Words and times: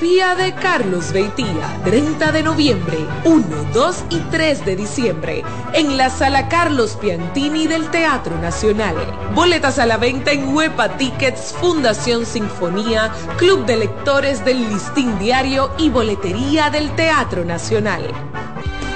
Fía 0.00 0.34
de 0.34 0.54
Carlos 0.54 1.12
Beitía, 1.12 1.78
30 1.84 2.32
de 2.32 2.42
noviembre, 2.42 2.96
1, 3.24 3.44
2 3.74 4.04
y 4.08 4.16
3 4.30 4.64
de 4.64 4.74
diciembre, 4.74 5.44
en 5.74 5.98
la 5.98 6.08
sala 6.08 6.48
Carlos 6.48 6.96
Piantini 6.98 7.66
del 7.66 7.90
Teatro 7.90 8.38
Nacional. 8.38 8.94
Boletas 9.34 9.78
a 9.78 9.84
la 9.84 9.98
venta 9.98 10.32
en 10.32 10.56
Huepa 10.56 10.96
Tickets, 10.96 11.54
Fundación 11.60 12.24
Sinfonía, 12.24 13.12
Club 13.36 13.66
de 13.66 13.76
Lectores 13.76 14.42
del 14.42 14.70
Listín 14.70 15.18
Diario 15.18 15.70
y 15.76 15.90
Boletería 15.90 16.70
del 16.70 16.90
Teatro 16.96 17.44
Nacional. 17.44 18.04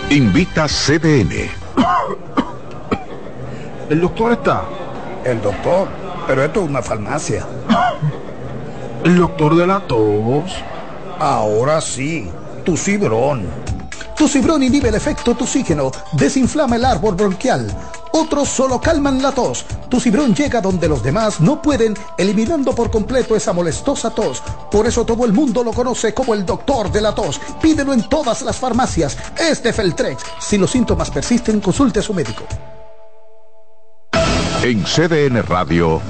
Invita 0.09 0.66
CDN. 0.66 1.50
¿El 3.91 4.00
doctor 4.00 4.32
está? 4.32 4.62
El 5.23 5.43
doctor, 5.43 5.86
pero 6.27 6.45
esto 6.45 6.62
es 6.62 6.71
una 6.71 6.80
farmacia. 6.80 7.46
¿El 9.05 9.18
doctor 9.18 9.55
de 9.55 9.66
la 9.66 9.80
tos? 9.80 10.64
Ahora 11.18 11.80
sí, 11.80 12.28
tu 12.64 12.76
cibrón. 12.76 13.46
Tu 14.16 14.29
cibrón 14.29 14.62
inhibe 14.62 14.89
el 14.89 14.94
efecto 14.94 15.34
toxígeno, 15.34 15.90
desinflama 16.12 16.76
el 16.76 16.84
árbol 16.84 17.14
bronquial. 17.14 17.66
Otros 18.12 18.48
solo 18.48 18.80
calman 18.80 19.20
la 19.20 19.32
tos. 19.32 19.64
Tu 19.89 19.98
cibrón 19.98 20.34
llega 20.34 20.61
donde 20.61 20.89
los 20.89 21.03
demás 21.03 21.40
no 21.40 21.61
pueden, 21.61 21.94
eliminando 22.16 22.72
por 22.75 22.90
completo 22.90 23.34
esa 23.34 23.53
molestosa 23.53 24.11
tos. 24.11 24.40
Por 24.70 24.86
eso 24.86 25.04
todo 25.04 25.25
el 25.25 25.32
mundo 25.32 25.64
lo 25.64 25.72
conoce 25.72 26.14
como 26.14 26.32
el 26.32 26.46
doctor 26.46 26.92
de 26.92 27.00
la 27.00 27.12
tos. 27.12 27.40
Pídelo 27.61 27.92
en 27.92 28.08
todas 28.08 28.42
las 28.42 28.56
farmacias. 28.56 29.17
Es 29.36 29.62
de 29.62 29.72
Feltrex. 29.72 30.22
Si 30.39 30.58
los 30.58 30.70
síntomas 30.70 31.11
persisten, 31.11 31.61
consulte 31.61 31.98
a 31.98 32.03
su 32.03 32.14
médico. 32.14 32.44
En 34.62 34.83
CDN 34.84 35.42
Radio, 35.42 36.00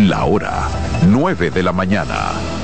la 0.00 0.24
hora 0.24 0.68
9 1.06 1.50
de 1.50 1.62
la 1.62 1.72
mañana. 1.72 2.61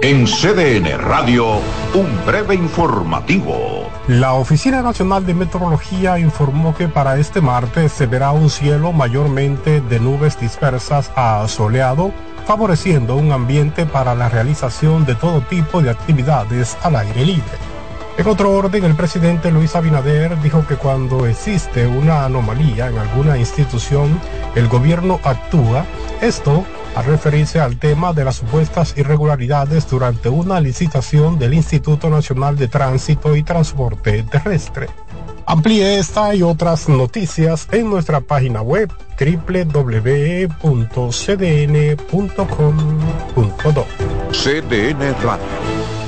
En 0.00 0.26
CDN 0.26 0.98
Radio, 0.98 1.60
un 1.94 2.26
breve 2.26 2.56
informativo. 2.56 3.88
La 4.08 4.32
Oficina 4.32 4.82
Nacional 4.82 5.24
de 5.24 5.34
Meteorología 5.34 6.18
informó 6.18 6.74
que 6.74 6.88
para 6.88 7.18
este 7.18 7.40
martes 7.40 7.92
se 7.92 8.06
verá 8.06 8.32
un 8.32 8.50
cielo 8.50 8.92
mayormente 8.92 9.80
de 9.80 10.00
nubes 10.00 10.40
dispersas 10.40 11.12
a 11.14 11.46
soleado, 11.46 12.10
favoreciendo 12.46 13.14
un 13.14 13.30
ambiente 13.30 13.86
para 13.86 14.16
la 14.16 14.28
realización 14.28 15.04
de 15.04 15.14
todo 15.14 15.40
tipo 15.42 15.82
de 15.82 15.90
actividades 15.90 16.76
al 16.82 16.96
aire 16.96 17.24
libre. 17.24 17.72
En 18.18 18.26
otro 18.26 18.50
orden, 18.50 18.84
el 18.84 18.96
presidente 18.96 19.52
Luis 19.52 19.76
Abinader 19.76 20.40
dijo 20.42 20.66
que 20.66 20.76
cuando 20.76 21.26
existe 21.26 21.86
una 21.86 22.24
anomalía 22.24 22.88
en 22.88 22.98
alguna 22.98 23.38
institución, 23.38 24.20
el 24.54 24.68
gobierno 24.68 25.20
actúa. 25.22 25.86
Esto 26.20 26.64
al 26.94 27.04
referirse 27.04 27.60
al 27.60 27.78
tema 27.78 28.12
de 28.12 28.24
las 28.24 28.36
supuestas 28.36 28.94
irregularidades 28.96 29.88
durante 29.88 30.28
una 30.28 30.60
licitación 30.60 31.38
del 31.38 31.54
Instituto 31.54 32.10
Nacional 32.10 32.56
de 32.56 32.68
Tránsito 32.68 33.34
y 33.36 33.42
Transporte 33.42 34.22
Terrestre. 34.24 34.88
Amplíe 35.46 35.98
esta 35.98 36.34
y 36.34 36.42
otras 36.42 36.88
noticias 36.88 37.68
en 37.72 37.90
nuestra 37.90 38.20
página 38.20 38.62
web 38.62 38.92
www.cdn.com.do. 39.18 40.56
CDN 44.30 45.14
Radio. 45.22 45.44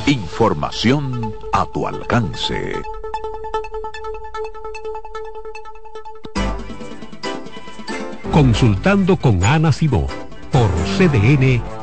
Información 0.07 1.35
a 1.53 1.67
tu 1.67 1.87
alcance. 1.89 2.75
Consultando 8.33 9.17
con 9.17 9.45
Ana 9.45 9.73
Simó 9.73 10.07
por 10.69 10.87
CDN 10.97 11.74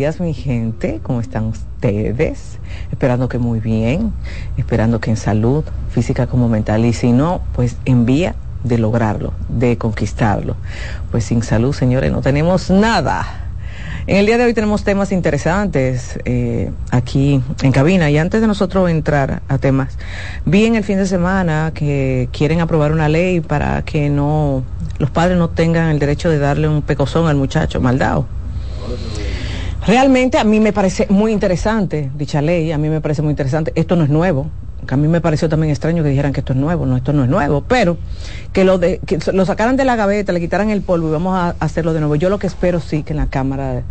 días 0.00 0.18
mi 0.18 0.32
gente, 0.32 0.98
¿cómo 1.02 1.20
están 1.20 1.44
ustedes? 1.44 2.58
Esperando 2.90 3.28
que 3.28 3.36
muy 3.36 3.60
bien, 3.60 4.14
esperando 4.56 4.98
que 4.98 5.10
en 5.10 5.18
salud 5.18 5.62
física 5.90 6.26
como 6.26 6.48
mental 6.48 6.86
y 6.86 6.94
si 6.94 7.12
no, 7.12 7.42
pues 7.52 7.76
en 7.84 8.06
vía 8.06 8.34
de 8.64 8.78
lograrlo, 8.78 9.34
de 9.50 9.76
conquistarlo. 9.76 10.56
Pues 11.10 11.24
sin 11.24 11.42
salud, 11.42 11.74
señores, 11.74 12.10
no 12.12 12.22
tenemos 12.22 12.70
nada. 12.70 13.26
En 14.06 14.16
el 14.16 14.24
día 14.24 14.38
de 14.38 14.44
hoy 14.44 14.54
tenemos 14.54 14.84
temas 14.84 15.12
interesantes 15.12 16.18
eh, 16.24 16.72
aquí 16.90 17.42
en 17.60 17.70
cabina 17.70 18.10
y 18.10 18.16
antes 18.16 18.40
de 18.40 18.46
nosotros 18.46 18.88
entrar 18.88 19.42
a 19.48 19.58
temas, 19.58 19.98
vi 20.46 20.64
en 20.64 20.76
el 20.76 20.82
fin 20.82 20.96
de 20.96 21.04
semana 21.04 21.72
que 21.74 22.30
quieren 22.32 22.62
aprobar 22.62 22.92
una 22.92 23.10
ley 23.10 23.40
para 23.40 23.82
que 23.82 24.08
no 24.08 24.62
los 24.96 25.10
padres 25.10 25.36
no 25.36 25.50
tengan 25.50 25.90
el 25.90 25.98
derecho 25.98 26.30
de 26.30 26.38
darle 26.38 26.68
un 26.68 26.80
pecozón 26.80 27.28
al 27.28 27.36
muchacho 27.36 27.82
maldado 27.82 28.39
Realmente 29.90 30.38
a 30.38 30.44
mí 30.44 30.60
me 30.60 30.72
parece 30.72 31.08
muy 31.10 31.32
interesante 31.32 32.12
dicha 32.14 32.40
ley, 32.40 32.70
a 32.70 32.78
mí 32.78 32.88
me 32.88 33.00
parece 33.00 33.22
muy 33.22 33.30
interesante. 33.30 33.72
Esto 33.74 33.96
no 33.96 34.04
es 34.04 34.08
nuevo, 34.08 34.48
a 34.88 34.96
mí 34.96 35.08
me 35.08 35.20
pareció 35.20 35.48
también 35.48 35.72
extraño 35.72 36.04
que 36.04 36.10
dijeran 36.10 36.32
que 36.32 36.38
esto 36.38 36.52
es 36.52 36.60
nuevo, 36.60 36.86
no, 36.86 36.96
esto 36.96 37.12
no 37.12 37.24
es 37.24 37.28
nuevo, 37.28 37.64
pero 37.66 37.98
que 38.52 38.62
lo, 38.62 38.78
de, 38.78 39.00
que 39.04 39.18
lo 39.32 39.44
sacaran 39.44 39.76
de 39.76 39.84
la 39.84 39.96
gaveta, 39.96 40.32
le 40.32 40.38
quitaran 40.38 40.70
el 40.70 40.82
polvo 40.82 41.08
y 41.08 41.10
vamos 41.10 41.34
a 41.34 41.56
hacerlo 41.58 41.92
de 41.92 41.98
nuevo. 41.98 42.14
Yo 42.14 42.30
lo 42.30 42.38
que 42.38 42.46
espero 42.46 42.78
sí 42.78 43.02
que 43.02 43.14
en 43.14 43.16
la 43.16 43.26
Cámara 43.26 43.82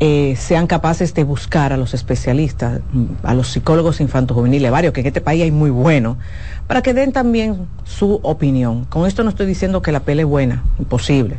eh, 0.00 0.36
sean 0.36 0.66
capaces 0.66 1.14
de 1.14 1.24
buscar 1.24 1.72
a 1.72 1.78
los 1.78 1.94
especialistas, 1.94 2.82
a 3.22 3.32
los 3.32 3.48
psicólogos 3.48 4.02
infantos 4.02 4.34
juveniles, 4.34 4.70
varios 4.70 4.92
que 4.92 5.00
en 5.00 5.06
este 5.06 5.22
país 5.22 5.44
hay 5.44 5.50
muy 5.50 5.70
buenos, 5.70 6.18
para 6.66 6.82
que 6.82 6.92
den 6.92 7.12
también 7.12 7.66
su 7.84 8.20
opinión. 8.22 8.84
Con 8.84 9.06
esto 9.06 9.24
no 9.24 9.30
estoy 9.30 9.46
diciendo 9.46 9.80
que 9.80 9.92
la 9.92 10.00
pele 10.00 10.24
es 10.24 10.28
buena, 10.28 10.62
imposible 10.78 11.38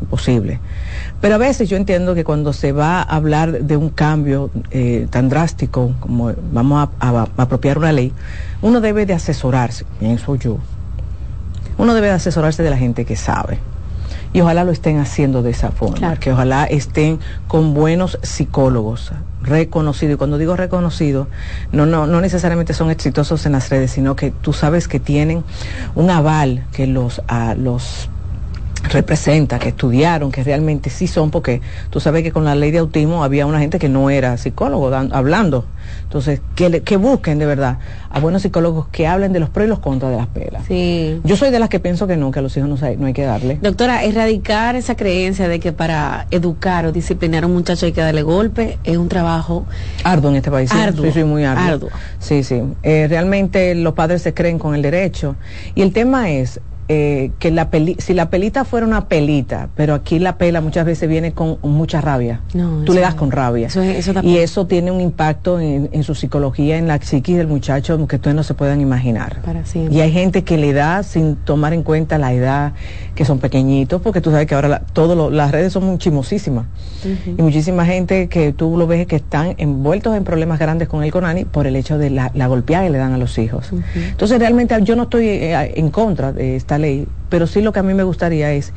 imposible. 0.00 0.60
Pero 1.20 1.34
a 1.34 1.38
veces 1.38 1.68
yo 1.68 1.76
entiendo 1.76 2.14
que 2.14 2.24
cuando 2.24 2.52
se 2.52 2.72
va 2.72 3.00
a 3.00 3.16
hablar 3.16 3.62
de 3.62 3.76
un 3.76 3.90
cambio 3.90 4.50
eh, 4.70 5.06
tan 5.10 5.28
drástico 5.28 5.92
como 6.00 6.32
vamos 6.52 6.88
a, 7.00 7.26
apropiar 7.36 7.78
una 7.78 7.92
ley, 7.92 8.12
uno 8.62 8.80
debe 8.80 9.06
de 9.06 9.14
asesorarse, 9.14 9.84
pienso 9.98 10.36
yo. 10.36 10.58
Uno 11.76 11.94
debe 11.94 12.08
de 12.08 12.14
asesorarse 12.14 12.62
de 12.62 12.70
la 12.70 12.76
gente 12.76 13.04
que 13.04 13.16
sabe. 13.16 13.58
Y 14.32 14.42
ojalá 14.42 14.64
lo 14.64 14.72
estén 14.72 14.98
haciendo 14.98 15.42
de 15.42 15.50
esa 15.50 15.70
forma, 15.70 16.16
que 16.16 16.32
ojalá 16.32 16.64
estén 16.64 17.18
con 17.46 17.72
buenos 17.72 18.18
psicólogos 18.22 19.12
reconocidos. 19.42 20.14
Y 20.14 20.16
cuando 20.18 20.38
digo 20.38 20.54
reconocidos, 20.54 21.28
no, 21.72 21.86
no, 21.86 22.06
no 22.06 22.20
necesariamente 22.20 22.74
son 22.74 22.90
exitosos 22.90 23.46
en 23.46 23.52
las 23.52 23.70
redes, 23.70 23.92
sino 23.92 24.16
que 24.16 24.30
tú 24.30 24.52
sabes 24.52 24.86
que 24.86 25.00
tienen 25.00 25.44
un 25.94 26.10
aval 26.10 26.66
que 26.72 26.86
los, 26.86 27.22
a, 27.26 27.54
los 27.54 28.10
representa, 28.84 29.58
que 29.58 29.70
estudiaron, 29.70 30.30
que 30.30 30.42
realmente 30.44 30.90
sí 30.90 31.06
son, 31.06 31.30
porque 31.30 31.60
tú 31.90 32.00
sabes 32.00 32.22
que 32.22 32.32
con 32.32 32.44
la 32.44 32.54
ley 32.54 32.70
de 32.70 32.78
autismo 32.78 33.24
había 33.24 33.46
una 33.46 33.58
gente 33.58 33.78
que 33.78 33.88
no 33.88 34.10
era 34.10 34.36
psicólogo 34.36 34.94
hablando. 34.94 35.66
Entonces, 36.02 36.40
que, 36.54 36.82
que 36.82 36.96
busquen 36.96 37.38
de 37.38 37.46
verdad 37.46 37.78
a 38.10 38.20
buenos 38.20 38.42
psicólogos 38.42 38.88
que 38.88 39.06
hablen 39.06 39.32
de 39.32 39.40
los 39.40 39.50
pros 39.50 39.66
y 39.66 39.68
los 39.68 39.78
contras 39.78 40.10
de 40.10 40.18
las 40.18 40.26
pelas. 40.28 40.64
Sí. 40.66 41.20
Yo 41.24 41.36
soy 41.36 41.50
de 41.50 41.58
las 41.58 41.68
que 41.68 41.80
pienso 41.80 42.06
que 42.06 42.16
no, 42.16 42.30
que 42.30 42.38
a 42.38 42.42
los 42.42 42.56
hijos 42.56 42.68
no, 42.68 42.86
hay, 42.86 42.96
no 42.96 43.06
hay 43.06 43.12
que 43.12 43.24
darle. 43.24 43.58
Doctora, 43.60 44.04
erradicar 44.04 44.76
esa 44.76 44.96
creencia 44.96 45.48
de 45.48 45.60
que 45.60 45.72
para 45.72 46.26
educar 46.30 46.86
o 46.86 46.92
disciplinar 46.92 47.44
a 47.44 47.46
un 47.46 47.54
muchacho 47.54 47.86
hay 47.86 47.92
que 47.92 48.00
darle 48.00 48.22
golpe 48.22 48.78
es 48.84 48.96
un 48.96 49.08
trabajo 49.08 49.66
arduo 50.04 50.30
en 50.30 50.36
este 50.36 50.50
país. 50.50 50.70
Arduo. 50.72 51.04
Sí, 51.06 51.12
soy 51.12 51.24
muy 51.24 51.44
arduo. 51.44 51.90
Sí, 52.18 52.42
sí. 52.42 52.62
Eh, 52.82 53.06
realmente 53.08 53.74
los 53.74 53.94
padres 53.94 54.22
se 54.22 54.34
creen 54.34 54.58
con 54.58 54.74
el 54.74 54.82
derecho. 54.82 55.36
Y 55.74 55.82
el 55.82 55.92
tema 55.92 56.30
es, 56.30 56.60
eh, 56.88 57.30
que 57.38 57.50
la 57.50 57.70
peli, 57.70 57.96
si 57.98 58.14
la 58.14 58.30
pelita 58.30 58.64
fuera 58.64 58.86
una 58.86 59.08
pelita, 59.08 59.68
pero 59.76 59.94
aquí 59.94 60.18
la 60.18 60.38
pela 60.38 60.60
muchas 60.60 60.86
veces 60.86 61.08
viene 61.08 61.32
con 61.32 61.58
mucha 61.62 62.00
rabia. 62.00 62.40
No, 62.54 62.82
Tú 62.84 62.92
le 62.94 63.00
das 63.00 63.14
con 63.14 63.30
rabia. 63.30 63.66
Eso 63.66 63.82
es- 63.82 64.08
eso 64.08 64.20
y 64.22 64.38
eso 64.38 64.66
tiene 64.66 64.90
un 64.90 65.00
impacto 65.00 65.60
en, 65.60 65.88
en 65.92 66.02
su 66.02 66.14
psicología, 66.14 66.78
en 66.78 66.88
la 66.88 66.98
psiquis 66.98 67.36
del 67.36 67.46
muchacho 67.46 67.96
que 68.06 68.16
ustedes 68.16 68.34
no 68.34 68.42
se 68.42 68.54
puedan 68.54 68.80
imaginar. 68.80 69.40
Para. 69.42 69.62
Y 69.90 70.00
hay 70.00 70.12
gente 70.12 70.44
que 70.44 70.56
le 70.56 70.72
da 70.72 71.02
sin 71.02 71.36
tomar 71.36 71.72
en 71.74 71.82
cuenta 71.82 72.16
la 72.18 72.32
edad, 72.32 72.72
que 73.14 73.24
son 73.24 73.38
pequeñitos, 73.38 74.00
porque 74.00 74.20
tú 74.20 74.30
sabes 74.30 74.46
que 74.46 74.54
ahora 74.54 74.68
la- 74.68 74.80
todo 74.80 75.14
lo- 75.14 75.30
las 75.30 75.50
redes 75.50 75.72
son 75.72 75.84
muy 75.84 75.98
chimosísimas. 75.98 76.66
Y 77.26 77.42
muchísima 77.42 77.84
gente 77.86 78.28
que 78.28 78.52
tú 78.52 78.76
lo 78.76 78.86
ves 78.86 79.06
que 79.06 79.16
están 79.16 79.54
envueltos 79.58 80.16
en 80.16 80.24
problemas 80.24 80.58
grandes 80.58 80.88
con 80.88 81.04
el 81.04 81.10
Conani 81.12 81.44
por 81.44 81.66
el 81.66 81.76
hecho 81.76 81.98
de 81.98 82.10
la, 82.10 82.30
la 82.34 82.46
golpeada 82.46 82.84
que 82.84 82.90
le 82.90 82.98
dan 82.98 83.12
a 83.12 83.18
los 83.18 83.38
hijos. 83.38 83.70
Entonces 83.94 84.38
realmente 84.38 84.76
yo 84.82 84.96
no 84.96 85.04
estoy 85.04 85.26
eh, 85.28 85.72
en 85.76 85.90
contra 85.90 86.32
de 86.32 86.56
ley, 86.78 87.06
pero 87.28 87.46
sí 87.46 87.60
lo 87.60 87.72
que 87.72 87.80
a 87.80 87.82
mí 87.82 87.94
me 87.94 88.02
gustaría 88.02 88.52
es 88.52 88.72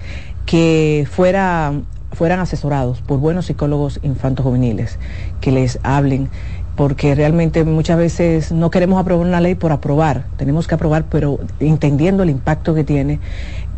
que 0.46 1.08
fuera 1.10 1.74
fueran 2.14 2.40
asesorados 2.40 3.02
por 3.02 3.20
buenos 3.20 3.46
psicólogos 3.46 4.00
infantos 4.04 4.44
juveniles 4.44 5.00
que 5.40 5.52
les 5.52 5.80
hablen 5.84 6.30
porque 6.76 7.16
realmente 7.16 7.64
muchas 7.64 7.98
veces 7.98 8.52
no 8.52 8.70
queremos 8.72 9.00
aprobar 9.00 9.28
una 9.28 9.40
ley 9.40 9.56
por 9.56 9.72
aprobar, 9.72 10.26
tenemos 10.38 10.68
que 10.68 10.76
aprobar 10.76 11.06
pero 11.10 11.40
entendiendo 11.60 12.24
el 12.24 12.30
impacto 12.30 12.74
que 12.74 12.84
tiene 12.84 13.20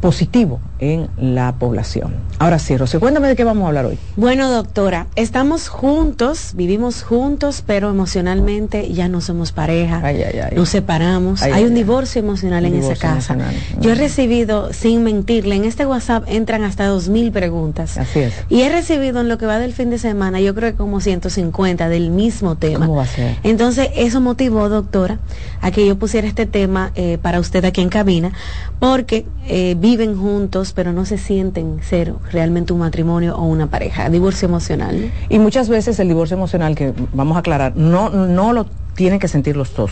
positivo 0.08 0.60
en 0.80 1.08
la 1.18 1.54
población. 1.54 2.14
Ahora 2.38 2.60
sí, 2.60 2.76
Rocío, 2.76 3.00
cuéntame 3.00 3.30
de 3.30 3.38
qué 3.38 3.46
vamos 3.46 3.64
a 3.64 3.68
hablar 3.70 3.86
hoy. 3.86 3.98
Bueno, 4.18 4.52
doctora, 4.52 5.08
estamos 5.16 5.70
juntos, 5.70 6.52
vivimos 6.56 7.04
juntos, 7.04 7.64
pero 7.66 7.90
emocionalmente 7.90 8.92
ya 8.92 9.08
no 9.08 9.22
somos 9.22 9.54
pareja. 9.54 10.02
Ay, 10.04 10.22
ay, 10.24 10.40
ay. 10.40 10.58
Nos 10.58 10.68
separamos. 10.68 11.42
Ay, 11.42 11.54
Hay 11.54 11.64
ay, 11.64 11.70
un 11.70 11.76
divorcio 11.76 12.20
emocional 12.20 12.66
Un 12.66 12.74
en 12.74 12.80
esa 12.84 12.96
casa. 12.96 13.34
emocional. 13.34 13.56
Yo 13.80 13.92
he 13.92 13.96
Mm. 13.96 13.98
recibido, 14.00 14.74
sin 14.74 15.04
mentirle, 15.04 15.56
en 15.56 15.64
este 15.64 15.86
WhatsApp 15.86 16.26
entran 16.28 16.66
hasta 16.66 16.86
dos 16.86 17.08
mil 17.08 17.32
preguntas. 17.32 17.98
Así 17.98 18.20
es. 18.20 18.34
Y 18.50 18.64
he 18.64 18.70
recibido 18.70 19.22
en 19.22 19.30
lo 19.30 19.38
que 19.38 19.46
va 19.46 19.58
del 19.58 19.72
fin 19.72 19.90
de 19.90 20.00
semana, 20.00 20.42
yo 20.42 20.54
creo 20.54 20.72
que 20.72 20.78
como 20.78 21.00
150 21.00 21.88
del 21.88 22.10
mismo 22.10 22.58
tema. 22.58 22.88
¿Cómo 22.88 22.98
va 22.98 23.04
a 23.04 23.08
ser? 23.08 23.38
Entonces, 23.44 23.88
eso 23.96 24.20
motivó, 24.20 24.68
doctora, 24.68 25.20
a 25.62 25.72
que 25.72 25.86
yo 25.88 25.96
pusiera 25.98 26.28
este 26.28 26.46
tema 26.46 26.92
eh, 26.96 27.18
para 27.22 27.40
usted 27.40 27.64
aquí 27.64 27.80
en 27.80 27.88
cabina, 27.88 28.34
porque 28.80 29.26
eh, 29.48 29.76
viven 29.98 30.18
juntos, 30.18 30.74
pero 30.74 30.92
no 30.92 31.06
se 31.06 31.20
sienten 31.20 31.80
ser 31.84 32.16
realmente 32.32 32.74
un 32.74 32.80
matrimonio 32.80 33.36
o 33.36 33.44
una 33.44 33.68
pareja. 33.68 34.10
Divorcio 34.10 34.48
emocional. 34.48 35.12
Y 35.30 35.38
muchas 35.38 35.70
veces 35.70 36.00
el 36.00 36.08
divorcio 36.08 36.36
emocional, 36.36 36.76
que 36.76 36.94
vamos 37.14 37.36
a 37.36 37.42
aclarar, 37.42 37.76
no, 37.76 38.10
no 38.10 38.54
lo 38.54 38.66
tienen 38.96 39.20
que 39.20 39.28
sentir 39.28 39.56
los 39.56 39.76
dos. 39.76 39.92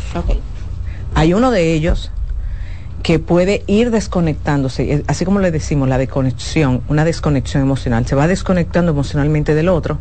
Hay 1.14 1.36
uno 1.36 1.52
de 1.52 1.74
ellos 1.74 2.12
que 3.04 3.20
puede 3.20 3.64
ir 3.68 3.92
desconectándose, 3.92 4.92
eh, 4.92 5.04
así 5.08 5.24
como 5.24 5.40
le 5.40 5.52
decimos, 5.52 5.88
la 5.88 6.00
desconexión, 6.00 6.82
una 6.88 7.06
desconexión 7.06 7.62
emocional, 7.62 8.08
se 8.08 8.16
va 8.16 8.28
desconectando 8.28 8.92
emocionalmente 8.92 9.54
del 9.54 9.70
otro, 9.70 10.00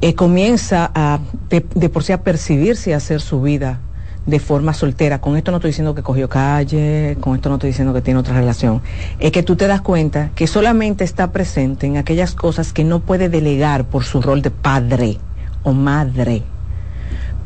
eh, 0.00 0.14
comienza 0.14 0.90
a, 0.94 1.20
de, 1.48 1.64
de 1.74 1.88
por 1.88 2.02
sí 2.02 2.12
a 2.12 2.22
percibirse 2.22 2.90
y 2.90 2.92
a 2.92 2.96
hacer 2.96 3.20
su 3.20 3.40
vida 3.40 3.80
de 4.26 4.40
forma 4.40 4.74
soltera. 4.74 5.20
Con 5.20 5.36
esto 5.36 5.50
no 5.50 5.58
estoy 5.58 5.70
diciendo 5.70 5.94
que 5.94 6.02
cogió 6.02 6.28
calle, 6.28 7.16
con 7.20 7.34
esto 7.34 7.48
no 7.48 7.56
estoy 7.56 7.70
diciendo 7.70 7.94
que 7.94 8.02
tiene 8.02 8.20
otra 8.20 8.34
relación. 8.34 8.82
Es 9.18 9.32
que 9.32 9.42
tú 9.42 9.56
te 9.56 9.66
das 9.66 9.80
cuenta 9.80 10.30
que 10.34 10.46
solamente 10.46 11.04
está 11.04 11.32
presente 11.32 11.86
en 11.86 11.96
aquellas 11.96 12.34
cosas 12.34 12.72
que 12.72 12.84
no 12.84 13.00
puede 13.00 13.28
delegar 13.28 13.84
por 13.84 14.04
su 14.04 14.20
rol 14.20 14.42
de 14.42 14.50
padre 14.50 15.18
o 15.62 15.72
madre 15.72 16.42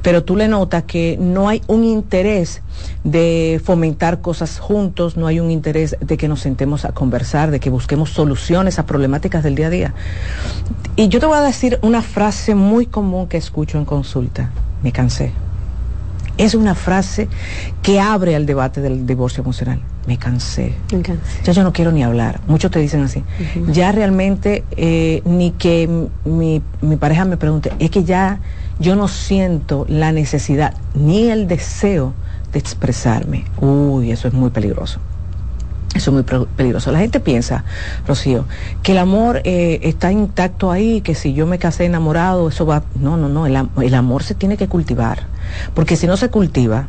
pero 0.03 0.25
tú 0.25 0.37
le 0.37 0.49
notas 0.49 0.85
que 0.85 1.17
no 1.21 1.49
hay 1.49 1.63
un 1.67 1.85
interés 1.85 2.63
de 3.05 3.61
fomentar 3.63 4.21
cosas 4.21 4.59
juntos, 4.59 5.17
no 5.17 5.27
hay 5.27 5.41
un 5.41 5.51
interés 5.51 5.97
de 6.01 6.17
que 6.17 6.29
nos 6.29 6.41
sentemos 6.41 6.85
a 6.85 6.93
conversar, 6.93 7.51
de 7.51 7.61
que 7.61 7.71
busquemos 7.71 8.11
soluciones 8.11 8.79
a 8.79 8.87
problemáticas 8.87 9.43
del 9.43 9.55
día 9.55 9.67
a 9.67 9.71
día. 9.71 9.95
Y 10.97 11.09
yo 11.09 11.21
te 11.21 11.27
voy 11.27 11.37
a 11.37 11.43
decir 11.43 11.79
una 11.83 12.03
frase 12.03 12.55
muy 12.55 12.87
común 12.87 13.27
que 13.27 13.37
escucho 13.37 13.79
en 13.79 13.85
consulta, 13.85 14.51
me 14.83 14.93
cansé. 14.93 15.33
Es 16.41 16.55
una 16.55 16.75
frase 16.75 17.29
que 17.83 18.01
abre 18.01 18.35
al 18.35 18.47
debate 18.47 18.81
del 18.81 19.07
divorcio 19.07 19.43
emocional. 19.43 19.79
Me 20.07 20.17
cansé. 20.17 20.73
Me. 20.91 21.19
Ya 21.45 21.53
yo 21.53 21.63
no 21.63 21.75
quiero 21.75 21.93
ni 21.93 22.03
hablar. 22.03 22.41
Muchos 22.47 22.71
te 22.71 22.79
dicen 22.79 23.03
así. 23.03 23.23
Ya 23.69 23.93
realmente 23.93 24.65
eh, 24.75 25.21
ni 25.27 25.51
que 25.51 25.87
mi, 26.25 26.63
mi 26.81 26.97
pareja 26.97 27.27
me 27.27 27.37
pregunte, 27.37 27.73
es 27.79 27.91
que 27.91 28.05
ya 28.05 28.41
yo 28.79 28.97
no 28.97 29.07
siento 29.07 29.85
la 29.87 30.13
necesidad 30.13 30.73
ni 30.95 31.29
el 31.29 31.47
deseo 31.47 32.15
de 32.55 32.59
expresarme. 32.59 33.45
Uy, 33.61 34.11
eso 34.11 34.27
es 34.27 34.33
muy 34.33 34.49
peligroso. 34.49 34.99
Eso 35.95 36.11
es 36.11 36.15
muy 36.15 36.47
peligroso. 36.57 36.91
La 36.91 37.01
gente 37.01 37.21
piensa, 37.21 37.65
Rocío, 38.07 38.47
que 38.83 38.93
el 38.93 38.99
amor 38.99 39.43
eh, 39.45 39.81
está 39.83 40.11
intacto 40.11 40.71
ahí, 40.71 41.03
que 41.03 41.15
si 41.15 41.35
yo 41.35 41.47
me 41.47 41.59
casé 41.59 41.85
enamorado, 41.85 42.49
eso 42.49 42.65
va... 42.65 42.85
No, 42.99 43.19
no, 43.19 43.29
no, 43.29 43.47
el, 43.47 43.69
el 43.83 43.95
amor 43.95 44.23
se 44.23 44.35
tiene 44.35 44.57
que 44.57 44.69
cultivar. 44.69 45.27
Porque 45.75 45.97
si 45.97 46.07
no 46.07 46.17
se 46.17 46.31
cultiva, 46.31 46.89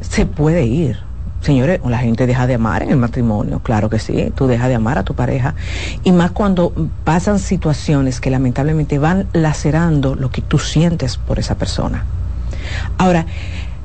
se 0.00 0.26
puede 0.26 0.64
ir. 0.64 0.98
Señores, 1.40 1.80
la 1.84 1.98
gente 1.98 2.26
deja 2.26 2.46
de 2.46 2.54
amar 2.54 2.82
en 2.82 2.90
el 2.90 2.96
matrimonio, 2.96 3.60
claro 3.62 3.90
que 3.90 3.98
sí, 3.98 4.32
tú 4.34 4.46
dejas 4.46 4.68
de 4.68 4.76
amar 4.76 4.96
a 4.96 5.02
tu 5.02 5.14
pareja. 5.14 5.54
Y 6.02 6.12
más 6.12 6.30
cuando 6.30 6.72
pasan 7.04 7.38
situaciones 7.38 8.18
que 8.20 8.30
lamentablemente 8.30 8.98
van 8.98 9.26
lacerando 9.34 10.14
lo 10.14 10.30
que 10.30 10.40
tú 10.40 10.58
sientes 10.58 11.18
por 11.18 11.38
esa 11.38 11.56
persona. 11.56 12.06
Ahora, 12.96 13.26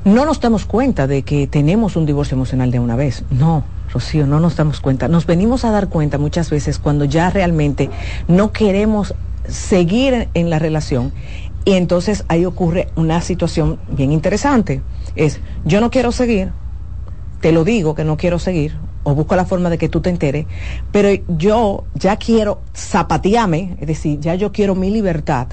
no 0.04 0.24
nos 0.24 0.40
damos 0.40 0.64
cuenta 0.64 1.06
de 1.06 1.22
que 1.22 1.46
tenemos 1.46 1.96
un 1.96 2.06
divorcio 2.06 2.34
emocional 2.34 2.70
de 2.70 2.78
una 2.78 2.96
vez. 2.96 3.24
No, 3.30 3.64
Rocío, 3.92 4.26
no 4.26 4.40
nos 4.40 4.56
damos 4.56 4.80
cuenta. 4.80 5.08
Nos 5.08 5.26
venimos 5.26 5.64
a 5.64 5.70
dar 5.70 5.88
cuenta 5.88 6.16
muchas 6.16 6.48
veces 6.48 6.78
cuando 6.78 7.04
ya 7.04 7.28
realmente 7.28 7.90
no 8.28 8.52
queremos 8.52 9.14
seguir 9.48 10.28
en, 10.32 10.50
la 10.50 10.58
relación. 10.58 11.12
Y 11.64 11.72
entonces 11.72 12.24
ahí 12.28 12.44
ocurre 12.46 12.88
una 12.96 13.20
situación 13.20 13.78
bien 13.88 14.12
interesante. 14.12 14.82
Es, 15.14 15.40
yo 15.64 15.80
no 15.80 15.90
quiero 15.90 16.12
seguir, 16.12 16.52
te 17.40 17.52
lo 17.52 17.64
digo 17.64 17.94
que 17.94 18.04
no 18.04 18.16
quiero 18.16 18.38
seguir, 18.38 18.76
o 19.02 19.14
busco 19.14 19.36
la 19.36 19.44
forma 19.44 19.70
de 19.70 19.78
que 19.78 19.88
tú 19.88 20.00
te 20.00 20.10
enteres, 20.10 20.46
pero 20.92 21.08
yo 21.28 21.84
ya 21.94 22.16
quiero 22.16 22.62
zapatearme, 22.74 23.76
es 23.80 23.86
decir, 23.86 24.20
ya 24.20 24.34
yo 24.34 24.52
quiero 24.52 24.74
mi 24.74 24.90
libertad. 24.90 25.48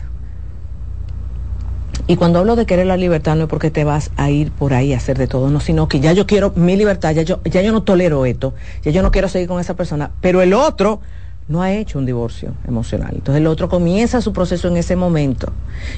Y 2.10 2.16
cuando 2.16 2.40
hablo 2.40 2.56
de 2.56 2.66
querer 2.66 2.88
la 2.88 2.96
libertad 2.96 3.36
no 3.36 3.44
es 3.44 3.50
porque 3.50 3.70
te 3.70 3.84
vas 3.84 4.12
a 4.16 4.30
ir 4.30 4.52
por 4.52 4.74
ahí 4.74 4.94
a 4.94 4.98
hacer 4.98 5.18
de 5.18 5.28
todo, 5.28 5.50
no, 5.50 5.60
sino 5.60 5.90
que 5.90 6.00
ya 6.00 6.14
yo 6.14 6.26
quiero 6.26 6.54
mi 6.56 6.78
libertad, 6.78 7.14
ya 7.14 7.24
yo, 7.24 7.42
ya 7.44 7.62
yo 7.62 7.74
no 7.74 7.84
tolero 7.84 8.26
esto, 8.26 8.54
ya 8.82 8.92
yo 8.92 9.02
no 9.02 9.12
quiero 9.12 9.28
seguir 9.28 9.50
con 9.50 9.60
esa 9.60 9.76
persona, 9.76 10.12
pero 10.22 10.42
el 10.42 10.54
otro 10.54 11.02
no 11.48 11.62
ha 11.62 11.72
hecho 11.72 11.98
un 11.98 12.06
divorcio 12.06 12.54
emocional. 12.68 13.12
Entonces 13.16 13.40
el 13.40 13.48
otro 13.48 13.70
comienza 13.70 14.22
su 14.22 14.34
proceso 14.34 14.68
en 14.68 14.78
ese 14.78 14.96
momento. 14.96 15.54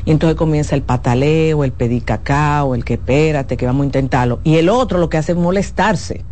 Y 0.05 0.11
entonces 0.11 0.37
comienza 0.37 0.75
el 0.75 0.83
pataleo, 0.83 1.63
el 1.63 1.71
pedir 1.71 2.03
cacao, 2.03 2.75
el 2.75 2.85
que 2.85 2.93
espérate, 2.95 3.57
que 3.57 3.65
vamos 3.65 3.83
a 3.83 3.85
intentarlo. 3.85 4.39
Y 4.43 4.57
el 4.57 4.69
otro 4.69 4.99
lo 4.99 5.09
que 5.09 5.17
hace 5.17 5.31
es 5.31 5.37
molestarse, 5.37 6.23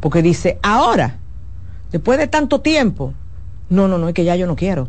porque 0.00 0.20
dice, 0.20 0.58
ahora, 0.62 1.18
después 1.92 2.18
de 2.18 2.26
tanto 2.26 2.60
tiempo, 2.60 3.14
no, 3.68 3.88
no, 3.88 3.98
no, 3.98 4.08
es 4.08 4.14
que 4.14 4.24
ya 4.24 4.36
yo 4.36 4.46
no 4.46 4.56
quiero. 4.56 4.88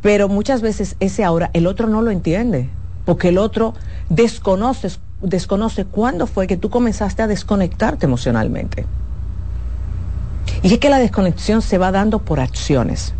Pero 0.00 0.28
muchas 0.28 0.62
veces 0.62 0.96
ese 0.98 1.22
ahora 1.22 1.50
el 1.52 1.68
otro 1.68 1.86
no 1.86 2.02
lo 2.02 2.10
entiende, 2.10 2.68
porque 3.04 3.28
el 3.28 3.38
otro 3.38 3.74
desconoce, 4.08 4.88
desconoce 5.20 5.84
cuándo 5.84 6.26
fue 6.26 6.48
que 6.48 6.56
tú 6.56 6.70
comenzaste 6.70 7.22
a 7.22 7.28
desconectarte 7.28 8.06
emocionalmente. 8.06 8.84
Y 10.62 10.74
es 10.74 10.78
que 10.78 10.88
la 10.88 10.98
desconexión 10.98 11.62
se 11.62 11.78
va 11.78 11.90
dando 11.90 12.20
por 12.20 12.40
acciones. 12.40 13.14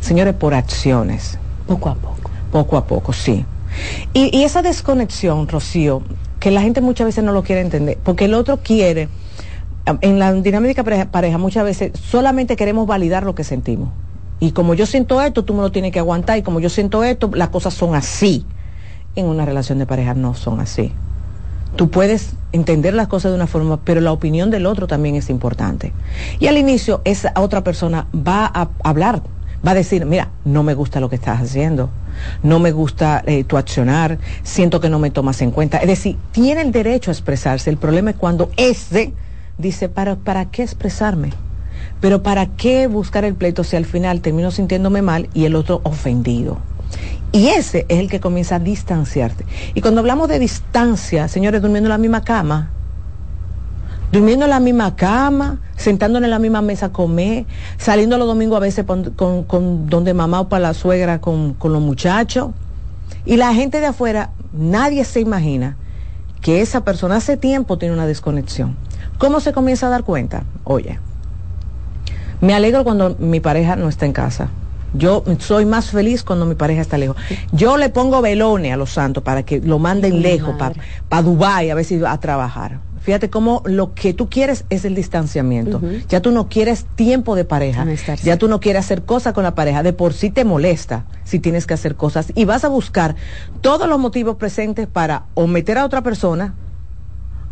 Señores, 0.00 0.34
por 0.34 0.54
acciones. 0.54 1.38
Poco 1.66 1.88
a 1.90 1.94
poco. 1.94 2.30
Poco 2.50 2.76
a 2.76 2.86
poco, 2.86 3.12
sí. 3.12 3.44
Y, 4.12 4.36
y 4.36 4.44
esa 4.44 4.62
desconexión, 4.62 5.46
Rocío, 5.46 6.02
que 6.40 6.50
la 6.50 6.62
gente 6.62 6.80
muchas 6.80 7.06
veces 7.06 7.22
no 7.22 7.32
lo 7.32 7.42
quiere 7.42 7.60
entender, 7.60 7.98
porque 8.02 8.24
el 8.24 8.34
otro 8.34 8.58
quiere, 8.58 9.08
en 10.00 10.18
la 10.18 10.32
dinámica 10.32 10.82
pareja, 10.82 11.06
pareja 11.06 11.38
muchas 11.38 11.64
veces 11.64 11.92
solamente 12.00 12.56
queremos 12.56 12.86
validar 12.86 13.24
lo 13.24 13.34
que 13.34 13.44
sentimos. 13.44 13.90
Y 14.40 14.52
como 14.52 14.74
yo 14.74 14.86
siento 14.86 15.20
esto, 15.20 15.44
tú 15.44 15.52
me 15.52 15.60
lo 15.60 15.70
tienes 15.70 15.92
que 15.92 15.98
aguantar, 15.98 16.38
y 16.38 16.42
como 16.42 16.60
yo 16.60 16.70
siento 16.70 17.04
esto, 17.04 17.30
las 17.34 17.50
cosas 17.50 17.74
son 17.74 17.94
así. 17.94 18.46
En 19.14 19.26
una 19.26 19.44
relación 19.44 19.78
de 19.78 19.86
pareja 19.86 20.14
no 20.14 20.34
son 20.34 20.60
así. 20.60 20.92
Tú 21.76 21.90
puedes 21.90 22.34
entender 22.52 22.94
las 22.94 23.08
cosas 23.08 23.30
de 23.30 23.36
una 23.36 23.46
forma, 23.46 23.78
pero 23.84 24.00
la 24.00 24.12
opinión 24.12 24.50
del 24.50 24.66
otro 24.66 24.86
también 24.86 25.14
es 25.14 25.30
importante. 25.30 25.92
Y 26.38 26.46
al 26.48 26.58
inicio 26.58 27.00
esa 27.04 27.32
otra 27.36 27.62
persona 27.62 28.06
va 28.14 28.50
a 28.52 28.70
hablar, 28.82 29.22
va 29.66 29.72
a 29.72 29.74
decir, 29.74 30.04
mira, 30.04 30.30
no 30.44 30.62
me 30.62 30.74
gusta 30.74 31.00
lo 31.00 31.08
que 31.08 31.16
estás 31.16 31.40
haciendo, 31.40 31.90
no 32.42 32.58
me 32.58 32.72
gusta 32.72 33.22
eh, 33.26 33.44
tu 33.44 33.56
accionar, 33.56 34.18
siento 34.42 34.80
que 34.80 34.90
no 34.90 34.98
me 34.98 35.10
tomas 35.10 35.40
en 35.42 35.52
cuenta. 35.52 35.78
Es 35.78 35.86
decir, 35.86 36.16
tiene 36.32 36.62
el 36.62 36.72
derecho 36.72 37.10
a 37.10 37.14
expresarse. 37.14 37.70
El 37.70 37.76
problema 37.76 38.10
es 38.10 38.16
cuando 38.16 38.50
ese 38.56 39.12
dice, 39.58 39.88
¿para, 39.88 40.16
para 40.16 40.46
qué 40.46 40.62
expresarme? 40.62 41.30
Pero 42.00 42.22
¿para 42.22 42.46
qué 42.46 42.86
buscar 42.86 43.24
el 43.24 43.34
pleito 43.34 43.64
si 43.64 43.76
al 43.76 43.84
final 43.84 44.20
termino 44.20 44.50
sintiéndome 44.50 45.02
mal 45.02 45.28
y 45.34 45.44
el 45.44 45.54
otro 45.54 45.80
ofendido? 45.84 46.58
Y 47.32 47.48
ese 47.48 47.86
es 47.88 48.00
el 48.00 48.08
que 48.08 48.20
comienza 48.20 48.56
a 48.56 48.58
distanciarte. 48.58 49.44
Y 49.74 49.80
cuando 49.80 50.00
hablamos 50.00 50.28
de 50.28 50.38
distancia, 50.38 51.28
señores, 51.28 51.62
durmiendo 51.62 51.86
en 51.86 51.90
la 51.92 51.98
misma 51.98 52.22
cama, 52.22 52.70
durmiendo 54.10 54.44
en 54.46 54.50
la 54.50 54.60
misma 54.60 54.96
cama, 54.96 55.60
sentándonos 55.76 56.26
en 56.26 56.30
la 56.30 56.38
misma 56.38 56.62
mesa 56.62 56.86
a 56.86 56.92
comer, 56.92 57.46
saliendo 57.78 58.18
los 58.18 58.26
domingos 58.26 58.56
a 58.56 58.60
veces 58.60 58.84
con, 58.84 59.86
donde 59.88 60.14
mamá 60.14 60.40
o 60.40 60.48
para 60.48 60.60
la 60.60 60.74
suegra 60.74 61.20
con, 61.20 61.54
con 61.54 61.72
los 61.72 61.82
muchachos. 61.82 62.50
Y 63.24 63.36
la 63.36 63.54
gente 63.54 63.80
de 63.80 63.86
afuera, 63.86 64.30
nadie 64.52 65.04
se 65.04 65.20
imagina 65.20 65.76
que 66.40 66.60
esa 66.62 66.84
persona 66.84 67.16
hace 67.16 67.36
tiempo 67.36 67.78
tiene 67.78 67.94
una 67.94 68.06
desconexión. 68.06 68.76
¿Cómo 69.18 69.40
se 69.40 69.52
comienza 69.52 69.86
a 69.86 69.90
dar 69.90 70.04
cuenta? 70.04 70.44
Oye, 70.64 70.98
me 72.40 72.54
alegro 72.54 72.82
cuando 72.82 73.16
mi 73.18 73.38
pareja 73.38 73.76
no 73.76 73.88
está 73.88 74.06
en 74.06 74.12
casa. 74.12 74.48
Yo 74.92 75.24
soy 75.38 75.66
más 75.66 75.90
feliz 75.90 76.22
cuando 76.22 76.46
mi 76.46 76.54
pareja 76.54 76.80
está 76.80 76.98
lejos. 76.98 77.16
Yo 77.52 77.76
le 77.76 77.88
pongo 77.90 78.20
velones 78.22 78.72
a 78.72 78.76
los 78.76 78.90
santos 78.90 79.22
para 79.22 79.44
que 79.44 79.60
lo 79.60 79.78
manden 79.78 80.22
lejos, 80.22 80.56
para 80.56 80.74
pa 81.08 81.22
Dubái, 81.22 81.70
a 81.70 81.74
ver 81.74 81.84
si 81.84 81.98
va 81.98 82.12
a 82.12 82.20
trabajar. 82.20 82.80
Fíjate 83.00 83.30
cómo 83.30 83.62
lo 83.64 83.94
que 83.94 84.12
tú 84.12 84.28
quieres 84.28 84.66
es 84.68 84.84
el 84.84 84.94
distanciamiento. 84.94 85.80
Ya 86.08 86.20
tú 86.20 86.32
no 86.32 86.48
quieres 86.48 86.84
tiempo 86.96 87.34
de 87.34 87.44
pareja. 87.44 87.86
ya 88.22 88.36
tú 88.36 88.46
no 88.46 88.60
quieres 88.60 88.84
hacer 88.84 89.02
cosas 89.02 89.32
con 89.32 89.42
la 89.42 89.54
pareja. 89.54 89.82
De 89.82 89.92
por 89.92 90.12
sí 90.12 90.30
te 90.30 90.44
molesta 90.44 91.06
si 91.24 91.38
tienes 91.38 91.66
que 91.66 91.74
hacer 91.74 91.96
cosas. 91.96 92.32
Y 92.34 92.44
vas 92.44 92.64
a 92.64 92.68
buscar 92.68 93.16
todos 93.62 93.88
los 93.88 93.98
motivos 93.98 94.36
presentes 94.36 94.86
para 94.86 95.24
o 95.34 95.46
meter 95.46 95.78
a 95.78 95.86
otra 95.86 96.02
persona, 96.02 96.54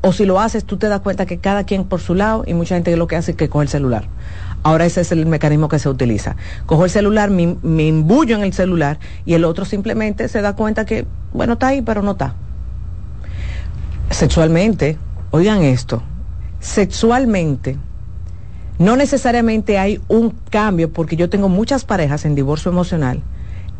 o 0.01 0.13
si 0.13 0.27
lo 0.27 0.39
haces, 0.39 0.65
tú 0.65 0.77
te 0.77 0.89
das 0.89 1.01
cuenta 1.01 1.27
que 1.27 1.39
cada 1.39 1.65
quien 1.65 1.85
por 1.85 2.01
su 2.01 2.15
lado 2.15 2.45
y 2.47 2.55
mucha 2.55 2.77
gente 2.77 2.97
lo 2.97 3.07
que 3.07 3.17
hace 3.17 3.33
es 3.33 3.37
que 3.37 3.49
coge 3.49 3.65
el 3.65 3.69
celular. 3.69 4.09
Ahora 4.63 4.87
ese 4.87 5.01
es 5.01 5.13
el 5.13 5.27
mecanismo 5.27 5.69
que 5.69 5.79
se 5.79 5.89
utiliza. 5.89 6.37
Cojo 6.67 6.85
el 6.85 6.91
celular, 6.91 7.31
me, 7.31 7.57
me 7.63 7.89
embullo 7.89 8.37
en 8.37 8.43
el 8.43 8.53
celular 8.53 8.99
y 9.25 9.35
el 9.35 9.45
otro 9.45 9.65
simplemente 9.65 10.29
se 10.29 10.43
da 10.43 10.55
cuenta 10.55 10.85
que, 10.85 11.07
bueno, 11.33 11.55
está 11.55 11.69
ahí, 11.69 11.83
pero 11.83 12.03
no 12.03 12.13
está. 12.13 12.35
Sexualmente, 14.11 14.97
oigan 15.31 15.63
esto, 15.63 16.03
sexualmente 16.61 17.79
no 18.79 18.95
necesariamente 18.95 19.77
hay 19.77 20.01
un 20.07 20.31
cambio 20.51 20.93
porque 20.93 21.17
yo 21.17 21.29
tengo 21.29 21.49
muchas 21.49 21.85
parejas 21.85 22.25
en 22.25 22.37
divorcio 22.37 22.71
emocional, 22.71 23.23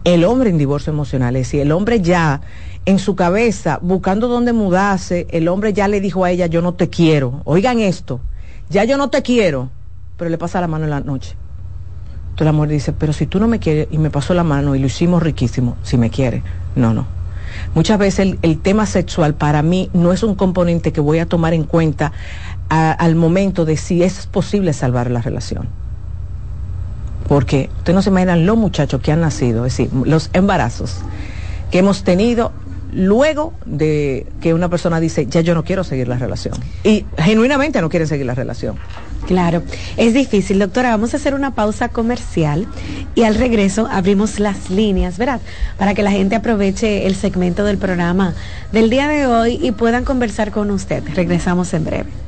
el 0.03 0.25
hombre 0.25 0.51
en 0.51 0.59
divorcio 0.59 0.93
emocional, 0.93 1.37
es 1.37 1.47
decir, 1.47 1.61
el 1.61 1.71
hombre 1.71 2.01
ya 2.01 2.41
en 2.85 2.99
su 2.99 3.15
cabeza 3.15 3.79
buscando 3.81 4.27
dónde 4.27 4.53
mudarse, 4.53 5.29
el 5.31 5.47
hombre 5.47 5.73
ya 5.73 5.87
le 5.87 6.01
dijo 6.01 6.25
a 6.25 6.33
ella, 6.33 6.47
yo 6.47 6.63
no 6.63 6.75
te 6.75 6.89
quiero, 6.89 7.43
oigan 7.45 7.79
esto, 7.79 8.21
ya 8.71 8.83
yo 8.85 8.97
no 8.97 9.09
te 9.09 9.23
quiero, 9.23 9.71
pero 10.19 10.31
le 10.31 10.37
pasa 10.37 10.61
la 10.61 10.67
mano 10.67 10.85
en 10.85 10.91
la 10.91 11.01
noche. 11.01 11.37
Entonces 12.31 12.47
la 12.47 12.53
mujer 12.53 12.71
dice, 12.71 12.93
pero 12.93 13.13
si 13.13 13.27
tú 13.27 13.41
no 13.41 13.49
me 13.49 13.59
quieres 13.59 13.89
y 13.91 13.99
me 13.99 14.11
pasó 14.11 14.35
la 14.35 14.45
mano 14.45 14.75
y 14.75 14.79
lo 14.79 14.87
hicimos 14.87 15.23
riquísimo, 15.23 15.77
si 15.83 15.97
me 15.97 16.11
quiere, 16.11 16.43
no, 16.77 16.93
no 16.93 17.19
Muchas 17.75 17.99
veces 17.99 18.37
el, 18.43 18.59
tema 18.59 18.87
sexual 18.87 19.35
para 19.35 19.63
mí 19.63 19.91
no 19.93 20.13
es 20.13 20.23
un 20.23 20.35
componente 20.35 20.93
que 20.93 21.01
voy 21.01 21.19
a 21.19 21.27
tomar 21.27 21.55
en 21.55 21.65
cuenta 21.65 22.13
al 22.69 23.15
momento 23.15 23.65
de 23.65 23.77
si 23.77 24.03
es 24.03 24.27
posible 24.27 24.73
salvar 24.73 25.11
la 25.11 25.23
relación. 25.23 25.69
Porque 27.29 27.71
usted 27.79 27.95
no 27.95 28.03
se 28.03 28.11
imaginan 28.11 28.47
los 28.47 28.57
muchachos 28.57 29.01
que 29.01 29.13
han 29.13 29.21
nacido, 29.21 29.67
es 29.67 29.77
decir, 29.77 29.91
los 30.05 30.31
embarazos 30.33 31.01
que 31.71 31.79
hemos 31.79 32.03
tenido 32.03 32.53
luego 32.93 33.53
de 33.65 34.27
que 34.41 34.55
una 34.55 34.69
persona 34.69 35.01
dice, 35.01 35.27
ya 35.27 35.41
yo 35.41 35.55
no 35.55 35.65
quiero 35.65 35.85
seguir 35.85 36.09
la 36.09 36.19
relación. 36.19 36.55
Y 36.85 37.05
genuinamente 37.19 37.81
no 37.81 37.89
quieren 37.89 38.09
seguir 38.09 38.27
la 38.27 38.35
relación. 38.35 38.77
Claro, 39.27 39.63
es 39.97 40.15
difícil, 40.15 40.59
doctora. 40.59 40.91
Vamos 40.91 41.13
a 41.13 41.19
hacer 41.19 41.35
una 41.35 41.55
pausa 41.55 41.89
comercial 41.91 42.67
y 43.15 43.25
al 43.25 43.35
regreso 43.35 43.87
abrimos 43.91 44.41
las 44.41 44.71
líneas, 44.71 45.19
¿verdad? 45.19 45.41
Para 45.77 45.95
que 45.95 46.03
la 46.03 46.11
gente 46.11 46.37
aproveche 46.37 47.07
el 47.07 47.15
segmento 47.15 47.65
del 47.65 47.77
programa 47.77 48.35
del 48.73 48.89
día 48.89 49.07
de 49.07 49.27
hoy 49.27 49.59
y 49.61 49.73
puedan 49.73 50.05
conversar 50.05 50.51
con 50.51 50.71
usted. 50.71 51.03
Regresamos 51.15 51.75
en 51.75 51.85
breve. 51.85 52.28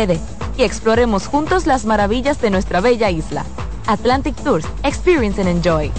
Y 0.57 0.63
exploremos 0.63 1.27
juntos 1.27 1.67
las 1.67 1.85
maravillas 1.85 2.41
de 2.41 2.49
nuestra 2.49 2.81
bella 2.81 3.09
isla. 3.09 3.45
Atlantic 3.87 4.35
Tours, 4.43 4.65
experience 4.83 5.41
and 5.41 5.49
enjoy. 5.49 5.91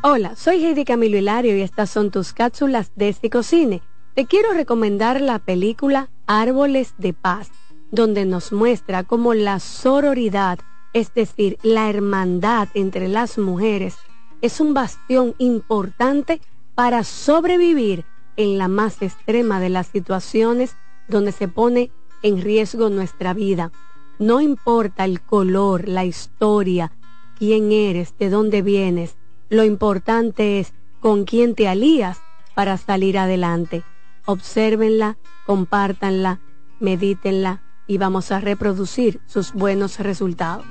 Hola, 0.04 0.34
soy 0.34 0.64
Heidi 0.64 0.84
Camilo 0.84 1.16
Hilario 1.16 1.56
y 1.56 1.60
estas 1.60 1.88
son 1.88 2.10
tus 2.10 2.32
cápsulas 2.32 2.90
de 2.96 3.14
Cine. 3.44 3.82
Te 4.16 4.26
quiero 4.26 4.52
recomendar 4.52 5.20
la 5.20 5.38
película 5.38 6.10
Árboles 6.26 6.94
de 6.98 7.12
Paz, 7.12 7.52
donde 7.92 8.24
nos 8.24 8.50
muestra 8.50 9.04
cómo 9.04 9.32
la 9.32 9.60
sororidad, 9.60 10.58
es 10.92 11.14
decir, 11.14 11.56
la 11.62 11.88
hermandad 11.88 12.66
entre 12.74 13.06
las 13.06 13.38
mujeres, 13.38 13.94
es 14.40 14.58
un 14.58 14.74
bastión 14.74 15.36
importante 15.38 16.40
para 16.74 17.04
sobrevivir 17.04 18.04
en 18.36 18.58
la 18.58 18.66
más 18.66 19.02
extrema 19.02 19.60
de 19.60 19.68
las 19.68 19.86
situaciones 19.86 20.74
donde 21.06 21.30
se 21.30 21.46
pone 21.46 21.92
en 22.24 22.42
riesgo 22.42 22.90
nuestra 22.90 23.34
vida. 23.34 23.70
No 24.18 24.40
importa 24.40 25.04
el 25.04 25.20
color, 25.20 25.86
la 25.86 26.04
historia, 26.04 26.90
quién 27.38 27.70
eres, 27.70 28.18
de 28.18 28.30
dónde 28.30 28.62
vienes. 28.62 29.16
Lo 29.52 29.64
importante 29.64 30.60
es 30.60 30.72
con 31.00 31.26
quién 31.26 31.54
te 31.54 31.68
alías 31.68 32.22
para 32.54 32.78
salir 32.78 33.18
adelante. 33.18 33.84
Obsérvenla, 34.24 35.18
compártanla, 35.44 36.40
medítenla 36.80 37.60
y 37.86 37.98
vamos 37.98 38.32
a 38.32 38.40
reproducir 38.40 39.20
sus 39.26 39.52
buenos 39.52 39.98
resultados. 39.98 40.64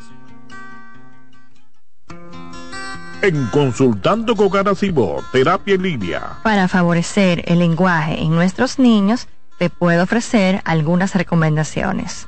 en 3.21 3.45
Consultando 3.51 4.35
con 4.35 4.49
Garacimo, 4.49 5.17
Terapia 5.31 5.75
en 5.75 5.83
Línea. 5.83 6.39
Para 6.41 6.67
favorecer 6.67 7.43
el 7.45 7.59
lenguaje 7.59 8.19
en 8.19 8.31
nuestros 8.31 8.79
niños, 8.79 9.27
te 9.59 9.69
puedo 9.69 10.05
ofrecer 10.05 10.59
algunas 10.65 11.13
recomendaciones. 11.13 12.27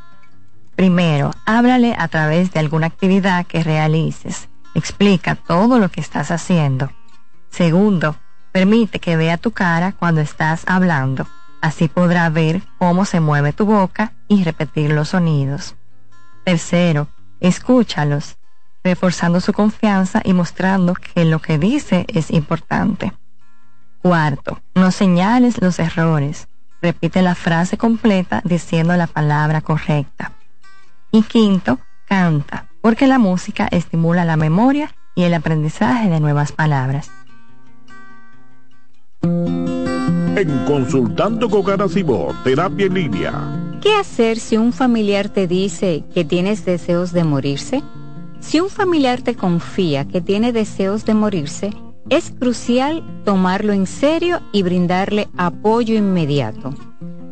Primero, 0.75 1.31
háblale 1.47 1.95
a 1.97 2.07
través 2.09 2.53
de 2.53 2.59
alguna 2.59 2.85
actividad 2.85 3.43
que 3.47 3.63
realices. 3.63 4.49
Explica 4.75 5.35
todo 5.35 5.79
lo 5.79 5.89
que 5.89 6.01
estás 6.01 6.31
haciendo. 6.31 6.91
Segundo, 7.49 8.15
permite 8.51 8.99
que 8.99 9.15
vea 9.15 9.37
tu 9.37 9.51
cara 9.51 9.91
cuando 9.91 10.21
estás 10.21 10.63
hablando. 10.65 11.27
Así 11.61 11.87
podrá 11.87 12.29
ver 12.29 12.61
cómo 12.77 13.05
se 13.05 13.19
mueve 13.19 13.53
tu 13.53 13.65
boca 13.65 14.13
y 14.27 14.43
repetir 14.43 14.91
los 14.91 15.09
sonidos. 15.09 15.75
Tercero, 16.43 17.07
escúchalos, 17.39 18.37
reforzando 18.83 19.39
su 19.39 19.53
confianza 19.53 20.21
y 20.23 20.33
mostrando 20.33 20.93
que 20.93 21.23
lo 21.23 21.39
que 21.39 21.57
dice 21.57 22.05
es 22.07 22.31
importante. 22.31 23.13
Cuarto, 24.01 24.61
no 24.75 24.91
señales 24.91 25.61
los 25.61 25.79
errores. 25.79 26.47
Repite 26.81 27.21
la 27.21 27.35
frase 27.35 27.77
completa 27.77 28.41
diciendo 28.43 28.97
la 28.97 29.07
palabra 29.07 29.61
correcta. 29.61 30.33
Y 31.11 31.21
quinto, 31.23 31.79
canta, 32.07 32.67
porque 32.83 33.07
la 33.07 33.17
música 33.17 33.69
estimula 33.71 34.25
la 34.25 34.35
memoria 34.35 34.93
y 35.15 35.23
el 35.23 35.33
aprendizaje 35.33 36.09
de 36.09 36.19
nuevas 36.19 36.51
palabras. 36.51 37.09
En 39.21 40.65
Consultando 40.67 41.49
con 41.49 41.63
Garacimo, 41.63 42.35
Terapia 42.43 42.87
en 42.87 42.93
Línea. 42.93 43.31
¿Qué 43.81 43.95
hacer 43.95 44.37
si 44.37 44.57
un 44.57 44.73
familiar 44.73 45.29
te 45.29 45.47
dice 45.47 46.03
que 46.13 46.25
tienes 46.25 46.65
deseos 46.65 47.13
de 47.13 47.23
morirse? 47.23 47.81
Si 48.41 48.59
un 48.59 48.69
familiar 48.69 49.21
te 49.21 49.35
confía 49.35 50.05
que 50.05 50.19
tiene 50.19 50.51
deseos 50.51 51.05
de 51.05 51.13
morirse, 51.13 51.69
es 52.09 52.31
crucial 52.31 53.01
tomarlo 53.23 53.71
en 53.71 53.87
serio 53.87 54.41
y 54.51 54.61
brindarle 54.61 55.29
apoyo 55.37 55.95
inmediato. 55.95 56.75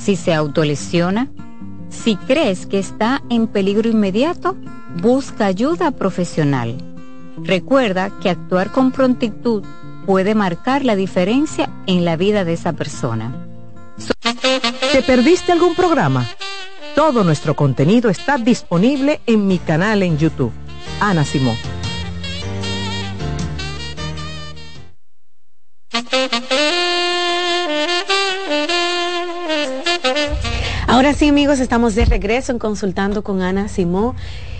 si 0.00 0.16
se 0.16 0.32
autolesiona, 0.32 1.28
si 1.90 2.16
crees 2.16 2.66
que 2.66 2.78
está 2.78 3.22
en 3.28 3.46
peligro 3.46 3.88
inmediato, 3.88 4.56
busca 5.02 5.46
ayuda 5.46 5.90
profesional. 5.90 6.76
Recuerda 7.42 8.10
que 8.20 8.30
actuar 8.30 8.70
con 8.70 8.92
prontitud 8.92 9.62
puede 10.06 10.34
marcar 10.34 10.84
la 10.84 10.96
diferencia 10.96 11.68
en 11.86 12.04
la 12.04 12.16
vida 12.16 12.44
de 12.44 12.54
esa 12.54 12.72
persona. 12.72 13.46
¿Te 14.92 15.02
perdiste 15.02 15.52
algún 15.52 15.74
programa? 15.74 16.26
Todo 16.94 17.22
nuestro 17.22 17.54
contenido 17.54 18.10
está 18.10 18.38
disponible 18.38 19.20
en 19.26 19.46
mi 19.46 19.58
canal 19.58 20.02
en 20.02 20.18
YouTube. 20.18 20.52
Ana 21.00 21.24
Simón. 21.24 21.56
Ahora 31.00 31.14
sí, 31.14 31.28
amigos, 31.30 31.60
estamos 31.60 31.94
de 31.94 32.04
regreso 32.04 32.52
en 32.52 32.58
Consultando 32.58 33.24
con 33.24 33.40
Ana 33.40 33.68
Simón 33.68 34.16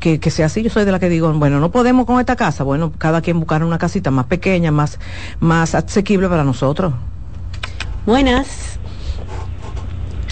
que, 0.00 0.20
que, 0.20 0.30
sea 0.30 0.46
así. 0.46 0.62
Yo 0.62 0.70
soy 0.70 0.84
de 0.86 0.92
la 0.92 0.98
que 0.98 1.10
digo, 1.10 1.30
bueno, 1.34 1.60
no 1.60 1.70
podemos 1.70 2.06
con 2.06 2.18
esta 2.18 2.34
casa. 2.34 2.64
Bueno, 2.64 2.92
cada 2.96 3.20
quien 3.20 3.38
buscar 3.38 3.62
una 3.62 3.78
casita 3.78 4.10
más 4.10 4.26
pequeña, 4.26 4.70
más, 4.70 4.98
más 5.40 5.74
asequible 5.74 6.28
para 6.28 6.44
nosotros. 6.44 6.94
Buenas. 8.06 8.78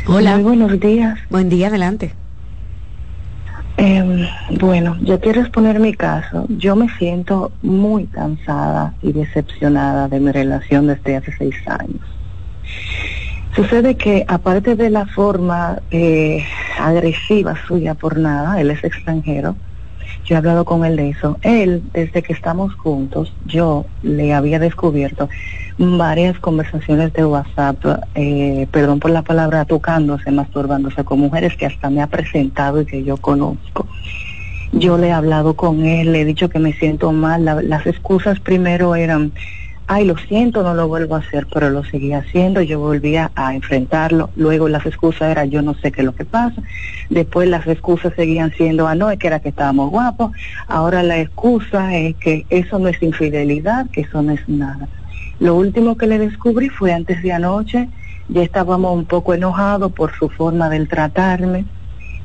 Hola. 0.07 0.35
Muy 0.35 0.43
buenos 0.43 0.81
días. 0.81 1.19
Buen 1.29 1.49
día, 1.49 1.69
adelante. 1.69 2.13
Eh, 3.77 4.29
bueno, 4.61 4.97
yo 5.03 5.21
quiero 5.21 5.41
exponer 5.41 5.79
mi 5.79 5.95
caso. 5.95 6.47
Yo 6.49 6.75
me 6.75 6.89
siento 6.99 7.53
muy 7.63 8.07
cansada 8.07 8.95
y 9.03 9.13
decepcionada 9.13 10.09
de 10.09 10.21
mi 10.21 10.33
relación 10.33 10.87
desde 10.87 11.17
hace 11.17 11.33
seis 11.33 11.55
años. 11.67 12.01
Sucede 13.55 13.97
que 13.97 14.25
aparte 14.29 14.77
de 14.77 14.91
la 14.91 15.07
forma 15.07 15.81
eh, 15.91 16.45
agresiva 16.79 17.55
suya 17.67 17.95
por 17.95 18.19
nada, 18.19 18.61
él 18.61 18.71
es 18.71 18.83
extranjero, 18.85 19.57
yo 20.25 20.35
he 20.35 20.39
hablado 20.39 20.65
con 20.65 20.85
él 20.85 20.97
de 20.97 21.11
eso. 21.11 21.39
Él, 21.43 21.83
desde 21.93 22.23
que 22.23 22.33
estamos 22.33 22.75
juntos, 22.75 23.33
yo 23.47 23.87
le 24.03 24.33
había 24.35 24.59
descubierto 24.59 25.29
varias 25.79 26.39
conversaciones 26.39 27.13
de 27.15 27.25
WhatsApp, 27.25 27.79
eh, 28.15 28.67
perdón 28.71 29.01
por 29.01 29.11
la 29.11 29.23
palabra, 29.23 29.65
tocándose, 29.65 30.31
masturbándose 30.31 31.05
con 31.05 31.21
mujeres 31.21 31.57
que 31.57 31.67
hasta 31.67 31.89
me 31.91 32.03
ha 32.03 32.07
presentado 32.07 32.81
y 32.83 32.87
que 32.87 33.03
yo 33.03 33.17
conozco. 33.17 33.87
Yo 34.73 34.99
le 34.99 35.09
he 35.09 35.13
hablado 35.13 35.55
con 35.55 35.85
él, 35.85 36.13
le 36.13 36.21
he 36.21 36.25
dicho 36.25 36.49
que 36.49 36.59
me 36.59 36.73
siento 36.75 37.11
mal. 37.13 37.45
La- 37.45 37.63
las 37.63 37.87
excusas 37.87 38.39
primero 38.41 38.95
eran, 38.95 39.33
ay, 39.90 40.05
lo 40.05 40.16
siento, 40.16 40.62
no 40.62 40.72
lo 40.72 40.87
vuelvo 40.87 41.16
a 41.16 41.18
hacer, 41.18 41.48
pero 41.53 41.68
lo 41.68 41.83
seguía 41.83 42.18
haciendo. 42.18 42.62
Yo 42.62 42.79
volvía 42.79 43.33
a 43.35 43.57
enfrentarlo. 43.57 44.31
Luego 44.37 44.68
las 44.68 44.87
excusas 44.87 45.33
eran, 45.33 45.50
yo 45.50 45.62
no 45.62 45.74
sé 45.74 45.90
qué 45.90 46.03
es 46.03 46.05
lo 46.05 46.14
que 46.14 46.24
pasa. 46.24 46.62
Después 47.09 47.48
las 47.48 47.66
excusas 47.66 48.12
seguían 48.14 48.53
siendo, 48.53 48.87
ah, 48.87 48.94
no, 48.94 49.11
es 49.11 49.18
que 49.18 49.26
era 49.26 49.40
que 49.40 49.48
estábamos 49.48 49.90
guapos. 49.90 50.31
Ahora 50.68 51.03
la 51.03 51.18
excusa 51.18 51.96
es 51.96 52.14
que 52.16 52.46
eso 52.50 52.79
no 52.79 52.87
es 52.87 53.03
infidelidad, 53.03 53.90
que 53.90 54.03
eso 54.03 54.22
no 54.22 54.31
es 54.31 54.48
nada. 54.48 54.88
Lo 55.40 55.57
último 55.57 55.96
que 55.96 56.07
le 56.07 56.20
descubrí 56.20 56.68
fue 56.68 56.92
antes 56.92 57.20
de 57.20 57.33
anoche, 57.33 57.88
ya 58.29 58.42
estábamos 58.44 58.94
un 58.94 59.07
poco 59.07 59.35
enojados 59.35 59.90
por 59.90 60.16
su 60.16 60.29
forma 60.29 60.70
de 60.70 60.87
tratarme 60.87 61.64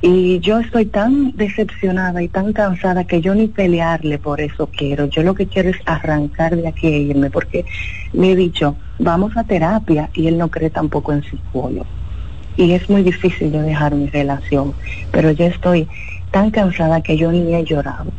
y 0.01 0.39
yo 0.39 0.59
estoy 0.59 0.85
tan 0.85 1.31
decepcionada 1.35 2.21
y 2.21 2.27
tan 2.27 2.53
cansada 2.53 3.05
que 3.05 3.21
yo 3.21 3.33
ni 3.33 3.47
pelearle 3.47 4.19
por 4.19 4.41
eso 4.41 4.69
quiero. 4.75 5.05
Yo 5.05 5.23
lo 5.23 5.33
que 5.33 5.47
quiero 5.47 5.69
es 5.69 5.77
arrancar 5.85 6.55
de 6.55 6.67
aquí 6.67 6.87
e 6.87 6.97
irme 6.99 7.29
porque 7.29 7.65
le 8.13 8.31
he 8.31 8.35
dicho, 8.35 8.75
vamos 8.99 9.35
a 9.37 9.43
terapia 9.43 10.09
y 10.13 10.27
él 10.27 10.37
no 10.37 10.49
cree 10.49 10.69
tampoco 10.69 11.13
en 11.13 11.23
psicólogo. 11.23 11.87
Y 12.57 12.71
es 12.71 12.89
muy 12.89 13.03
difícil 13.03 13.51
de 13.51 13.61
dejar 13.61 13.95
mi 13.95 14.07
relación, 14.07 14.75
pero 15.11 15.31
yo 15.31 15.45
estoy 15.45 15.89
tan 16.31 16.51
cansada 16.51 17.01
que 17.01 17.17
yo 17.17 17.31
ni 17.31 17.53
he 17.53 17.63
llorado. 17.63 18.11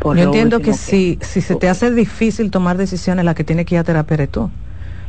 por 0.00 0.16
Yo 0.16 0.24
entiendo 0.24 0.60
que 0.60 0.72
si, 0.72 1.18
si 1.20 1.40
se 1.40 1.56
te 1.56 1.68
hace 1.68 1.90
difícil 1.90 2.50
tomar 2.50 2.76
decisiones, 2.76 3.24
la 3.24 3.34
que 3.34 3.44
tiene 3.44 3.64
que 3.64 3.74
ir 3.74 3.80
a 3.80 3.84
terapia 3.84 4.14
eres 4.14 4.30
tú. 4.30 4.50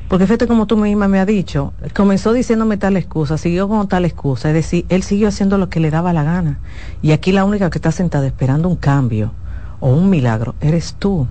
Porque 0.08 0.28
fíjate 0.28 0.46
como 0.48 0.68
tú 0.68 0.78
misma 0.78 1.08
me 1.08 1.20
has 1.20 1.26
dicho, 1.26 1.74
comenzó 1.96 2.32
diciéndome 2.32 2.78
tal 2.78 2.96
excusa, 2.96 3.38
siguió 3.38 3.68
con 3.68 3.88
tal 3.88 4.06
excusa, 4.06 4.50
es 4.50 4.54
decir, 4.54 4.86
él 4.90 5.02
siguió 5.02 5.28
haciendo 5.28 5.58
lo 5.58 5.70
que 5.70 5.80
le 5.80 5.90
daba 5.90 6.14
la 6.14 6.24
gana. 6.24 6.60
Y 7.02 7.12
aquí 7.12 7.32
la 7.32 7.44
única 7.44 7.70
que 7.72 7.80
está 7.80 7.92
sentada 7.92 8.28
esperando 8.28 8.70
un 8.70 8.76
cambio 8.76 9.32
o 9.80 9.90
un 9.90 10.10
milagro 10.10 10.54
eres 10.62 10.96
tú. 11.00 11.28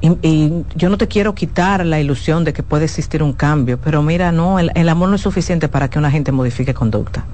Y, 0.00 0.64
yo 0.74 0.88
no 0.88 0.98
te 0.98 1.08
quiero 1.08 1.34
quitar 1.34 1.84
la 1.86 2.00
ilusión 2.00 2.44
de 2.44 2.52
que 2.52 2.62
puede 2.62 2.84
existir 2.84 3.22
un 3.22 3.32
cambio, 3.32 3.78
pero 3.80 4.02
mira, 4.02 4.30
no, 4.30 4.58
el, 4.58 4.88
amor 4.88 5.08
no 5.08 5.14
es 5.14 5.22
suficiente 5.22 5.68
para 5.68 5.88
que 5.88 5.98
una 5.98 6.10
gente 6.10 6.32
modifique 6.32 6.74
conducta. 6.74 7.24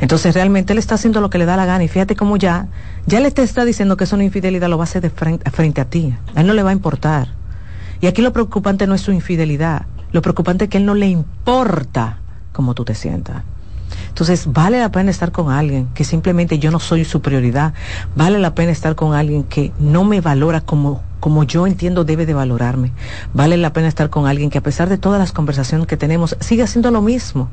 Entonces 0.00 0.34
realmente 0.34 0.72
él 0.72 0.78
está 0.78 0.94
haciendo 0.94 1.20
lo 1.20 1.30
que 1.30 1.38
le 1.38 1.46
da 1.46 1.56
la 1.56 1.64
gana 1.64 1.82
y 1.82 1.88
fíjate 1.88 2.16
cómo 2.16 2.36
ya, 2.36 2.68
ya 3.06 3.18
le 3.20 3.28
está 3.28 3.64
diciendo 3.64 3.96
que 3.96 4.04
es 4.04 4.12
infidelidad, 4.12 4.68
lo 4.68 4.78
va 4.78 4.84
a 4.84 4.88
hacer 4.88 5.02
de 5.02 5.10
frente, 5.10 5.50
frente 5.50 5.80
a 5.80 5.84
ti. 5.86 6.14
A 6.34 6.42
él 6.42 6.46
no 6.46 6.54
le 6.54 6.62
va 6.62 6.70
a 6.70 6.72
importar. 6.72 7.28
Y 8.00 8.06
aquí 8.06 8.22
lo 8.22 8.32
preocupante 8.32 8.86
no 8.86 8.94
es 8.94 9.00
su 9.00 9.12
infidelidad, 9.12 9.86
lo 10.12 10.22
preocupante 10.22 10.64
es 10.64 10.70
que 10.70 10.78
él 10.78 10.86
no 10.86 10.94
le 10.94 11.08
importa 11.08 12.18
cómo 12.52 12.74
tú 12.74 12.84
te 12.84 12.94
sientas. 12.94 13.42
Entonces, 14.08 14.50
vale 14.50 14.80
la 14.80 14.90
pena 14.90 15.10
estar 15.10 15.30
con 15.30 15.50
alguien 15.50 15.88
que 15.94 16.04
simplemente 16.04 16.58
yo 16.58 16.70
no 16.70 16.80
soy 16.80 17.04
su 17.04 17.20
prioridad. 17.20 17.74
Vale 18.14 18.38
la 18.38 18.54
pena 18.54 18.72
estar 18.72 18.94
con 18.94 19.14
alguien 19.14 19.44
que 19.44 19.72
no 19.78 20.04
me 20.04 20.20
valora 20.20 20.62
como, 20.62 21.02
como 21.20 21.44
yo 21.44 21.66
entiendo 21.66 22.04
debe 22.04 22.24
de 22.24 22.34
valorarme. 22.34 22.92
Vale 23.34 23.56
la 23.56 23.72
pena 23.72 23.88
estar 23.88 24.08
con 24.08 24.26
alguien 24.26 24.48
que 24.48 24.58
a 24.58 24.62
pesar 24.62 24.88
de 24.88 24.98
todas 24.98 25.18
las 25.18 25.32
conversaciones 25.32 25.86
que 25.86 25.96
tenemos, 25.96 26.36
sigue 26.40 26.62
haciendo 26.62 26.90
lo 26.90 27.02
mismo. 27.02 27.50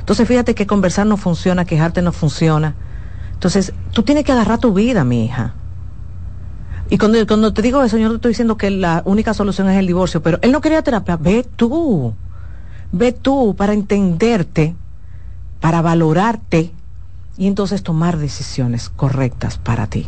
Entonces, 0.00 0.26
fíjate 0.26 0.54
que 0.54 0.66
conversar 0.66 1.06
no 1.06 1.16
funciona, 1.16 1.64
quejarte 1.64 2.02
no 2.02 2.12
funciona. 2.12 2.74
Entonces, 3.34 3.74
tú 3.92 4.02
tienes 4.02 4.24
que 4.24 4.32
agarrar 4.32 4.58
tu 4.58 4.72
vida, 4.72 5.04
mi 5.04 5.26
hija. 5.26 5.54
Y 6.88 6.98
cuando, 6.98 7.26
cuando 7.26 7.52
te 7.52 7.62
digo 7.62 7.82
eso, 7.82 7.98
yo 7.98 8.04
no 8.04 8.10
te 8.10 8.16
estoy 8.16 8.30
diciendo 8.30 8.56
que 8.56 8.70
la 8.70 9.02
única 9.04 9.34
solución 9.34 9.68
es 9.68 9.78
el 9.78 9.86
divorcio, 9.86 10.22
pero 10.22 10.38
él 10.42 10.52
no 10.52 10.60
quería 10.60 10.82
terapia. 10.82 11.16
Ve 11.16 11.44
tú. 11.56 12.14
Ve 12.92 13.12
tú 13.12 13.54
para 13.56 13.72
entenderte, 13.72 14.74
para 15.60 15.82
valorarte 15.82 16.70
y 17.36 17.46
entonces 17.48 17.82
tomar 17.82 18.18
decisiones 18.18 18.88
correctas 18.88 19.58
para 19.58 19.88
ti. 19.88 20.06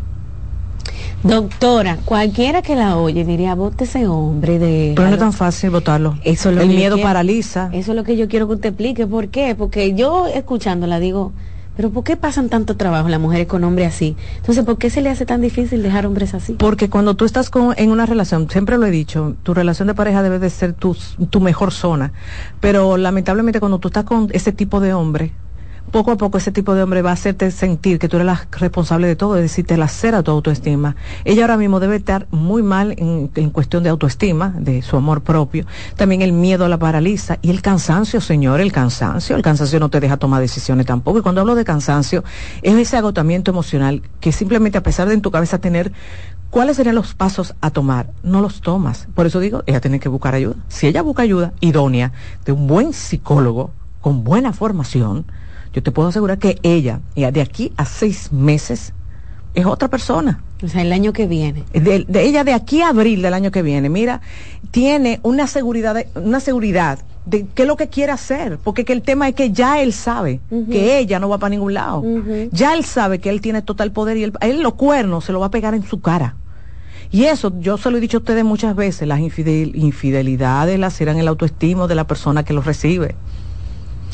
Doctora, 1.22 1.98
cualquiera 2.04 2.62
que 2.62 2.76
la 2.76 2.96
oye 2.96 3.24
diría, 3.24 3.54
vote 3.54 3.84
ese 3.84 4.06
hombre 4.06 4.58
de... 4.58 4.92
Pero 4.94 5.08
no 5.08 5.14
es 5.14 5.20
tan 5.20 5.32
fácil 5.32 5.70
votarlo. 5.70 6.16
Eso 6.22 6.50
es 6.50 6.54
lo 6.54 6.62
el 6.62 6.68
que 6.68 6.76
miedo 6.76 6.94
quiero. 6.94 7.08
paraliza. 7.08 7.70
Eso 7.72 7.92
es 7.92 7.96
lo 7.96 8.04
que 8.04 8.16
yo 8.16 8.28
quiero 8.28 8.46
que 8.46 8.54
usted 8.54 8.68
explique. 8.70 9.06
¿Por 9.06 9.28
qué? 9.28 9.54
Porque 9.56 9.94
yo 9.94 10.26
escuchándola 10.28 11.00
digo, 11.00 11.32
pero 11.78 11.90
¿por 11.90 12.02
qué 12.02 12.16
pasan 12.16 12.48
tanto 12.48 12.76
trabajo 12.76 13.08
las 13.08 13.20
mujeres 13.20 13.46
con 13.46 13.62
hombres 13.62 13.94
así? 13.94 14.16
Entonces, 14.38 14.64
¿por 14.64 14.78
qué 14.78 14.90
se 14.90 15.00
le 15.00 15.10
hace 15.10 15.24
tan 15.26 15.40
difícil 15.40 15.80
dejar 15.80 16.06
hombres 16.06 16.34
así? 16.34 16.54
Porque 16.54 16.90
cuando 16.90 17.14
tú 17.14 17.24
estás 17.24 17.50
con, 17.50 17.72
en 17.76 17.92
una 17.92 18.04
relación, 18.04 18.50
siempre 18.50 18.78
lo 18.78 18.86
he 18.86 18.90
dicho, 18.90 19.36
tu 19.44 19.54
relación 19.54 19.86
de 19.86 19.94
pareja 19.94 20.24
debe 20.24 20.40
de 20.40 20.50
ser 20.50 20.72
tu, 20.72 20.96
tu 21.30 21.40
mejor 21.40 21.70
zona. 21.70 22.12
Pero 22.58 22.96
lamentablemente 22.96 23.60
cuando 23.60 23.78
tú 23.78 23.86
estás 23.86 24.02
con 24.02 24.26
ese 24.32 24.50
tipo 24.50 24.80
de 24.80 24.92
hombre, 24.92 25.30
poco 25.88 26.12
a 26.12 26.16
poco 26.16 26.38
ese 26.38 26.52
tipo 26.52 26.74
de 26.74 26.82
hombre 26.82 27.02
va 27.02 27.10
a 27.10 27.14
hacerte 27.14 27.50
sentir 27.50 27.98
que 27.98 28.08
tú 28.08 28.16
eres 28.16 28.26
la 28.26 28.46
responsable 28.52 29.06
de 29.06 29.16
todo, 29.16 29.36
es 29.36 29.42
decir, 29.42 29.66
te 29.66 29.76
lacera 29.76 30.22
tu 30.22 30.30
autoestima. 30.30 30.96
Ella 31.24 31.42
ahora 31.42 31.56
mismo 31.56 31.80
debe 31.80 31.96
estar 31.96 32.26
muy 32.30 32.62
mal 32.62 32.94
en, 32.98 33.30
en 33.34 33.50
cuestión 33.50 33.82
de 33.82 33.90
autoestima, 33.90 34.54
de 34.56 34.82
su 34.82 34.96
amor 34.96 35.22
propio. 35.22 35.66
También 35.96 36.22
el 36.22 36.32
miedo 36.32 36.68
la 36.68 36.78
paraliza 36.78 37.38
y 37.42 37.50
el 37.50 37.62
cansancio, 37.62 38.20
señor, 38.20 38.60
el 38.60 38.72
cansancio. 38.72 39.36
El 39.36 39.42
cansancio 39.42 39.80
no 39.80 39.88
te 39.88 40.00
deja 40.00 40.16
tomar 40.16 40.40
decisiones 40.40 40.86
tampoco. 40.86 41.18
Y 41.18 41.22
cuando 41.22 41.40
hablo 41.40 41.54
de 41.54 41.64
cansancio, 41.64 42.24
es 42.62 42.74
ese 42.76 42.96
agotamiento 42.96 43.50
emocional 43.50 44.02
que 44.20 44.32
simplemente 44.32 44.78
a 44.78 44.82
pesar 44.82 45.08
de 45.08 45.14
en 45.14 45.22
tu 45.22 45.30
cabeza 45.30 45.58
tener 45.58 45.92
¿Cuáles 46.50 46.78
serían 46.78 46.94
los 46.94 47.12
pasos 47.12 47.54
a 47.60 47.70
tomar? 47.70 48.10
No 48.22 48.40
los 48.40 48.62
tomas. 48.62 49.06
Por 49.14 49.26
eso 49.26 49.38
digo, 49.38 49.62
ella 49.66 49.82
tiene 49.82 50.00
que 50.00 50.08
buscar 50.08 50.34
ayuda. 50.34 50.56
Si 50.68 50.86
ella 50.86 51.02
busca 51.02 51.22
ayuda 51.22 51.52
idónea 51.60 52.12
de 52.46 52.52
un 52.52 52.66
buen 52.66 52.94
psicólogo 52.94 53.70
con 54.00 54.24
buena 54.24 54.54
formación, 54.54 55.26
yo 55.72 55.82
te 55.82 55.90
puedo 55.90 56.08
asegurar 56.08 56.38
que 56.38 56.58
ella, 56.62 57.00
ella 57.14 57.30
de 57.32 57.40
aquí 57.42 57.72
a 57.76 57.84
seis 57.84 58.32
meses, 58.32 58.92
es 59.54 59.66
otra 59.66 59.88
persona. 59.88 60.40
O 60.62 60.68
sea, 60.68 60.82
el 60.82 60.92
año 60.92 61.12
que 61.12 61.26
viene. 61.26 61.64
De, 61.72 62.04
de 62.06 62.22
ella 62.24 62.44
de 62.44 62.52
aquí 62.52 62.82
a 62.82 62.88
abril 62.88 63.22
del 63.22 63.34
año 63.34 63.50
que 63.50 63.62
viene, 63.62 63.88
mira, 63.88 64.20
tiene 64.70 65.20
una 65.22 65.46
seguridad, 65.46 65.94
de- 65.94 66.08
una 66.16 66.40
seguridad 66.40 66.98
de 67.24 67.46
qué 67.54 67.62
es 67.62 67.68
lo 67.68 67.76
que 67.76 67.88
quiere 67.88 68.12
hacer, 68.12 68.58
porque 68.58 68.84
que 68.84 68.92
el 68.92 69.02
tema 69.02 69.28
es 69.28 69.34
que 69.34 69.50
ya 69.52 69.80
él 69.82 69.92
sabe 69.92 70.40
que 70.70 70.98
ella 70.98 71.18
no 71.18 71.28
va 71.28 71.38
para 71.38 71.50
ningún 71.50 71.74
lado. 71.74 72.02
Ya 72.52 72.74
él 72.74 72.84
sabe 72.84 73.18
que 73.20 73.28
él 73.30 73.40
tiene 73.40 73.62
total 73.62 73.92
poder 73.92 74.16
y 74.16 74.24
él, 74.24 74.32
él 74.40 74.62
los 74.62 74.74
cuernos 74.74 75.24
se 75.24 75.32
lo 75.32 75.40
va 75.40 75.46
a 75.46 75.50
pegar 75.50 75.74
en 75.74 75.82
su 75.84 76.00
cara. 76.00 76.36
Y 77.10 77.24
eso, 77.24 77.52
yo 77.60 77.78
se 77.78 77.90
lo 77.90 77.96
he 77.98 78.00
dicho 78.00 78.18
a 78.18 78.20
ustedes 78.20 78.44
muchas 78.44 78.74
veces, 78.76 79.06
las 79.08 79.20
infidel- 79.20 79.72
infidelidades 79.74 80.78
las 80.78 80.94
serán 80.94 81.18
el 81.18 81.28
autoestima 81.28 81.86
de 81.86 81.94
la 81.94 82.04
persona 82.04 82.44
que 82.44 82.52
los 82.52 82.64
recibe. 82.66 83.14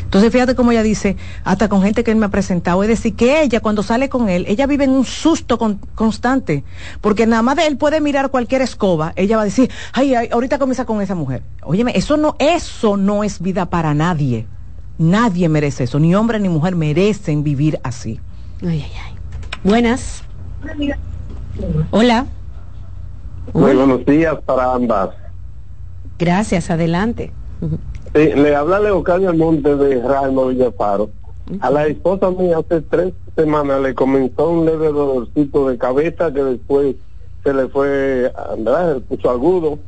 Entonces 0.05 0.31
fíjate 0.33 0.55
cómo 0.55 0.71
ella 0.71 0.83
dice, 0.85 1.17
hasta 1.45 1.69
con 1.69 1.83
gente 1.83 2.05
que 2.05 2.13
él 2.13 2.17
me 2.17 2.27
ha 2.27 2.29
presentado, 2.29 2.83
es 2.83 2.89
decir, 2.89 3.17
que 3.17 3.43
ella 3.43 3.61
cuando 3.61 3.83
sale 3.83 4.09
con 4.09 4.29
él, 4.29 4.45
ella 4.49 4.67
vive 4.67 4.85
en 4.85 4.91
un 4.91 5.05
susto 5.05 5.59
con- 5.59 5.81
constante, 5.95 6.63
porque 7.01 7.27
nada 7.27 7.43
más 7.43 7.57
de 7.57 7.67
él 7.67 7.77
puede 7.77 8.01
mirar 8.01 8.31
cualquier 8.31 8.63
escoba, 8.63 9.13
ella 9.17 9.37
va 9.37 9.43
a 9.43 9.47
decir, 9.47 9.71
ay, 9.93 10.15
ay, 10.15 10.29
ahorita 10.31 10.59
comienza 10.59 10.85
con 10.85 11.01
esa 11.03 11.15
mujer. 11.17 11.43
Óyeme, 11.63 11.93
eso 11.97 12.17
no, 12.17 12.37
eso 12.39 12.97
no 12.97 13.25
es 13.25 13.41
vida 13.41 13.67
para 13.67 13.93
nadie. 13.95 14.47
Nadie 14.99 15.49
merece 15.49 15.85
eso, 15.85 15.99
ni 15.99 16.15
hombre 16.15 16.39
ni 16.39 16.49
mujer 16.49 16.77
merecen 16.77 17.43
vivir 17.43 17.81
así. 17.83 18.21
Ay, 18.63 18.85
ay, 18.85 18.93
ay. 19.07 19.15
Buenas. 19.65 20.23
Hola. 21.91 22.27
Muy 23.53 23.75
buenos 23.75 24.05
días 24.07 24.37
para 24.47 24.73
ambas. 24.75 25.11
Gracias, 26.19 26.71
adelante. 26.71 27.33
Sí, 28.15 28.31
le 28.33 28.55
habla 28.55 28.79
Leocadio 28.79 29.31
Almonte 29.31 29.75
de 29.75 30.01
Raimo 30.01 30.47
Villafaro. 30.47 31.11
A 31.61 31.69
la 31.69 31.87
esposa 31.89 32.31
mía 32.31 32.59
hace 32.59 32.81
tres 32.83 33.13
semanas 33.35 33.81
le 33.83 33.93
comenzó 33.93 34.51
un 34.51 34.65
leve 34.65 34.87
dolorcito 34.87 35.69
de 35.69 35.77
cabeza 35.77 36.33
que 36.33 36.45
después 36.45 36.95
se 37.43 37.53
le 37.53 37.67
fue, 37.69 38.33
¿verdad? 38.59 38.95
Se 38.95 39.01
puso 39.01 39.31
agudo. 39.31 39.79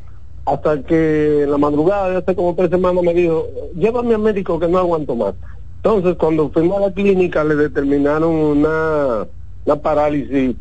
Hasta 0.45 0.83
que 0.83 1.45
en 1.45 1.51
la 1.53 1.59
madrugada 1.59 2.11
de 2.11 2.17
hace 2.17 2.35
como 2.35 2.55
tres 2.57 2.71
semanas 2.71 3.05
me 3.05 3.15
dijo, 3.15 3.47
llévame 3.77 4.15
al 4.15 4.21
médico 4.21 4.59
que 4.59 4.69
no 4.69 4.79
aguanto 4.79 5.15
más. 5.15 5.35
Entonces 5.77 6.17
cuando 6.17 6.51
fuimos 6.51 6.79
a 6.79 6.89
la 6.89 6.93
clínica 6.93 7.45
le 7.45 7.55
determinaron 7.55 8.33
una, 8.35 9.27
una 9.65 9.77
parálisis 9.77 10.57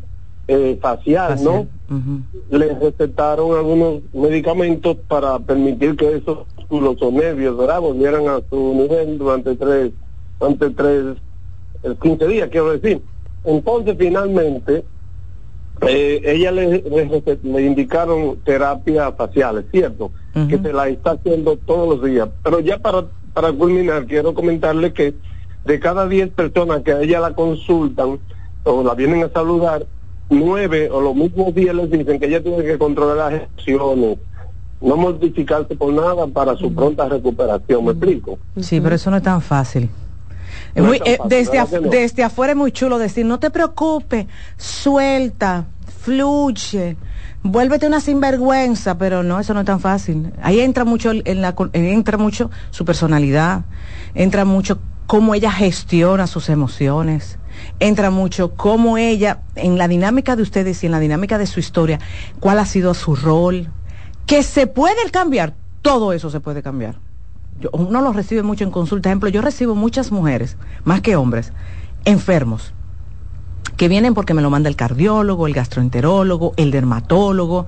eh, 0.48 0.78
facial, 0.80 1.42
¿no? 1.42 1.66
le 2.50 2.74
recetaron 2.74 3.56
algunos 3.56 4.02
medicamentos 4.12 4.96
para 5.08 5.38
permitir 5.38 5.96
que 5.96 6.16
esos 6.16 6.46
músculos 6.56 6.96
o 7.00 7.10
nervios, 7.10 7.56
¿verdad? 7.56 7.80
Volvieran 7.80 8.28
a 8.28 8.40
su 8.48 8.74
nivel 8.74 9.18
durante 9.18 9.54
tres, 9.56 9.92
durante 10.38 10.70
tres, 10.70 11.16
el 11.82 11.96
15 11.96 12.26
días, 12.28 12.48
quiero 12.50 12.70
decir. 12.76 13.02
Entonces, 13.44 13.96
finalmente, 13.98 14.84
eh, 15.82 16.22
ella 16.24 16.50
le, 16.52 16.82
le 16.82 17.38
le 17.42 17.62
indicaron 17.62 18.38
terapias 18.44 19.14
faciales, 19.16 19.64
¿cierto? 19.70 20.10
Que 20.48 20.58
se 20.58 20.72
la 20.72 20.88
está 20.88 21.12
haciendo 21.12 21.56
todos 21.56 21.96
los 21.96 22.08
días. 22.08 22.28
Pero 22.42 22.60
ya 22.60 22.78
para, 22.78 23.06
para 23.32 23.52
culminar, 23.52 24.06
quiero 24.06 24.34
comentarle 24.34 24.92
que 24.92 25.14
de 25.64 25.80
cada 25.80 26.06
10 26.06 26.30
personas 26.30 26.82
que 26.82 26.92
a 26.92 27.00
ella 27.00 27.20
la 27.20 27.34
consultan 27.34 28.18
o 28.64 28.82
la 28.82 28.94
vienen 28.94 29.24
a 29.24 29.28
saludar, 29.30 29.86
nueve 30.28 30.88
o 30.90 31.00
los 31.00 31.14
mismos 31.14 31.54
días 31.54 31.74
les 31.74 31.90
dicen 31.90 32.18
que 32.18 32.26
ella 32.26 32.42
tiene 32.42 32.62
que 32.64 32.78
controlar 32.78 33.32
las 33.32 33.42
emociones, 33.42 34.18
no 34.80 34.96
mortificarse 34.96 35.74
por 35.76 35.92
nada 35.92 36.26
para 36.26 36.56
su 36.56 36.72
pronta 36.74 37.08
recuperación, 37.08 37.84
¿me 37.84 37.92
explico? 37.92 38.38
Sí, 38.60 38.80
pero 38.80 38.94
eso 38.96 39.10
no 39.10 39.16
es 39.18 39.22
tan 39.22 39.40
fácil. 39.40 39.88
Muy- 40.74 41.00
eh, 41.04 41.18
desde, 41.28 41.58
af- 41.60 41.70
desde 41.90 42.22
afuera 42.24 42.52
es 42.52 42.56
muy 42.58 42.72
chulo 42.72 42.98
decir, 42.98 43.24
no 43.24 43.38
te 43.38 43.50
preocupes, 43.50 44.26
suelta, 44.58 45.64
fluye, 46.02 46.96
vuélvete 47.42 47.86
una 47.86 48.00
sinvergüenza, 48.00 48.98
pero 48.98 49.22
no, 49.22 49.40
eso 49.40 49.54
no 49.54 49.60
es 49.60 49.66
tan 49.66 49.80
fácil. 49.80 50.32
Ahí 50.42 50.60
entra 50.60 50.84
mucho 50.84 51.12
en 51.12 51.40
la, 51.42 51.54
eh, 51.72 51.92
entra 51.92 52.18
mucho 52.18 52.50
su 52.70 52.84
personalidad, 52.84 53.62
entra 54.14 54.44
mucho 54.44 54.78
cómo 55.06 55.34
ella 55.34 55.50
gestiona 55.52 56.26
sus 56.26 56.48
emociones, 56.48 57.38
entra 57.80 58.10
mucho 58.10 58.54
cómo 58.54 58.98
ella, 58.98 59.40
en 59.54 59.78
la 59.78 59.88
dinámica 59.88 60.36
de 60.36 60.42
ustedes 60.42 60.82
y 60.82 60.86
en 60.86 60.92
la 60.92 61.00
dinámica 61.00 61.38
de 61.38 61.46
su 61.46 61.60
historia, 61.60 61.98
cuál 62.40 62.58
ha 62.58 62.66
sido 62.66 62.94
su 62.94 63.16
rol, 63.16 63.68
que 64.26 64.42
se 64.42 64.66
puede 64.66 65.10
cambiar, 65.10 65.54
todo 65.82 66.12
eso 66.12 66.30
se 66.30 66.40
puede 66.40 66.62
cambiar. 66.62 66.96
Yo- 67.60 67.70
uno 67.72 68.00
lo 68.00 68.12
recibe 68.12 68.42
mucho 68.42 68.64
en 68.64 68.70
consulta. 68.70 69.08
Ejemplo, 69.08 69.28
yo 69.30 69.40
recibo 69.40 69.74
muchas 69.74 70.12
mujeres, 70.12 70.56
más 70.84 71.00
que 71.00 71.16
hombres, 71.16 71.52
enfermos, 72.04 72.72
que 73.76 73.88
vienen 73.88 74.14
porque 74.14 74.34
me 74.34 74.42
lo 74.42 74.50
manda 74.50 74.68
el 74.68 74.76
cardiólogo, 74.76 75.46
el 75.46 75.52
gastroenterólogo, 75.52 76.54
el 76.56 76.70
dermatólogo, 76.70 77.66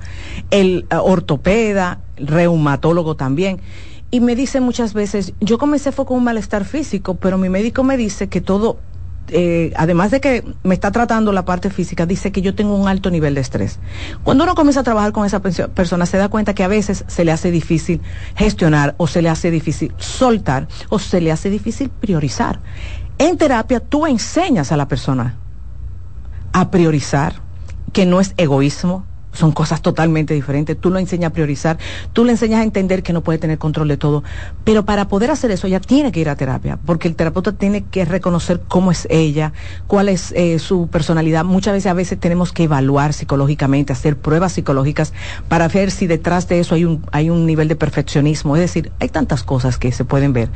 el 0.50 0.86
eh, 0.90 0.96
ortopeda, 0.96 2.00
el 2.16 2.26
reumatólogo 2.26 3.14
también. 3.14 3.60
Y 4.10 4.20
me 4.20 4.34
dicen 4.34 4.62
muchas 4.62 4.94
veces, 4.94 5.34
yo 5.40 5.58
comencé 5.58 5.92
fue 5.92 6.06
con 6.06 6.16
un 6.16 6.24
malestar 6.24 6.64
físico, 6.64 7.14
pero 7.16 7.36
mi 7.36 7.50
médico 7.50 7.82
me 7.84 7.98
dice 7.98 8.28
que 8.28 8.40
todo, 8.40 8.78
eh, 9.30 9.72
además 9.76 10.10
de 10.10 10.20
que 10.20 10.44
me 10.62 10.74
está 10.74 10.90
tratando 10.90 11.32
la 11.32 11.44
parte 11.44 11.70
física, 11.70 12.06
dice 12.06 12.32
que 12.32 12.42
yo 12.42 12.54
tengo 12.54 12.74
un 12.76 12.88
alto 12.88 13.10
nivel 13.10 13.34
de 13.34 13.40
estrés. 13.40 13.78
Cuando 14.24 14.44
uno 14.44 14.54
comienza 14.54 14.80
a 14.80 14.82
trabajar 14.84 15.12
con 15.12 15.26
esa 15.26 15.40
persona, 15.40 16.06
se 16.06 16.16
da 16.16 16.28
cuenta 16.28 16.54
que 16.54 16.64
a 16.64 16.68
veces 16.68 17.04
se 17.06 17.24
le 17.24 17.32
hace 17.32 17.50
difícil 17.50 18.00
gestionar 18.36 18.94
o 18.98 19.06
se 19.06 19.22
le 19.22 19.28
hace 19.28 19.50
difícil 19.50 19.92
soltar 19.98 20.68
o 20.88 20.98
se 20.98 21.20
le 21.20 21.32
hace 21.32 21.50
difícil 21.50 21.90
priorizar. 21.90 22.60
En 23.18 23.36
terapia 23.36 23.80
tú 23.80 24.06
enseñas 24.06 24.72
a 24.72 24.76
la 24.76 24.88
persona 24.88 25.36
a 26.52 26.70
priorizar, 26.70 27.34
que 27.92 28.06
no 28.06 28.20
es 28.20 28.34
egoísmo, 28.36 29.04
son 29.38 29.52
cosas 29.52 29.82
totalmente 29.82 30.34
diferentes. 30.34 30.76
Tú 30.78 30.90
lo 30.90 30.98
enseñas 30.98 31.30
a 31.30 31.32
priorizar, 31.32 31.78
tú 32.12 32.24
le 32.24 32.32
enseñas 32.32 32.60
a 32.60 32.64
entender 32.64 33.04
que 33.04 33.12
no 33.12 33.22
puede 33.22 33.38
tener 33.38 33.58
control 33.58 33.86
de 33.86 33.96
todo. 33.96 34.24
Pero 34.64 34.84
para 34.84 35.06
poder 35.06 35.30
hacer 35.30 35.52
eso, 35.52 35.68
ella 35.68 35.80
tiene 35.80 36.10
que 36.10 36.20
ir 36.20 36.28
a 36.28 36.34
terapia, 36.34 36.78
porque 36.84 37.06
el 37.06 37.14
terapeuta 37.14 37.52
tiene 37.52 37.84
que 37.84 38.04
reconocer 38.04 38.60
cómo 38.66 38.90
es 38.90 39.06
ella, 39.10 39.52
cuál 39.86 40.08
es 40.08 40.32
eh, 40.32 40.58
su 40.58 40.88
personalidad. 40.88 41.44
Muchas 41.44 41.74
veces, 41.74 41.90
a 41.90 41.94
veces 41.94 42.18
tenemos 42.18 42.52
que 42.52 42.64
evaluar 42.64 43.12
psicológicamente, 43.12 43.92
hacer 43.92 44.16
pruebas 44.16 44.52
psicológicas 44.52 45.12
para 45.48 45.68
ver 45.68 45.92
si 45.92 46.08
detrás 46.08 46.48
de 46.48 46.58
eso 46.58 46.74
hay 46.74 46.84
un, 46.84 47.04
hay 47.12 47.30
un 47.30 47.46
nivel 47.46 47.68
de 47.68 47.76
perfeccionismo. 47.76 48.56
Es 48.56 48.62
decir, 48.62 48.90
hay 48.98 49.08
tantas 49.08 49.44
cosas 49.44 49.78
que 49.78 49.92
se 49.92 50.04
pueden 50.04 50.32
ver. 50.32 50.48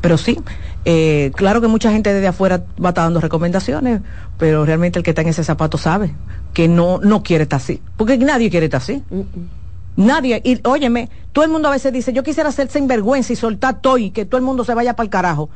Pero 0.00 0.16
sí, 0.16 0.38
eh, 0.84 1.30
claro 1.34 1.60
que 1.60 1.68
mucha 1.68 1.92
gente 1.92 2.12
desde 2.12 2.28
afuera 2.28 2.62
va 2.82 2.88
a 2.88 2.90
estar 2.90 3.04
dando 3.04 3.20
recomendaciones, 3.20 4.00
pero 4.38 4.64
realmente 4.64 4.98
el 4.98 5.04
que 5.04 5.10
está 5.10 5.22
en 5.22 5.28
ese 5.28 5.44
zapato 5.44 5.78
sabe 5.78 6.14
que 6.54 6.68
no, 6.68 6.98
no 6.98 7.22
quiere 7.22 7.44
estar 7.44 7.58
así. 7.58 7.82
Porque 7.96 8.16
nadie 8.18 8.50
quiere 8.50 8.66
estar 8.66 8.80
así. 8.80 9.02
Nadie. 9.96 10.40
Y 10.44 10.60
óyeme, 10.66 11.10
todo 11.32 11.44
el 11.44 11.50
mundo 11.50 11.68
a 11.68 11.72
veces 11.72 11.92
dice, 11.92 12.12
yo 12.12 12.22
quisiera 12.22 12.48
hacer 12.48 12.68
sinvergüenza 12.68 13.32
y 13.32 13.36
soltar 13.36 13.80
todo 13.80 13.98
y 13.98 14.10
que 14.10 14.24
todo 14.24 14.38
el 14.38 14.44
mundo 14.44 14.64
se 14.64 14.74
vaya 14.74 14.96
para 14.96 15.04
el 15.04 15.10
carajo. 15.10 15.50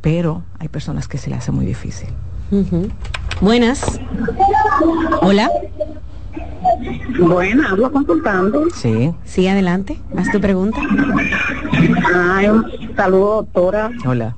Pero 0.00 0.42
hay 0.58 0.68
personas 0.68 1.08
que 1.08 1.18
se 1.18 1.30
le 1.30 1.36
hace 1.36 1.52
muy 1.52 1.64
difícil. 1.64 2.08
Buenas. 3.40 4.00
Hola. 5.22 5.50
Buena, 7.18 7.70
hablo 7.70 7.92
consultando. 7.92 8.64
Sí. 8.74 9.12
Sí, 9.24 9.46
adelante. 9.46 9.98
Haz 10.16 10.30
tu 10.30 10.40
pregunta. 10.40 10.78
Ay, 12.14 12.48
un 12.48 12.64
saludo, 12.96 13.36
doctora. 13.36 13.90
Hola. 14.04 14.36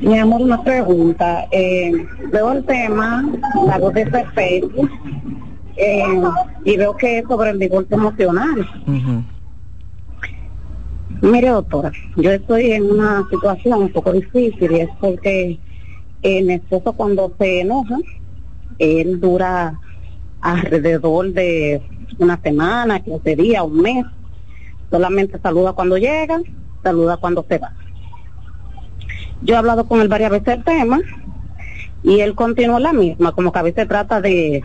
Mi 0.00 0.18
amor, 0.18 0.42
una 0.42 0.62
pregunta. 0.62 1.46
Eh, 1.50 2.06
veo 2.30 2.52
el 2.52 2.64
tema, 2.64 3.24
la 3.66 3.78
voz 3.78 3.94
de 3.94 4.06
Facebook, 4.06 4.90
eh, 5.76 6.22
y 6.64 6.76
veo 6.76 6.96
que 6.96 7.18
es 7.18 7.24
sobre 7.28 7.50
el 7.50 7.58
divorcio 7.58 7.96
emocional. 7.96 8.68
Mire, 11.22 11.48
doctora, 11.50 11.92
yo 12.16 12.30
estoy 12.30 12.72
en 12.72 12.90
una 12.90 13.24
situación 13.30 13.82
un 13.82 13.92
poco 13.92 14.12
difícil 14.12 14.72
y 14.72 14.80
es 14.80 14.88
porque 15.00 15.58
eh, 16.22 16.42
mi 16.42 16.54
esposo 16.54 16.92
cuando 16.94 17.32
se 17.38 17.60
enoja, 17.60 17.96
él 18.78 19.20
dura 19.20 19.78
alrededor 20.40 21.32
de 21.32 21.80
una 22.18 22.40
semana, 22.40 23.00
15 23.00 23.36
días, 23.36 23.62
un 23.62 23.82
mes. 23.82 24.04
Solamente 24.90 25.38
saluda 25.40 25.72
cuando 25.72 25.96
llega, 25.96 26.40
saluda 26.82 27.16
cuando 27.16 27.44
se 27.48 27.58
va. 27.58 27.72
Yo 29.42 29.54
he 29.54 29.58
hablado 29.58 29.84
con 29.86 30.00
él 30.00 30.08
varias 30.08 30.30
veces 30.30 30.48
el 30.56 30.64
tema 30.64 31.00
y 32.02 32.20
él 32.20 32.34
continúa 32.34 32.80
la 32.80 32.92
misma, 32.92 33.32
como 33.32 33.52
que 33.52 33.58
a 33.58 33.62
veces 33.62 33.88
trata 33.88 34.20
de, 34.20 34.62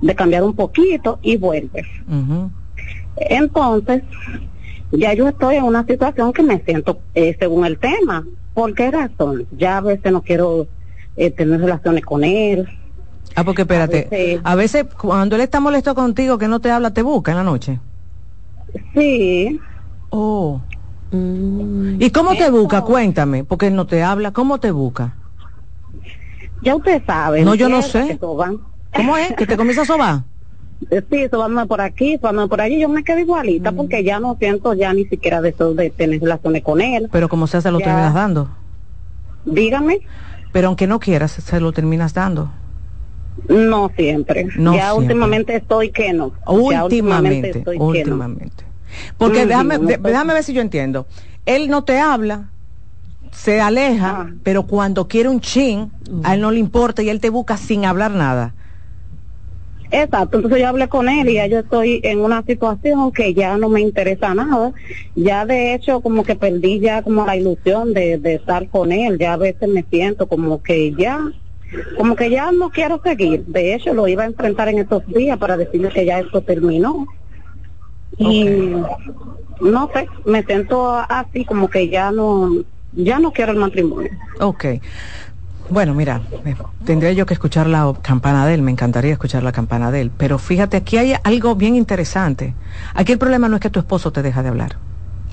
de 0.00 0.14
cambiar 0.14 0.42
un 0.44 0.54
poquito 0.54 1.18
y 1.22 1.36
vuelve. 1.36 1.84
Entonces, 3.16 4.02
ya 4.92 5.12
yo 5.14 5.28
estoy 5.28 5.56
en 5.56 5.64
una 5.64 5.84
situación 5.86 6.32
que 6.32 6.42
me 6.42 6.60
siento 6.60 6.98
eh, 7.14 7.36
según 7.38 7.64
el 7.64 7.78
tema. 7.78 8.24
¿Por 8.54 8.74
qué 8.74 8.90
razón? 8.90 9.46
Ya 9.56 9.78
a 9.78 9.80
veces 9.80 10.12
no 10.12 10.22
quiero 10.22 10.66
eh, 11.16 11.30
tener 11.30 11.60
relaciones 11.60 12.04
con 12.04 12.22
él. 12.24 12.68
Ah, 13.36 13.42
porque 13.44 13.62
espérate, 13.62 14.06
veces- 14.10 14.40
a 14.44 14.54
veces 14.54 14.84
cuando 14.96 15.34
él 15.36 15.42
está 15.42 15.58
molesto 15.58 15.94
contigo, 15.94 16.38
que 16.38 16.46
no 16.46 16.60
te 16.60 16.70
habla, 16.70 16.92
te 16.92 17.02
busca 17.02 17.32
en 17.32 17.38
la 17.38 17.44
noche. 17.44 17.80
Sí. 18.94 19.60
Oh. 20.10 20.60
¿Y 21.98 22.10
cómo 22.10 22.34
te 22.34 22.50
busca? 22.50 22.82
Cuéntame, 22.82 23.44
porque 23.44 23.68
él 23.68 23.74
no 23.76 23.86
te 23.86 24.02
habla. 24.02 24.32
¿Cómo 24.32 24.58
te 24.58 24.70
busca? 24.70 25.14
Ya 26.60 26.74
usted 26.76 27.02
sabe. 27.06 27.42
No, 27.44 27.54
yo 27.54 27.68
no 27.68 27.82
sé. 27.82 28.18
¿Cómo 28.18 29.16
es? 29.16 29.32
¿Que 29.34 29.46
te 29.46 29.56
comienza 29.56 29.82
a 29.82 29.86
sobar? 29.86 30.20
Sí, 31.10 31.28
sobándome 31.30 31.66
por 31.66 31.80
aquí, 31.80 32.18
sobándome 32.18 32.48
por 32.48 32.60
allí. 32.60 32.78
Yo 32.80 32.90
me 32.90 33.02
quedo 33.04 33.18
igualita 33.18 33.70
Mm. 33.72 33.76
porque 33.76 34.04
ya 34.04 34.20
no 34.20 34.36
siento 34.38 34.74
ya 34.74 34.92
ni 34.92 35.06
siquiera 35.06 35.40
de 35.40 35.50
eso 35.50 35.72
de 35.72 35.88
tener 35.88 36.20
relaciones 36.20 36.62
con 36.62 36.80
él. 36.82 37.08
Pero 37.10 37.28
como 37.30 37.46
sea, 37.46 37.62
se 37.62 37.70
lo 37.70 37.78
Ya. 37.78 37.86
terminas 37.86 38.12
dando. 38.12 38.48
Dígame. 39.46 40.00
Pero 40.52 40.68
aunque 40.68 40.86
no 40.86 41.00
quieras, 41.00 41.32
se 41.32 41.60
lo 41.60 41.72
terminas 41.72 42.12
dando. 42.12 42.50
No 43.48 43.90
siempre. 43.96 44.48
No 44.56 44.74
ya 44.74 44.90
siempre. 44.90 45.06
últimamente 45.14 45.56
estoy 45.56 45.90
que 45.90 46.12
no. 46.12 46.32
Ya 46.70 46.84
Últimamente, 46.84 47.50
estoy 47.58 47.78
que 47.92 48.04
no. 48.04 48.36
Porque 49.18 49.46
déjame, 49.46 49.78
no 49.78 49.86
déjame 49.86 50.34
ver 50.34 50.44
si 50.44 50.52
yo 50.52 50.60
entiendo. 50.60 51.06
Él 51.46 51.68
no 51.68 51.84
te 51.84 51.98
habla, 51.98 52.50
se 53.32 53.60
aleja, 53.60 54.32
pero 54.42 54.64
cuando 54.64 55.08
quiere 55.08 55.28
un 55.28 55.40
chin, 55.40 55.90
a 56.22 56.34
él 56.34 56.40
no 56.40 56.50
le 56.50 56.58
importa 56.58 57.02
y 57.02 57.08
él 57.08 57.20
te 57.20 57.30
busca 57.30 57.56
sin 57.56 57.84
hablar 57.84 58.12
nada. 58.12 58.54
Exacto, 59.90 60.38
entonces 60.38 60.60
yo 60.60 60.68
hablé 60.68 60.88
con 60.88 61.08
él 61.08 61.28
y 61.28 61.34
ya 61.34 61.46
yo 61.46 61.60
estoy 61.60 62.00
en 62.02 62.18
una 62.18 62.42
situación 62.42 63.12
que 63.12 63.32
ya 63.32 63.56
no 63.56 63.68
me 63.68 63.80
interesa 63.80 64.34
nada. 64.34 64.72
Ya 65.14 65.46
de 65.46 65.74
hecho 65.74 66.00
como 66.00 66.24
que 66.24 66.34
perdí 66.34 66.80
ya 66.80 67.02
como 67.02 67.24
la 67.24 67.36
ilusión 67.36 67.94
de, 67.94 68.18
de 68.18 68.34
estar 68.34 68.68
con 68.68 68.90
él. 68.90 69.18
Ya 69.18 69.34
a 69.34 69.36
veces 69.36 69.68
me 69.68 69.84
siento 69.88 70.26
como 70.26 70.62
que 70.62 70.92
ya, 70.94 71.20
como 71.96 72.16
que 72.16 72.28
ya 72.28 72.50
no 72.50 72.70
quiero 72.70 73.00
seguir. 73.04 73.44
De 73.46 73.74
hecho 73.74 73.94
lo 73.94 74.08
iba 74.08 74.24
a 74.24 74.26
enfrentar 74.26 74.68
en 74.68 74.78
estos 74.78 75.06
días 75.06 75.38
para 75.38 75.56
decirle 75.56 75.90
que 75.90 76.04
ya 76.04 76.18
esto 76.18 76.40
terminó. 76.40 77.06
Y 78.18 78.44
no 79.60 79.90
sé, 79.92 80.08
me 80.24 80.42
siento 80.42 80.94
así 80.96 81.44
como 81.44 81.68
que 81.68 81.88
ya 81.88 82.10
no, 82.10 82.50
ya 82.92 83.18
no 83.18 83.32
quiero 83.32 83.52
el 83.52 83.58
matrimonio. 83.58 84.10
Ok. 84.40 84.64
Bueno, 85.70 85.94
mira, 85.94 86.20
tendría 86.84 87.12
yo 87.12 87.24
que 87.24 87.32
escuchar 87.32 87.66
la 87.66 87.94
campana 88.02 88.46
de 88.46 88.54
él, 88.54 88.62
me 88.62 88.70
encantaría 88.70 89.12
escuchar 89.12 89.42
la 89.42 89.52
campana 89.52 89.90
de 89.90 90.02
él, 90.02 90.10
pero 90.14 90.38
fíjate, 90.38 90.76
aquí 90.76 90.98
hay 90.98 91.14
algo 91.24 91.54
bien 91.54 91.74
interesante. 91.74 92.54
Aquí 92.94 93.12
el 93.12 93.18
problema 93.18 93.48
no 93.48 93.56
es 93.56 93.62
que 93.62 93.70
tu 93.70 93.78
esposo 93.78 94.12
te 94.12 94.22
deja 94.22 94.42
de 94.42 94.50
hablar. 94.50 94.76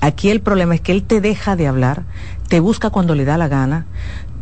Aquí 0.00 0.30
el 0.30 0.40
problema 0.40 0.74
es 0.74 0.80
que 0.80 0.92
él 0.92 1.02
te 1.02 1.20
deja 1.20 1.54
de 1.54 1.68
hablar, 1.68 2.04
te 2.48 2.60
busca 2.60 2.88
cuando 2.88 3.14
le 3.14 3.26
da 3.26 3.36
la 3.36 3.48
gana, 3.48 3.86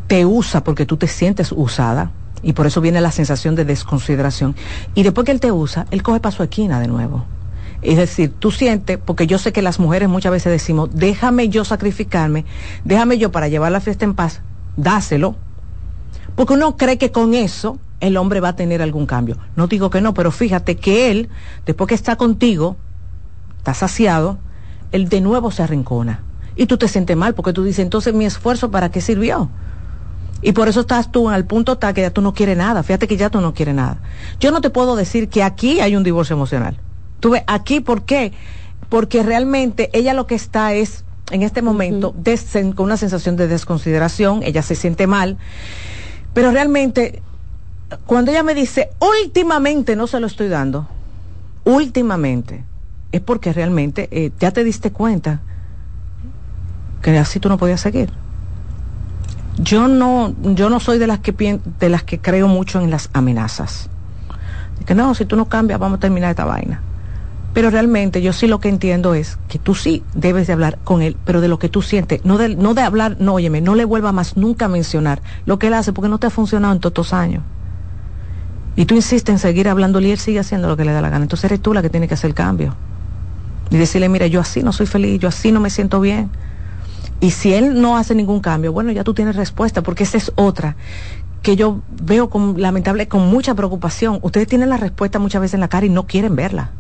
te 0.07 0.25
usa 0.25 0.63
porque 0.63 0.87
tú 0.87 0.97
te 0.97 1.09
sientes 1.09 1.53
usada 1.53 2.13
y 2.43 2.53
por 2.53 2.67
eso 2.67 2.81
viene 2.81 3.01
la 3.01 3.11
sensación 3.11 3.57
de 3.57 3.65
desconsideración. 3.65 4.55
Y 4.95 5.03
después 5.03 5.25
que 5.25 5.33
él 5.33 5.41
te 5.41 5.51
usa, 5.51 5.87
él 5.91 6.03
coge 6.03 6.21
para 6.21 6.35
su 6.35 6.43
esquina 6.45 6.79
de 6.79 6.87
nuevo. 6.87 7.25
Es 7.83 7.97
decir, 7.97 8.33
tú 8.39 8.51
sientes, 8.51 8.99
porque 8.99 9.27
yo 9.27 9.39
sé 9.39 9.53
que 9.53 9.63
las 9.63 9.79
mujeres 9.79 10.09
muchas 10.09 10.33
veces 10.33 10.53
decimos, 10.53 10.91
déjame 10.93 11.49
yo 11.49 11.65
sacrificarme, 11.65 12.45
déjame 12.85 13.17
yo 13.17 13.33
para 13.33 13.49
llevar 13.49 13.73
la 13.73 13.81
fiesta 13.81 14.05
en 14.05 14.15
paz, 14.15 14.43
dáselo, 14.77 15.37
porque 16.35 16.55
uno 16.55 16.77
cree 16.77 16.99
que 16.99 17.11
con 17.11 17.35
eso 17.35 17.79
el 18.01 18.17
hombre 18.17 18.41
va 18.41 18.51
a 18.51 18.57
tener 18.57 18.83
algún 18.83 19.07
cambio. 19.07 19.37
No 19.57 19.67
digo 19.67 19.91
que 19.91 20.01
no, 20.01 20.15
pero 20.15 20.31
fíjate 20.31 20.77
que 20.77 21.11
él, 21.11 21.29
después 21.65 21.89
que 21.89 21.95
está 21.95 22.17
contigo, 22.17 22.77
está 23.59 23.75
saciado, 23.75 24.39
él 24.93 25.09
de 25.09 25.21
nuevo 25.21 25.51
se 25.51 25.63
arrincona. 25.63 26.23
Y 26.57 26.67
tú 26.67 26.77
te 26.77 26.89
sientes 26.89 27.17
mal 27.17 27.35
porque 27.35 27.53
tú 27.53 27.65
dices, 27.65 27.83
entonces 27.83 28.13
mi 28.13 28.27
esfuerzo, 28.27 28.71
¿para 28.71 28.91
qué 28.91 29.01
sirvió? 29.01 29.49
Y 30.43 30.53
por 30.53 30.69
eso 30.69 30.81
estás 30.81 31.13
tú 31.13 31.29
al 31.29 31.45
punto 31.45 31.77
tal 31.77 31.95
que 31.95 32.01
ya 32.01 32.11
tú 32.11 32.23
no 32.23 32.33
quieres 32.33 32.57
nada. 32.57 32.83
Fíjate 32.83 33.07
que 33.07 33.17
ya 33.17 33.31
tú 33.31 33.41
no 33.41 33.53
quieres 33.55 33.75
nada. 33.75 33.99
Yo 34.39 34.51
no 34.51 34.61
te 34.61 34.71
puedo 34.71 34.97
decir 34.97 35.29
que 35.29 35.43
aquí 35.43 35.81
hay 35.81 35.97
un 35.97 36.03
divorcio 36.03 36.35
emocional. 36.35 36.79
Tú 37.21 37.31
ves, 37.31 37.43
aquí, 37.47 37.81
¿por 37.81 38.03
qué? 38.03 38.33
Porque 38.89 39.23
realmente 39.23 39.91
ella 39.93 40.15
lo 40.15 40.27
que 40.27 40.35
está 40.35 40.73
es 40.75 41.05
en 41.31 41.43
este 41.43 41.63
momento 41.63 42.15
con 42.75 42.87
una 42.87 42.97
sensación 42.97 43.37
de 43.37 43.47
desconsideración, 43.47 44.43
ella 44.43 44.63
se 44.63 44.75
siente 44.75 45.07
mal, 45.07 45.39
pero 46.35 46.51
realmente 46.51 47.23
cuando 48.07 48.31
ella 48.31 48.43
me 48.43 48.55
dice, 48.55 48.91
últimamente 49.01 49.97
no 49.97 50.07
se 50.07 50.21
lo 50.21 50.27
estoy 50.27 50.49
dando, 50.49 50.89
últimamente, 51.65 52.65
es 53.13 53.21
porque 53.21 53.53
realmente 53.53 54.09
eh, 54.13 54.33
ya 54.39 54.53
te 54.53 54.65
diste 54.65 54.93
cuenta 54.93 55.41
que 57.03 57.17
así 57.19 57.41
tú 57.41 57.49
no 57.49 57.59
podías 57.59 57.81
seguir. 57.81 58.11
Yo 59.59 59.89
no, 59.89 60.35
yo 60.43 60.71
no 60.71 60.81
soy 60.81 60.99
de 60.99 61.07
las 61.07 61.19
que 61.19 61.61
de 61.81 61.89
las 61.89 62.03
que 62.05 62.19
creo 62.19 62.49
mucho 62.49 62.81
en 62.81 62.91
las 62.91 63.11
amenazas. 63.13 63.91
Que 64.87 64.95
no, 64.95 65.15
si 65.15 65.25
tú 65.25 65.37
no 65.37 65.47
cambias, 65.47 65.79
vamos 65.79 65.99
a 65.99 66.01
terminar 66.01 66.31
esta 66.31 66.45
vaina. 66.45 66.81
Pero 67.53 67.71
realmente 67.71 68.23
yo 68.23 68.33
sí 68.33 68.47
lo 68.47 68.61
que 68.61 68.69
entiendo 68.69 69.15
es 69.15 69.39
que 69.49 69.59
tú 69.59 69.75
sí 69.75 70.05
debes 70.15 70.47
de 70.47 70.53
hablar 70.53 70.79
con 70.85 71.03
él, 71.03 71.17
pero 71.25 71.41
de 71.41 71.49
lo 71.49 71.59
que 71.59 71.69
tú 71.69 71.83
sientes, 71.83 72.25
no 72.25 72.39
de, 72.39 72.55
no 72.55 72.75
de 72.75 72.83
hablar, 72.83 73.17
no, 73.19 73.35
óyeme, 73.35 73.61
no 73.61 73.75
le 73.75 73.85
vuelva 73.85 74.13
más 74.13 74.37
nunca 74.37 74.67
a 74.67 74.69
mencionar 74.69 75.21
lo 75.47 75.59
que 75.59 75.67
él 75.67 75.75
hace 75.75 75.93
porque 75.93 76.09
no 76.09 76.19
te 76.19 76.29
ha 76.29 76.31
funcionado 76.31 76.73
en 76.73 76.81
todos 76.81 76.93
estos 76.93 77.13
años. 77.13 77.43
Y 78.77 78.85
tú 78.85 78.95
insistes 78.95 79.33
en 79.33 79.39
seguir 79.41 79.69
hablándole 79.69 80.09
y 80.09 80.11
él 80.13 80.19
sigue 80.19 80.39
haciendo 80.39 80.69
lo 80.69 80.77
que 80.77 80.85
le 80.85 80.93
da 80.93 81.03
la 81.03 81.11
gana. 81.11 81.25
Entonces 81.25 81.45
eres 81.47 81.61
tú 81.61 81.75
la 81.75 81.83
que 81.83 81.91
tiene 81.91 82.07
que 82.07 82.15
hacer 82.15 82.29
el 82.29 82.35
cambio. 82.35 82.77
Y 83.69 83.77
decirle, 83.77 84.09
mira, 84.09 84.29
yo 84.29 84.41
así 84.41 84.63
no 84.63 84.73
soy 84.73 84.87
feliz, 84.87 85.21
yo 85.21 85.29
así 85.29 85.51
no 85.51 85.61
me 85.61 85.71
siento 85.71 86.01
bien. 86.01 86.31
Y 87.19 87.33
si 87.33 87.53
él 87.53 87.81
no 87.81 87.97
hace 87.99 88.15
ningún 88.15 88.41
cambio, 88.41 88.73
bueno, 88.73 88.93
ya 88.93 89.03
tú 89.03 89.13
tienes 89.13 89.35
respuesta, 89.35 89.83
porque 89.83 90.05
esa 90.05 90.17
es 90.19 90.33
otra 90.37 90.77
que 91.43 91.57
yo 91.57 91.83
veo 92.03 92.31
con, 92.31 92.61
lamentable, 92.61 93.09
con 93.09 93.29
mucha 93.29 93.55
preocupación. 93.55 94.21
Ustedes 94.23 94.47
tienen 94.47 94.69
la 94.69 94.77
respuesta 94.77 95.19
muchas 95.19 95.41
veces 95.41 95.55
en 95.55 95.61
la 95.61 95.69
cara 95.69 95.85
y 95.87 95.89
no 95.89 96.07
quieren 96.07 96.37
verla 96.37 96.71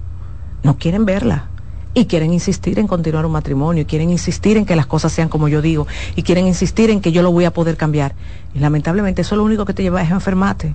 no 0.62 0.77
quieren 0.77 1.05
verla 1.05 1.46
y 1.92 2.07
quieren 2.07 2.33
insistir 2.33 2.79
en 2.79 2.87
continuar 2.87 3.27
un 3.27 3.33
matrimonio, 3.33 3.83
y 3.83 3.85
quieren 3.85 4.11
insistir 4.11 4.57
en 4.57 4.64
que 4.64 4.77
las 4.77 4.87
cosas 4.87 5.12
sean 5.12 5.29
como 5.29 5.49
yo 5.49 5.61
digo, 5.61 5.88
y 6.14 6.23
quieren 6.23 6.46
insistir 6.46 6.88
en 6.90 7.01
que 7.01 7.11
yo 7.12 7.23
lo 7.23 7.33
voy 7.33 7.44
a 7.44 7.53
poder 7.53 7.77
cambiar. 7.77 8.14
Y 8.55 8.61
lamentablemente 8.61 9.23
eso 9.23 9.35
lo 9.37 9.42
único 9.42 9.64
que 9.64 9.75
te 9.75 9.83
lleva 9.83 10.01
es 10.03 10.11
a 10.11 10.14
enfermarte. 10.14 10.75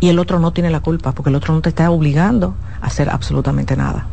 Y 0.00 0.10
el 0.10 0.18
otro 0.18 0.40
no 0.40 0.52
tiene 0.52 0.70
la 0.70 0.80
culpa, 0.80 1.12
porque 1.12 1.30
el 1.30 1.36
otro 1.36 1.54
no 1.54 1.62
te 1.62 1.70
está 1.70 1.90
obligando 1.90 2.54
a 2.82 2.86
hacer 2.86 3.08
absolutamente 3.08 3.76
nada. 3.76 4.06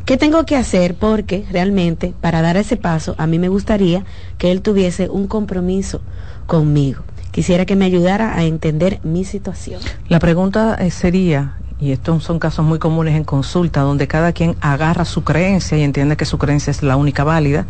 ¿Qué 0.05 0.17
tengo 0.17 0.45
que 0.45 0.55
hacer? 0.55 0.95
Porque 0.95 1.45
realmente 1.51 2.13
para 2.21 2.41
dar 2.41 2.57
ese 2.57 2.77
paso 2.77 3.15
a 3.17 3.27
mí 3.27 3.39
me 3.39 3.49
gustaría 3.49 4.05
que 4.37 4.51
él 4.51 4.61
tuviese 4.61 5.09
un 5.09 5.27
compromiso 5.27 6.01
conmigo. 6.45 7.03
Quisiera 7.31 7.65
que 7.65 7.75
me 7.75 7.85
ayudara 7.85 8.37
a 8.37 8.43
entender 8.43 8.99
mi 9.03 9.25
situación. 9.25 9.81
La 10.07 10.19
pregunta 10.19 10.75
eh, 10.79 10.91
sería, 10.91 11.57
y 11.83 11.91
estos 11.91 12.23
son 12.23 12.39
casos 12.39 12.63
muy 12.63 12.79
comunes 12.79 13.13
en 13.15 13.25
consulta, 13.25 13.81
donde 13.81 14.07
cada 14.07 14.31
quien 14.31 14.55
agarra 14.61 15.03
su 15.03 15.25
creencia 15.25 15.77
y 15.77 15.83
entiende 15.83 16.15
que 16.15 16.23
su 16.23 16.37
creencia 16.37 16.71
es 16.71 16.81
la 16.81 16.95
única 16.95 17.25
válida. 17.25 17.65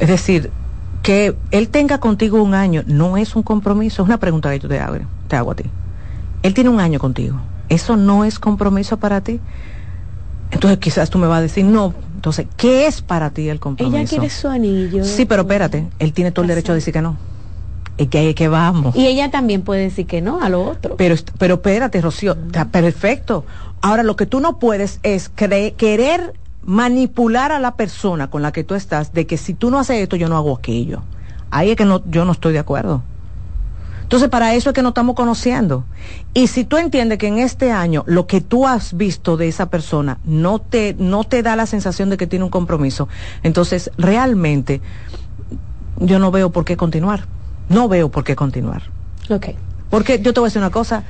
Es 0.00 0.08
decir, 0.08 0.50
que 1.04 1.36
él 1.52 1.68
tenga 1.68 1.98
contigo 1.98 2.42
un 2.42 2.54
año 2.54 2.82
no 2.88 3.16
es 3.16 3.36
un 3.36 3.44
compromiso, 3.44 4.02
es 4.02 4.08
una 4.08 4.18
pregunta 4.18 4.50
que 4.50 4.58
yo 4.58 4.68
te 4.68 4.80
hago, 4.80 4.98
te 5.28 5.36
hago 5.36 5.52
a 5.52 5.54
ti. 5.54 5.64
Él 6.42 6.54
tiene 6.54 6.70
un 6.70 6.80
año 6.80 6.98
contigo. 6.98 7.40
¿Eso 7.68 7.96
no 7.96 8.24
es 8.24 8.40
compromiso 8.40 8.96
para 8.96 9.20
ti? 9.20 9.40
Entonces 10.50 10.78
quizás 10.78 11.08
tú 11.08 11.18
me 11.18 11.28
vas 11.28 11.38
a 11.38 11.42
decir, 11.42 11.64
no, 11.64 11.94
entonces, 12.16 12.46
¿qué 12.56 12.88
es 12.88 13.02
para 13.02 13.30
ti 13.30 13.48
el 13.48 13.60
compromiso? 13.60 13.96
Ella 13.96 14.08
quiere 14.08 14.30
su 14.30 14.48
anillo. 14.48 15.04
Sí, 15.04 15.24
pero 15.24 15.42
espérate, 15.42 15.86
él 16.00 16.12
tiene 16.12 16.32
todo 16.32 16.42
el 16.42 16.48
derecho 16.48 16.72
a 16.72 16.74
decir 16.74 16.92
que 16.92 17.02
no. 17.02 17.16
Y 17.98 18.06
que, 18.06 18.34
que 18.34 18.48
vamos. 18.48 18.94
Y 18.94 19.06
ella 19.06 19.30
también 19.30 19.62
puede 19.62 19.82
decir 19.82 20.06
que 20.06 20.20
no 20.20 20.42
a 20.42 20.48
lo 20.48 20.62
otro. 20.68 20.96
Pero, 20.96 21.14
pero 21.38 21.54
espérate, 21.54 22.00
Rocío, 22.00 22.32
está 22.32 22.66
perfecto. 22.66 23.44
Ahora, 23.80 24.02
lo 24.02 24.16
que 24.16 24.26
tú 24.26 24.40
no 24.40 24.58
puedes 24.58 25.00
es 25.02 25.30
querer 25.30 26.34
manipular 26.62 27.52
a 27.52 27.60
la 27.60 27.76
persona 27.76 28.28
con 28.28 28.42
la 28.42 28.52
que 28.52 28.64
tú 28.64 28.74
estás 28.74 29.12
de 29.12 29.26
que 29.26 29.38
si 29.38 29.54
tú 29.54 29.70
no 29.70 29.78
haces 29.78 30.02
esto, 30.02 30.16
yo 30.16 30.28
no 30.28 30.36
hago 30.36 30.54
aquello. 30.56 31.02
Ahí 31.50 31.70
es 31.70 31.76
que 31.76 31.84
no, 31.84 32.02
yo 32.06 32.24
no 32.24 32.32
estoy 32.32 32.52
de 32.52 32.58
acuerdo. 32.58 33.02
Entonces, 34.02 34.28
para 34.28 34.54
eso 34.54 34.70
es 34.70 34.74
que 34.74 34.82
nos 34.82 34.90
estamos 34.90 35.16
conociendo. 35.16 35.84
Y 36.32 36.46
si 36.46 36.64
tú 36.64 36.76
entiendes 36.76 37.18
que 37.18 37.26
en 37.26 37.38
este 37.38 37.72
año 37.72 38.04
lo 38.06 38.28
que 38.28 38.40
tú 38.40 38.66
has 38.66 38.96
visto 38.96 39.36
de 39.36 39.48
esa 39.48 39.68
persona 39.68 40.18
no 40.24 40.60
te, 40.60 40.94
no 40.96 41.24
te 41.24 41.42
da 41.42 41.56
la 41.56 41.66
sensación 41.66 42.08
de 42.10 42.16
que 42.16 42.28
tiene 42.28 42.44
un 42.44 42.50
compromiso, 42.50 43.08
entonces 43.42 43.90
realmente 43.98 44.80
yo 45.98 46.20
no 46.20 46.30
veo 46.30 46.50
por 46.50 46.64
qué 46.64 46.76
continuar. 46.76 47.26
No 47.68 47.88
veo 47.88 48.08
por 48.10 48.24
qué 48.24 48.36
continuar. 48.36 48.82
Ok. 49.30 49.48
Porque 49.90 50.20
yo 50.20 50.32
te 50.32 50.40
voy 50.40 50.46
a 50.46 50.48
decir 50.48 50.60
una 50.60 50.70
cosa, 50.70 51.04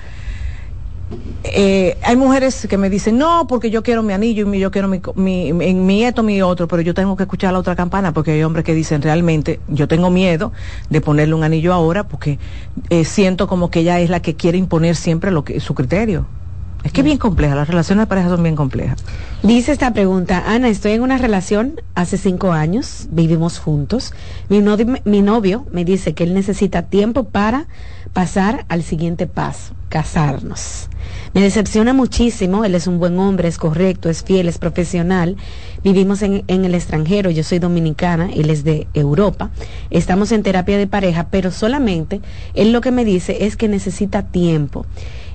eh, 1.45 1.97
hay 2.03 2.17
mujeres 2.17 2.67
que 2.69 2.77
me 2.77 2.91
dicen, 2.91 3.17
no, 3.17 3.47
porque 3.47 3.71
yo 3.71 3.83
quiero 3.83 4.03
mi 4.03 4.13
anillo 4.13 4.53
y 4.53 4.59
yo 4.59 4.71
quiero 4.71 4.89
mi, 4.89 5.01
mi, 5.15 5.53
mi, 5.53 6.05
esto, 6.05 6.23
mi 6.23 6.43
otro, 6.43 6.67
pero 6.67 6.83
yo 6.83 6.95
tengo 6.95 7.17
que 7.17 7.23
escuchar 7.23 7.53
la 7.53 7.61
otra 7.61 7.77
campana 7.77 8.13
porque 8.13 8.33
hay 8.33 8.43
hombres 8.43 8.65
que 8.65 8.75
dicen 8.75 9.01
realmente, 9.03 9.61
yo 9.69 9.87
tengo 9.87 10.11
miedo 10.11 10.53
de 10.91 11.01
ponerle 11.01 11.35
un 11.35 11.45
anillo 11.45 11.73
ahora 11.73 12.05
porque 12.05 12.39
eh, 12.91 13.05
siento 13.05 13.47
como 13.47 13.71
que 13.71 13.81
ella 13.81 14.01
es 14.01 14.11
la 14.11 14.21
que 14.21 14.35
quiere 14.35 14.59
imponer 14.59 14.97
siempre 14.97 15.31
lo 15.31 15.45
que 15.45 15.61
su 15.61 15.75
criterio. 15.75 16.27
Es 16.87 16.93
que 16.93 17.03
bien 17.03 17.19
compleja, 17.19 17.57
las 17.57 17.67
relaciones 17.67 18.05
de 18.05 18.07
pareja 18.07 18.29
son 18.29 18.45
bien 18.45 18.55
complejas. 18.55 19.05
Dice 19.43 19.73
esta 19.73 19.93
pregunta, 19.93 20.45
Ana, 20.47 20.69
estoy 20.69 20.93
en 20.93 21.03
una 21.03 21.19
relación 21.19 21.81
hace 21.97 22.17
cinco 22.17 22.53
años, 22.53 23.09
vivimos 23.11 23.59
juntos. 23.59 24.15
Mi, 24.49 24.63
mi 25.05 25.21
novio 25.21 25.67
me 25.73 25.85
dice 25.85 26.15
que 26.15 26.23
él 26.23 26.33
necesita 26.33 26.83
tiempo 26.83 27.25
para 27.25 27.67
pasar 28.13 28.67
al 28.69 28.85
siguiente 28.85 29.27
paso, 29.27 29.75
casarnos. 29.89 30.89
Me 31.35 31.41
decepciona 31.41 31.93
muchísimo, 31.93 32.65
él 32.65 32.77
es 32.77 32.87
un 32.87 33.01
buen 33.01 33.19
hombre, 33.19 33.49
es 33.49 33.59
correcto, 33.59 34.09
es 34.09 34.23
fiel, 34.23 34.47
es 34.47 34.59
profesional. 34.59 35.37
Vivimos 35.83 36.23
en, 36.23 36.45
en, 36.47 36.65
el 36.65 36.77
extranjero, 36.77 37.31
yo 37.31 37.43
soy 37.43 37.59
dominicana, 37.59 38.31
él 38.33 38.49
es 38.49 38.63
de 38.63 38.87
Europa. 38.95 39.51
Estamos 39.91 40.31
en 40.31 40.45
terapia 40.45 40.79
de 40.79 40.87
pareja, 40.87 41.27
pero 41.33 41.51
solamente 41.51 42.21
él 42.55 42.71
lo 42.71 42.81
que 42.81 42.93
me 42.93 43.05
dice 43.05 43.45
es 43.45 43.57
que 43.57 43.67
necesita 43.67 44.23
tiempo. 44.23 44.87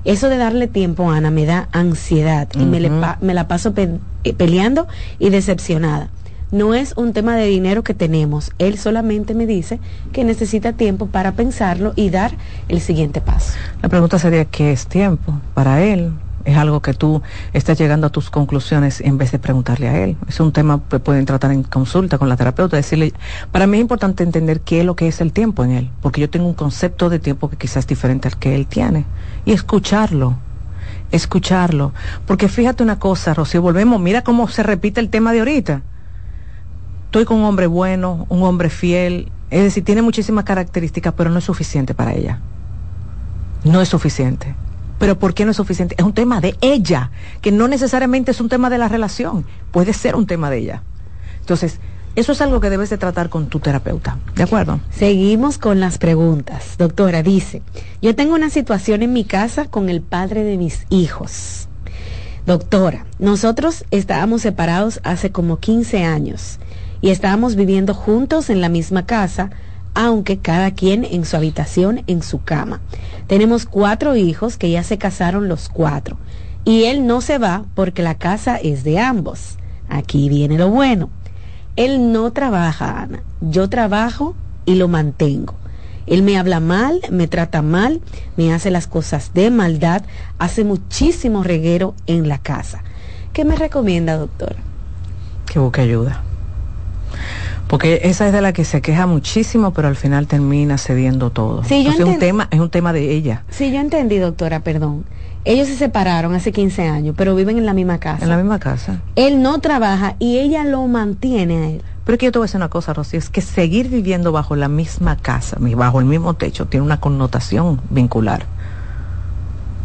Eso 0.03 0.29
de 0.29 0.37
darle 0.37 0.67
tiempo, 0.67 1.11
Ana, 1.11 1.31
me 1.31 1.45
da 1.45 1.69
ansiedad 1.71 2.47
y 2.55 2.65
me, 2.65 2.89
me, 3.21 3.33
la 3.33 3.47
paso 3.47 3.73
eh, 3.75 4.33
peleando 4.33 4.87
y 5.19 5.29
decepcionada 5.29 6.09
no 6.51 6.73
es 6.73 6.93
un 6.97 7.13
tema 7.13 7.35
de 7.35 7.45
dinero 7.47 7.83
que 7.83 7.93
tenemos. 7.93 8.51
Él 8.59 8.77
solamente 8.77 9.33
me 9.33 9.45
dice 9.45 9.79
que 10.11 10.23
necesita 10.23 10.73
tiempo 10.73 11.07
para 11.07 11.31
pensarlo 11.31 11.93
y 11.95 12.09
dar 12.09 12.33
el 12.67 12.81
siguiente 12.81 13.21
paso. 13.21 13.53
La 13.81 13.89
pregunta 13.89 14.19
sería, 14.19 14.45
¿qué 14.45 14.71
es 14.71 14.85
tiempo 14.85 15.39
para 15.53 15.81
él? 15.81 16.11
Es 16.45 16.57
algo 16.57 16.81
que 16.81 16.93
tú 16.93 17.21
estás 17.53 17.77
llegando 17.77 18.07
a 18.07 18.09
tus 18.09 18.29
conclusiones 18.29 19.01
en 19.01 19.17
vez 19.17 19.31
de 19.31 19.39
preguntarle 19.39 19.87
a 19.87 20.03
él. 20.03 20.17
Es 20.27 20.39
un 20.39 20.51
tema 20.51 20.81
que 20.89 20.99
pueden 20.99 21.25
tratar 21.25 21.51
en 21.51 21.63
consulta 21.63 22.17
con 22.17 22.29
la 22.29 22.37
terapeuta, 22.37 22.77
decirle, 22.77 23.13
para 23.51 23.67
mí 23.67 23.77
es 23.77 23.81
importante 23.81 24.23
entender 24.23 24.61
qué 24.61 24.81
es 24.81 24.85
lo 24.85 24.95
que 24.95 25.07
es 25.07 25.21
el 25.21 25.33
tiempo 25.33 25.63
en 25.63 25.71
él, 25.71 25.89
porque 26.01 26.21
yo 26.21 26.29
tengo 26.29 26.47
un 26.47 26.53
concepto 26.53 27.09
de 27.09 27.19
tiempo 27.19 27.49
que 27.49 27.57
quizás 27.57 27.77
es 27.77 27.87
diferente 27.87 28.27
al 28.27 28.37
que 28.37 28.55
él 28.55 28.67
tiene, 28.67 29.05
y 29.45 29.51
escucharlo, 29.51 30.37
escucharlo. 31.11 31.93
Porque 32.25 32.47
fíjate 32.47 32.83
una 32.83 32.99
cosa, 32.99 33.33
Rocío, 33.33 33.61
volvemos, 33.61 33.99
mira 33.99 34.23
cómo 34.23 34.47
se 34.47 34.63
repite 34.63 34.99
el 34.99 35.09
tema 35.09 35.33
de 35.33 35.39
ahorita 35.39 35.81
estoy 37.11 37.25
con 37.25 37.39
un 37.39 37.43
hombre 37.43 37.67
bueno, 37.67 38.25
un 38.29 38.41
hombre 38.43 38.69
fiel, 38.69 39.33
es 39.49 39.63
decir, 39.63 39.83
tiene 39.83 40.01
muchísimas 40.01 40.45
características, 40.45 41.13
pero 41.17 41.29
no 41.29 41.39
es 41.39 41.43
suficiente 41.43 41.93
para 41.93 42.13
ella. 42.13 42.39
No 43.65 43.81
es 43.81 43.89
suficiente. 43.89 44.55
Pero 45.01 45.17
¿por 45.17 45.33
qué 45.33 45.45
no 45.45 45.51
es 45.51 45.57
suficiente? 45.57 45.95
Es 45.97 46.05
un 46.05 46.13
tema 46.13 46.41
de 46.41 46.55
ella, 46.61 47.09
que 47.41 47.51
no 47.51 47.67
necesariamente 47.67 48.29
es 48.29 48.39
un 48.39 48.49
tema 48.49 48.69
de 48.69 48.77
la 48.77 48.87
relación, 48.87 49.47
puede 49.71 49.93
ser 49.93 50.15
un 50.15 50.27
tema 50.27 50.51
de 50.51 50.59
ella. 50.59 50.83
Entonces, 51.39 51.79
eso 52.15 52.33
es 52.33 52.39
algo 52.39 52.59
que 52.59 52.69
debes 52.69 52.91
de 52.91 52.99
tratar 52.99 53.29
con 53.29 53.47
tu 53.47 53.59
terapeuta, 53.59 54.19
¿de 54.35 54.43
acuerdo? 54.43 54.79
Seguimos 54.91 55.57
con 55.57 55.79
las 55.79 55.97
preguntas. 55.97 56.75
Doctora, 56.77 57.23
dice, 57.23 57.63
yo 58.03 58.15
tengo 58.15 58.35
una 58.35 58.51
situación 58.51 59.01
en 59.01 59.11
mi 59.11 59.23
casa 59.23 59.65
con 59.65 59.89
el 59.89 60.01
padre 60.01 60.43
de 60.43 60.57
mis 60.57 60.85
hijos. 60.91 61.67
Doctora, 62.45 63.07
nosotros 63.17 63.85
estábamos 63.89 64.43
separados 64.43 64.99
hace 65.03 65.31
como 65.31 65.57
15 65.57 66.03
años 66.03 66.59
y 67.01 67.09
estábamos 67.09 67.55
viviendo 67.55 67.95
juntos 67.95 68.51
en 68.51 68.61
la 68.61 68.69
misma 68.69 69.07
casa, 69.07 69.49
aunque 69.93 70.39
cada 70.39 70.71
quien 70.71 71.05
en 71.05 71.25
su 71.25 71.35
habitación, 71.35 72.03
en 72.07 72.23
su 72.23 72.43
cama. 72.43 72.81
Tenemos 73.27 73.65
cuatro 73.65 74.15
hijos 74.15 74.57
que 74.57 74.69
ya 74.71 74.83
se 74.83 74.97
casaron 74.97 75.47
los 75.47 75.69
cuatro. 75.69 76.17
Y 76.63 76.83
él 76.83 77.07
no 77.07 77.21
se 77.21 77.37
va 77.37 77.65
porque 77.75 78.03
la 78.03 78.15
casa 78.15 78.57
es 78.57 78.83
de 78.83 78.99
ambos. 78.99 79.57
Aquí 79.89 80.29
viene 80.29 80.57
lo 80.57 80.69
bueno. 80.69 81.09
Él 81.75 82.11
no 82.11 82.31
trabaja, 82.31 83.01
Ana. 83.01 83.23
Yo 83.41 83.69
trabajo 83.69 84.35
y 84.65 84.75
lo 84.75 84.87
mantengo. 84.87 85.55
Él 86.07 86.23
me 86.23 86.37
habla 86.37 86.59
mal, 86.59 86.99
me 87.09 87.27
trata 87.27 87.61
mal, 87.61 88.01
me 88.35 88.53
hace 88.53 88.71
las 88.71 88.87
cosas 88.87 89.33
de 89.33 89.49
maldad, 89.49 90.03
hace 90.39 90.63
muchísimo 90.63 91.43
reguero 91.43 91.95
en 92.07 92.27
la 92.27 92.37
casa. 92.37 92.83
¿Qué 93.33 93.45
me 93.45 93.55
recomienda, 93.55 94.17
doctora? 94.17 94.57
Que 95.45 95.59
busque 95.59 95.81
ayuda. 95.81 96.21
Porque 97.71 98.01
esa 98.03 98.27
es 98.27 98.33
de 98.33 98.41
la 98.41 98.51
que 98.51 98.65
se 98.65 98.81
queja 98.81 99.07
muchísimo, 99.07 99.71
pero 99.71 99.87
al 99.87 99.95
final 99.95 100.27
termina 100.27 100.77
cediendo 100.77 101.29
todo. 101.29 101.63
Sí, 101.63 101.85
yo 101.85 101.91
Entonces, 101.91 102.01
es 102.01 102.13
un 102.15 102.19
tema, 102.19 102.47
es 102.51 102.59
un 102.59 102.69
tema 102.69 102.91
de 102.91 103.13
ella. 103.13 103.45
Sí, 103.49 103.71
yo 103.71 103.79
entendí, 103.79 104.17
doctora, 104.17 104.59
perdón. 104.59 105.05
Ellos 105.45 105.69
se 105.69 105.77
separaron 105.77 106.35
hace 106.35 106.51
15 106.51 106.89
años, 106.89 107.15
pero 107.17 107.33
viven 107.33 107.57
en 107.57 107.65
la 107.65 107.73
misma 107.73 107.97
casa. 107.97 108.25
En 108.25 108.29
la 108.29 108.35
misma 108.35 108.59
casa. 108.59 108.99
Él 109.15 109.41
no 109.41 109.59
trabaja 109.59 110.17
y 110.19 110.39
ella 110.39 110.65
lo 110.65 110.85
mantiene 110.87 111.57
a 111.57 111.69
él. 111.69 111.81
Pero 112.03 112.15
es 112.15 112.19
que 112.19 112.25
yo 112.25 112.33
te 112.33 112.39
voy 112.39 112.43
a 112.43 112.47
decir 112.47 112.57
una 112.57 112.67
cosa, 112.67 112.91
Rocío, 112.91 113.17
es 113.17 113.29
que 113.29 113.39
seguir 113.39 113.87
viviendo 113.87 114.33
bajo 114.33 114.57
la 114.57 114.67
misma 114.67 115.15
casa, 115.15 115.55
bajo 115.57 116.01
el 116.01 116.05
mismo 116.05 116.33
techo, 116.33 116.65
tiene 116.65 116.85
una 116.85 116.99
connotación 116.99 117.79
vincular. 117.89 118.47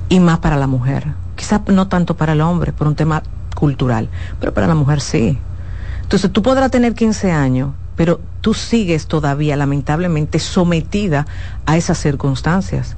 Y 0.09 0.19
más 0.19 0.41
para 0.41 0.57
la 0.57 0.67
mujer. 0.67 1.07
Quizás 1.37 1.61
no 1.69 1.87
tanto 1.87 2.17
para 2.17 2.33
el 2.33 2.41
hombre, 2.41 2.73
por 2.73 2.89
un 2.89 2.97
tema 2.97 3.23
cultural, 3.55 4.09
pero 4.41 4.53
para 4.53 4.67
la 4.67 4.75
mujer 4.75 5.01
sí. 5.01 5.39
Entonces 6.07 6.31
tú 6.31 6.41
podrás 6.41 6.71
tener 6.71 6.95
15 6.95 7.33
años, 7.33 7.75
pero 7.97 8.21
tú 8.41 8.55
sigues 8.55 9.09
todavía 9.09 9.57
lamentablemente 9.57 10.39
sometida 10.39 11.27
a 11.67 11.77
esas 11.77 11.99
circunstancias. 11.99 12.97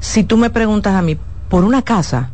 Si 0.00 0.24
tú 0.24 0.38
me 0.38 0.48
preguntas 0.48 0.94
a 0.94 1.02
mí, 1.02 1.18
por 1.50 1.64
una 1.64 1.82
casa, 1.82 2.30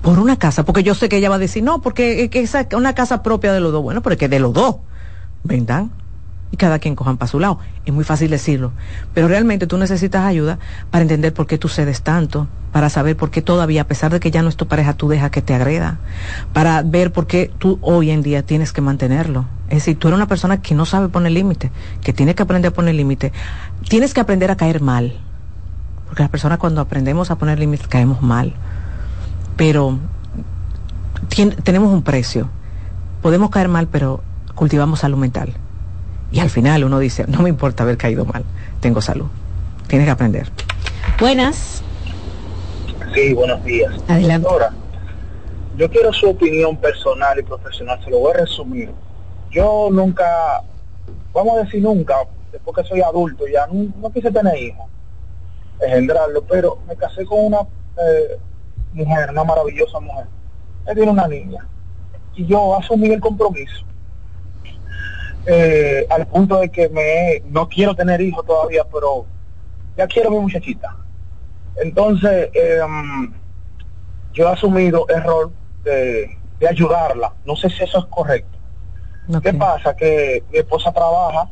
por 0.00 0.20
una 0.20 0.36
casa, 0.36 0.64
porque 0.64 0.84
yo 0.84 0.94
sé 0.94 1.08
que 1.08 1.16
ella 1.16 1.28
va 1.28 1.34
a 1.34 1.40
decir, 1.40 1.64
no, 1.64 1.82
porque 1.82 2.30
es 2.32 2.56
una 2.72 2.94
casa 2.94 3.20
propia 3.24 3.52
de 3.52 3.58
los 3.58 3.72
dos, 3.72 3.82
bueno, 3.82 4.00
pero 4.00 4.12
es 4.12 4.18
que 4.20 4.28
de 4.28 4.38
los 4.38 4.52
dos, 4.52 4.76
vendan 5.42 5.90
y 6.54 6.56
cada 6.56 6.78
quien 6.78 6.94
cojan 6.94 7.16
para 7.16 7.28
su 7.28 7.40
lado. 7.40 7.58
Es 7.84 7.92
muy 7.92 8.04
fácil 8.04 8.30
decirlo, 8.30 8.70
pero 9.12 9.26
realmente 9.26 9.66
tú 9.66 9.76
necesitas 9.76 10.24
ayuda 10.24 10.60
para 10.92 11.02
entender 11.02 11.34
por 11.34 11.48
qué 11.48 11.58
tú 11.58 11.68
cedes 11.68 12.02
tanto, 12.02 12.46
para 12.70 12.88
saber 12.90 13.16
por 13.16 13.32
qué 13.32 13.42
todavía, 13.42 13.82
a 13.82 13.88
pesar 13.88 14.12
de 14.12 14.20
que 14.20 14.30
ya 14.30 14.40
no 14.40 14.48
es 14.48 14.56
tu 14.56 14.68
pareja, 14.68 14.94
tú 14.94 15.08
dejas 15.08 15.32
que 15.32 15.42
te 15.42 15.52
agreda, 15.52 15.98
para 16.52 16.82
ver 16.82 17.12
por 17.12 17.26
qué 17.26 17.50
tú 17.58 17.80
hoy 17.82 18.12
en 18.12 18.22
día 18.22 18.46
tienes 18.46 18.72
que 18.72 18.80
mantenerlo. 18.80 19.46
Es 19.68 19.78
decir, 19.78 19.98
tú 19.98 20.06
eres 20.06 20.16
una 20.16 20.28
persona 20.28 20.62
que 20.62 20.76
no 20.76 20.86
sabe 20.86 21.08
poner 21.08 21.32
límite, 21.32 21.72
que 22.02 22.12
tiene 22.12 22.36
que 22.36 22.44
aprender 22.44 22.70
a 22.70 22.74
poner 22.74 22.94
límite. 22.94 23.32
Tienes 23.88 24.14
que 24.14 24.20
aprender 24.20 24.52
a 24.52 24.56
caer 24.56 24.80
mal, 24.80 25.18
porque 26.06 26.22
las 26.22 26.30
personas 26.30 26.58
cuando 26.58 26.80
aprendemos 26.80 27.32
a 27.32 27.36
poner 27.36 27.58
límites 27.58 27.88
caemos 27.88 28.22
mal. 28.22 28.54
Pero 29.56 29.98
tenemos 31.64 31.92
un 31.92 32.02
precio. 32.02 32.48
Podemos 33.22 33.50
caer 33.50 33.66
mal, 33.68 33.88
pero 33.88 34.22
cultivamos 34.54 35.00
salud 35.00 35.18
mental. 35.18 35.54
Y 36.34 36.40
al 36.40 36.50
final 36.50 36.82
uno 36.82 36.98
dice, 36.98 37.26
no 37.28 37.42
me 37.42 37.48
importa 37.48 37.84
haber 37.84 37.96
caído 37.96 38.24
mal, 38.24 38.42
tengo 38.80 39.00
salud. 39.00 39.26
Tienes 39.86 40.08
que 40.08 40.10
aprender. 40.10 40.48
Buenas. 41.20 41.80
Sí, 43.14 43.32
buenos 43.34 43.62
días. 43.62 43.94
Adelante. 44.08 44.48
Doctora, 44.48 44.72
yo 45.76 45.88
quiero 45.88 46.12
su 46.12 46.30
opinión 46.30 46.76
personal 46.76 47.38
y 47.38 47.44
profesional, 47.44 48.00
se 48.02 48.10
lo 48.10 48.18
voy 48.18 48.32
a 48.32 48.38
resumir. 48.38 48.90
Yo 49.52 49.90
nunca, 49.92 50.60
vamos 51.32 51.56
a 51.56 51.62
decir 51.62 51.80
nunca, 51.80 52.16
después 52.50 52.78
que 52.78 52.82
soy 52.82 53.00
adulto 53.00 53.44
ya, 53.46 53.68
no, 53.68 53.92
no 54.00 54.10
quise 54.10 54.32
tener 54.32 54.58
hijos, 54.58 54.86
engendrarlo, 55.80 56.42
pero 56.42 56.78
me 56.88 56.96
casé 56.96 57.24
con 57.24 57.44
una 57.44 57.60
eh, 57.60 58.38
mujer, 58.92 59.30
una 59.30 59.44
maravillosa 59.44 60.00
mujer. 60.00 60.26
Él 60.88 60.96
tiene 60.96 61.12
una 61.12 61.28
niña. 61.28 61.64
Y 62.34 62.44
yo 62.44 62.76
asumí 62.76 63.06
el 63.06 63.20
compromiso. 63.20 63.84
Eh, 65.46 66.06
al 66.08 66.26
punto 66.26 66.60
de 66.60 66.70
que 66.70 66.88
me 66.88 67.42
no 67.50 67.68
quiero 67.68 67.94
tener 67.94 68.20
hijos 68.20 68.46
todavía, 68.46 68.84
pero 68.90 69.26
ya 69.96 70.06
quiero 70.06 70.30
mi 70.30 70.38
muchachita. 70.38 70.96
Entonces, 71.76 72.50
em, 72.54 73.32
yo 74.32 74.48
he 74.48 74.52
asumido 74.52 75.06
error 75.08 75.52
de, 75.82 76.38
de 76.58 76.68
ayudarla. 76.68 77.32
No 77.44 77.56
sé 77.56 77.68
si 77.68 77.82
eso 77.82 77.98
es 77.98 78.04
correcto. 78.06 78.58
¿Qué 79.42 79.54
pasa? 79.54 79.96
Que 79.96 80.42
mi 80.50 80.58
esposa 80.58 80.92
trabaja 80.92 81.48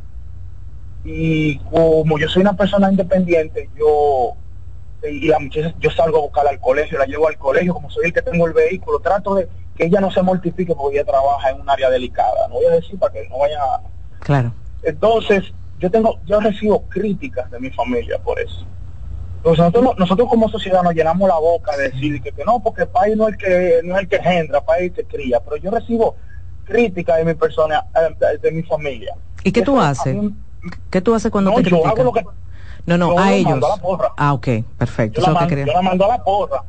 y 1.05 1.59
como 1.59 2.19
yo 2.19 2.29
soy 2.29 2.43
una 2.43 2.55
persona 2.55 2.91
independiente, 2.91 3.71
yo 3.77 4.37
y 5.11 5.27
la 5.27 5.39
muchacha, 5.41 5.75
yo 5.81 5.91
salgo 5.91 6.19
a 6.19 6.21
buscarla 6.23 6.51
al 6.51 6.61
colegio, 6.61 6.99
la 6.99 7.07
llevo 7.07 7.27
al 7.27 7.37
colegio, 7.37 7.75
como 7.75 7.91
soy 7.91 8.07
el 8.07 8.13
que 8.13 8.23
tengo 8.23 8.47
el 8.47 8.53
vehículo, 8.53 9.01
trato 9.01 9.35
de 9.35 9.49
que 9.77 9.87
ella 9.87 10.01
no 10.01 10.11
se 10.11 10.23
mortifique 10.23 10.75
porque 10.75 10.99
ella 10.99 11.07
trabaja 11.07 11.51
en 11.51 11.61
un 11.61 11.71
área 11.71 11.91
delicada. 11.91 12.49
No 12.49 12.57
voy 12.57 12.67
a 12.67 12.71
decir 12.71 12.99
para 12.99 13.13
que 13.13 13.29
no 13.29 13.39
vaya 13.39 13.59
Claro. 14.21 14.53
entonces, 14.83 15.53
yo 15.79 15.91
tengo, 15.91 16.21
yo 16.25 16.41
recibo 16.41 16.89
críticas 16.89 17.51
de 17.51 17.61
mi 17.61 17.71
familia 17.71 18.19
por 18.23 18.39
eso. 18.41 18.65
Entonces, 19.37 19.65
nosotros, 19.65 19.95
nosotros 19.99 20.29
como 20.29 20.49
sociedad 20.49 20.83
nos 20.83 20.95
llenamos 20.95 21.29
la 21.29 21.39
boca 21.39 21.77
de 21.77 21.91
decir 21.91 22.23
que, 22.23 22.33
que 22.33 22.45
no, 22.45 22.63
porque 22.63 22.83
el 22.83 22.89
país 22.89 23.17
no 23.17 23.29
es 23.29 23.35
el 23.35 23.39
que 23.39 23.81
no 23.85 23.97
es 23.97 24.03
el 24.03 24.09
que 24.09 24.17
engendra, 24.17 24.59
el 24.59 24.65
país 24.65 24.93
que 24.93 25.05
cría, 25.05 25.41
pero 25.41 25.57
yo 25.57 25.71
recibo 25.71 26.17
críticas 26.65 27.19
de 27.19 27.25
mi 27.25 27.35
persona, 27.35 27.85
eh, 27.95 28.15
de, 28.19 28.39
de 28.39 28.53
mi 28.53 28.63
familia. 28.63 29.15
¿Y 29.45 29.53
qué 29.53 29.63
tú 29.63 29.73
Eso 29.73 29.83
haces? 29.83 30.15
mí- 30.15 30.35
¿Qué 30.91 31.01
tú 31.01 31.15
haces 31.15 31.31
cuando 31.33 31.51
No, 31.51 31.57
te 31.57 31.63
yo 31.63 31.77
critican? 31.77 31.91
hago 31.93 32.05
lo 32.05 32.13
que 32.13 32.25
no, 32.87 32.99
no, 32.99 33.19
a 33.19 33.31
lo 33.31 33.37
ellos. 33.37 33.65
a. 33.65 34.13
Ah, 34.17 34.33
ok, 34.35 34.49
perfecto. 34.79 35.21
yo 35.21 35.23
Eso 35.23 35.23
la, 35.23 35.27
es 35.27 35.29
lo 35.29 35.35
que 35.35 35.35
mando, 35.35 35.49
quería. 35.49 35.67
yo 35.67 35.73
la 35.73 35.83
mando 35.83 36.05
a 36.05 36.09
la 36.09 36.25
porra. 36.25 36.65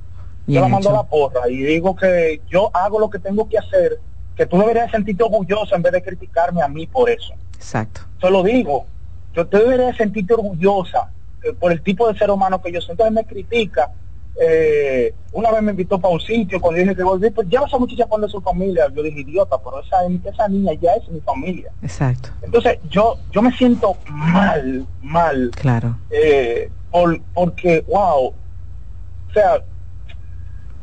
Bien 0.45 0.61
yo 0.61 0.61
la 0.61 0.67
mando 0.67 0.89
hecho. 0.89 0.99
a 0.99 1.03
la 1.03 1.07
porra 1.09 1.49
y 1.49 1.57
digo 1.57 1.95
que 1.95 2.41
yo 2.49 2.69
hago 2.73 2.99
lo 2.99 3.09
que 3.09 3.19
tengo 3.19 3.47
que 3.47 3.57
hacer, 3.57 3.99
que 4.35 4.45
tú 4.45 4.57
deberías 4.57 4.91
sentirte 4.91 5.23
orgulloso 5.23 5.75
en 5.75 5.81
vez 5.81 5.93
de 5.93 6.01
criticarme 6.03 6.61
a 6.61 6.67
mí 6.67 6.85
por 6.87 7.09
eso. 7.09 7.33
Exacto. 7.55 8.01
Te 8.19 8.29
lo 8.29 8.43
digo. 8.43 8.85
Yo 9.33 9.47
te 9.47 9.57
debería 9.57 9.93
sentirte 9.95 10.33
orgullosa 10.33 11.11
eh, 11.43 11.53
por 11.53 11.71
el 11.71 11.81
tipo 11.81 12.11
de 12.11 12.17
ser 12.19 12.29
humano 12.29 12.61
que 12.61 12.71
yo 12.71 12.81
soy. 12.81 12.91
Entonces 12.93 13.13
me 13.13 13.25
critica. 13.25 13.91
eh, 14.39 15.13
una 15.31 15.51
vez 15.51 15.61
me 15.63 15.71
invitó 15.71 15.99
para 15.99 16.13
un 16.13 16.19
sitio 16.19 16.59
cuando 16.61 16.79
dije 16.79 16.95
que 16.95 17.03
volví, 17.03 17.29
pues 17.31 17.47
lleva 17.47 17.65
a 17.65 17.67
esa 17.67 17.77
muchacha 17.77 18.05
para 18.07 18.27
su 18.27 18.41
familia. 18.41 18.87
Yo 18.95 19.01
dije, 19.03 19.21
idiota, 19.21 19.57
pero 19.63 19.79
esa, 19.81 19.97
esa 20.29 20.47
niña 20.47 20.73
ya 20.73 20.93
es 20.95 21.07
mi 21.09 21.19
familia. 21.21 21.71
Exacto. 21.81 22.29
Entonces 22.41 22.77
yo 22.89 23.17
yo 23.31 23.41
me 23.41 23.51
siento 23.55 23.95
mal, 24.09 24.85
mal, 25.01 25.51
Claro. 25.55 25.97
eh, 26.11 26.69
por, 26.91 27.19
porque, 27.33 27.83
wow, 27.87 28.27
o 28.27 29.33
sea, 29.33 29.63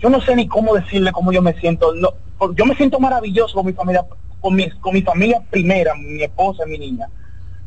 yo 0.01 0.11
no 0.11 0.21
sé 0.21 0.35
ni 0.37 0.49
cómo 0.49 0.75
decirle 0.75 1.13
cómo 1.13 1.33
yo 1.33 1.43
me 1.43 1.55
siento. 1.61 1.95
No, 1.95 2.15
yo 2.55 2.65
me 2.67 2.75
siento 2.75 2.99
maravilloso 2.99 3.55
con 3.55 3.67
mi 3.67 3.73
familia, 3.73 4.05
con 4.41 4.55
mi, 4.55 4.71
con 4.71 4.95
mi 4.95 5.03
familia 5.03 5.43
primera, 5.51 5.95
mi 5.95 6.23
esposa 6.23 6.65
y 6.67 6.71
mi 6.71 6.79
niña. 6.79 7.09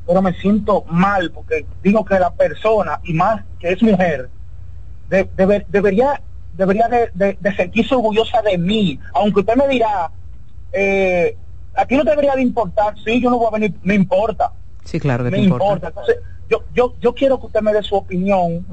Pero 0.06 0.22
me 0.22 0.34
siento 0.34 0.84
mal 0.88 1.32
porque 1.32 1.66
digo 1.82 2.04
que 2.04 2.20
la 2.20 2.34
persona, 2.34 3.00
y 3.04 3.14
más 3.14 3.44
que 3.60 3.70
es 3.72 3.82
mujer, 3.84 4.30
de- 5.10 5.30
debe- 5.36 5.66
debería 5.70 6.22
debería 6.52 6.88
de, 6.88 7.10
de- 7.16 7.36
de 7.40 7.56
sentirse 7.56 7.96
orgullosa 7.96 8.42
de 8.44 8.58
mí. 8.60 9.00
Aunque 9.16 9.40
usted 9.40 9.56
me 9.56 9.68
dirá, 9.68 10.12
eh, 10.72 11.36
a 11.76 11.86
ti 11.86 11.96
no 11.96 12.04
te 12.04 12.12
debería 12.12 12.36
de 12.36 12.44
importar, 12.44 12.94
sí, 13.04 13.20
yo 13.20 13.32
no 13.32 13.38
voy 13.40 13.48
a 13.48 13.58
venir, 13.58 13.74
me 13.82 13.96
importa 13.96 14.54
Sí, 14.84 15.00
claro 15.00 15.24
que 15.24 15.32
me 15.32 15.38
te 15.38 15.44
importa. 15.44 15.88
importa. 15.88 15.88
Entonces, 15.88 16.18
yo, 16.54 16.64
yo, 16.76 16.94
yo 17.02 17.14
quiero 17.16 17.40
que 17.40 17.48
usted 17.48 17.62
me 17.62 17.74
dé 17.74 17.82
su 17.84 17.96
opinión 17.96 18.66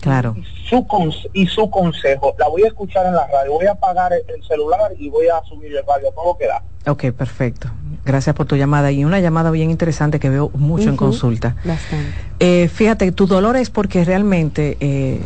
Claro. 0.00 0.34
su 0.68 0.76
conse- 0.86 1.30
y 1.32 1.46
su 1.46 1.70
consejo. 1.70 2.34
La 2.38 2.48
voy 2.48 2.64
a 2.64 2.66
escuchar 2.68 3.06
en 3.06 3.14
la 3.14 3.26
radio. 3.28 3.52
Voy 3.52 3.66
a 3.66 3.72
apagar 3.72 4.12
el, 4.12 4.22
el 4.34 4.42
celular 4.46 4.92
y 4.98 5.08
voy 5.08 5.26
a 5.28 5.40
subir 5.48 5.70
el 5.76 5.84
radio, 5.86 6.10
todo 6.14 6.32
lo 6.32 6.36
que 6.36 6.46
da. 6.48 6.62
Ok, 6.90 7.12
perfecto. 7.16 7.68
Gracias 8.04 8.34
por 8.34 8.46
tu 8.46 8.56
llamada. 8.56 8.90
Y 8.90 9.04
una 9.04 9.20
llamada 9.20 9.50
bien 9.52 9.70
interesante 9.70 10.18
que 10.18 10.28
veo 10.30 10.50
mucho 10.54 10.88
en 10.88 10.96
consulta. 10.96 11.54
Bastante. 11.64 12.12
Eh, 12.40 12.68
fíjate, 12.68 13.12
tu 13.12 13.26
dolor 13.28 13.56
es 13.56 13.70
porque 13.70 14.04
realmente 14.04 14.76
eh, 14.80 15.20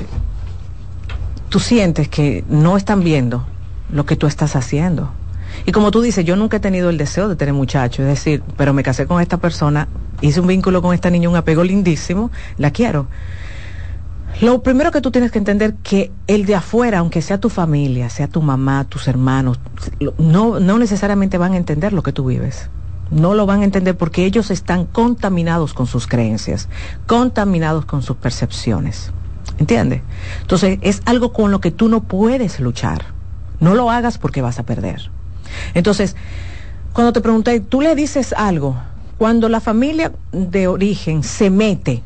tú 1.49 1.59
sientes 1.61 2.09
que 2.09 2.45
no 2.49 2.77
están 2.77 3.03
viendo 3.03 3.47
lo 3.91 4.05
que 4.05 4.17
tú 4.17 4.27
estás 4.27 4.55
haciendo. 4.57 5.11
Y 5.65 5.73
como 5.73 5.91
tú 5.91 6.03
dices, 6.03 6.25
yo 6.25 6.37
nunca 6.37 6.59
he 6.59 6.61
tenido 6.61 6.91
el 6.91 6.99
deseo 6.99 7.29
de 7.29 7.37
tener 7.37 7.55
muchachos, 7.55 8.01
es 8.01 8.07
decir, 8.07 8.43
pero 8.57 8.73
me 8.73 8.83
casé 8.83 9.07
con 9.07 9.21
esta 9.21 9.39
persona, 9.39 9.89
hice 10.21 10.41
un 10.41 10.47
vínculo 10.47 10.83
con 10.83 10.95
esta 10.95 11.11
niña, 11.11 11.29
un 11.29 11.37
apego 11.37 11.65
lindísimo, 11.65 12.31
la 12.59 12.71
quiero. 12.71 13.07
Lo 14.41 14.63
primero 14.63 14.91
que 14.91 15.01
tú 15.01 15.11
tienes 15.11 15.33
que 15.33 15.39
entender 15.39 15.77
que 15.77 16.13
el 16.27 16.45
de 16.45 16.57
afuera, 16.57 16.99
aunque 16.99 17.23
sea 17.23 17.39
tu 17.39 17.49
familia, 17.49 18.11
sea 18.11 18.29
tu 18.29 18.43
mamá, 18.43 18.85
tus 18.85 19.09
hermanos, 19.09 19.59
no, 20.19 20.61
no 20.61 20.79
necesariamente 20.79 21.39
van 21.39 21.55
a 21.55 21.57
entender 21.57 21.95
lo 21.95 22.03
que 22.03 22.13
tú 22.13 22.27
vives. 22.27 22.69
No 23.11 23.35
lo 23.35 23.47
van 23.47 23.63
a 23.63 23.65
entender 23.65 23.97
porque 23.97 24.27
ellos 24.27 24.51
están 24.51 24.85
contaminados 24.85 25.73
con 25.73 25.87
sus 25.87 26.07
creencias, 26.07 26.69
contaminados 27.07 27.87
con 27.87 28.03
sus 28.03 28.17
percepciones. 28.17 29.11
¿Entiendes? 29.59 30.03
Entonces 30.43 30.79
es 30.83 31.01
algo 31.07 31.33
con 31.33 31.51
lo 31.51 31.61
que 31.61 31.71
tú 31.71 31.89
no 31.89 32.03
puedes 32.03 32.61
luchar. 32.61 33.07
No 33.59 33.75
lo 33.75 33.91
hagas 33.91 34.19
porque 34.19 34.43
vas 34.43 34.59
a 34.59 34.65
perder. 34.65 35.11
Entonces, 35.75 36.17
cuando 36.93 37.13
te 37.13 37.21
pregunté, 37.21 37.61
tú 37.61 37.81
le 37.81 37.95
dices 37.95 38.33
algo, 38.33 38.77
cuando 39.19 39.49
la 39.49 39.61
familia 39.61 40.13
de 40.33 40.69
origen 40.69 41.23
se 41.23 41.51
mete 41.51 42.03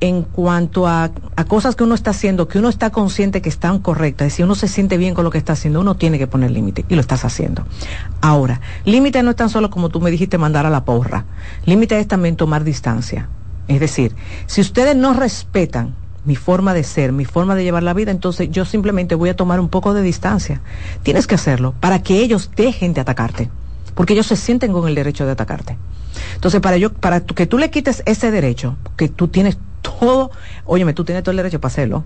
en 0.00 0.22
cuanto 0.22 0.86
a, 0.86 1.10
a, 1.36 1.44
cosas 1.44 1.74
que 1.74 1.84
uno 1.84 1.94
está 1.94 2.10
haciendo, 2.10 2.48
que 2.48 2.58
uno 2.58 2.68
está 2.68 2.90
consciente 2.90 3.40
que 3.40 3.48
están 3.48 3.78
correctas, 3.78 4.28
y 4.28 4.30
si 4.30 4.42
uno 4.42 4.54
se 4.54 4.68
siente 4.68 4.98
bien 4.98 5.14
con 5.14 5.24
lo 5.24 5.30
que 5.30 5.38
está 5.38 5.54
haciendo, 5.54 5.80
uno 5.80 5.96
tiene 5.96 6.18
que 6.18 6.26
poner 6.26 6.50
límite, 6.50 6.84
y 6.88 6.94
lo 6.94 7.00
estás 7.00 7.24
haciendo. 7.24 7.66
Ahora, 8.20 8.60
límite 8.84 9.22
no 9.22 9.30
es 9.30 9.36
tan 9.36 9.48
solo 9.48 9.70
como 9.70 9.88
tú 9.88 10.00
me 10.00 10.10
dijiste 10.10 10.36
mandar 10.36 10.66
a 10.66 10.70
la 10.70 10.84
porra, 10.84 11.24
límite 11.64 11.98
es 11.98 12.08
también 12.08 12.36
tomar 12.36 12.64
distancia. 12.64 13.28
Es 13.68 13.80
decir, 13.80 14.14
si 14.46 14.60
ustedes 14.60 14.96
no 14.96 15.12
respetan 15.14 15.94
mi 16.26 16.36
forma 16.36 16.74
de 16.74 16.84
ser, 16.84 17.12
mi 17.12 17.24
forma 17.24 17.54
de 17.54 17.64
llevar 17.64 17.82
la 17.82 17.94
vida, 17.94 18.10
entonces 18.10 18.50
yo 18.50 18.64
simplemente 18.64 19.14
voy 19.14 19.30
a 19.30 19.36
tomar 19.36 19.60
un 19.60 19.68
poco 19.68 19.94
de 19.94 20.02
distancia. 20.02 20.60
Tienes 21.02 21.26
que 21.26 21.36
hacerlo 21.36 21.72
para 21.80 22.02
que 22.02 22.20
ellos 22.20 22.50
dejen 22.54 22.92
de 22.92 23.00
atacarte, 23.00 23.48
porque 23.94 24.12
ellos 24.12 24.26
se 24.26 24.36
sienten 24.36 24.72
con 24.72 24.86
el 24.88 24.94
derecho 24.94 25.24
de 25.24 25.32
atacarte. 25.32 25.78
Entonces, 26.34 26.60
para 26.60 26.76
yo, 26.76 26.92
para 26.92 27.20
que 27.20 27.46
tú 27.46 27.58
le 27.58 27.70
quites 27.70 28.02
ese 28.06 28.30
derecho, 28.30 28.76
que 28.96 29.08
tú 29.08 29.28
tienes 29.28 29.56
todo, 29.80 30.32
óyeme, 30.64 30.92
tú 30.92 31.04
tienes 31.04 31.22
todo 31.22 31.30
el 31.30 31.36
derecho 31.36 31.60
para 31.60 31.72
hacerlo. 31.72 32.04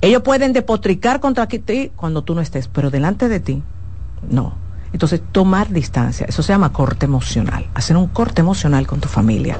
Ellos 0.00 0.22
pueden 0.22 0.52
depotricar 0.52 1.20
contra 1.20 1.46
ti 1.46 1.92
cuando 1.96 2.22
tú 2.22 2.34
no 2.34 2.40
estés, 2.40 2.68
pero 2.68 2.90
delante 2.90 3.28
de 3.28 3.40
ti, 3.40 3.62
no. 4.28 4.61
Entonces, 4.92 5.22
tomar 5.32 5.70
distancia, 5.70 6.26
eso 6.28 6.42
se 6.42 6.52
llama 6.52 6.72
corte 6.72 7.06
emocional, 7.06 7.66
hacer 7.74 7.96
un 7.96 8.08
corte 8.08 8.40
emocional 8.40 8.86
con 8.86 9.00
tu 9.00 9.08
familia. 9.08 9.56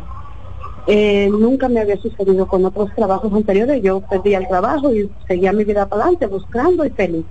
Eh, 0.87 1.29
nunca 1.29 1.69
me 1.69 1.79
había 1.81 1.97
sucedido 1.97 2.47
con 2.47 2.65
otros 2.65 2.89
trabajos 2.95 3.31
anteriores. 3.33 3.81
Yo 3.81 4.01
perdí 4.01 4.33
el 4.33 4.47
trabajo 4.47 4.93
y 4.93 5.09
seguía 5.27 5.51
mi 5.53 5.63
vida 5.63 5.87
para 5.87 6.03
adelante 6.03 6.27
buscando 6.27 6.85
y 6.85 6.89
feliz. 6.91 7.25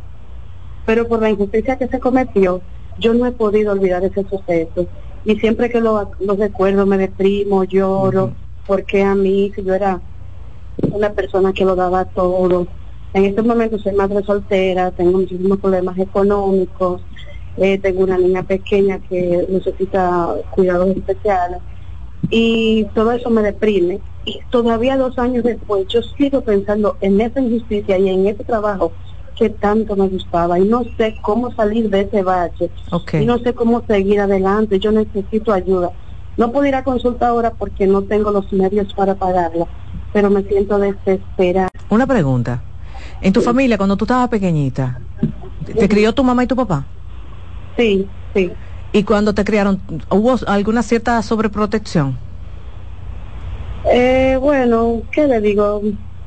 Pero 0.85 1.09
por 1.09 1.21
la 1.21 1.31
injusticia 1.31 1.77
que 1.79 1.89
se 1.89 1.99
cometió, 1.99 2.61
yo 2.99 3.15
no 3.15 3.27
he 3.27 3.33
podido 3.33 3.73
olvidar 3.73 4.05
ese 4.05 4.25
suceso. 4.29 4.87
Y 5.25 5.37
siempre 5.37 5.71
que 5.71 5.81
lo, 5.81 6.11
recuerdo 6.37 6.87
me 6.87 6.99
deprimo, 6.99 7.65
lloro, 7.65 8.33
porque 8.67 9.03
a 9.03 9.15
mí, 9.15 9.53
si 9.55 9.63
yo 9.63 9.75
era 9.75 10.01
una 10.91 11.11
persona 11.13 11.53
que 11.53 11.65
lo 11.65 11.77
daba 11.77 12.05
todo, 12.07 12.67
en 13.15 13.25
este 13.27 13.43
momento 13.43 13.79
soy 13.79 13.93
madre 13.93 14.23
soltera, 14.25 14.91
tengo 14.91 15.19
muchísimos 15.19 15.59
problemas 15.59 15.99
económicos, 15.99 17.03
eh, 17.59 17.79
tengo 17.79 18.03
una 18.03 18.19
niña 18.19 18.43
pequeña 18.43 18.99
que 18.99 19.47
necesita 19.49 20.35
cuidados 20.51 20.89
especiales 20.97 21.59
y 22.31 22.85
todo 22.95 23.13
eso 23.13 23.31
me 23.31 23.43
deprime. 23.43 24.01
Y 24.25 24.41
todavía 24.51 24.97
dos 24.97 25.19
años 25.19 25.45
después 25.45 25.87
yo 25.89 26.01
sigo 26.03 26.43
pensando 26.43 26.97
en 27.01 27.21
esa 27.21 27.41
injusticia 27.41 27.99
y 27.99 28.09
en 28.09 28.27
ese 28.27 28.45
trabajo 28.45 28.93
que 29.43 29.51
tanto 29.51 29.97
me 29.97 30.07
gustaba 30.07 30.57
y 30.61 30.65
no 30.65 30.85
sé 30.97 31.17
cómo 31.21 31.53
salir 31.53 31.91
de 31.91 32.03
ese 32.03 32.23
bache 32.23 32.71
y 33.15 33.25
no 33.25 33.39
sé 33.39 33.53
cómo 33.55 33.83
seguir 33.89 34.21
adelante, 34.21 34.79
yo 34.79 34.93
necesito 34.93 35.53
ayuda. 35.53 35.91
No 36.37 36.53
puedo 36.53 36.65
ir 36.67 36.77
a 36.77 36.85
consulta 36.85 37.27
ahora 37.27 37.51
porque 37.51 37.89
no 37.89 38.03
tengo 38.03 38.31
los 38.31 38.53
medios 38.53 38.95
para 38.95 39.17
pagarla, 39.17 39.67
pero 40.13 40.31
me 40.31 40.45
siento 40.45 40.79
desesperada. 40.79 41.73
Una 41.91 42.07
pregunta. 42.07 42.63
En 43.21 43.33
tu 43.33 43.41
familia, 43.41 43.77
cuando 43.77 43.97
tú 43.97 44.05
estabas 44.05 44.29
pequeñita, 44.29 45.01
¿te 45.67 45.89
crió 45.89 46.13
tu 46.13 46.23
mamá 46.23 46.45
y 46.45 46.47
tu 46.47 46.55
papá? 46.55 46.87
Sí, 47.77 48.09
sí. 48.33 48.53
¿Y 48.93 49.03
cuando 49.03 49.35
te 49.35 49.45
criaron, 49.45 49.81
hubo 50.09 50.37
alguna 50.47 50.85
cierta 50.85 51.21
sobreprotección? 51.21 52.17
Eh, 53.91 54.39
bueno, 54.41 55.03
¿qué 55.11 55.27
le 55.27 55.41
digo? 55.41 55.83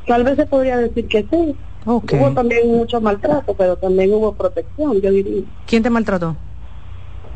Tal 0.06 0.26
vez 0.26 0.36
se 0.36 0.46
podría 0.48 0.76
decir 0.76 1.08
que 1.08 1.26
sí. 1.32 1.56
Hubo 1.86 2.32
también 2.32 2.68
mucho 2.68 3.00
maltrato, 3.00 3.54
pero 3.56 3.76
también 3.76 4.12
hubo 4.14 4.34
protección, 4.34 5.00
yo 5.00 5.12
diría. 5.12 5.44
¿Quién 5.68 5.84
te 5.84 5.90
maltrató? 5.92 6.36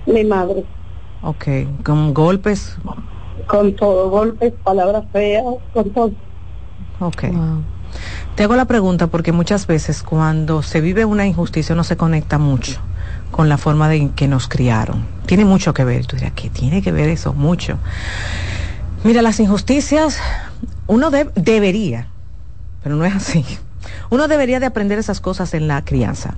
Mi 0.07 0.23
madre. 0.23 0.65
Ok, 1.21 1.45
¿con 1.83 2.13
golpes? 2.13 2.77
Con 3.45 3.75
todo, 3.75 4.09
golpes, 4.09 4.53
palabras 4.63 5.03
feas, 5.11 5.45
con 5.73 5.89
todo. 5.91 6.11
Ok. 6.99 7.25
Te 8.35 8.43
hago 8.43 8.55
la 8.55 8.65
pregunta 8.65 9.07
porque 9.07 9.31
muchas 9.31 9.67
veces 9.67 10.01
cuando 10.01 10.63
se 10.63 10.81
vive 10.81 11.05
una 11.05 11.27
injusticia 11.27 11.75
no 11.75 11.83
se 11.83 11.97
conecta 11.97 12.37
mucho 12.39 12.79
con 13.31 13.49
la 13.49 13.57
forma 13.57 13.87
de 13.87 13.97
en 13.97 14.09
que 14.09 14.27
nos 14.27 14.47
criaron. 14.47 15.05
Tiene 15.25 15.45
mucho 15.45 15.73
que 15.73 15.83
ver. 15.83 16.07
Tú 16.07 16.15
dirás, 16.15 16.33
¿qué 16.33 16.49
tiene 16.49 16.81
que 16.81 16.91
ver 16.91 17.09
eso? 17.09 17.33
Mucho. 17.33 17.77
Mira, 19.03 19.21
las 19.21 19.39
injusticias, 19.39 20.19
uno 20.87 21.11
debería, 21.11 22.07
pero 22.81 22.95
no 22.95 23.05
es 23.05 23.15
así 23.15 23.45
uno 24.09 24.27
debería 24.27 24.59
de 24.59 24.65
aprender 24.65 24.99
esas 24.99 25.19
cosas 25.19 25.53
en 25.53 25.67
la 25.67 25.83
crianza. 25.83 26.35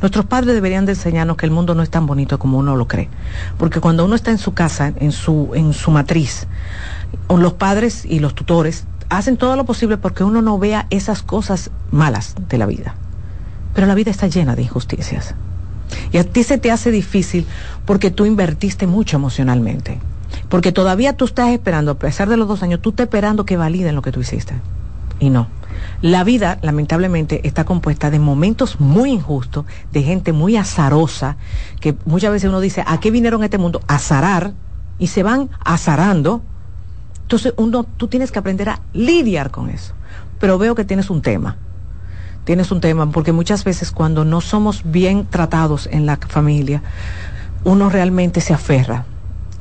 Nuestros 0.00 0.24
padres 0.24 0.54
deberían 0.54 0.84
de 0.84 0.92
enseñarnos 0.92 1.36
que 1.36 1.46
el 1.46 1.52
mundo 1.52 1.76
no 1.76 1.82
es 1.82 1.90
tan 1.90 2.06
bonito 2.06 2.38
como 2.38 2.58
uno 2.58 2.74
lo 2.74 2.88
cree. 2.88 3.08
Porque 3.56 3.80
cuando 3.80 4.04
uno 4.04 4.16
está 4.16 4.32
en 4.32 4.38
su 4.38 4.52
casa, 4.52 4.92
en 4.96 5.12
su, 5.12 5.52
en 5.54 5.72
su 5.72 5.92
matriz, 5.92 6.48
los 7.28 7.52
padres 7.52 8.04
y 8.04 8.18
los 8.18 8.34
tutores 8.34 8.84
hacen 9.10 9.36
todo 9.36 9.54
lo 9.54 9.64
posible 9.64 9.98
porque 9.98 10.24
uno 10.24 10.42
no 10.42 10.58
vea 10.58 10.86
esas 10.90 11.22
cosas 11.22 11.70
malas 11.92 12.34
de 12.48 12.58
la 12.58 12.66
vida. 12.66 12.96
Pero 13.74 13.86
la 13.86 13.94
vida 13.94 14.10
está 14.10 14.26
llena 14.26 14.56
de 14.56 14.62
injusticias. 14.62 15.34
Y 16.10 16.18
a 16.18 16.24
ti 16.24 16.42
se 16.42 16.58
te 16.58 16.72
hace 16.72 16.90
difícil 16.90 17.46
porque 17.86 18.10
tú 18.10 18.26
invertiste 18.26 18.88
mucho 18.88 19.16
emocionalmente. 19.16 20.00
Porque 20.48 20.72
todavía 20.72 21.16
tú 21.16 21.26
estás 21.26 21.50
esperando, 21.50 21.92
a 21.92 21.98
pesar 21.98 22.28
de 22.28 22.36
los 22.36 22.48
dos 22.48 22.62
años, 22.62 22.80
tú 22.80 22.90
estás 22.90 23.04
esperando 23.04 23.44
que 23.44 23.56
validen 23.56 23.94
lo 23.94 24.02
que 24.02 24.12
tú 24.12 24.20
hiciste. 24.20 24.54
Y 25.22 25.30
no. 25.30 25.46
La 26.00 26.24
vida, 26.24 26.58
lamentablemente, 26.62 27.46
está 27.46 27.62
compuesta 27.64 28.10
de 28.10 28.18
momentos 28.18 28.80
muy 28.80 29.12
injustos, 29.12 29.66
de 29.92 30.02
gente 30.02 30.32
muy 30.32 30.56
azarosa, 30.56 31.36
que 31.78 31.96
muchas 32.06 32.32
veces 32.32 32.48
uno 32.48 32.58
dice, 32.58 32.82
¿a 32.84 32.98
qué 32.98 33.12
vinieron 33.12 33.40
a 33.40 33.44
este 33.44 33.56
mundo? 33.56 33.80
A 33.86 33.94
azarar, 33.94 34.52
y 34.98 35.06
se 35.06 35.22
van 35.22 35.48
azarando. 35.64 36.42
Entonces, 37.22 37.54
uno, 37.56 37.84
tú 37.84 38.08
tienes 38.08 38.32
que 38.32 38.40
aprender 38.40 38.68
a 38.68 38.80
lidiar 38.94 39.52
con 39.52 39.70
eso. 39.70 39.94
Pero 40.40 40.58
veo 40.58 40.74
que 40.74 40.84
tienes 40.84 41.08
un 41.08 41.22
tema. 41.22 41.56
Tienes 42.44 42.72
un 42.72 42.80
tema, 42.80 43.08
porque 43.12 43.30
muchas 43.30 43.62
veces 43.62 43.92
cuando 43.92 44.24
no 44.24 44.40
somos 44.40 44.82
bien 44.84 45.24
tratados 45.24 45.88
en 45.92 46.04
la 46.04 46.16
familia, 46.16 46.82
uno 47.62 47.90
realmente 47.90 48.40
se 48.40 48.54
aferra 48.54 49.06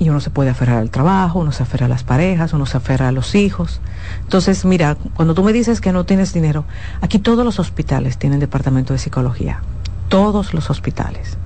y 0.02 0.10
uno 0.10 0.20
se 0.20 0.32
puede 0.32 0.49
aferrar 0.49 0.80
al 0.80 0.89
trabajo, 0.89 1.38
uno 1.38 1.52
se 1.52 1.62
aferra 1.62 1.86
a 1.86 1.89
las 1.89 2.04
parejas, 2.04 2.54
uno 2.54 2.66
se 2.66 2.76
aferra 2.76 3.10
a 3.10 3.12
los 3.12 3.36
hijos. 3.36 3.82
Entonces, 4.24 4.66
mira, 4.66 4.97
cuando 5.14 5.36
tú 5.36 5.43
me 5.43 5.54
dices 5.54 5.80
que 5.80 5.93
no 5.93 6.06
tienes 6.06 6.34
dinero, 6.34 6.66
aquí 7.02 7.20
todos 7.20 7.45
los 7.45 7.60
hospitales 7.60 8.18
tienen 8.18 8.39
departamento 8.39 8.93
de 8.93 8.99
psicología, 8.99 9.62
todos 10.10 10.56
los 10.56 10.72
hospitales. 10.72 11.38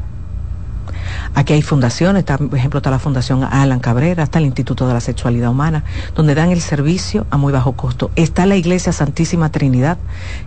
Aquí 1.34 1.52
hay 1.52 1.64
fundaciones, 1.64 2.24
por 2.24 2.56
ejemplo, 2.56 2.78
está 2.78 2.90
la 2.92 2.98
Fundación 3.00 3.44
Alan 3.44 3.82
Cabrera, 3.82 4.24
está 4.24 4.40
el 4.40 4.46
Instituto 4.46 4.88
de 4.88 4.94
la 4.94 5.02
Sexualidad 5.02 5.52
Humana, 5.52 5.84
donde 6.16 6.34
dan 6.34 6.52
el 6.52 6.62
servicio 6.62 7.28
a 7.32 7.36
muy 7.36 7.52
bajo 7.52 7.74
costo. 7.74 8.10
Está 8.16 8.46
la 8.46 8.56
Iglesia 8.56 8.94
Santísima 8.94 9.52
Trinidad, 9.52 9.98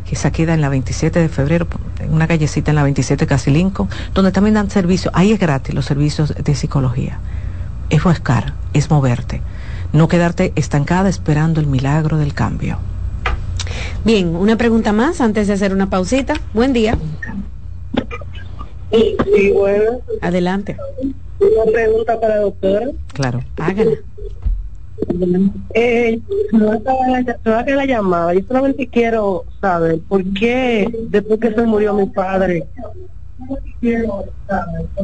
que 0.09 0.17
se 0.17 0.33
queda 0.33 0.55
en 0.55 0.63
la 0.63 0.71
27 0.71 1.21
de 1.21 1.29
febrero, 1.29 1.67
en 2.01 2.15
una 2.15 2.27
callecita 2.27 2.71
en 2.71 2.77
la 2.77 2.85
27 2.85 3.27
Casilinco, 3.27 3.87
donde 4.15 4.33
también 4.33 4.55
dan 4.55 4.71
servicio. 4.71 5.11
Ahí 5.13 5.31
es 5.31 5.39
gratis 5.39 5.75
los 5.75 5.85
servicios 5.85 6.35
de 6.35 6.55
psicología 6.55 7.21
es 7.91 8.03
buscar, 8.03 8.55
es 8.73 8.91
moverte, 8.91 9.41
no 9.93 10.09
quedarte 10.09 10.53
estancada 10.57 11.09
esperando 11.09 11.61
el 11.61 11.67
milagro 11.67 12.19
del 12.19 12.35
cambio. 12.35 12.79
Bien, 14.05 14.35
una 14.37 14.57
pregunta 14.57 14.93
más 14.93 15.21
antes 15.21 15.47
de 15.49 15.55
hacer 15.55 15.73
una 15.73 15.91
pausita. 15.91 16.35
Buen 16.55 16.73
día. 16.73 16.97
Sí, 18.91 19.51
bueno. 19.53 20.01
Adelante. 20.21 20.77
Una 21.41 21.73
pregunta 21.73 22.21
para 22.21 22.37
la 22.37 22.41
doctora. 22.43 22.87
Claro. 23.13 23.41
Hágala. 23.59 23.93
Eh, 25.75 26.21
no 26.53 26.73
acaba 26.73 27.65
que 27.65 27.75
la 27.75 27.85
llamada. 27.85 28.35
Yo 28.35 28.41
solamente 28.47 28.87
quiero 28.89 29.45
saber 29.61 30.01
por 30.09 30.25
qué 30.35 30.93
después 31.09 31.39
que 31.41 31.53
se 31.53 31.63
murió 31.63 31.95
mi 31.95 32.07
padre. 32.07 32.67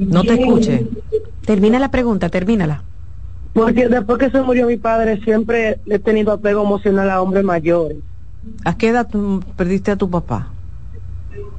No 0.01 0.23
te 0.23 0.35
escuche. 0.35 0.87
Termina 1.45 1.79
la 1.79 1.91
pregunta, 1.91 2.29
termínala. 2.29 2.83
Porque 3.53 3.89
después 3.89 4.19
que 4.19 4.31
se 4.31 4.43
murió 4.43 4.67
mi 4.67 4.77
padre 4.77 5.21
siempre 5.23 5.79
he 5.87 5.99
tenido 6.01 6.33
apego 6.33 6.65
emocional 6.65 7.09
a 7.11 7.23
hombres 7.23 7.45
mayores. 7.45 7.99
¿A 8.65 8.77
qué 8.77 8.89
edad 8.89 9.09
perdiste 9.57 9.93
a 9.93 9.97
tu 9.97 10.11
papá? 10.11 10.49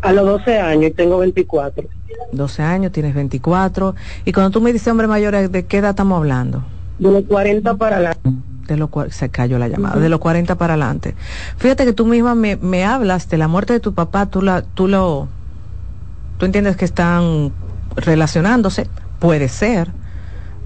A 0.01 0.11
los 0.11 0.25
12 0.25 0.59
años 0.59 0.91
y 0.91 0.93
tengo 0.93 1.17
24. 1.19 1.87
12 2.31 2.63
años, 2.63 2.91
tienes 2.91 3.15
24. 3.15 3.95
Y 4.25 4.33
cuando 4.33 4.51
tú 4.51 4.61
me 4.61 4.73
dices 4.73 4.87
hombre 4.89 5.07
mayor, 5.07 5.49
¿de 5.49 5.65
qué 5.65 5.77
edad 5.77 5.91
estamos 5.91 6.17
hablando? 6.17 6.63
De 6.99 7.11
los 7.11 7.23
40 7.23 7.75
para 7.75 7.95
adelante. 7.97 8.29
De 8.67 8.77
lo 8.77 8.87
cual 8.89 9.11
se 9.11 9.29
cayó 9.29 9.57
la 9.59 9.67
llamada, 9.67 9.99
de 9.99 10.09
los 10.09 10.19
40 10.19 10.55
para 10.55 10.73
adelante. 10.73 11.15
Fíjate 11.57 11.85
que 11.85 11.93
tú 11.93 12.05
misma 12.05 12.35
me, 12.35 12.55
me 12.57 12.83
hablas 12.83 13.29
de 13.29 13.37
la 13.37 13.47
muerte 13.47 13.73
de 13.73 13.79
tu 13.79 13.93
papá, 13.93 14.25
tú, 14.25 14.41
la, 14.41 14.63
tú 14.63 14.87
lo, 14.87 15.27
tú 16.37 16.45
entiendes 16.45 16.75
que 16.77 16.85
están 16.85 17.51
relacionándose, 17.95 18.87
puede 19.19 19.47
ser, 19.47 19.91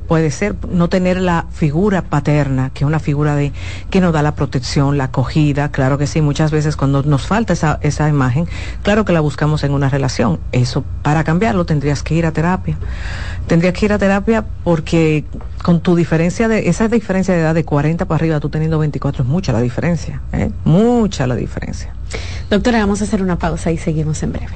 puede 0.10 0.32
ser 0.32 0.56
no 0.68 0.90
tener 0.90 1.22
la 1.22 1.46
figura 1.52 2.02
paterna, 2.02 2.72
que 2.74 2.84
es 2.84 2.88
una 2.88 3.00
figura 3.00 3.36
de 3.36 3.54
que 3.92 4.02
nos 4.02 4.12
da 4.12 4.24
la 4.24 4.34
protección, 4.34 4.98
la 4.98 5.06
acogida, 5.06 5.70
claro 5.70 6.00
que 6.00 6.08
sí, 6.08 6.20
muchas 6.20 6.50
veces 6.50 6.76
cuando 6.76 7.04
nos 7.04 7.28
falta 7.28 7.54
esa, 7.54 7.78
esa 7.84 8.10
imagen, 8.10 8.48
claro 8.82 9.06
que 9.06 9.14
la 9.14 9.20
buscamos 9.20 9.64
en 9.64 9.72
una 9.72 9.88
relación. 9.88 10.40
Eso, 10.52 10.84
para 11.04 11.24
cambiarlo, 11.24 11.66
tendrías 11.68 12.02
que 12.02 12.16
ir 12.16 12.26
a 12.26 12.32
terapia. 12.32 12.76
Tendrías 13.46 13.76
que 13.76 13.86
ir 13.86 13.94
a 13.94 14.00
terapia 14.00 14.44
porque 14.64 15.26
con 15.64 15.80
tu 15.80 15.96
diferencia 15.96 16.48
de, 16.48 16.70
esa 16.70 16.88
diferencia 16.88 17.36
de 17.36 17.42
edad 17.42 17.54
de 17.54 17.64
40 17.64 18.06
para 18.06 18.16
arriba, 18.16 18.40
tú 18.40 18.50
teniendo 18.50 18.80
24, 18.80 19.24
es 19.24 19.30
mucha 19.30 19.54
la 19.54 19.62
diferencia, 19.62 20.22
¿eh? 20.34 20.50
mucha 20.66 21.28
la 21.28 21.36
diferencia. 21.36 21.94
Doctora, 22.50 22.80
vamos 22.80 23.02
a 23.02 23.04
hacer 23.04 23.22
una 23.22 23.38
pausa 23.38 23.72
y 23.72 23.78
seguimos 23.78 24.24
en 24.24 24.32
breve. 24.32 24.56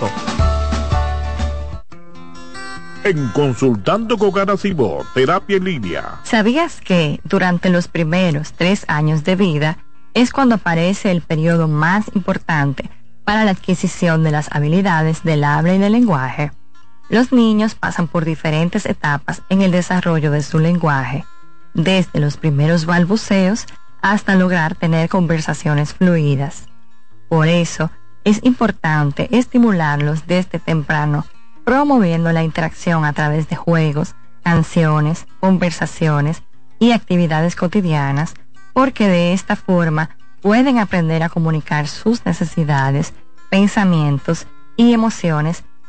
En 3.03 3.28
Consultando 3.28 4.18
con 4.18 4.31
Garacimo, 4.31 4.99
Terapia 5.14 5.57
en 5.57 5.64
Línea. 5.64 6.20
¿Sabías 6.24 6.83
que 6.83 7.22
durante 7.24 7.70
los 7.70 7.89
primeros 7.89 8.53
tres 8.53 8.85
años 8.89 9.24
de 9.24 9.37
vida 9.37 9.78
es 10.12 10.33
cuando 10.33 10.57
aparece 10.57 11.11
el 11.11 11.22
periodo 11.22 11.66
más 11.66 12.14
importante 12.14 12.91
para 13.24 13.47
la 13.47 13.53
adquisición 13.53 14.22
de 14.22 14.33
las 14.33 14.53
habilidades 14.53 15.22
del 15.22 15.45
habla 15.45 15.74
y 15.74 15.78
del 15.78 15.93
lenguaje? 15.93 16.51
Los 17.11 17.32
niños 17.32 17.74
pasan 17.74 18.06
por 18.06 18.24
diferentes 18.24 18.86
etapas 18.86 19.42
en 19.48 19.62
el 19.62 19.72
desarrollo 19.72 20.30
de 20.30 20.42
su 20.42 20.61
lenguaje, 20.61 21.24
desde 21.74 22.20
los 22.20 22.36
primeros 22.36 22.86
balbuceos 22.86 23.66
hasta 24.00 24.36
lograr 24.36 24.76
tener 24.76 25.08
conversaciones 25.08 25.92
fluidas. 25.92 26.68
Por 27.28 27.48
eso, 27.48 27.90
es 28.22 28.38
importante 28.44 29.28
estimularlos 29.36 30.28
desde 30.28 30.61
temprano, 30.61 31.26
promoviendo 31.64 32.30
la 32.30 32.44
interacción 32.44 33.04
a 33.04 33.12
través 33.12 33.48
de 33.48 33.56
juegos, 33.56 34.14
canciones, 34.44 35.26
conversaciones 35.40 36.44
y 36.78 36.92
actividades 36.92 37.56
cotidianas, 37.56 38.34
porque 38.72 39.08
de 39.08 39.32
esta 39.32 39.56
forma 39.56 40.11
pueden 40.40 40.78
aprender 40.78 41.24
a 41.24 41.28
comunicar 41.28 41.88
sus 41.88 42.24
necesidades, 42.24 43.14
pensamientos 43.50 44.46
y 44.76 44.92
emociones 44.92 45.64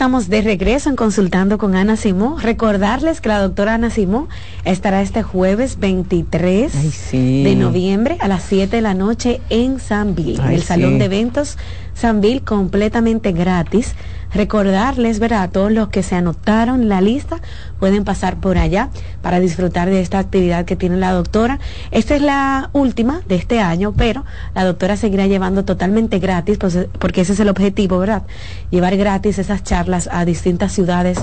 Estamos 0.00 0.30
de 0.30 0.40
regreso 0.40 0.88
en 0.88 0.96
Consultando 0.96 1.58
con 1.58 1.76
Ana 1.76 1.94
Simó. 1.94 2.38
Recordarles 2.38 3.20
que 3.20 3.28
la 3.28 3.38
doctora 3.38 3.74
Ana 3.74 3.90
Simó 3.90 4.30
estará 4.64 5.02
este 5.02 5.22
jueves 5.22 5.78
23 5.78 7.12
de 7.12 7.54
noviembre 7.54 8.16
a 8.20 8.26
las 8.26 8.42
7 8.44 8.76
de 8.76 8.80
la 8.80 8.94
noche 8.94 9.42
en 9.50 9.78
Sanville, 9.78 10.40
en 10.40 10.52
el 10.52 10.62
Salón 10.62 10.98
de 10.98 11.04
Eventos 11.04 11.58
Sanville, 11.92 12.40
completamente 12.40 13.32
gratis. 13.32 13.94
Recordarles, 14.32 15.18
¿verdad? 15.18 15.42
A 15.42 15.48
todos 15.48 15.72
los 15.72 15.88
que 15.88 16.02
se 16.02 16.14
anotaron 16.14 16.82
en 16.82 16.88
la 16.88 17.00
lista 17.00 17.40
pueden 17.78 18.04
pasar 18.04 18.36
por 18.36 18.58
allá 18.58 18.90
para 19.22 19.40
disfrutar 19.40 19.90
de 19.90 20.00
esta 20.00 20.18
actividad 20.18 20.64
que 20.64 20.76
tiene 20.76 20.96
la 20.96 21.12
doctora. 21.12 21.58
Esta 21.90 22.14
es 22.14 22.22
la 22.22 22.70
última 22.72 23.22
de 23.26 23.34
este 23.34 23.60
año, 23.60 23.92
pero 23.96 24.24
la 24.54 24.64
doctora 24.64 24.96
seguirá 24.96 25.26
llevando 25.26 25.64
totalmente 25.64 26.18
gratis, 26.18 26.58
pues, 26.58 26.78
porque 26.98 27.22
ese 27.22 27.32
es 27.32 27.40
el 27.40 27.48
objetivo, 27.48 27.98
¿verdad? 27.98 28.22
Llevar 28.70 28.96
gratis 28.96 29.38
esas 29.38 29.64
charlas 29.64 30.08
a 30.12 30.24
distintas 30.24 30.72
ciudades 30.72 31.18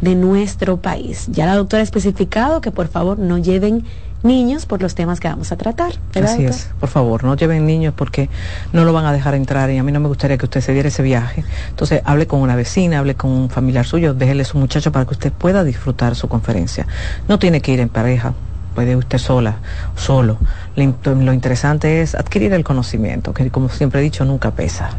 de 0.00 0.14
nuestro 0.14 0.76
país. 0.76 1.26
Ya 1.30 1.46
la 1.46 1.56
doctora 1.56 1.80
ha 1.80 1.84
especificado 1.84 2.60
que 2.60 2.70
por 2.70 2.88
favor 2.88 3.18
no 3.18 3.38
lleven 3.38 3.84
niños 4.22 4.66
por 4.66 4.82
los 4.82 4.94
temas 4.94 5.20
que 5.20 5.28
vamos 5.28 5.52
a 5.52 5.56
tratar. 5.56 5.94
¿verdad, 6.14 6.34
Así 6.34 6.44
es, 6.44 6.70
por 6.80 6.88
favor, 6.88 7.24
no 7.24 7.36
lleven 7.36 7.66
niños 7.66 7.94
porque 7.96 8.28
no 8.72 8.84
lo 8.84 8.92
van 8.92 9.06
a 9.06 9.12
dejar 9.12 9.34
entrar 9.34 9.70
y 9.70 9.78
a 9.78 9.82
mí 9.82 9.92
no 9.92 10.00
me 10.00 10.08
gustaría 10.08 10.38
que 10.38 10.46
usted 10.46 10.60
se 10.60 10.72
diera 10.72 10.88
ese 10.88 11.02
viaje. 11.02 11.44
Entonces, 11.70 12.02
hable 12.04 12.26
con 12.26 12.40
una 12.40 12.56
vecina, 12.56 12.98
hable 12.98 13.14
con 13.14 13.30
un 13.30 13.50
familiar 13.50 13.86
suyo, 13.86 14.14
déjele 14.14 14.44
su 14.44 14.58
muchacho 14.58 14.92
para 14.92 15.04
que 15.04 15.12
usted 15.12 15.32
pueda 15.32 15.64
disfrutar 15.64 16.14
su 16.14 16.28
conferencia. 16.28 16.86
No 17.28 17.38
tiene 17.38 17.60
que 17.60 17.72
ir 17.72 17.80
en 17.80 17.88
pareja, 17.88 18.34
puede 18.72 18.96
usted 18.96 19.18
sola, 19.18 19.56
solo. 19.96 20.38
Lo, 20.76 20.82
in- 20.82 20.94
lo 21.04 21.32
interesante 21.32 22.02
es 22.02 22.14
adquirir 22.14 22.52
el 22.52 22.64
conocimiento, 22.64 23.32
que 23.32 23.50
como 23.50 23.68
siempre 23.68 24.00
he 24.00 24.02
dicho, 24.02 24.24
nunca 24.24 24.50
pesa. 24.52 24.90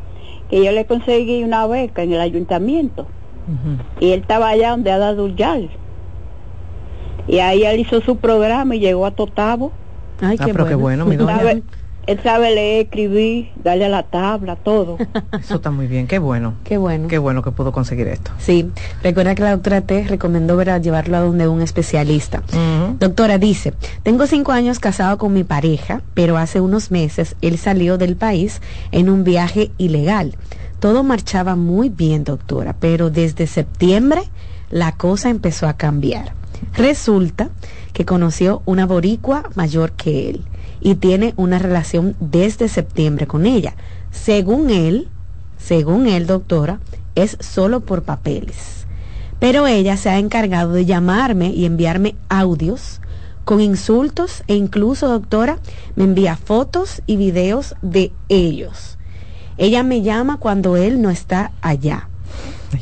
que 0.49 0.63
yo 0.63 0.71
le 0.71 0.85
conseguí 0.85 1.43
una 1.43 1.65
beca 1.67 2.03
en 2.03 2.13
el 2.13 2.21
ayuntamiento. 2.21 3.07
Y 3.99 4.11
él 4.11 4.19
estaba 4.21 4.49
allá 4.49 4.71
donde 4.71 4.91
Ada 4.91 5.15
Duyal. 5.15 5.69
Y 7.27 7.39
ahí 7.39 7.63
él 7.63 7.79
hizo 7.79 7.99
su 8.01 8.17
programa 8.17 8.75
y 8.75 8.79
llegó 8.79 9.05
a 9.07 9.11
Totavo. 9.11 9.71
Ay, 10.21 10.37
Ah, 10.39 10.47
pero 10.51 10.65
qué 10.67 10.75
bueno, 10.75 11.05
mi 11.05 11.13
Él 11.13 11.17
doña. 11.19 11.37
sabe, 11.37 11.63
él 12.07 12.19
sabe 12.23 12.55
leer, 12.55 12.85
escribir, 12.85 13.49
darle 13.63 13.85
a 13.85 13.89
la 13.89 14.03
tabla, 14.03 14.55
todo. 14.55 14.97
Eso 15.39 15.55
está 15.55 15.69
muy 15.69 15.85
bien, 15.85 16.07
qué 16.07 16.17
bueno. 16.17 16.55
Qué 16.63 16.77
bueno. 16.77 17.07
Qué 17.07 17.19
bueno 17.19 17.43
que 17.43 17.51
pudo 17.51 17.71
conseguir 17.71 18.07
esto. 18.07 18.31
Sí, 18.39 18.71
recuerda 19.03 19.35
que 19.35 19.43
la 19.43 19.51
doctora 19.51 19.81
T 19.81 20.05
recomendó 20.07 20.55
¿verdad? 20.57 20.81
llevarlo 20.81 21.17
a 21.17 21.19
donde 21.19 21.47
un 21.47 21.61
especialista. 21.61 22.41
Doctora 22.99 23.37
dice, 23.37 23.73
tengo 24.01 24.25
cinco 24.25 24.51
años 24.53 24.79
casado 24.79 25.17
con 25.19 25.33
mi 25.33 25.43
pareja, 25.43 26.01
pero 26.15 26.37
hace 26.37 26.59
unos 26.61 26.89
meses 26.89 27.35
él 27.41 27.57
salió 27.59 27.97
del 27.99 28.15
país 28.15 28.61
en 28.91 29.09
un 29.09 29.23
viaje 29.23 29.71
ilegal. 29.77 30.35
Todo 30.79 31.03
marchaba 31.03 31.55
muy 31.55 31.89
bien, 31.89 32.23
doctora, 32.23 32.73
pero 32.79 33.09
desde 33.11 33.45
septiembre 33.45 34.21
la 34.71 34.93
cosa 34.93 35.29
empezó 35.29 35.67
a 35.67 35.73
cambiar. 35.73 36.33
Resulta 36.75 37.49
que 37.93 38.05
conoció 38.05 38.61
una 38.65 38.85
boricua 38.85 39.43
mayor 39.55 39.91
que 39.91 40.29
él 40.29 40.43
y 40.81 40.95
tiene 40.95 41.33
una 41.35 41.59
relación 41.59 42.15
desde 42.19 42.67
septiembre 42.67 43.27
con 43.27 43.45
ella. 43.45 43.75
Según 44.11 44.69
él, 44.69 45.09
según 45.57 46.07
él, 46.07 46.25
doctora, 46.25 46.79
es 47.15 47.37
solo 47.39 47.81
por 47.81 48.03
papeles. 48.03 48.85
Pero 49.39 49.67
ella 49.67 49.97
se 49.97 50.09
ha 50.09 50.19
encargado 50.19 50.73
de 50.73 50.85
llamarme 50.85 51.49
y 51.49 51.65
enviarme 51.65 52.15
audios 52.27 53.01
con 53.45 53.61
insultos 53.61 54.43
e 54.47 54.55
incluso, 54.55 55.07
doctora, 55.07 55.59
me 55.95 56.03
envía 56.03 56.35
fotos 56.35 57.01
y 57.07 57.15
videos 57.15 57.75
de 57.81 58.11
ellos. 58.27 58.97
Ella 59.57 59.81
me 59.83 60.01
llama 60.01 60.37
cuando 60.37 60.77
él 60.77 61.01
no 61.01 61.09
está 61.09 61.51
allá. 61.61 62.08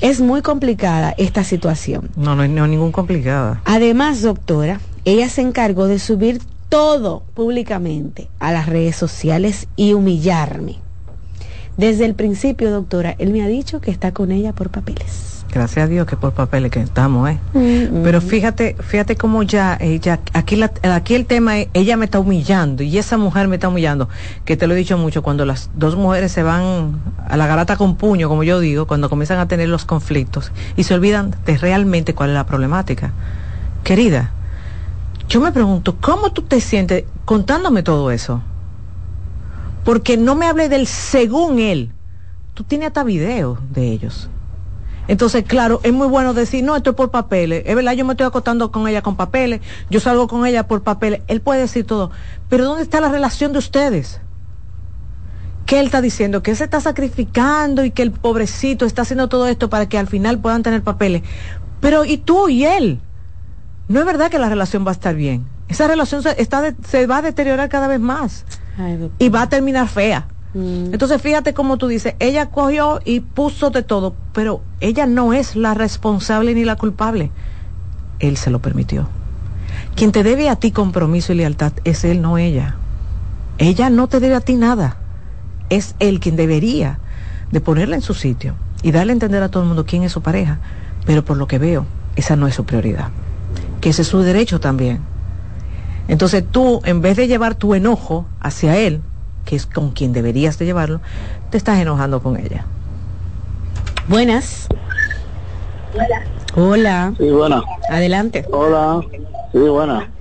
Es 0.01 0.19
muy 0.19 0.41
complicada 0.41 1.13
esta 1.17 1.43
situación. 1.43 2.09
No, 2.15 2.35
no 2.35 2.41
hay 2.41 2.49
ningún 2.49 2.91
complicada. 2.91 3.61
Además, 3.65 4.21
doctora, 4.21 4.79
ella 5.05 5.29
se 5.29 5.41
encargó 5.41 5.87
de 5.87 5.99
subir 5.99 6.39
todo 6.69 7.23
públicamente 7.33 8.27
a 8.39 8.51
las 8.51 8.67
redes 8.67 8.95
sociales 8.95 9.67
y 9.75 9.93
humillarme. 9.93 10.75
Desde 11.77 12.05
el 12.05 12.15
principio, 12.15 12.71
doctora, 12.71 13.15
él 13.19 13.31
me 13.31 13.43
ha 13.43 13.47
dicho 13.47 13.81
que 13.81 13.91
está 13.91 14.11
con 14.11 14.31
ella 14.31 14.53
por 14.53 14.69
papeles. 14.69 15.36
Gracias 15.53 15.85
a 15.85 15.87
Dios 15.87 16.05
que 16.05 16.17
por 16.17 16.33
papeles 16.33 16.71
que 16.71 16.81
estamos, 16.81 17.29
¿eh? 17.29 17.39
Mm, 17.53 18.03
Pero 18.03 18.19
fíjate, 18.21 18.75
fíjate 18.81 19.15
cómo 19.15 19.43
ya 19.43 19.77
ella, 19.79 20.19
aquí, 20.33 20.55
la- 20.57 20.71
aquí 20.93 21.15
el 21.15 21.25
tema 21.25 21.59
es, 21.59 21.69
ella 21.73 21.95
me 21.97 22.05
está 22.05 22.19
humillando 22.19 22.83
y 22.83 22.97
esa 22.97 23.17
mujer 23.17 23.47
me 23.47 23.55
está 23.55 23.69
humillando, 23.69 24.09
que 24.43 24.57
te 24.57 24.67
lo 24.67 24.73
he 24.73 24.77
dicho 24.77 24.97
mucho, 24.97 25.23
cuando 25.23 25.45
las 25.45 25.69
dos 25.73 25.95
mujeres 25.95 26.33
se 26.33 26.43
van 26.43 26.99
a 27.27 27.37
la 27.37 27.47
garata 27.47 27.77
con 27.77 27.95
puño, 27.95 28.27
como 28.27 28.43
yo 28.43 28.59
digo, 28.59 28.87
cuando 28.87 29.09
comienzan 29.09 29.39
a 29.39 29.47
tener 29.47 29.69
los 29.69 29.85
conflictos 29.85 30.51
y 30.75 30.83
se 30.83 30.93
olvidan 30.93 31.33
de 31.45 31.57
realmente 31.57 32.13
cuál 32.13 32.29
es 32.31 32.33
la 32.35 32.45
problemática. 32.45 33.13
Querida, 33.85 34.31
yo 35.29 35.39
me 35.39 35.51
pregunto, 35.53 35.95
¿cómo 36.01 36.31
tú 36.33 36.41
te 36.41 36.59
sientes 36.59 37.05
contándome 37.25 37.83
todo 37.83 38.11
eso? 38.11 38.41
Porque 39.85 40.17
no 40.17 40.35
me 40.35 40.45
hable 40.45 40.67
del 40.67 40.87
según 40.87 41.59
él. 41.59 41.91
Tú 42.53 42.63
tienes 42.65 42.87
hasta 42.87 43.03
videos 43.05 43.59
de 43.71 43.91
ellos. 43.91 44.29
Entonces, 45.07 45.43
claro, 45.45 45.79
es 45.83 45.93
muy 45.93 46.07
bueno 46.07 46.33
decir, 46.33 46.63
no, 46.63 46.75
esto 46.75 46.89
es 46.91 46.95
por 46.95 47.11
papeles. 47.11 47.63
Es 47.65 47.75
verdad, 47.75 47.93
yo 47.93 48.05
me 48.05 48.13
estoy 48.13 48.27
acostando 48.27 48.71
con 48.71 48.87
ella 48.87 49.01
con 49.01 49.15
papeles, 49.15 49.61
yo 49.89 49.99
salgo 49.99 50.27
con 50.27 50.45
ella 50.45 50.67
por 50.67 50.83
papeles. 50.83 51.21
Él 51.27 51.41
puede 51.41 51.61
decir 51.61 51.85
todo. 51.85 52.11
Pero 52.49 52.65
¿dónde 52.65 52.83
está 52.83 52.99
la 53.01 53.09
relación 53.09 53.53
de 53.53 53.59
ustedes? 53.59 54.19
¿Qué 55.65 55.79
él 55.79 55.87
está 55.87 56.01
diciendo? 56.01 56.41
Que 56.43 56.51
él 56.51 56.57
se 56.57 56.63
está 56.63 56.79
sacrificando 56.79 57.83
y 57.83 57.91
que 57.91 58.01
el 58.01 58.11
pobrecito 58.11 58.85
está 58.85 59.01
haciendo 59.01 59.27
todo 59.27 59.47
esto 59.47 59.69
para 59.69 59.87
que 59.89 59.97
al 59.97 60.07
final 60.07 60.39
puedan 60.39 60.63
tener 60.63 60.81
papeles. 60.81 61.23
Pero 61.81 62.05
¿y 62.05 62.17
tú 62.17 62.47
y 62.49 62.65
él? 62.65 62.99
No 63.89 63.99
es 63.99 64.05
verdad 64.05 64.29
que 64.31 64.39
la 64.39 64.49
relación 64.49 64.85
va 64.85 64.91
a 64.91 64.93
estar 64.93 65.15
bien. 65.15 65.45
Esa 65.67 65.87
relación 65.87 66.23
se, 66.23 66.41
está 66.41 66.61
de- 66.61 66.75
se 66.87 67.05
va 67.07 67.17
a 67.17 67.21
deteriorar 67.21 67.67
cada 67.69 67.87
vez 67.87 67.99
más 67.99 68.45
y 69.19 69.27
va 69.29 69.41
a 69.43 69.49
terminar 69.49 69.87
fea. 69.89 70.27
Entonces 70.91 71.21
fíjate 71.21 71.53
cómo 71.53 71.77
tú 71.77 71.87
dices, 71.87 72.15
ella 72.19 72.47
cogió 72.47 73.01
y 73.03 73.19
puso 73.19 73.69
de 73.69 73.83
todo, 73.83 74.15
pero 74.33 74.61
ella 74.79 75.05
no 75.05 75.33
es 75.33 75.55
la 75.55 75.73
responsable 75.73 76.53
ni 76.53 76.63
la 76.63 76.75
culpable. 76.77 77.31
Él 78.19 78.37
se 78.37 78.49
lo 78.49 78.59
permitió. 78.59 79.09
Quien 79.95 80.11
te 80.11 80.23
debe 80.23 80.49
a 80.49 80.55
ti 80.55 80.71
compromiso 80.71 81.33
y 81.33 81.35
lealtad 81.35 81.73
es 81.83 82.03
él, 82.03 82.21
no 82.21 82.37
ella. 82.37 82.77
Ella 83.57 83.89
no 83.89 84.07
te 84.07 84.19
debe 84.19 84.35
a 84.35 84.41
ti 84.41 84.55
nada. 84.55 84.97
Es 85.69 85.95
él 85.99 86.19
quien 86.19 86.35
debería 86.35 86.99
de 87.51 87.59
ponerla 87.61 87.95
en 87.95 88.01
su 88.01 88.13
sitio 88.13 88.55
y 88.81 88.91
darle 88.91 89.11
a 89.11 89.13
entender 89.13 89.43
a 89.43 89.49
todo 89.49 89.63
el 89.63 89.67
mundo 89.67 89.85
quién 89.85 90.03
es 90.03 90.11
su 90.11 90.21
pareja. 90.21 90.59
Pero 91.05 91.25
por 91.25 91.37
lo 91.37 91.47
que 91.47 91.57
veo, 91.57 91.85
esa 92.15 92.35
no 92.35 92.47
es 92.47 92.55
su 92.55 92.65
prioridad. 92.65 93.09
Que 93.81 93.89
ese 93.89 94.03
es 94.03 94.07
su 94.07 94.21
derecho 94.21 94.59
también. 94.59 94.99
Entonces 96.07 96.43
tú, 96.49 96.81
en 96.85 97.01
vez 97.01 97.17
de 97.17 97.27
llevar 97.27 97.55
tu 97.55 97.75
enojo 97.75 98.25
hacia 98.39 98.77
él, 98.77 99.01
que 99.47 99.55
es 99.55 99.65
con 99.65 99.91
quien 99.91 100.11
deberías 100.11 100.59
de 100.59 100.65
llevarlo, 100.65 100.99
te 101.49 101.57
estás 101.57 101.79
enojando 101.79 102.21
con 102.21 102.37
ella. 102.37 102.65
Buenas. 104.09 104.67
Hola. 105.95 106.23
Hola. 106.55 107.13
Sí, 107.17 107.29
buena. 107.31 107.63
Adelante. 107.89 108.45
Hola. 108.51 109.01
Sí, 109.53 109.59
buena. 109.59 110.11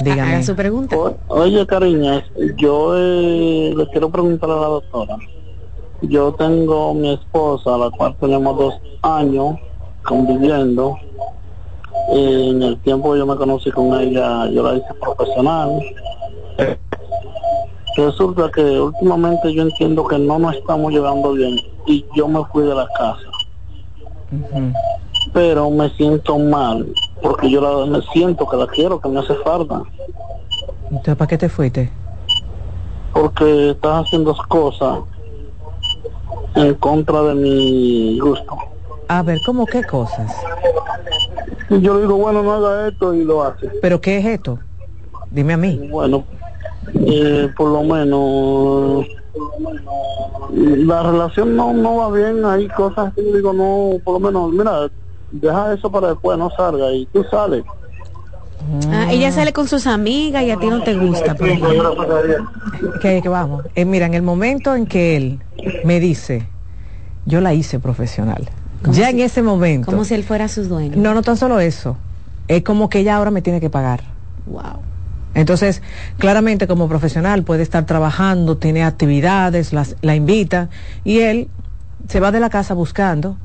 Dígame. 0.00 0.34
Haga 0.34 0.42
su 0.42 0.54
pregunta. 0.54 0.94
oye, 1.28 1.66
cariño, 1.66 2.22
yo 2.56 2.96
eh, 2.96 3.72
le 3.74 3.88
quiero 3.88 4.10
preguntar 4.10 4.50
a 4.50 4.56
la 4.56 4.66
doctora. 4.66 5.16
Yo 6.02 6.32
tengo 6.34 6.94
mi 6.94 7.14
esposa, 7.14 7.76
la 7.76 7.90
cual 7.90 8.14
tenemos 8.20 8.56
dos 8.56 8.74
años 9.02 9.56
conviviendo. 10.04 10.96
En 12.10 12.62
el 12.62 12.78
tiempo 12.80 13.16
yo 13.16 13.26
me 13.26 13.34
conocí 13.36 13.70
con 13.70 13.98
ella, 13.98 14.46
yo 14.50 14.62
la 14.62 14.76
hice 14.76 14.94
profesional. 15.00 15.80
Resulta 17.98 18.48
que 18.52 18.62
últimamente 18.62 19.52
yo 19.52 19.62
entiendo 19.62 20.06
que 20.06 20.20
no 20.20 20.38
nos 20.38 20.54
estamos 20.54 20.92
llevando 20.92 21.32
bien 21.32 21.58
y 21.84 22.06
yo 22.14 22.28
me 22.28 22.44
fui 22.52 22.62
de 22.62 22.72
la 22.72 22.86
casa. 22.96 23.18
Pero 25.32 25.68
me 25.68 25.90
siento 25.90 26.38
mal 26.38 26.86
porque 27.20 27.50
yo 27.50 27.60
la, 27.60 27.86
me 27.86 28.00
siento 28.12 28.48
que 28.48 28.56
la 28.56 28.68
quiero, 28.68 29.00
que 29.00 29.08
me 29.08 29.18
hace 29.18 29.34
falta. 29.36 29.82
Entonces, 30.84 31.16
¿para 31.16 31.28
qué 31.28 31.38
te 31.38 31.48
fuiste? 31.48 31.90
Porque 33.12 33.70
estás 33.70 34.06
haciendo 34.06 34.32
cosas 34.46 35.00
en 36.54 36.74
contra 36.74 37.20
de 37.22 37.34
mi 37.34 38.20
gusto. 38.20 38.56
A 39.08 39.24
ver, 39.24 39.40
¿cómo 39.44 39.66
qué 39.66 39.82
cosas? 39.82 40.32
Y 41.68 41.80
yo 41.80 41.94
le 41.94 42.02
digo, 42.02 42.14
bueno, 42.14 42.44
no 42.44 42.52
haga 42.52 42.86
esto 42.86 43.12
y 43.12 43.24
lo 43.24 43.42
hace. 43.42 43.68
¿Pero 43.82 44.00
qué 44.00 44.18
es 44.18 44.24
esto? 44.24 44.60
Dime 45.32 45.54
a 45.54 45.56
mí. 45.56 45.88
Bueno, 45.90 46.24
eh, 46.94 47.50
por 47.56 47.70
lo 47.70 47.82
menos 47.82 49.06
la 50.52 51.02
relación 51.02 51.56
no, 51.56 51.72
no 51.72 51.96
va 51.96 52.10
bien, 52.10 52.44
hay 52.44 52.68
cosas 52.68 53.12
que 53.14 53.24
yo 53.24 53.36
digo, 53.36 53.52
no, 53.52 53.98
por 54.02 54.14
lo 54.14 54.20
menos, 54.20 54.52
mira, 54.52 54.90
deja 55.30 55.74
eso 55.74 55.90
para 55.90 56.08
después, 56.08 56.38
no 56.38 56.50
salga 56.56 56.92
y 56.92 57.06
tú 57.06 57.24
sales. 57.30 57.64
Ah, 58.90 59.06
ella 59.10 59.30
sale 59.32 59.52
con 59.52 59.68
sus 59.68 59.86
amigas 59.86 60.42
y 60.42 60.50
a 60.50 60.58
ti 60.58 60.66
no 60.66 60.82
te 60.82 60.94
gusta. 60.94 61.34
Que, 63.00 63.22
que 63.22 63.28
vamos. 63.28 63.64
Eh, 63.74 63.84
mira, 63.84 64.06
en 64.06 64.14
el 64.14 64.22
momento 64.22 64.74
en 64.74 64.86
que 64.86 65.16
él 65.16 65.40
me 65.84 66.00
dice, 66.00 66.48
yo 67.24 67.40
la 67.40 67.54
hice 67.54 67.78
profesional, 67.78 68.48
ya 68.90 69.10
en 69.10 69.20
ese 69.20 69.42
momento. 69.42 69.90
Como 69.90 70.04
si 70.04 70.14
él 70.14 70.24
fuera 70.24 70.48
su 70.48 70.64
dueño. 70.64 70.96
No, 70.96 71.14
no 71.14 71.22
tan 71.22 71.36
solo 71.36 71.60
eso. 71.60 71.96
Es 72.48 72.62
como 72.62 72.88
que 72.88 73.00
ella 73.00 73.16
ahora 73.16 73.30
me 73.30 73.42
tiene 73.42 73.60
que 73.60 73.70
pagar. 73.70 74.02
Wow. 74.46 74.87
Entonces, 75.34 75.82
claramente 76.16 76.66
como 76.66 76.88
profesional 76.88 77.42
puede 77.42 77.62
estar 77.62 77.86
trabajando, 77.86 78.56
tiene 78.56 78.84
actividades, 78.84 79.72
la 79.72 80.14
invita 80.14 80.68
y 81.04 81.20
él 81.20 81.48
se 82.08 82.20
va 82.20 82.32
de 82.32 82.40
la 82.40 82.50
casa 82.50 82.74
buscando 82.74 83.36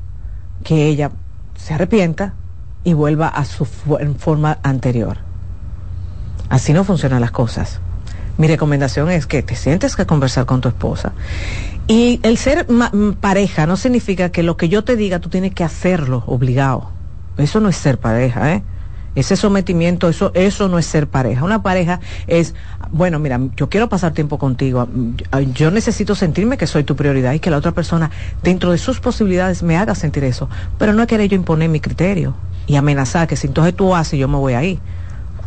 que 0.64 0.88
ella 0.88 1.12
se 1.58 1.74
arrepienta 1.74 2.34
y 2.84 2.94
vuelva 2.94 3.28
a 3.28 3.46
su 3.46 3.66
forma 3.66 4.60
anterior. 4.64 5.18
Así 6.50 6.74
no 6.74 6.84
funcionan 6.84 7.22
las 7.22 7.32
cosas. 7.32 7.80
Mi 8.38 8.48
recomendación 8.48 9.10
es 9.10 9.28
que 9.28 9.44
te 9.44 9.56
sientes 9.56 9.96
que 9.96 10.06
conversar 10.06 10.46
con 10.46 10.62
tu 10.62 10.68
esposa. 10.70 11.14
Y 11.88 12.20
el 12.24 12.38
ser 12.38 12.66
pareja 13.20 13.68
no 13.68 13.78
significa 13.78 14.30
que 14.30 14.44
lo 14.44 14.58
que 14.58 14.70
yo 14.70 14.84
te 14.84 14.96
diga 14.96 15.20
tú 15.20 15.30
tienes 15.30 15.54
que 15.54 15.64
hacerlo 15.64 16.24
obligado. 16.26 16.90
Eso 17.38 17.60
no 17.60 17.70
es 17.70 17.76
ser 17.76 18.00
pareja, 18.00 18.54
¿eh? 18.54 18.64
Ese 19.16 19.36
sometimiento, 19.36 20.10
eso, 20.10 20.32
eso 20.34 20.68
no 20.68 20.80
es 20.80 20.86
ser 20.86 21.08
pareja. 21.08 21.44
Una 21.44 21.62
pareja 21.62 22.00
es, 22.28 22.56
bueno, 22.92 23.20
mira, 23.20 23.40
yo 23.56 23.70
quiero 23.70 23.90
pasar 23.90 24.14
tiempo 24.14 24.40
contigo, 24.40 24.88
yo 25.54 25.72
necesito 25.72 26.16
sentirme 26.16 26.58
que 26.58 26.66
soy 26.66 26.84
tu 26.84 26.96
prioridad 26.96 27.34
y 27.34 27.40
que 27.40 27.52
la 27.52 27.58
otra 27.58 27.74
persona, 27.74 28.10
dentro 28.42 28.72
de 28.72 28.78
sus 28.78 29.00
posibilidades, 29.00 29.62
me 29.62 29.78
haga 29.78 29.94
sentir 29.96 30.24
eso. 30.24 30.50
Pero 30.78 30.94
no 30.94 31.06
querer 31.06 31.30
yo 31.30 31.36
imponer 31.36 31.70
mi 31.70 31.80
criterio 31.80 32.34
y 32.66 32.76
amenazar 32.76 33.28
que 33.28 33.36
si 33.36 33.48
entonces 33.48 33.76
tú 33.76 33.96
haces, 33.96 34.20
yo 34.20 34.28
me 34.28 34.38
voy 34.38 34.54
ahí. 34.54 34.80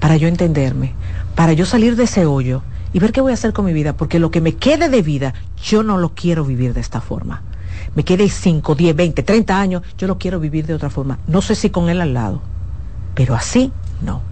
para 0.00 0.16
yo 0.16 0.28
entenderme, 0.28 0.94
para 1.34 1.52
yo 1.52 1.66
salir 1.66 1.96
de 1.96 2.04
ese 2.04 2.26
hoyo 2.26 2.62
y 2.92 2.98
ver 2.98 3.12
qué 3.12 3.20
voy 3.20 3.30
a 3.30 3.34
hacer 3.34 3.52
con 3.52 3.64
mi 3.64 3.72
vida, 3.72 3.96
porque 3.96 4.18
lo 4.18 4.30
que 4.30 4.40
me 4.40 4.54
quede 4.56 4.88
de 4.88 5.02
vida, 5.02 5.34
yo 5.62 5.82
no 5.82 5.98
lo 5.98 6.10
quiero 6.10 6.44
vivir 6.44 6.74
de 6.74 6.80
esta 6.80 7.00
forma. 7.00 7.42
Me 7.94 8.04
quede 8.04 8.28
5, 8.28 8.74
10, 8.74 8.96
20, 8.96 9.22
30 9.22 9.60
años, 9.60 9.82
yo 9.96 10.06
lo 10.06 10.18
quiero 10.18 10.40
vivir 10.40 10.66
de 10.66 10.74
otra 10.74 10.90
forma. 10.90 11.18
No 11.26 11.42
sé 11.42 11.54
si 11.54 11.70
con 11.70 11.88
él 11.88 12.00
al 12.00 12.14
lado, 12.14 12.40
pero 13.14 13.34
así 13.34 13.72
no. 14.02 14.22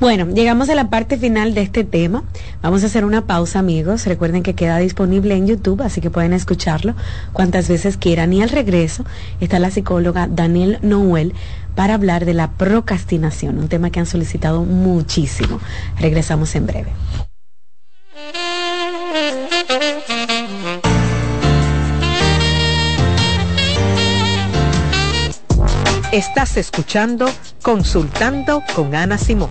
Bueno, 0.00 0.26
llegamos 0.26 0.68
a 0.68 0.74
la 0.74 0.90
parte 0.90 1.16
final 1.16 1.54
de 1.54 1.62
este 1.62 1.84
tema. 1.84 2.24
Vamos 2.62 2.82
a 2.82 2.86
hacer 2.86 3.04
una 3.04 3.26
pausa, 3.26 3.60
amigos. 3.60 4.06
Recuerden 4.06 4.42
que 4.42 4.54
queda 4.54 4.78
disponible 4.78 5.34
en 5.34 5.46
YouTube, 5.46 5.82
así 5.82 6.00
que 6.00 6.10
pueden 6.10 6.32
escucharlo 6.32 6.94
cuantas 7.32 7.68
veces 7.68 7.96
quieran. 7.96 8.32
Y 8.32 8.42
al 8.42 8.50
regreso 8.50 9.04
está 9.40 9.58
la 9.58 9.70
psicóloga 9.70 10.26
Daniel 10.26 10.78
Noel 10.82 11.32
para 11.74 11.94
hablar 11.94 12.24
de 12.24 12.34
la 12.34 12.50
procrastinación, 12.52 13.58
un 13.58 13.68
tema 13.68 13.90
que 13.90 14.00
han 14.00 14.06
solicitado 14.06 14.62
muchísimo. 14.64 15.60
Regresamos 15.98 16.54
en 16.54 16.66
breve. 16.66 16.92
Estás 26.12 26.56
escuchando 26.56 27.26
Consultando 27.62 28.62
con 28.74 28.94
Ana 28.94 29.18
Simón. 29.18 29.50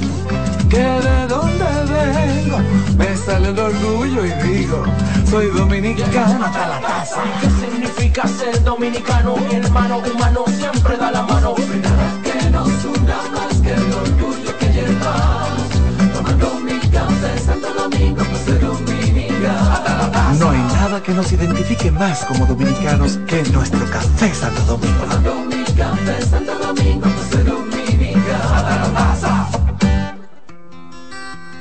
que 0.69 0.79
de 0.79 1.27
dónde 1.29 1.65
vengo, 1.65 2.59
me 2.97 3.17
sale 3.17 3.49
el 3.49 3.59
orgullo 3.59 4.25
y 4.25 4.31
digo, 4.49 4.85
soy 5.29 5.47
dominicano 5.49 6.45
hasta 6.45 6.69
la 6.69 6.81
casa. 6.81 7.23
¿Qué 7.41 7.51
significa 7.51 8.27
ser 8.27 8.63
dominicano? 8.65 9.37
Mi 9.37 9.57
hermano 9.57 9.99
humano 9.99 10.45
siempre 10.49 10.97
da 10.97 11.11
la 11.11 11.23
mano. 11.23 11.55
Nada 11.83 12.13
que 12.23 12.51
nos 12.51 12.85
una 12.85 13.17
más 13.35 13.61
que 13.63 13.73
el 13.73 13.93
orgullo 13.93 14.59
que 14.59 14.67
llevamos. 14.73 15.69
Tomando 16.15 16.61
mi 16.61 16.79
café 16.91 17.39
Santo 17.39 17.69
Domingo, 17.75 18.25
pues 18.25 18.43
soy 18.45 18.59
dominicano. 18.59 20.39
No 20.39 20.51
hay 20.51 20.59
nada 20.59 21.03
que 21.03 21.13
nos 21.13 21.33
identifique 21.33 21.91
más 21.91 22.25
como 22.25 22.47
dominicanos 22.47 23.19
que 23.27 23.43
nuestro 23.45 23.85
café 23.91 24.35
Santo 24.35 24.63
Domingo. 24.63 25.01
Tomando 25.01 25.35
mi 25.45 25.65
café 25.75 26.23
Santo 26.23 26.59
Domingo, 26.59 27.09
pues 27.09 27.29
soy 27.31 27.43
dominicano. 27.43 27.66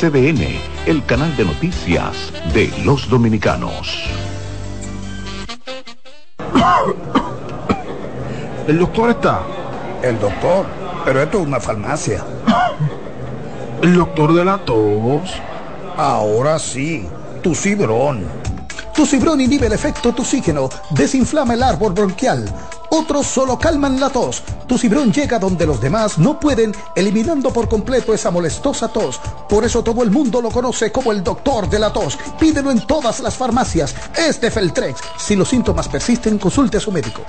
CDN, 0.00 0.58
el 0.86 1.04
canal 1.04 1.36
de 1.36 1.44
noticias 1.44 2.32
de 2.54 2.72
los 2.86 3.10
dominicanos. 3.10 4.08
¿El 8.66 8.78
doctor 8.78 9.10
está? 9.10 9.42
El 10.02 10.18
doctor, 10.18 10.64
pero 11.04 11.20
esto 11.20 11.40
es 11.40 11.46
una 11.46 11.60
farmacia. 11.60 12.24
El 13.82 13.92
doctor 13.92 14.32
de 14.32 14.42
la 14.42 14.56
tos. 14.64 15.34
Ahora 15.98 16.58
sí, 16.58 17.06
tu 17.42 17.54
cibrón. 17.54 18.24
Tu 18.94 19.06
cibrón 19.06 19.40
inhibe 19.40 19.66
el 19.66 19.72
efecto 19.72 20.12
toxígeno, 20.12 20.68
desinflama 20.90 21.54
el 21.54 21.62
árbol 21.62 21.92
bronquial. 21.92 22.44
Otros 22.90 23.26
solo 23.26 23.58
calman 23.58 24.00
la 24.00 24.10
tos. 24.10 24.42
Tu 24.66 24.76
cibrón 24.76 25.12
llega 25.12 25.38
donde 25.38 25.64
los 25.64 25.80
demás 25.80 26.18
no 26.18 26.40
pueden, 26.40 26.74
eliminando 26.96 27.52
por 27.52 27.68
completo 27.68 28.12
esa 28.12 28.30
molestosa 28.30 28.88
tos. 28.88 29.20
Por 29.48 29.64
eso 29.64 29.82
todo 29.84 30.02
el 30.02 30.10
mundo 30.10 30.42
lo 30.42 30.50
conoce 30.50 30.90
como 30.90 31.12
el 31.12 31.22
doctor 31.22 31.68
de 31.70 31.78
la 31.78 31.92
tos. 31.92 32.18
Pídelo 32.38 32.70
en 32.70 32.86
todas 32.86 33.20
las 33.20 33.36
farmacias. 33.36 33.94
Es 34.16 34.40
de 34.40 34.50
Feltrex. 34.50 35.00
Si 35.18 35.36
los 35.36 35.48
síntomas 35.48 35.88
persisten, 35.88 36.38
consulte 36.38 36.78
a 36.78 36.80
su 36.80 36.90
médico. 36.90 37.22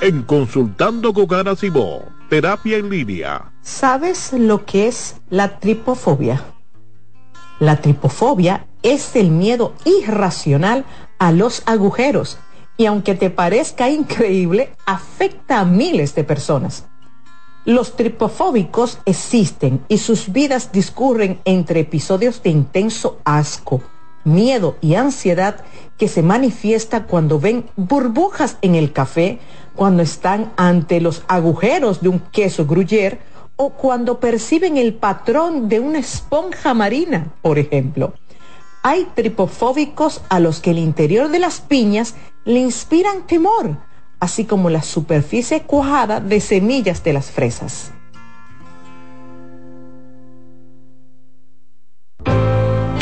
En 0.00 0.24
Consultando 0.24 1.12
con 1.12 1.32
Ana 1.32 1.54
Simó, 1.54 2.02
terapia 2.28 2.78
en 2.78 2.90
línea. 2.90 3.52
¿Sabes 3.62 4.32
lo 4.32 4.64
que 4.64 4.88
es 4.88 5.14
la 5.30 5.60
tripofobia? 5.60 6.51
La 7.62 7.76
tripofobia 7.76 8.66
es 8.82 9.14
el 9.14 9.30
miedo 9.30 9.74
irracional 9.84 10.84
a 11.20 11.30
los 11.30 11.62
agujeros 11.64 12.38
y 12.76 12.86
aunque 12.86 13.14
te 13.14 13.30
parezca 13.30 13.88
increíble, 13.88 14.74
afecta 14.84 15.60
a 15.60 15.64
miles 15.64 16.16
de 16.16 16.24
personas. 16.24 16.86
Los 17.64 17.94
tripofóbicos 17.94 18.98
existen 19.04 19.80
y 19.86 19.98
sus 19.98 20.32
vidas 20.32 20.72
discurren 20.72 21.40
entre 21.44 21.78
episodios 21.78 22.42
de 22.42 22.50
intenso 22.50 23.20
asco, 23.22 23.80
miedo 24.24 24.76
y 24.80 24.96
ansiedad 24.96 25.64
que 25.96 26.08
se 26.08 26.24
manifiesta 26.24 27.04
cuando 27.04 27.38
ven 27.38 27.66
burbujas 27.76 28.56
en 28.62 28.74
el 28.74 28.92
café, 28.92 29.38
cuando 29.76 30.02
están 30.02 30.52
ante 30.56 31.00
los 31.00 31.22
agujeros 31.28 32.00
de 32.00 32.08
un 32.08 32.18
queso 32.18 32.66
gruyere 32.66 33.20
o 33.56 33.70
cuando 33.70 34.20
perciben 34.20 34.76
el 34.76 34.94
patrón 34.94 35.68
de 35.68 35.80
una 35.80 35.98
esponja 35.98 36.74
marina, 36.74 37.32
por 37.42 37.58
ejemplo. 37.58 38.14
Hay 38.82 39.06
tripofóbicos 39.14 40.22
a 40.28 40.40
los 40.40 40.60
que 40.60 40.70
el 40.70 40.78
interior 40.78 41.28
de 41.28 41.38
las 41.38 41.60
piñas 41.60 42.16
le 42.44 42.58
inspiran 42.58 43.26
temor, 43.26 43.76
así 44.18 44.44
como 44.44 44.70
la 44.70 44.82
superficie 44.82 45.62
cuajada 45.62 46.20
de 46.20 46.40
semillas 46.40 47.04
de 47.04 47.12
las 47.12 47.30
fresas. 47.30 47.92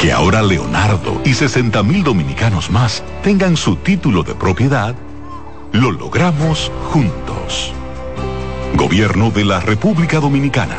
Que 0.01 0.13
ahora 0.13 0.43
Leonardo 0.43 1.21
y 1.25 1.35
60 1.35 1.83
mil 1.83 2.03
dominicanos 2.03 2.71
más 2.71 3.03
tengan 3.23 3.57
su 3.57 3.77
título 3.77 4.23
de 4.23 4.35
propiedad, 4.35 4.95
lo 5.73 5.91
logramos 5.91 6.73
juntos. 6.91 7.75
Gobierno 8.75 9.31
de 9.31 9.45
la 9.45 9.61
República 9.61 10.21
Dominicana. 10.21 10.79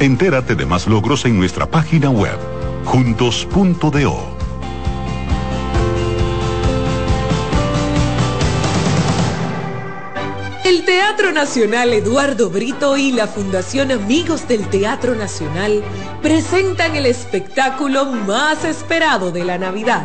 Entérate 0.00 0.54
de 0.54 0.66
más 0.66 0.86
logros 0.86 1.24
en 1.24 1.36
nuestra 1.36 1.66
página 1.66 2.10
web, 2.10 2.38
juntos.do. 2.84 4.36
El 10.64 10.84
Teatro 10.84 11.32
Nacional 11.32 11.92
Eduardo 11.92 12.50
Brito 12.50 12.96
y 12.96 13.12
la 13.12 13.26
Fundación 13.26 13.92
Amigos 13.92 14.48
del 14.48 14.66
Teatro 14.68 15.14
Nacional 15.14 15.82
presentan 16.22 16.96
el 16.96 17.06
espectáculo 17.06 18.06
más 18.06 18.64
esperado 18.64 19.30
de 19.30 19.44
la 19.44 19.58
Navidad 19.58 20.04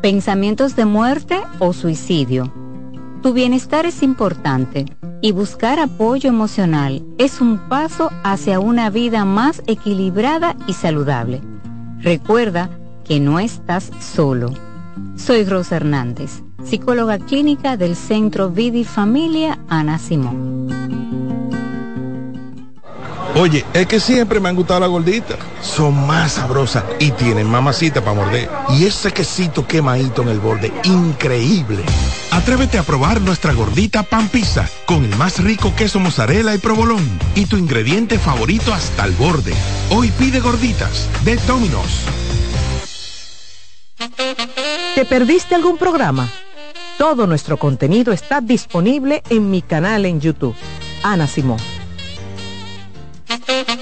pensamientos 0.00 0.76
de 0.76 0.84
muerte 0.84 1.40
o 1.58 1.72
suicidio. 1.72 2.52
Tu 3.22 3.32
bienestar 3.32 3.86
es 3.86 4.02
importante 4.02 4.86
y 5.20 5.32
buscar 5.32 5.80
apoyo 5.80 6.28
emocional 6.28 7.04
es 7.18 7.40
un 7.40 7.58
paso 7.68 8.10
hacia 8.22 8.60
una 8.60 8.90
vida 8.90 9.24
más 9.24 9.62
equilibrada 9.66 10.54
y 10.66 10.74
saludable. 10.74 11.40
Recuerda 12.00 12.70
que 13.04 13.20
no 13.20 13.38
estás 13.38 13.90
solo. 14.00 14.52
Soy 15.16 15.44
Rosa 15.44 15.76
Hernández, 15.76 16.42
psicóloga 16.62 17.18
clínica 17.18 17.76
del 17.76 17.96
Centro 17.96 18.50
Vidi 18.50 18.84
Familia 18.84 19.58
Ana 19.68 19.98
Simón. 19.98 21.25
Oye, 23.38 23.66
es 23.74 23.86
que 23.86 24.00
siempre 24.00 24.40
me 24.40 24.48
han 24.48 24.56
gustado 24.56 24.80
las 24.80 24.88
gorditas. 24.88 25.36
Son 25.60 26.06
más 26.06 26.32
sabrosas 26.32 26.84
y 26.98 27.10
tienen 27.10 27.46
mamacita 27.46 28.00
para 28.00 28.16
morder. 28.16 28.48
Y 28.70 28.86
ese 28.86 29.12
quesito 29.12 29.66
quemadito 29.66 30.22
en 30.22 30.28
el 30.28 30.40
borde, 30.40 30.72
increíble. 30.84 31.84
Atrévete 32.30 32.78
a 32.78 32.82
probar 32.82 33.20
nuestra 33.20 33.52
gordita 33.52 34.04
pan 34.04 34.28
pizza 34.28 34.66
con 34.86 35.04
el 35.04 35.14
más 35.16 35.44
rico 35.44 35.74
queso 35.76 36.00
mozzarella 36.00 36.54
y 36.54 36.58
provolón 36.58 37.06
y 37.34 37.44
tu 37.44 37.58
ingrediente 37.58 38.18
favorito 38.18 38.72
hasta 38.72 39.04
el 39.04 39.12
borde. 39.12 39.52
Hoy 39.90 40.10
pide 40.12 40.40
gorditas 40.40 41.06
de 41.22 41.36
Domino's. 41.46 42.06
¿Te 44.94 45.04
perdiste 45.04 45.54
algún 45.54 45.76
programa? 45.76 46.26
Todo 46.96 47.26
nuestro 47.26 47.58
contenido 47.58 48.14
está 48.14 48.40
disponible 48.40 49.22
en 49.28 49.50
mi 49.50 49.60
canal 49.60 50.06
en 50.06 50.22
YouTube. 50.22 50.54
Ana 51.02 51.26
Simón. 51.26 51.75
Thank 53.28 53.68
you. 53.70 53.75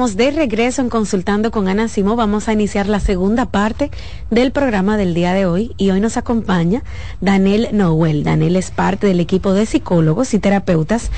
De 0.00 0.30
regreso 0.30 0.80
en 0.80 0.88
Consultando 0.88 1.50
con 1.50 1.68
Ana 1.68 1.86
Simo. 1.86 2.16
Vamos 2.16 2.48
a 2.48 2.54
iniciar 2.54 2.88
la 2.88 3.00
segunda 3.00 3.44
parte 3.44 3.90
del 4.30 4.50
programa 4.50 4.96
del 4.96 5.12
día 5.12 5.34
de 5.34 5.44
hoy 5.44 5.74
y 5.76 5.90
hoy 5.90 6.00
nos 6.00 6.16
acompaña 6.16 6.82
Daniel 7.20 7.68
Noel. 7.72 8.24
Daniel 8.24 8.56
es 8.56 8.70
parte 8.70 9.06
del 9.06 9.20
equipo 9.20 9.52
de 9.52 9.66
psicólogos 9.66 10.32
y 10.32 10.38
terapeutas 10.38 11.10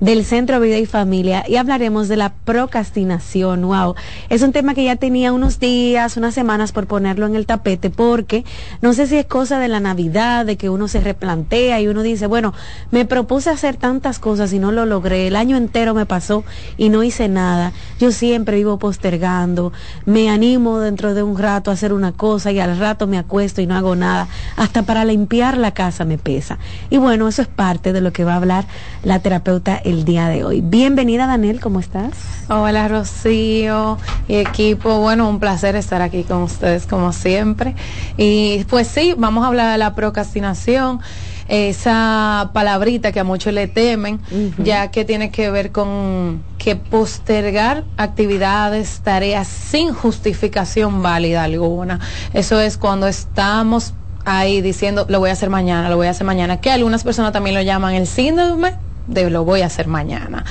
del 0.00 0.24
Centro 0.24 0.60
Vida 0.60 0.78
y 0.78 0.86
Familia 0.86 1.44
y 1.46 1.56
hablaremos 1.56 2.08
de 2.08 2.16
la 2.16 2.32
procrastinación. 2.32 3.62
Wow, 3.62 3.94
es 4.28 4.42
un 4.42 4.52
tema 4.52 4.74
que 4.74 4.84
ya 4.84 4.96
tenía 4.96 5.32
unos 5.32 5.60
días, 5.60 6.16
unas 6.16 6.34
semanas 6.34 6.72
por 6.72 6.86
ponerlo 6.86 7.26
en 7.26 7.36
el 7.36 7.46
tapete 7.46 7.90
porque 7.90 8.44
no 8.82 8.92
sé 8.92 9.06
si 9.06 9.16
es 9.16 9.26
cosa 9.26 9.58
de 9.58 9.68
la 9.68 9.80
Navidad, 9.80 10.46
de 10.46 10.56
que 10.56 10.70
uno 10.70 10.88
se 10.88 11.00
replantea 11.00 11.80
y 11.80 11.88
uno 11.88 12.02
dice, 12.02 12.26
bueno, 12.26 12.54
me 12.90 13.04
propuse 13.04 13.50
hacer 13.50 13.76
tantas 13.76 14.18
cosas 14.18 14.52
y 14.52 14.58
no 14.58 14.72
lo 14.72 14.86
logré. 14.86 15.26
El 15.26 15.36
año 15.36 15.56
entero 15.56 15.94
me 15.94 16.06
pasó 16.06 16.44
y 16.76 16.88
no 16.88 17.02
hice 17.02 17.28
nada 17.28 17.72
yo 18.00 18.12
siempre 18.12 18.56
vivo 18.56 18.78
postergando, 18.78 19.72
me 20.06 20.30
animo 20.30 20.80
dentro 20.80 21.14
de 21.14 21.22
un 21.22 21.36
rato 21.36 21.70
a 21.70 21.74
hacer 21.74 21.92
una 21.92 22.12
cosa 22.12 22.50
y 22.50 22.58
al 22.58 22.78
rato 22.78 23.06
me 23.06 23.18
acuesto 23.18 23.60
y 23.60 23.66
no 23.66 23.76
hago 23.76 23.94
nada. 23.94 24.28
Hasta 24.56 24.84
para 24.84 25.04
limpiar 25.04 25.58
la 25.58 25.72
casa 25.72 26.06
me 26.06 26.16
pesa. 26.16 26.58
Y 26.88 26.96
bueno, 26.96 27.28
eso 27.28 27.42
es 27.42 27.48
parte 27.48 27.92
de 27.92 28.00
lo 28.00 28.12
que 28.12 28.24
va 28.24 28.32
a 28.32 28.36
hablar 28.36 28.64
la 29.02 29.18
terapeuta 29.18 29.80
el 29.90 30.04
día 30.04 30.28
de 30.28 30.44
hoy. 30.44 30.60
Bienvenida 30.60 31.26
Daniel, 31.26 31.60
¿cómo 31.60 31.80
estás? 31.80 32.12
Hola 32.48 32.86
Rocío 32.86 33.98
y 34.28 34.36
equipo. 34.36 35.00
Bueno, 35.00 35.28
un 35.28 35.40
placer 35.40 35.74
estar 35.74 36.00
aquí 36.00 36.22
con 36.22 36.42
ustedes 36.42 36.86
como 36.86 37.12
siempre. 37.12 37.74
Y 38.16 38.64
pues 38.70 38.86
sí, 38.86 39.14
vamos 39.18 39.44
a 39.44 39.48
hablar 39.48 39.72
de 39.72 39.78
la 39.78 39.94
procrastinación 39.96 41.00
esa 41.48 42.50
palabrita 42.54 43.10
que 43.10 43.18
a 43.18 43.24
muchos 43.24 43.52
le 43.52 43.66
temen, 43.66 44.20
ya 44.58 44.92
que 44.92 45.04
tiene 45.04 45.32
que 45.32 45.50
ver 45.50 45.72
con 45.72 46.44
que 46.58 46.76
postergar 46.76 47.82
actividades, 47.96 49.00
tareas 49.00 49.48
sin 49.48 49.92
justificación 49.92 51.02
válida 51.02 51.42
alguna. 51.42 51.98
Eso 52.32 52.60
es 52.60 52.78
cuando 52.78 53.08
estamos 53.08 53.94
ahí 54.24 54.60
diciendo, 54.60 55.06
lo 55.08 55.18
voy 55.18 55.30
a 55.30 55.32
hacer 55.32 55.50
mañana, 55.50 55.90
lo 55.90 55.96
voy 55.96 56.06
a 56.06 56.10
hacer 56.10 56.24
mañana, 56.24 56.60
que 56.60 56.70
algunas 56.70 57.02
personas 57.02 57.32
también 57.32 57.56
lo 57.56 57.62
llaman 57.62 57.94
el 57.94 58.06
síndrome 58.06 58.89
de 59.10 59.28
lo 59.30 59.44
voy 59.44 59.62
a 59.62 59.66
hacer 59.66 59.86
mañana. 59.86 60.44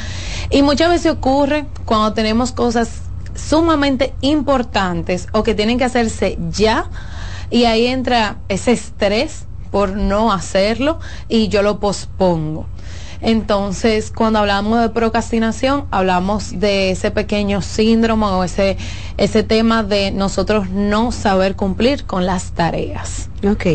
Y 0.50 0.62
muchas 0.62 0.90
veces 0.90 1.12
ocurre 1.12 1.66
cuando 1.86 2.14
tenemos 2.14 2.52
cosas 2.52 3.02
sumamente 3.36 4.14
importantes 4.22 5.28
o 5.32 5.44
que 5.44 5.56
tienen 5.56 5.78
que 5.78 5.86
hacerse 5.86 6.38
ya 6.52 6.90
y 7.50 7.66
ahí 7.66 7.88
entra 7.88 8.38
ese 8.50 8.74
estrés 8.74 9.46
por 9.72 9.96
no 9.96 10.32
hacerlo 10.32 11.00
y 11.28 11.48
yo 11.48 11.62
lo 11.62 11.80
pospongo. 11.80 12.68
Entonces, 13.22 14.12
cuando 14.16 14.40
hablamos 14.40 14.82
de 14.82 14.90
procrastinación, 14.90 15.86
hablamos 15.92 16.60
de 16.60 16.92
ese 16.92 17.12
pequeño 17.12 17.62
síndrome 17.62 18.26
o 18.28 18.44
ese, 18.44 18.78
ese 19.18 19.44
tema 19.44 19.84
de 19.84 20.12
nosotros 20.12 20.70
no 20.70 21.12
saber 21.12 21.56
cumplir 21.56 22.06
con 22.06 22.26
las 22.26 22.52
tareas. 22.52 23.30
Ok. 23.48 23.66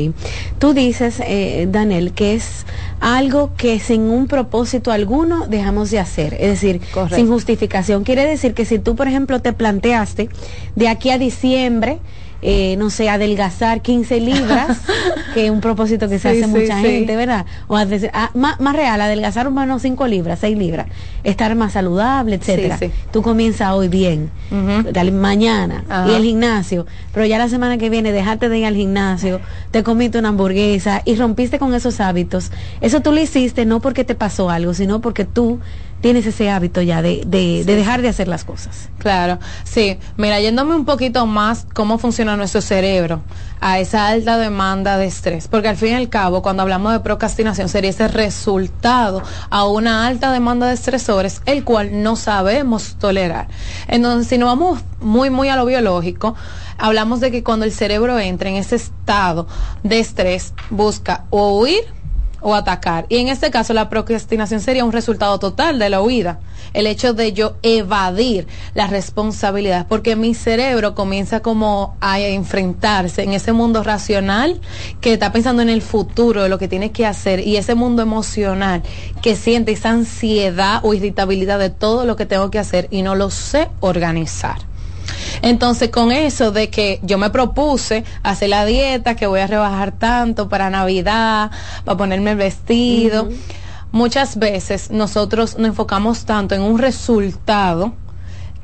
Tú 0.58 0.72
dices, 0.72 1.20
eh, 1.20 1.66
Daniel, 1.70 2.12
que 2.12 2.34
es 2.34 2.66
algo 3.00 3.52
que 3.56 3.80
sin 3.80 4.02
un 4.02 4.26
propósito 4.28 4.92
alguno 4.92 5.46
dejamos 5.46 5.90
de 5.90 5.98
hacer, 5.98 6.34
es 6.34 6.60
decir, 6.60 6.80
sin 7.14 7.28
justificación. 7.28 8.04
Quiere 8.04 8.26
decir 8.26 8.54
que 8.54 8.64
si 8.64 8.78
tú, 8.78 8.96
por 8.96 9.08
ejemplo, 9.08 9.40
te 9.40 9.52
planteaste 9.52 10.28
de 10.74 10.88
aquí 10.88 11.10
a 11.10 11.18
diciembre, 11.18 11.98
eh, 12.46 12.76
no 12.76 12.90
sé, 12.90 13.08
adelgazar 13.08 13.80
15 13.80 14.20
libras, 14.20 14.78
que 15.34 15.46
es 15.46 15.50
un 15.50 15.62
propósito 15.62 16.10
que 16.10 16.18
se 16.18 16.28
hace 16.28 16.46
mucha 16.46 16.78
gente, 16.78 17.16
¿verdad? 17.16 17.46
O 17.68 17.76
ah, 17.78 18.30
más, 18.34 18.76
real, 18.76 19.00
adelgazar 19.00 19.50
menos 19.50 19.80
5 19.80 20.06
libras, 20.06 20.40
6 20.40 20.58
libras, 20.58 20.86
estar 21.22 21.54
más 21.54 21.72
saludable, 21.72 22.36
etcétera. 22.36 22.78
Tú 23.12 23.22
comienzas 23.22 23.72
hoy 23.72 23.88
bien, 23.88 24.30
mañana, 25.12 25.84
y 26.06 26.12
el 26.12 26.22
gimnasio, 26.22 26.84
pero 27.14 27.24
ya 27.24 27.38
la 27.38 27.48
semana 27.48 27.78
que 27.78 27.88
viene 27.88 28.12
dejaste 28.12 28.50
de 28.50 28.58
ir 28.58 28.66
al 28.66 28.76
gimnasio, 28.76 29.40
te 29.70 29.82
comiste 29.82 30.18
una 30.18 30.28
hamburguesa 30.28 31.00
y 31.06 31.16
rompiste 31.16 31.58
con 31.58 31.72
esos 31.74 31.98
hábitos. 32.00 32.50
Eso 32.82 33.00
tú 33.00 33.12
lo 33.12 33.20
hiciste 33.22 33.64
no 33.64 33.80
porque 33.80 34.04
te 34.04 34.14
pasó 34.14 34.50
algo, 34.50 34.74
sino 34.74 35.00
porque 35.00 35.24
tú 35.24 35.60
tienes 36.04 36.26
ese 36.26 36.50
hábito 36.50 36.82
ya 36.82 37.00
de, 37.00 37.22
de, 37.24 37.64
dejar 37.64 38.02
de 38.02 38.10
hacer 38.10 38.28
las 38.28 38.44
cosas. 38.44 38.90
Claro, 38.98 39.38
sí. 39.64 39.98
Mira, 40.18 40.38
yéndome 40.38 40.74
un 40.74 40.84
poquito 40.84 41.24
más 41.24 41.66
cómo 41.72 41.96
funciona 41.96 42.36
nuestro 42.36 42.60
cerebro 42.60 43.22
a 43.62 43.78
esa 43.78 44.08
alta 44.08 44.36
demanda 44.36 44.98
de 44.98 45.06
estrés, 45.06 45.48
porque 45.48 45.68
al 45.68 45.78
fin 45.78 45.92
y 45.92 45.94
al 45.94 46.10
cabo, 46.10 46.42
cuando 46.42 46.62
hablamos 46.62 46.92
de 46.92 47.00
procrastinación, 47.00 47.70
sería 47.70 47.88
ese 47.88 48.06
resultado 48.06 49.22
a 49.48 49.66
una 49.66 50.06
alta 50.06 50.30
demanda 50.30 50.66
de 50.66 50.74
estresores, 50.74 51.40
el 51.46 51.64
cual 51.64 52.02
no 52.02 52.16
sabemos 52.16 52.96
tolerar. 52.98 53.48
Entonces, 53.88 54.28
si 54.28 54.36
nos 54.36 54.50
vamos 54.50 54.80
muy, 55.00 55.30
muy 55.30 55.48
a 55.48 55.56
lo 55.56 55.64
biológico, 55.64 56.34
hablamos 56.76 57.20
de 57.20 57.30
que 57.30 57.42
cuando 57.42 57.64
el 57.64 57.72
cerebro 57.72 58.18
entra 58.18 58.50
en 58.50 58.56
ese 58.56 58.76
estado 58.76 59.46
de 59.82 60.00
estrés, 60.00 60.52
busca 60.68 61.24
o 61.30 61.58
huir, 61.60 62.03
o 62.44 62.54
atacar. 62.54 63.06
Y 63.08 63.16
en 63.16 63.28
este 63.28 63.50
caso 63.50 63.72
la 63.72 63.88
procrastinación 63.88 64.60
sería 64.60 64.84
un 64.84 64.92
resultado 64.92 65.38
total 65.38 65.78
de 65.78 65.90
la 65.90 66.00
huida. 66.00 66.38
El 66.74 66.86
hecho 66.86 67.14
de 67.14 67.32
yo 67.32 67.56
evadir 67.62 68.46
la 68.74 68.86
responsabilidad, 68.86 69.86
porque 69.88 70.14
mi 70.14 70.34
cerebro 70.34 70.94
comienza 70.94 71.40
como 71.40 71.96
a 72.00 72.20
enfrentarse 72.20 73.22
en 73.22 73.32
ese 73.32 73.52
mundo 73.52 73.82
racional 73.82 74.60
que 75.00 75.14
está 75.14 75.32
pensando 75.32 75.62
en 75.62 75.70
el 75.70 75.82
futuro, 75.82 76.42
de 76.42 76.48
lo 76.48 76.58
que 76.58 76.68
tiene 76.68 76.92
que 76.92 77.06
hacer, 77.06 77.40
y 77.40 77.56
ese 77.56 77.74
mundo 77.74 78.02
emocional 78.02 78.82
que 79.22 79.36
siente 79.36 79.72
esa 79.72 79.90
ansiedad 79.90 80.80
o 80.82 80.94
irritabilidad 80.94 81.58
de 81.58 81.70
todo 81.70 82.04
lo 82.04 82.16
que 82.16 82.26
tengo 82.26 82.50
que 82.50 82.58
hacer 82.58 82.88
y 82.90 83.02
no 83.02 83.14
lo 83.14 83.30
sé 83.30 83.68
organizar. 83.80 84.73
Entonces, 85.42 85.90
con 85.90 86.12
eso 86.12 86.52
de 86.52 86.70
que 86.70 87.00
yo 87.02 87.18
me 87.18 87.30
propuse 87.30 88.04
hacer 88.22 88.48
la 88.48 88.64
dieta, 88.64 89.16
que 89.16 89.26
voy 89.26 89.40
a 89.40 89.46
rebajar 89.46 89.92
tanto 89.92 90.48
para 90.48 90.70
Navidad, 90.70 91.50
para 91.84 91.96
ponerme 91.96 92.32
el 92.32 92.36
vestido, 92.36 93.28
muchas 93.92 94.38
veces 94.38 94.90
nosotros 94.90 95.58
nos 95.58 95.68
enfocamos 95.68 96.24
tanto 96.24 96.54
en 96.54 96.62
un 96.62 96.78
resultado 96.78 97.94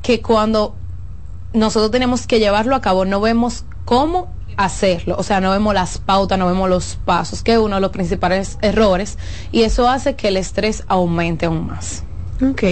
que 0.01 0.21
cuando 0.21 0.75
nosotros 1.53 1.91
tenemos 1.91 2.27
que 2.27 2.39
llevarlo 2.39 2.75
a 2.75 2.81
cabo 2.81 3.05
no 3.05 3.21
vemos 3.21 3.65
cómo 3.85 4.29
hacerlo, 4.57 5.15
o 5.17 5.23
sea, 5.23 5.41
no 5.41 5.51
vemos 5.51 5.73
las 5.73 5.97
pautas, 5.97 6.37
no 6.37 6.47
vemos 6.47 6.69
los 6.69 6.97
pasos, 7.05 7.43
que 7.43 7.53
es 7.53 7.57
uno 7.57 7.75
de 7.75 7.81
los 7.81 7.91
principales 7.91 8.57
errores, 8.61 9.17
y 9.51 9.63
eso 9.63 9.89
hace 9.89 10.15
que 10.15 10.27
el 10.29 10.37
estrés 10.37 10.83
aumente 10.87 11.45
aún 11.45 11.67
más. 11.67 12.03
Ok, 12.41 12.63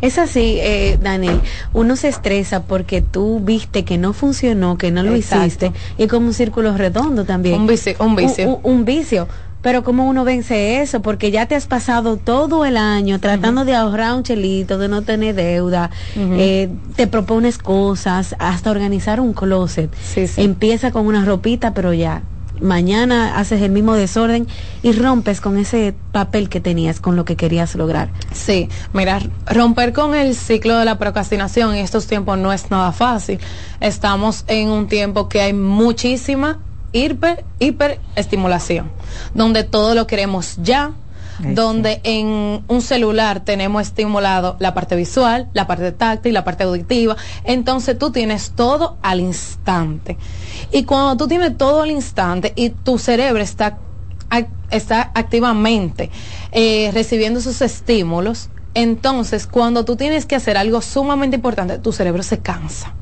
es 0.00 0.18
así, 0.18 0.58
eh, 0.60 0.98
Daniel. 1.00 1.40
Uno 1.72 1.96
se 1.96 2.08
estresa 2.08 2.64
porque 2.64 3.00
tú 3.00 3.40
viste 3.40 3.84
que 3.84 3.98
no 3.98 4.12
funcionó, 4.12 4.76
que 4.76 4.90
no 4.90 5.02
lo 5.02 5.16
hiciste, 5.16 5.72
y 5.96 6.06
como 6.06 6.28
un 6.28 6.34
círculo 6.34 6.76
redondo 6.76 7.24
también. 7.24 7.60
Un 7.60 7.66
vicio. 7.66 7.94
Un 7.98 8.16
vicio. 8.16 8.60
Un, 8.62 8.84
vicio. 8.84 9.28
Pero 9.62 9.82
¿cómo 9.82 10.06
uno 10.06 10.24
vence 10.24 10.80
eso? 10.80 11.02
Porque 11.02 11.30
ya 11.30 11.46
te 11.46 11.56
has 11.56 11.66
pasado 11.66 12.18
todo 12.18 12.64
el 12.64 12.76
año 12.76 13.18
tratando 13.18 13.64
de 13.64 13.74
ahorrar 13.74 14.14
un 14.14 14.22
chelito, 14.22 14.78
de 14.78 14.88
no 14.88 15.02
tener 15.02 15.34
deuda, 15.34 15.90
eh, 16.16 16.68
te 16.94 17.06
propones 17.06 17.58
cosas, 17.58 18.36
hasta 18.38 18.70
organizar 18.70 19.18
un 19.18 19.32
closet. 19.32 19.90
Empieza 20.36 20.92
con 20.92 21.06
una 21.06 21.24
ropita, 21.24 21.74
pero 21.74 21.92
ya 21.92 22.22
mañana 22.60 23.38
haces 23.38 23.62
el 23.62 23.70
mismo 23.70 23.94
desorden 23.94 24.46
y 24.82 24.92
rompes 24.92 25.40
con 25.40 25.58
ese 25.58 25.94
papel 26.12 26.48
que 26.48 26.60
tenías, 26.60 27.00
con 27.00 27.16
lo 27.16 27.24
que 27.24 27.36
querías 27.36 27.74
lograr. 27.74 28.10
Sí, 28.32 28.68
mira, 28.92 29.20
romper 29.46 29.92
con 29.92 30.14
el 30.14 30.34
ciclo 30.34 30.78
de 30.78 30.84
la 30.84 30.98
procrastinación 30.98 31.74
en 31.74 31.84
estos 31.84 32.06
tiempos 32.06 32.38
no 32.38 32.52
es 32.52 32.70
nada 32.70 32.92
fácil. 32.92 33.38
Estamos 33.80 34.44
en 34.46 34.68
un 34.68 34.88
tiempo 34.88 35.28
que 35.28 35.40
hay 35.40 35.52
muchísima 35.52 36.58
hiper, 36.92 37.44
hiper 37.58 38.00
estimulación, 38.14 38.90
donde 39.34 39.64
todo 39.64 39.94
lo 39.94 40.06
queremos 40.06 40.56
ya, 40.62 40.92
donde 41.40 42.00
en 42.04 42.64
un 42.66 42.82
celular 42.82 43.40
tenemos 43.40 43.82
estimulado 43.82 44.56
la 44.58 44.74
parte 44.74 44.96
visual, 44.96 45.48
la 45.52 45.66
parte 45.66 45.92
táctil, 45.92 46.34
la 46.34 46.44
parte 46.44 46.64
auditiva. 46.64 47.16
Entonces 47.44 47.98
tú 47.98 48.10
tienes 48.10 48.52
todo 48.52 48.96
al 49.02 49.20
instante. 49.20 50.16
Y 50.72 50.84
cuando 50.84 51.16
tú 51.16 51.28
tienes 51.28 51.56
todo 51.56 51.82
al 51.82 51.90
instante 51.90 52.52
y 52.56 52.70
tu 52.70 52.98
cerebro 52.98 53.42
está, 53.42 53.78
está 54.70 55.10
activamente 55.14 56.10
eh, 56.52 56.90
recibiendo 56.92 57.40
esos 57.40 57.60
estímulos, 57.62 58.48
entonces 58.74 59.46
cuando 59.46 59.84
tú 59.84 59.96
tienes 59.96 60.26
que 60.26 60.36
hacer 60.36 60.56
algo 60.56 60.82
sumamente 60.82 61.36
importante, 61.36 61.78
tu 61.78 61.92
cerebro 61.92 62.22
se 62.22 62.38
cansa. 62.38 62.94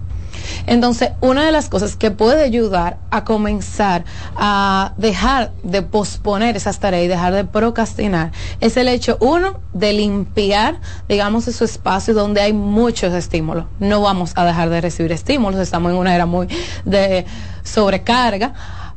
Entonces, 0.67 1.11
una 1.21 1.45
de 1.45 1.53
las 1.53 1.69
cosas 1.69 1.97
que 1.97 2.11
puede 2.11 2.45
ayudar 2.45 2.99
a 3.11 3.25
comenzar 3.25 4.05
a 4.37 4.93
dejar 4.97 5.53
de 5.63 5.83
posponer 5.83 6.57
esas 6.57 6.79
tareas 6.79 7.05
y 7.05 7.09
dejar 7.09 7.33
de 7.33 7.45
procrastinar 7.45 8.33
es 8.61 8.77
el 8.77 8.89
hecho, 8.89 9.17
uno, 9.21 9.61
de 9.73 9.93
limpiar, 9.93 10.81
digamos, 11.09 11.49
esos 11.49 11.71
espacios 11.71 12.17
donde 12.17 12.41
hay 12.41 12.53
muchos 12.53 13.13
estímulos. 13.13 13.67
No 13.79 14.01
vamos 14.01 14.33
a 14.37 14.45
dejar 14.45 14.71
de 14.71 14.81
recibir 14.81 15.13
estímulos, 15.13 15.61
estamos 15.61 15.93
en 15.93 15.99
una 15.99 16.15
era 16.15 16.27
muy 16.27 16.49
de 16.85 17.27
sobrecarga 17.63 18.55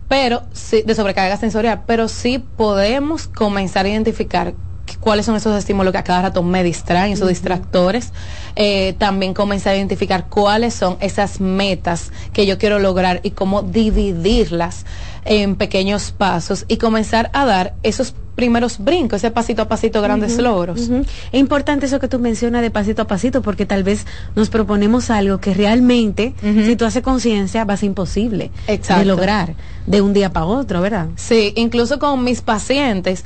pero 0.07 0.43
sí, 0.53 0.83
de 0.83 0.95
sobrecarga 0.95 1.37
sensorial, 1.37 1.83
pero 1.85 2.07
sí 2.07 2.39
podemos 2.39 3.27
comenzar 3.27 3.85
a 3.85 3.89
identificar 3.89 4.53
cuáles 4.95 5.25
son 5.25 5.35
esos 5.35 5.57
estímulos 5.57 5.91
que 5.91 5.97
a 5.97 6.03
cada 6.03 6.21
rato 6.21 6.43
me 6.43 6.63
distraen, 6.63 7.13
esos 7.13 7.27
distractores. 7.27 8.13
Eh, 8.55 8.95
también 8.97 9.33
comenzar 9.33 9.73
a 9.73 9.77
identificar 9.77 10.29
cuáles 10.29 10.73
son 10.73 10.97
esas 11.01 11.41
metas 11.41 12.11
que 12.33 12.45
yo 12.45 12.57
quiero 12.57 12.79
lograr 12.79 13.19
y 13.23 13.31
cómo 13.31 13.61
dividirlas 13.61 14.85
en 15.25 15.55
pequeños 15.55 16.11
pasos 16.11 16.65
y 16.67 16.77
comenzar 16.77 17.29
a 17.33 17.45
dar 17.45 17.75
esos 17.83 18.15
primeros 18.37 18.77
brincos, 18.77 19.17
ese 19.17 19.31
pasito 19.31 19.63
a 19.63 19.67
pasito, 19.67 19.99
grandes 19.99 20.37
logros. 20.37 20.79
Es 21.31 21.39
importante 21.39 21.87
eso 21.87 21.99
que 21.99 22.07
tú 22.07 22.19
mencionas 22.19 22.61
de 22.61 22.69
pasito 22.69 23.01
a 23.01 23.07
pasito, 23.07 23.41
porque 23.41 23.65
tal 23.65 23.83
vez 23.83 24.05
nos 24.35 24.49
proponemos 24.49 25.09
algo 25.09 25.39
que 25.39 25.55
realmente, 25.55 26.35
si 26.41 26.75
tú 26.75 26.85
haces 26.85 27.01
conciencia, 27.01 27.65
va 27.65 27.73
a 27.73 27.77
ser 27.77 27.87
imposible 27.87 28.51
Exacto. 28.67 28.99
de 28.99 29.05
lograr 29.05 29.55
de 29.87 30.01
un 30.01 30.13
día 30.13 30.31
para 30.31 30.45
otro, 30.45 30.81
¿verdad? 30.81 31.07
Sí, 31.15 31.51
incluso 31.55 31.97
con 31.97 32.23
mis 32.23 32.41
pacientes, 32.41 33.25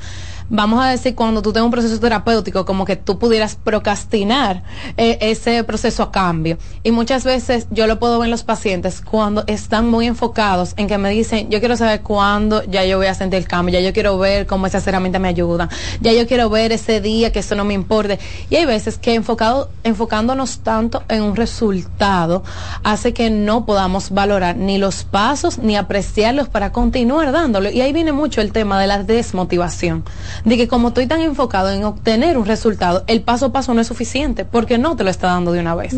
vamos 0.51 0.83
a 0.83 0.89
decir, 0.89 1.15
cuando 1.15 1.41
tú 1.41 1.53
tengas 1.53 1.65
un 1.65 1.71
proceso 1.71 1.99
terapéutico, 1.99 2.65
como 2.65 2.85
que 2.85 2.97
tú 2.97 3.17
pudieras 3.17 3.55
procrastinar 3.55 4.63
eh, 4.97 5.17
ese 5.21 5.63
proceso 5.63 6.03
a 6.03 6.11
cambio. 6.11 6.57
Y 6.83 6.91
muchas 6.91 7.23
veces 7.23 7.67
yo 7.71 7.87
lo 7.87 7.99
puedo 7.99 8.19
ver 8.19 8.27
en 8.27 8.31
los 8.31 8.43
pacientes 8.43 9.01
cuando 9.01 9.43
están 9.47 9.89
muy 9.89 10.07
enfocados 10.07 10.73
en 10.75 10.87
que 10.87 10.97
me 10.97 11.09
dicen, 11.09 11.49
yo 11.49 11.59
quiero 11.59 11.77
saber 11.77 12.01
cuándo 12.01 12.63
ya 12.65 12.83
yo 12.85 12.97
voy 12.97 13.07
a 13.07 13.13
sentir 13.13 13.39
el 13.39 13.47
cambio, 13.47 13.79
ya 13.79 13.79
yo 13.79 13.93
quiero 13.93 14.17
ver 14.17 14.45
cómo 14.45 14.67
esas 14.67 14.85
herramientas 14.85 15.21
me 15.21 15.29
ayudan, 15.29 15.69
ya 16.01 16.11
yo 16.11 16.27
quiero 16.27 16.49
ver 16.49 16.73
ese 16.73 16.99
día 16.99 17.31
que 17.31 17.39
eso 17.39 17.55
no 17.55 17.63
me 17.63 17.73
importe. 17.73 18.19
Y 18.49 18.57
hay 18.57 18.65
veces 18.65 18.97
que 18.97 19.13
enfocado, 19.13 19.69
enfocándonos 19.83 20.59
tanto 20.59 21.03
en 21.07 21.23
un 21.23 21.37
resultado 21.37 22.43
hace 22.83 23.13
que 23.13 23.29
no 23.29 23.65
podamos 23.65 24.11
valorar 24.11 24.57
ni 24.57 24.77
los 24.77 25.05
pasos 25.05 25.59
ni 25.59 25.77
apreciarlos 25.77 26.49
para 26.49 26.73
continuar 26.73 27.31
dándolo. 27.31 27.69
Y 27.69 27.79
ahí 27.79 27.93
viene 27.93 28.11
mucho 28.11 28.41
el 28.41 28.51
tema 28.51 28.79
de 28.81 28.87
la 28.87 29.03
desmotivación. 29.03 30.03
De 30.45 30.57
que 30.57 30.67
como 30.67 30.89
estoy 30.89 31.07
tan 31.07 31.21
enfocado 31.21 31.71
en 31.71 31.83
obtener 31.83 32.37
un 32.37 32.45
resultado, 32.45 33.03
el 33.07 33.21
paso 33.21 33.47
a 33.47 33.51
paso 33.51 33.73
no 33.73 33.81
es 33.81 33.87
suficiente 33.87 34.45
porque 34.45 34.77
no 34.77 34.95
te 34.95 35.03
lo 35.03 35.09
está 35.09 35.27
dando 35.27 35.51
de 35.51 35.59
una 35.59 35.75
vez. 35.75 35.95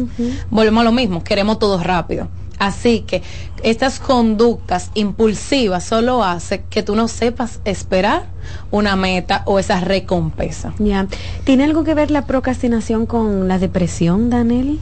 Volvemos 0.50 0.82
a 0.82 0.84
lo 0.86 0.92
mismo, 0.92 1.24
queremos 1.24 1.60
todo 1.60 1.82
rápido. 1.82 2.28
Así 2.60 3.02
que 3.02 3.22
estas 3.64 4.00
conductas 4.00 4.92
impulsivas 4.94 5.84
solo 5.84 6.24
hace 6.24 6.64
que 6.70 6.84
tú 6.84 6.96
no 6.96 7.08
sepas 7.08 7.60
esperar 7.66 8.28
una 8.72 8.96
meta 8.96 9.44
o 9.46 9.60
esa 9.60 9.80
recompensa. 9.80 10.74
Ya. 10.80 11.08
¿Tiene 11.44 11.64
algo 11.64 11.84
que 11.84 11.94
ver 11.94 12.12
la 12.12 12.26
procrastinación 12.26 13.06
con 13.06 13.48
la 13.48 13.60
depresión, 13.60 14.30
Danelli? 14.30 14.80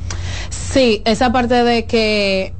Sí, 0.50 1.02
esa 1.06 1.32
parte 1.32 1.64
de 1.64 1.86
que 1.86 2.54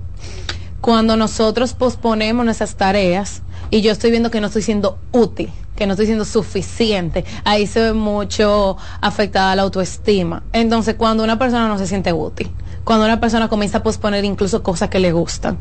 cuando 0.80 1.16
nosotros 1.18 1.74
posponemos 1.74 2.44
nuestras 2.44 2.76
tareas 2.76 3.44
y 3.72 3.82
yo 3.82 3.92
estoy 3.92 4.12
viendo 4.12 4.30
que 4.30 4.42
no 4.42 4.48
estoy 4.48 4.62
siendo 4.62 5.00
útil, 5.14 5.50
que 5.76 5.88
no 5.88 5.94
estoy 5.94 6.06
siendo 6.06 6.26
suficiente, 6.26 7.26
ahí 7.46 7.66
se 7.66 7.80
ve 7.80 7.94
mucho 7.94 8.78
afectada 9.00 9.56
la 9.56 9.64
autoestima. 9.64 10.44
Entonces, 10.52 10.96
cuando 10.96 11.24
una 11.24 11.40
persona 11.40 11.68
no 11.68 11.78
se 11.78 11.88
siente 11.88 12.12
útil, 12.12 12.52
cuando 12.84 13.06
una 13.06 13.20
persona 13.20 13.48
comienza 13.48 13.80
a 13.80 13.84
posponer 13.84 14.26
incluso 14.26 14.62
cosas 14.62 14.90
que 14.90 15.00
le 15.00 15.14
gustan, 15.14 15.58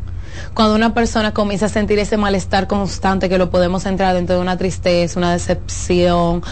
cuando 0.55 0.75
una 0.75 0.93
persona 0.93 1.33
comienza 1.33 1.67
a 1.67 1.69
sentir 1.69 1.99
ese 2.01 2.17
malestar 2.17 2.67
constante 2.67 3.29
que 3.29 3.39
lo 3.39 3.51
podemos 3.51 3.87
entrar 3.87 4.15
dentro 4.15 4.37
de 4.37 4.43
una 4.43 4.57
tristeza, 4.59 5.19
una 5.19 5.33
decepción, 5.33 6.43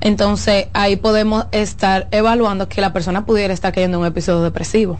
entonces 0.00 0.66
ahí 0.72 0.96
podemos 0.96 1.46
estar 1.52 2.08
evaluando 2.10 2.68
que 2.68 2.80
la 2.80 2.92
persona 2.92 3.24
pudiera 3.24 3.54
estar 3.54 3.72
cayendo 3.72 3.98
en 3.98 4.02
un 4.02 4.06
episodio 4.08 4.42
depresivo. 4.42 4.98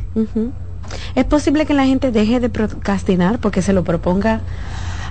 ¿Es 1.14 1.24
posible 1.24 1.66
que 1.66 1.74
la 1.74 1.86
gente 1.86 2.10
deje 2.10 2.38
de 2.38 2.50
procrastinar 2.50 3.38
porque 3.40 3.62
se 3.62 3.72
lo 3.72 3.82
proponga? 3.82 4.40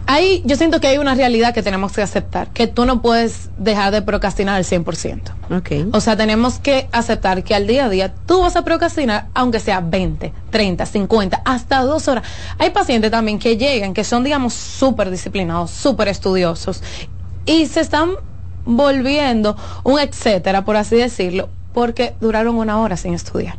Ahí 0.06 0.42
yo 0.46 0.56
siento 0.58 0.82
que 0.82 0.88
hay 0.88 0.98
una 0.98 1.16
realidad 1.16 1.54
que 1.54 1.64
tenemos 1.64 1.94
que 1.94 2.02
aceptar, 2.02 2.50
que 2.50 2.68
tú 2.68 2.86
no 2.86 3.02
puedes 3.02 3.50
dejar 3.58 3.94
de 3.94 4.02
procrastinar 4.02 4.56
al 4.56 4.66
100%. 4.66 5.22
Okay. 5.60 5.90
O 5.94 6.02
sea, 6.02 6.18
tenemos 6.18 6.60
que 6.60 6.90
aceptar 6.92 7.44
que 7.44 7.56
al 7.56 7.68
día 7.68 7.86
a 7.86 7.90
día 7.90 8.14
tú 8.26 8.42
vas 8.42 8.56
a 8.56 8.64
procrastinar 8.64 9.28
aunque 9.34 9.60
sea 9.60 9.80
20, 9.80 10.34
30, 10.50 10.86
50, 10.86 11.42
hasta 11.46 11.82
dos 11.84 12.08
horas. 12.08 12.24
Hay 12.60 12.72
pacientes 12.72 13.12
también 13.12 13.40
que 13.40 13.56
llegan, 13.56 13.94
que 13.94 14.04
son, 14.04 14.24
digamos, 14.24 14.54
súper 14.54 15.10
disciplinados, 15.10 15.72
súper 15.72 16.10
estudiosos 16.10 16.82
y 17.46 17.66
se 17.68 17.82
están 17.82 18.12
volviendo 18.66 19.56
un 19.84 20.00
etcétera, 20.00 20.66
por 20.66 20.76
así 20.76 20.96
decirlo, 20.96 21.50
porque 21.74 22.16
duraron 22.22 22.56
una 22.56 22.80
hora 22.80 22.98
sin 22.98 23.14
estudiar. 23.14 23.56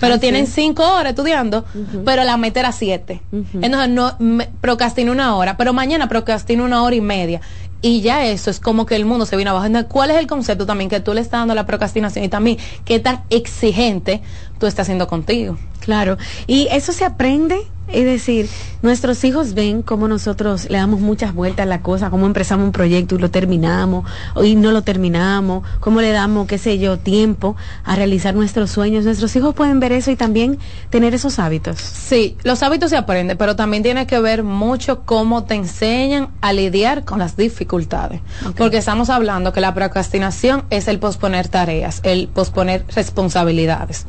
Pero 0.00 0.18
tienen 0.20 0.46
cinco 0.46 0.82
horas 0.82 1.10
estudiando, 1.10 1.64
pero 2.04 2.24
la 2.24 2.36
meta 2.36 2.60
era 2.60 2.72
siete. 2.72 3.22
Entonces 3.32 3.88
no 3.90 4.16
me- 4.18 4.48
procrastino 4.60 5.12
una 5.12 5.36
hora, 5.36 5.56
pero 5.56 5.72
mañana 5.72 6.08
procrastino 6.08 6.64
una 6.64 6.82
hora 6.82 6.96
y 6.96 7.00
media. 7.00 7.40
Y 7.80 8.00
ya 8.00 8.24
eso 8.24 8.50
es 8.50 8.60
como 8.60 8.86
que 8.86 8.96
el 8.96 9.04
mundo 9.04 9.26
se 9.26 9.36
viene 9.36 9.50
abajo. 9.50 9.66
Entonces, 9.66 9.90
¿cuál 9.92 10.10
es 10.10 10.16
el 10.16 10.26
concepto 10.26 10.64
también 10.64 10.88
que 10.88 11.00
tú 11.00 11.12
le 11.12 11.20
estás 11.20 11.40
dando 11.40 11.52
a 11.52 11.54
la 11.54 11.66
procrastinación 11.66 12.24
y 12.24 12.28
también 12.28 12.56
qué 12.84 12.98
tan 12.98 13.24
exigente 13.30 14.22
tú 14.58 14.66
estás 14.66 14.84
haciendo 14.84 15.06
contigo? 15.06 15.58
Claro. 15.80 16.16
Y 16.46 16.66
eso 16.70 16.92
se 16.92 17.04
aprende, 17.04 17.58
es 17.88 18.04
decir, 18.04 18.48
nuestros 18.82 19.22
hijos 19.24 19.54
ven 19.54 19.82
cómo 19.82 20.08
nosotros 20.08 20.68
le 20.70 20.78
damos 20.78 21.00
muchas 21.00 21.34
vueltas 21.34 21.64
a 21.64 21.66
la 21.66 21.80
cosa, 21.82 22.10
cómo 22.10 22.26
empezamos 22.26 22.64
un 22.64 22.72
proyecto 22.72 23.14
y 23.14 23.18
lo 23.18 23.30
terminamos, 23.30 24.04
y 24.42 24.56
no 24.56 24.72
lo 24.72 24.82
terminamos, 24.82 25.66
cómo 25.80 26.00
le 26.00 26.10
damos, 26.10 26.46
qué 26.46 26.58
sé 26.58 26.78
yo, 26.78 26.98
tiempo 26.98 27.56
a 27.84 27.96
realizar 27.96 28.34
nuestros 28.34 28.70
sueños. 28.70 29.04
Nuestros 29.04 29.34
hijos 29.36 29.54
pueden 29.54 29.80
ver 29.80 29.92
eso 29.92 30.10
y 30.10 30.16
también 30.16 30.58
tener 30.90 31.14
esos 31.14 31.38
hábitos. 31.38 31.78
Sí, 31.78 32.36
los 32.42 32.62
hábitos 32.62 32.90
se 32.90 32.96
aprenden, 32.96 33.36
pero 33.36 33.56
también 33.56 33.82
tiene 33.82 34.06
que 34.06 34.18
ver 34.18 34.42
mucho 34.42 35.02
cómo 35.04 35.44
te 35.44 35.54
enseñan 35.54 36.28
a 36.40 36.52
lidiar 36.52 37.04
con 37.04 37.18
las 37.18 37.36
dificultades. 37.36 38.20
Porque 38.56 38.78
estamos 38.78 39.10
hablando 39.10 39.52
que 39.52 39.60
la 39.60 39.74
procrastinación 39.74 40.64
es 40.70 40.88
el 40.88 40.98
posponer 40.98 41.48
tareas, 41.48 42.00
el 42.02 42.28
posponer 42.28 42.84
responsabilidades. 42.94 44.06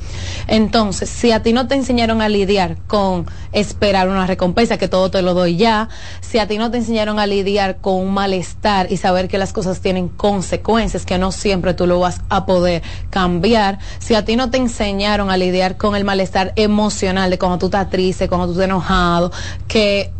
Entonces, 0.48 1.10
si 1.10 1.32
a 1.32 1.44
ti 1.44 1.54
no 1.54 1.68
te 1.68 1.76
enseñaron 1.76 2.22
a 2.22 2.30
lidiar 2.30 2.78
con 2.88 3.26
esperar 3.66 4.08
una 4.08 4.28
recompensa, 4.28 4.78
que 4.78 4.88
todo 4.88 5.12
te 5.12 5.22
lo 5.22 5.34
doy 5.34 5.58
ya, 5.58 5.90
si 6.22 6.40
a 6.40 6.48
ti 6.48 6.58
no 6.58 6.72
te 6.72 6.78
enseñaron 6.78 7.20
a 7.20 7.28
lidiar 7.28 7.78
con 7.78 7.96
un 7.96 8.14
malestar 8.14 8.92
y 8.92 8.98
saber 8.98 9.28
que 9.28 9.38
las 9.38 9.54
cosas 9.54 9.82
tienen 9.82 10.08
consecuencias, 10.08 11.06
que 11.06 11.18
no 11.18 11.32
siempre 11.32 11.74
tú 11.74 11.88
lo 11.88 12.00
vas 12.00 12.22
a 12.30 12.46
poder 12.46 12.84
cambiar, 13.10 13.80
si 14.00 14.16
a 14.16 14.26
ti 14.26 14.36
no 14.36 14.50
te 14.50 14.58
enseñaron 14.58 15.30
a 15.30 15.38
lidiar 15.38 15.78
con 15.78 15.96
el 15.96 16.04
malestar 16.04 16.54
emocional 16.56 17.30
de 17.30 17.38
cuando 17.38 17.58
tú 17.58 17.66
estás 17.68 17.90
triste, 17.90 18.28
cuando 18.28 18.48
tú 18.48 18.54
estás 18.54 18.66
enojado, 18.66 19.32
que 19.68 20.12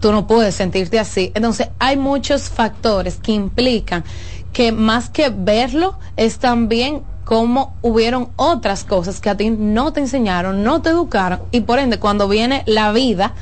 tú 0.00 0.12
no 0.12 0.26
puedes 0.26 0.54
sentirte 0.54 0.98
así. 0.98 1.32
Entonces, 1.34 1.68
hay 1.78 1.96
muchos 1.96 2.50
factores 2.50 3.16
que 3.16 3.32
implican 3.32 4.04
que 4.52 4.72
más 4.72 5.08
que 5.08 5.30
verlo, 5.30 5.98
es 6.16 6.38
también 6.38 7.02
cómo 7.24 7.76
hubieron 7.82 8.30
otras 8.36 8.84
cosas 8.84 9.20
que 9.20 9.30
a 9.30 9.36
ti 9.36 9.50
no 9.50 9.92
te 9.92 10.00
enseñaron, 10.00 10.62
no 10.62 10.82
te 10.82 10.90
educaron, 10.90 11.40
y 11.50 11.60
por 11.60 11.78
ende, 11.78 11.98
cuando 11.98 12.28
viene 12.28 12.62
la 12.66 12.92
vida 12.92 13.34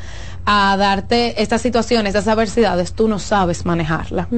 a 0.47 0.77
darte 0.77 1.43
estas 1.43 1.61
situaciones, 1.61 2.15
estas 2.15 2.27
adversidades, 2.28 2.94
tú 2.94 3.09
no 3.09 3.19
sabes 3.19 3.66
manejarla. 3.66 4.28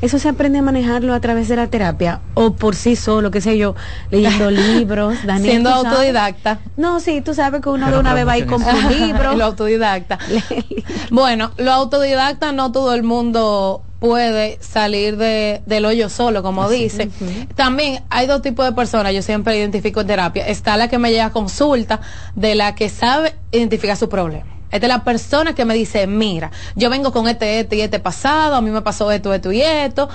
Eso 0.00 0.18
se 0.18 0.28
aprende 0.28 0.58
a 0.58 0.62
manejarlo 0.62 1.14
a 1.14 1.20
través 1.20 1.48
de 1.48 1.56
la 1.56 1.66
terapia 1.68 2.20
o 2.34 2.54
por 2.54 2.76
sí 2.76 2.96
solo, 2.96 3.30
qué 3.30 3.40
sé 3.40 3.58
yo, 3.58 3.74
leyendo 4.10 4.50
libros, 4.52 5.16
Daniel, 5.24 5.50
Siendo 5.50 5.70
autodidacta. 5.70 6.60
No, 6.76 7.00
sí, 7.00 7.22
tú 7.22 7.34
sabes 7.34 7.60
que 7.60 7.68
uno 7.68 7.90
de 7.90 7.98
una 7.98 8.14
vez 8.14 8.26
va 8.26 8.32
a 8.32 8.38
ir 8.38 8.46
con 8.46 8.62
su 8.62 8.88
libro. 8.88 9.34
lo 9.34 9.44
autodidacta. 9.44 10.18
bueno, 11.10 11.50
lo 11.56 11.72
autodidacta 11.72 12.52
no 12.52 12.70
todo 12.70 12.94
el 12.94 13.02
mundo 13.02 13.85
puede 14.06 14.58
salir 14.60 15.16
de, 15.16 15.62
del 15.66 15.84
hoyo 15.84 16.08
solo, 16.08 16.42
como 16.42 16.68
dice. 16.68 17.10
También 17.54 18.04
hay 18.08 18.26
dos 18.26 18.40
tipos 18.40 18.64
de 18.64 18.72
personas, 18.72 19.12
yo 19.12 19.22
siempre 19.22 19.58
identifico 19.58 20.00
en 20.00 20.06
terapia. 20.06 20.46
Está 20.46 20.76
la 20.76 20.88
que 20.88 20.98
me 20.98 21.10
llega 21.10 21.26
a 21.26 21.32
consulta, 21.32 22.00
de 22.34 22.54
la 22.54 22.74
que 22.74 22.88
sabe 22.88 23.34
identificar 23.50 23.96
su 23.96 24.08
problema. 24.08 24.46
Esta 24.70 24.86
es 24.86 24.92
la 24.92 25.04
persona 25.04 25.54
que 25.54 25.64
me 25.64 25.74
dice, 25.74 26.06
mira, 26.06 26.50
yo 26.74 26.90
vengo 26.90 27.12
con 27.12 27.28
este, 27.28 27.60
este 27.60 27.76
y 27.76 27.80
este 27.80 27.98
pasado, 27.98 28.54
a 28.54 28.60
mí 28.60 28.70
me 28.70 28.82
pasó 28.82 29.10
esto, 29.10 29.34
esto 29.34 29.50
y 29.50 29.62
esto. 29.62 30.08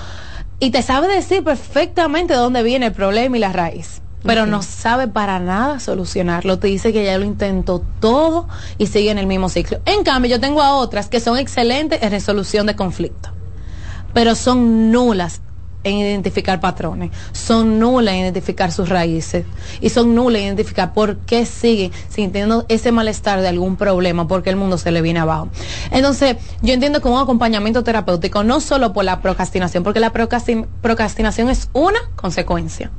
Y 0.58 0.70
te 0.70 0.82
sabe 0.82 1.08
decir 1.08 1.44
perfectamente 1.44 2.34
de 2.34 2.38
dónde 2.38 2.62
viene 2.62 2.86
el 2.86 2.92
problema 2.92 3.36
y 3.36 3.40
la 3.40 3.52
raíz 3.52 4.02
pero 4.24 4.46
no 4.46 4.62
sabe 4.62 5.08
para 5.08 5.40
nada 5.40 5.80
solucionarlo. 5.80 6.58
Te 6.58 6.68
dice 6.68 6.92
que 6.92 7.04
ya 7.04 7.18
lo 7.18 7.24
intentó 7.24 7.82
todo 8.00 8.48
y 8.78 8.86
sigue 8.86 9.10
en 9.10 9.18
el 9.18 9.26
mismo 9.26 9.48
ciclo. 9.48 9.80
En 9.84 10.04
cambio, 10.04 10.30
yo 10.30 10.40
tengo 10.40 10.62
a 10.62 10.74
otras 10.74 11.08
que 11.08 11.20
son 11.20 11.38
excelentes 11.38 12.02
en 12.02 12.10
resolución 12.10 12.66
de 12.66 12.76
conflictos, 12.76 13.32
pero 14.12 14.34
son 14.34 14.92
nulas 14.92 15.40
en 15.84 15.96
identificar 15.96 16.60
patrones, 16.60 17.10
son 17.32 17.78
nulas 17.78 18.14
en 18.14 18.20
identificar 18.20 18.72
sus 18.72 18.88
raíces 18.88 19.44
y 19.80 19.88
son 19.88 20.14
nulas 20.14 20.40
en 20.40 20.46
identificar 20.46 20.92
por 20.92 21.18
qué 21.18 21.46
siguen 21.46 21.90
sintiendo 22.08 22.64
ese 22.68 22.92
malestar 22.92 23.40
de 23.40 23.48
algún 23.48 23.76
problema, 23.76 24.28
porque 24.28 24.50
el 24.50 24.56
mundo 24.56 24.78
se 24.78 24.90
le 24.90 25.02
viene 25.02 25.20
abajo. 25.20 25.48
Entonces, 25.90 26.36
yo 26.62 26.72
entiendo 26.74 27.00
que 27.00 27.08
un 27.08 27.18
acompañamiento 27.18 27.82
terapéutico 27.82 28.44
no 28.44 28.60
solo 28.60 28.92
por 28.92 29.04
la 29.04 29.20
procrastinación, 29.20 29.82
porque 29.82 30.00
la 30.00 30.12
procrasti- 30.12 30.66
procrastinación 30.80 31.48
es 31.50 31.68
una 31.72 31.98
consecuencia. 32.16 32.90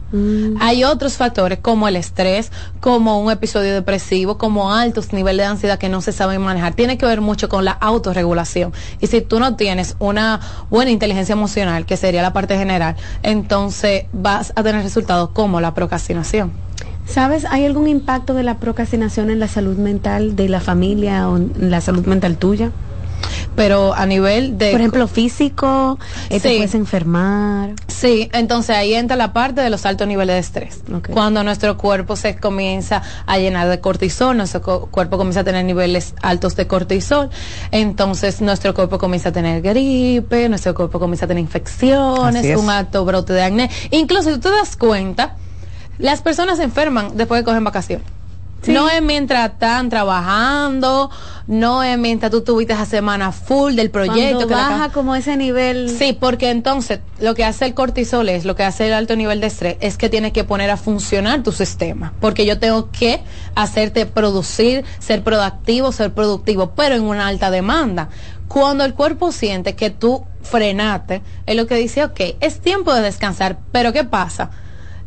Hay 0.59 0.83
otros 0.83 1.13
factores 1.17 1.59
como 1.59 1.87
el 1.87 1.95
estrés, 1.95 2.51
como 2.79 3.19
un 3.19 3.31
episodio 3.31 3.73
depresivo, 3.73 4.37
como 4.37 4.73
altos 4.73 5.13
niveles 5.13 5.45
de 5.45 5.51
ansiedad 5.51 5.79
que 5.79 5.89
no 5.89 6.01
se 6.01 6.11
saben 6.11 6.41
manejar. 6.41 6.73
Tiene 6.73 6.97
que 6.97 7.05
ver 7.05 7.21
mucho 7.21 7.49
con 7.49 7.65
la 7.65 7.71
autorregulación. 7.71 8.73
Y 9.01 9.07
si 9.07 9.21
tú 9.21 9.39
no 9.39 9.55
tienes 9.55 9.95
una 9.99 10.39
buena 10.69 10.91
inteligencia 10.91 11.33
emocional, 11.33 11.85
que 11.85 11.97
sería 11.97 12.21
la 12.21 12.33
parte 12.33 12.57
general 12.57 12.72
entonces 13.21 14.05
vas 14.13 14.53
a 14.55 14.63
tener 14.63 14.83
resultados 14.83 15.29
como 15.29 15.61
la 15.61 15.73
procrastinación. 15.73 16.51
¿Sabes? 17.05 17.45
¿Hay 17.49 17.65
algún 17.65 17.87
impacto 17.87 18.33
de 18.33 18.43
la 18.43 18.59
procrastinación 18.59 19.29
en 19.29 19.39
la 19.39 19.47
salud 19.47 19.77
mental 19.77 20.35
de 20.35 20.47
la 20.47 20.61
familia 20.61 21.29
o 21.29 21.37
en 21.37 21.51
la 21.57 21.81
salud 21.81 22.05
mental 22.05 22.37
tuya? 22.37 22.71
Pero 23.55 23.93
a 23.93 24.05
nivel 24.05 24.57
de... 24.57 24.71
Por 24.71 24.79
ejemplo, 24.81 25.07
físico, 25.07 25.99
eh, 26.29 26.39
te 26.39 26.49
Sí. 26.49 26.55
puedes 26.57 26.73
enfermar. 26.75 27.71
Sí, 27.87 28.29
entonces 28.33 28.75
ahí 28.75 28.93
entra 28.95 29.15
la 29.15 29.31
parte 29.33 29.61
de 29.61 29.69
los 29.69 29.85
altos 29.85 30.07
niveles 30.07 30.33
de 30.35 30.39
estrés. 30.39 30.81
Cuando 31.11 31.43
nuestro 31.43 31.77
cuerpo 31.77 32.15
se 32.15 32.35
comienza 32.35 33.03
a 33.25 33.37
llenar 33.37 33.67
de 33.69 33.79
cortisol, 33.79 34.35
nuestro 34.37 34.61
co- 34.61 34.87
cuerpo 34.87 35.17
comienza 35.17 35.41
a 35.41 35.43
tener 35.43 35.63
niveles 35.65 36.15
altos 36.21 36.55
de 36.55 36.65
cortisol, 36.67 37.29
entonces 37.71 38.41
nuestro 38.41 38.73
cuerpo 38.73 38.97
comienza 38.97 39.29
a 39.29 39.31
tener 39.31 39.61
gripe, 39.61 40.49
nuestro 40.49 40.73
cuerpo 40.73 40.99
comienza 40.99 41.25
a 41.25 41.27
tener 41.27 41.41
infecciones, 41.43 42.45
es. 42.45 42.57
un 42.57 42.69
alto 42.69 43.05
brote 43.05 43.33
de 43.33 43.43
acné. 43.43 43.69
Incluso 43.91 44.29
si 44.29 44.35
tú 44.35 44.49
te 44.49 44.49
das 44.51 44.75
cuenta, 44.75 45.35
las 45.99 46.21
personas 46.21 46.57
se 46.57 46.63
enferman 46.63 47.15
después 47.15 47.41
de 47.41 47.45
coger 47.45 47.61
vacaciones. 47.61 48.07
No 48.67 48.89
es 48.89 49.01
mientras 49.01 49.51
están 49.51 49.89
trabajando, 49.89 51.09
no 51.47 51.83
es 51.83 51.97
mientras 51.97 52.31
tú 52.31 52.41
tuviste 52.41 52.73
esa 52.73 52.85
semana 52.85 53.31
full 53.31 53.73
del 53.75 53.89
proyecto. 53.89 54.37
Cuando 54.37 54.47
que 54.47 54.53
baja 54.53 54.89
como 54.89 55.15
ese 55.15 55.35
nivel. 55.35 55.89
Sí, 55.89 56.13
porque 56.13 56.49
entonces 56.49 56.99
lo 57.19 57.35
que 57.35 57.43
hace 57.43 57.65
el 57.65 57.73
cortisol 57.73 58.29
es, 58.29 58.45
lo 58.45 58.55
que 58.55 58.63
hace 58.63 58.87
el 58.87 58.93
alto 58.93 59.15
nivel 59.15 59.41
de 59.41 59.47
estrés, 59.47 59.77
es 59.81 59.97
que 59.97 60.09
tiene 60.09 60.31
que 60.31 60.43
poner 60.43 60.69
a 60.69 60.77
funcionar 60.77 61.43
tu 61.43 61.51
sistema. 61.51 62.13
Porque 62.19 62.45
yo 62.45 62.59
tengo 62.59 62.89
que 62.91 63.21
hacerte 63.55 64.05
producir, 64.05 64.85
ser 64.99 65.23
proactivo, 65.23 65.91
ser 65.91 66.13
productivo, 66.13 66.71
pero 66.75 66.95
en 66.95 67.03
una 67.03 67.27
alta 67.27 67.51
demanda. 67.51 68.09
Cuando 68.47 68.85
el 68.85 68.93
cuerpo 68.93 69.31
siente 69.31 69.75
que 69.75 69.89
tú 69.89 70.25
frenaste, 70.41 71.21
es 71.45 71.55
lo 71.55 71.65
que 71.65 71.75
dice, 71.75 72.03
ok, 72.03 72.19
es 72.39 72.59
tiempo 72.59 72.93
de 72.93 73.01
descansar, 73.01 73.57
pero 73.71 73.93
¿qué 73.93 74.03
pasa? 74.03 74.51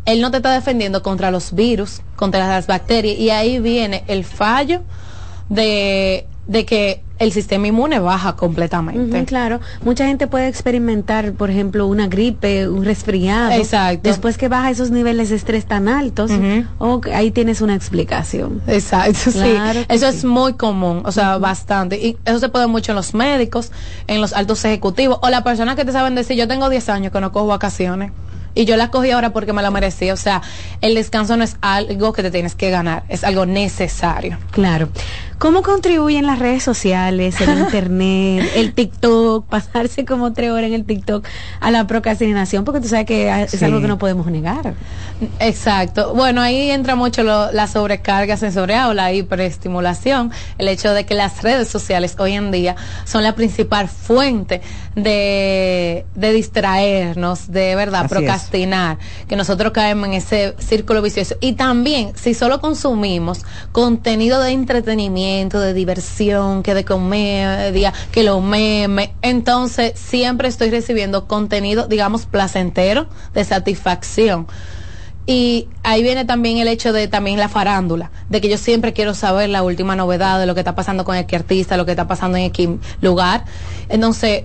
Él 0.07 0.21
no 0.21 0.31
te 0.31 0.39
está 0.39 0.53
defendiendo 0.53 1.03
contra 1.03 1.31
los 1.31 1.55
virus, 1.55 2.01
contra 2.17 2.49
las 2.49 2.67
bacterias, 2.67 3.19
y 3.19 3.31
ahí 3.31 3.59
viene 3.59 4.05
el 4.07 4.25
fallo 4.25 4.83
de, 5.49 6.27
de 6.47 6.65
que 6.65 7.03
el 7.19 7.33
sistema 7.33 7.67
inmune 7.67 7.99
baja 7.99 8.37
completamente. 8.37 9.25
Claro, 9.25 9.61
mucha 9.83 10.07
gente 10.07 10.27
puede 10.27 10.49
experimentar, 10.49 11.33
por 11.33 11.51
ejemplo, 11.51 11.87
una 11.87 12.09
gripe, 12.09 12.69
un 12.69 12.85
resfriado. 12.85 13.53
Exacto. 13.53 14.09
Después 14.09 14.37
que 14.37 14.49
baja 14.49 14.71
esos 14.71 14.91
niveles 14.91 15.31
de 15.31 15.37
estrés 15.37 15.67
tan 15.67 15.89
altos, 15.89 16.31
ok, 16.79 17.09
ahí 17.09 17.31
tienes 17.31 17.61
una 17.61 17.75
explicación. 17.75 18.61
Exacto, 18.67 19.31
Claro 19.33 19.81
sí. 19.81 19.87
Eso 19.89 20.11
sí. 20.11 20.19
es 20.19 20.25
muy 20.25 20.55
común, 20.55 21.03
o 21.05 21.13
sea, 21.13 21.39
bastante. 21.39 21.97
Y 21.97 22.17
eso 22.25 22.39
se 22.39 22.49
puede 22.49 22.67
mucho 22.67 22.93
en 22.93 22.97
los 22.97 23.15
médicos, 23.15 23.73
en 24.07 24.21
los 24.21 24.33
altos 24.33 24.65
ejecutivos, 24.65 25.19
o 25.23 25.31
las 25.31 25.43
personas 25.43 25.77
que 25.77 25.85
te 25.85 25.93
saben 25.93 26.15
decir, 26.15 26.37
yo 26.37 26.47
tengo 26.47 26.69
10 26.69 26.89
años 26.91 27.13
que 27.13 27.21
no 27.21 27.33
cojo 27.33 27.47
vacaciones. 27.47 28.13
Y 28.57 28.65
yo 28.65 28.77
las 28.77 28.89
cogí 28.89 29.13
ahora 29.13 29.33
porque 29.33 29.53
me 29.53 29.63
la 29.63 29.71
merecía. 29.71 30.13
O 30.13 30.17
sea, 30.17 30.43
el 30.81 30.97
descanso 30.97 31.37
no 31.37 31.45
es 31.45 31.57
algo 31.61 32.13
que 32.13 32.23
te 32.25 32.33
tienes 32.33 32.57
que 32.57 32.71
ganar, 32.71 33.05
es 33.09 33.23
algo 33.23 33.47
necesario. 33.47 34.39
Claro. 34.51 34.89
¿Cómo 35.39 35.63
contribuyen 35.63 36.27
las 36.27 36.39
redes 36.39 36.63
sociales, 36.63 37.39
el 37.43 37.59
internet, 37.59 38.51
el 38.57 38.73
TikTok, 38.73 39.47
pasarse 39.47 40.07
como 40.07 40.33
tres 40.33 40.51
horas 40.51 40.69
en 40.69 40.73
el 40.73 40.85
TikTok 40.87 41.27
a 41.61 41.71
la 41.71 41.87
procrastinación? 41.87 42.65
Porque 42.65 42.81
tú 42.81 42.89
sabes 42.89 43.05
que 43.05 43.43
es 43.43 43.51
Sí. 43.51 43.63
algo 43.65 43.83
que 43.83 43.87
no 43.89 43.99
podemos 43.99 44.27
negar. 44.29 44.73
Exacto. 45.39 46.15
Bueno, 46.15 46.41
ahí 46.41 46.71
entra 46.71 46.97
mucho 46.97 47.23
lo- 47.23 47.53
la 47.53 47.67
sobrecarga 47.67 48.39
sensorial 48.39 48.89
o 48.91 48.95
la 48.95 49.13
hiperestimulación, 49.13 50.33
el 50.57 50.69
hecho 50.69 50.93
de 50.95 51.05
que 51.05 51.13
las 51.15 51.43
redes 51.43 51.69
sociales 51.69 52.17
hoy 52.19 52.33
en 52.33 52.51
día 52.51 52.75
son 53.05 53.23
la 53.23 53.35
principal 53.35 53.89
fuente 53.89 54.63
de, 54.95 56.07
de 56.15 56.33
distraernos, 56.33 57.51
de 57.53 57.75
verdad, 57.77 58.07
Así 58.07 58.15
es. 58.25 58.46
Que 58.51 59.37
nosotros 59.37 59.73
caemos 59.73 60.09
en 60.09 60.15
ese 60.15 60.55
círculo 60.59 61.03
vicioso. 61.03 61.37
Y 61.41 61.55
también, 61.55 62.13
si 62.17 62.35
solo 62.35 62.61
consumimos 62.61 63.45
contenido 63.73 64.41
de 64.41 64.53
entretenimiento, 64.53 65.61
de 65.61 65.75
diversión, 65.75 66.63
que 66.63 66.75
de 66.75 66.85
comedia, 66.85 67.93
que 68.13 68.23
los 68.23 68.43
memes, 68.43 69.11
entonces 69.23 69.93
siempre 69.99 70.49
estoy 70.49 70.71
recibiendo 70.71 71.27
contenido, 71.27 71.87
digamos, 71.87 72.27
placentero, 72.27 73.09
de 73.35 73.45
satisfacción. 73.45 74.47
Y 75.29 75.69
ahí 75.83 76.05
viene 76.05 76.25
también 76.25 76.59
el 76.59 76.69
hecho 76.69 76.93
de 76.93 77.09
también 77.09 77.39
la 77.39 77.49
farándula, 77.49 78.13
de 78.29 78.41
que 78.41 78.49
yo 78.49 78.59
siempre 78.59 78.93
quiero 78.93 79.13
saber 79.13 79.51
la 79.51 79.65
última 79.65 79.97
novedad 79.97 80.39
de 80.39 80.47
lo 80.47 80.55
que 80.55 80.61
está 80.61 80.77
pasando 80.77 81.05
con 81.05 81.17
el 81.17 81.27
artista, 81.35 81.77
lo 81.77 81.85
que 81.85 81.91
está 81.91 82.07
pasando 82.07 82.39
en 82.39 82.45
X 82.45 82.69
lugar. 83.01 83.45
Entonces, 83.89 84.45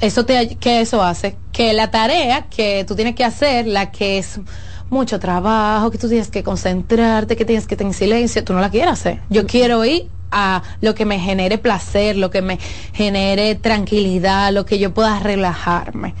eso 0.00 0.24
te 0.24 0.56
que 0.56 0.80
eso 0.80 1.02
hace 1.02 1.36
que 1.52 1.72
la 1.72 1.90
tarea 1.90 2.46
que 2.48 2.84
tú 2.86 2.94
tienes 2.94 3.14
que 3.14 3.24
hacer, 3.24 3.66
la 3.66 3.90
que 3.90 4.18
es 4.18 4.40
mucho 4.88 5.18
trabajo, 5.20 5.90
que 5.90 5.98
tú 5.98 6.08
tienes 6.08 6.28
que 6.28 6.42
concentrarte, 6.42 7.36
que 7.36 7.44
tienes 7.44 7.66
que 7.66 7.74
estar 7.74 7.86
en 7.86 7.94
silencio, 7.94 8.44
tú 8.44 8.52
no 8.52 8.60
la 8.60 8.70
quieres 8.70 8.92
hacer. 8.92 9.20
Yo 9.30 9.46
quiero 9.46 9.84
ir 9.84 10.08
a 10.32 10.62
lo 10.80 10.94
que 10.94 11.04
me 11.04 11.18
genere 11.18 11.58
placer, 11.58 12.16
lo 12.16 12.30
que 12.30 12.42
me 12.42 12.58
genere 12.92 13.54
tranquilidad, 13.54 14.52
lo 14.52 14.64
que 14.64 14.78
yo 14.78 14.92
pueda 14.92 15.18
relajarme. 15.20 16.14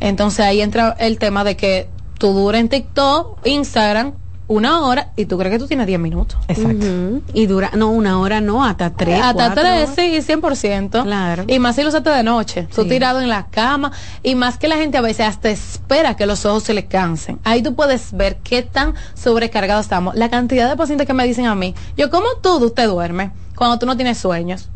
Entonces 0.00 0.40
ahí 0.40 0.60
entra 0.60 0.96
el 0.98 1.18
tema 1.18 1.44
de 1.44 1.56
que 1.56 1.88
tú 2.18 2.32
duras 2.32 2.60
en 2.60 2.68
TikTok, 2.68 3.46
Instagram, 3.46 4.14
una 4.48 4.80
hora 4.80 5.12
y 5.14 5.26
tú 5.26 5.38
crees 5.38 5.52
que 5.52 5.58
tú 5.58 5.66
tienes 5.66 5.86
10 5.86 6.00
minutos. 6.00 6.38
Ujú. 6.48 7.22
Y 7.34 7.46
dura, 7.46 7.70
no, 7.76 7.90
una 7.90 8.18
hora 8.18 8.40
no, 8.40 8.64
hasta 8.64 8.90
tres. 8.94 9.20
Hasta 9.22 9.54
tres, 9.54 9.90
sí, 9.94 10.18
100%. 10.20 11.02
Claro. 11.02 11.44
Y 11.46 11.58
más 11.58 11.76
si 11.76 11.82
lo 11.82 11.88
usaste 11.88 12.10
de 12.10 12.22
noche, 12.22 12.66
tú 12.74 12.86
tirado 12.86 13.20
en 13.20 13.28
la 13.28 13.46
cama. 13.46 13.92
Y 14.22 14.34
más 14.34 14.56
que 14.56 14.66
la 14.66 14.76
gente 14.76 14.96
a 14.96 15.02
veces 15.02 15.26
hasta 15.26 15.50
espera 15.50 16.16
que 16.16 16.26
los 16.26 16.46
ojos 16.46 16.64
se 16.64 16.74
le 16.74 16.86
cansen. 16.86 17.38
Ahí 17.44 17.62
tú 17.62 17.74
puedes 17.74 18.12
ver 18.12 18.38
qué 18.42 18.62
tan 18.62 18.94
sobrecargados 19.14 19.84
estamos. 19.84 20.14
La 20.14 20.30
cantidad 20.30 20.68
de 20.68 20.76
pacientes 20.76 21.06
que 21.06 21.12
me 21.12 21.26
dicen 21.26 21.46
a 21.46 21.54
mí, 21.54 21.74
yo, 21.96 22.10
¿cómo 22.10 22.26
tú, 22.42 22.70
te 22.70 22.84
duermes 22.84 23.30
cuando 23.54 23.78
tú 23.78 23.84
no 23.84 23.96
tienes 23.96 24.16
sueños? 24.16 24.70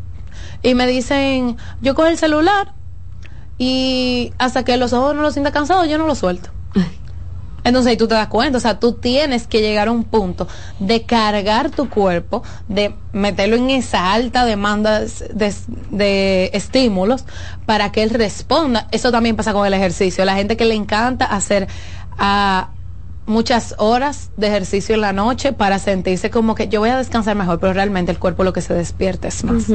Y 0.61 0.75
me 0.75 0.85
dicen, 0.85 1.57
yo 1.81 1.95
cojo 1.95 2.07
el 2.07 2.17
celular 2.17 2.73
y 3.57 4.33
hasta 4.37 4.63
que 4.63 4.77
los 4.77 4.93
ojos 4.93 5.15
no 5.15 5.23
los 5.23 5.33
sienta 5.33 5.51
cansados, 5.51 5.89
yo 5.89 5.97
no 5.97 6.05
los 6.05 6.19
suelto. 6.19 6.51
Entonces 7.63 7.91
ahí 7.91 7.97
tú 7.97 8.07
te 8.07 8.15
das 8.15 8.27
cuenta, 8.27 8.57
o 8.57 8.61
sea, 8.61 8.79
tú 8.79 8.93
tienes 8.93 9.47
que 9.47 9.61
llegar 9.61 9.87
a 9.87 9.91
un 9.91 10.03
punto 10.03 10.47
de 10.79 11.03
cargar 11.03 11.69
tu 11.69 11.89
cuerpo, 11.89 12.43
de 12.67 12.95
meterlo 13.11 13.55
en 13.55 13.69
esa 13.69 14.13
alta 14.13 14.45
demanda 14.45 14.99
de, 14.99 15.55
de 15.91 16.49
estímulos 16.53 17.25
para 17.65 17.91
que 17.91 18.03
él 18.03 18.09
responda. 18.09 18.87
Eso 18.91 19.11
también 19.11 19.35
pasa 19.35 19.53
con 19.53 19.65
el 19.65 19.73
ejercicio. 19.73 20.25
La 20.25 20.35
gente 20.35 20.57
que 20.57 20.65
le 20.65 20.75
encanta 20.75 21.25
hacer 21.25 21.67
a 22.17 22.69
muchas 23.25 23.75
horas 23.77 24.31
de 24.35 24.47
ejercicio 24.47 24.95
en 24.95 25.01
la 25.01 25.13
noche 25.13 25.53
para 25.53 25.79
sentirse 25.79 26.29
como 26.29 26.55
que 26.55 26.67
yo 26.67 26.81
voy 26.81 26.89
a 26.89 26.97
descansar 26.97 27.35
mejor, 27.37 27.59
pero 27.59 27.71
realmente 27.73 28.11
el 28.11 28.19
cuerpo 28.19 28.43
lo 28.43 28.51
que 28.51 28.61
se 28.61 28.73
despierta 28.73 29.29
es 29.29 29.43
más. 29.45 29.65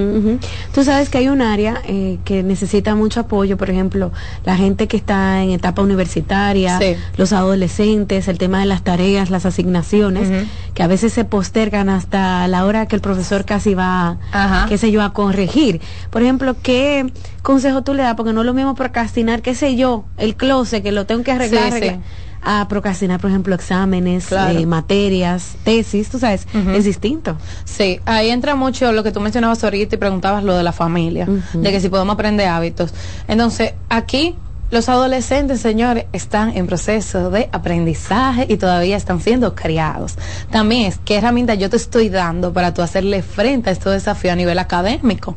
Tú 0.75 0.85
sabes 0.85 1.09
que 1.09 1.19
hay 1.19 1.29
un 1.29 1.41
área 1.41 1.81
eh, 1.87 2.19
que 2.25 2.43
necesita 2.43 2.95
mucho 2.95 3.21
apoyo, 3.21 3.57
por 3.57 3.71
ejemplo, 3.71 4.13
la 4.45 4.57
gente 4.57 4.87
que 4.87 4.97
está 4.99 5.43
en 5.43 5.51
etapa 5.51 5.81
universitaria, 5.83 6.79
Sí. 6.79 6.97
los 7.17 7.33
adolescentes, 7.33 8.29
el 8.29 8.37
tema 8.39 8.61
de 8.61 8.67
las 8.67 8.83
tareas, 8.83 9.31
las 9.31 9.47
asignaciones, 9.47 10.47
que 10.75 10.83
a 10.83 10.87
veces 10.87 11.13
se 11.13 11.25
postergan 11.25 11.89
hasta 11.89 12.47
la 12.49 12.65
hora 12.67 12.87
que 12.87 12.97
el 12.97 13.03
profesor 13.03 13.45
casi 13.45 13.75
va, 13.75 14.19
Ajá. 14.33 14.67
qué 14.69 14.77
sé 14.79 14.91
yo, 14.91 15.03
a 15.03 15.13
corregir. 15.13 15.81
Por 16.11 16.23
ejemplo, 16.23 16.55
¿qué 16.63 17.11
consejo 17.43 17.83
tú 17.83 17.95
le 17.95 18.03
das? 18.03 18.15
Porque 18.15 18.33
no 18.33 18.41
es 18.41 18.47
lo 18.47 18.55
mismo 18.55 18.75
procrastinar, 18.75 19.41
qué 19.43 19.55
sé 19.55 19.75
yo, 19.77 20.05
el 20.19 20.37
closet, 20.37 20.83
que 20.83 20.93
lo 20.93 21.07
tengo 21.07 21.23
que 21.25 21.33
arreglar, 21.33 21.71
Sí, 21.71 21.77
arreglar, 21.77 21.95
sí. 21.97 22.01
A 22.43 22.67
procrastinar, 22.69 23.21
por 23.21 23.31
ejemplo, 23.31 23.55
exámenes, 23.55 24.27
Claro. 24.27 24.59
eh, 24.59 24.67
materias, 24.67 25.57
tesis, 25.65 26.09
tú 26.09 26.19
sabes, 26.19 26.47
es 26.75 26.85
distinto. 26.85 27.37
Sí, 27.65 28.01
ahí 28.05 28.31
entra 28.31 28.55
mucho 28.55 28.93
lo 28.93 29.03
que 29.03 29.13
tú 29.13 29.21
mencionabas 29.21 29.63
ahorita 29.65 29.97
y 29.97 29.99
preguntabas 29.99 30.45
lo 30.45 30.57
de 30.57 30.63
la 30.63 30.73
familia, 30.73 31.27
de 31.53 31.71
que 31.73 31.81
si 31.81 31.89
podemos 31.89 32.15
aprender 32.15 32.49
hábitos. 32.49 32.95
Entonces, 33.27 33.75
aquí 33.89 34.37
los 34.71 34.91
adolescentes, 34.91 35.61
señores, 35.61 36.05
están 36.13 36.55
en 36.55 36.67
proceso 36.67 37.31
de 37.31 37.49
aprendizaje 37.53 38.45
y 38.51 38.59
todavía 38.59 38.99
están 38.99 39.19
siendo 39.23 39.55
criados. 39.55 40.17
También 40.51 40.85
es 40.87 40.99
qué 41.05 41.17
herramienta 41.17 41.55
yo 41.55 41.71
te 41.71 41.77
estoy 41.79 42.11
dando 42.11 42.53
para 42.53 42.75
tú 42.75 42.83
hacerle 42.83 43.23
frente 43.23 43.71
a 43.71 43.73
estos 43.73 43.95
desafíos 43.95 44.33
a 44.35 44.37
nivel 44.37 44.59
académico. 44.59 45.35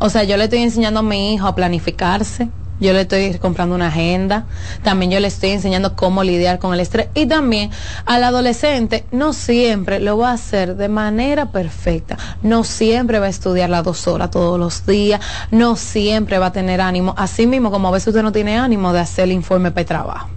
O 0.00 0.10
sea, 0.10 0.24
yo 0.24 0.36
le 0.36 0.44
estoy 0.44 0.58
enseñando 0.58 1.00
a 1.00 1.02
mi 1.02 1.32
hijo 1.32 1.46
a 1.46 1.54
planificarse, 1.54 2.48
yo 2.80 2.92
le 2.92 3.02
estoy 3.02 3.38
comprando 3.38 3.74
una 3.74 3.88
agenda, 3.88 4.46
también 4.82 5.10
yo 5.10 5.20
le 5.20 5.28
estoy 5.28 5.50
enseñando 5.50 5.94
cómo 5.94 6.24
lidiar 6.24 6.58
con 6.58 6.74
el 6.74 6.80
estrés 6.80 7.08
y 7.14 7.26
también 7.26 7.70
al 8.04 8.24
adolescente 8.24 9.04
no 9.12 9.32
siempre 9.32 10.00
lo 10.00 10.18
va 10.18 10.30
a 10.30 10.34
hacer 10.34 10.76
de 10.76 10.88
manera 10.88 11.50
perfecta, 11.52 12.18
no 12.42 12.64
siempre 12.64 13.18
va 13.18 13.26
a 13.26 13.30
estudiar 13.30 13.70
las 13.70 13.84
dos 13.84 14.06
horas 14.08 14.30
todos 14.30 14.58
los 14.58 14.86
días, 14.86 15.20
no 15.50 15.76
siempre 15.76 16.38
va 16.38 16.46
a 16.46 16.52
tener 16.52 16.80
ánimo, 16.80 17.14
así 17.16 17.46
mismo 17.46 17.70
como 17.70 17.88
a 17.88 17.92
veces 17.92 18.08
usted 18.08 18.22
no 18.22 18.32
tiene 18.32 18.56
ánimo 18.58 18.92
de 18.92 19.00
hacer 19.00 19.24
el 19.24 19.32
informe 19.32 19.70
para 19.70 19.80
el 19.80 19.86
trabajo. 19.86 20.28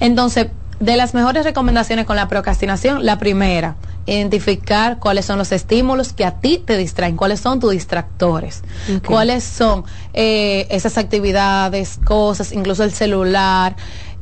Entonces, 0.00 0.48
de 0.80 0.96
las 0.96 1.14
mejores 1.14 1.44
recomendaciones 1.44 2.04
con 2.06 2.16
la 2.16 2.28
procrastinación, 2.28 3.04
la 3.04 3.18
primera, 3.18 3.76
identificar 4.04 4.98
cuáles 4.98 5.24
son 5.24 5.38
los 5.38 5.52
estímulos 5.52 6.12
que 6.12 6.24
a 6.24 6.32
ti 6.32 6.62
te 6.64 6.76
distraen, 6.76 7.16
cuáles 7.16 7.40
son 7.40 7.60
tus 7.60 7.72
distractores, 7.72 8.62
cuáles 9.06 9.44
son 9.44 9.84
eh, 10.12 10.66
esas 10.70 10.98
actividades, 10.98 11.98
cosas, 12.04 12.52
incluso 12.52 12.84
el 12.84 12.92
celular. 12.92 13.76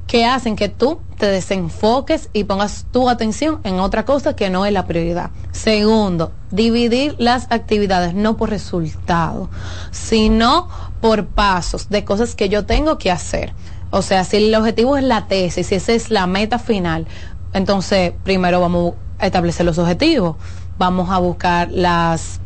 que 0.07 0.27
hacen 0.27 0.55
que 0.55 0.69
tú 0.69 1.01
te 1.19 1.27
desenfoques 1.27 2.29
y 2.35 2.45
pongas 2.45 2.85
tu 2.93 3.09
atención 3.09 3.61
en 3.65 3.81
otra 3.81 4.05
cosa 4.05 4.37
que 4.37 4.51
no 4.51 4.67
es 4.67 4.73
la 4.73 4.87
prioridad. 4.87 5.31
Segundo, 5.51 6.31
dividir 6.51 7.17
las 7.19 7.47
actividades 7.51 8.13
no 8.13 8.37
por 8.37 8.51
resultado, 8.51 9.49
sino 9.93 10.69
por 11.01 11.25
pasos 11.25 11.89
de 11.89 12.05
cosas 12.05 12.35
que 12.35 12.51
yo 12.51 12.67
tengo 12.67 12.99
que 12.99 13.11
hacer. 13.11 13.55
O 13.95 14.03
sea, 14.03 14.25
si 14.25 14.39
el 14.39 14.55
objetivo 14.57 14.97
es 14.97 15.05
la 15.05 15.29
tesis, 15.29 15.69
si 15.69 15.77
esa 15.77 15.93
es 15.93 16.11
la 16.11 16.27
meta 16.27 16.59
final, 16.59 17.07
entonces 17.53 18.13
primero 18.25 18.61
vamos 18.61 18.95
a 19.21 19.27
establecer 19.27 19.65
los 19.65 19.79
objetivos, 19.79 20.35
vamos 20.79 21.11
a 21.11 21.19
buscar 21.19 21.71
las 21.71 22.41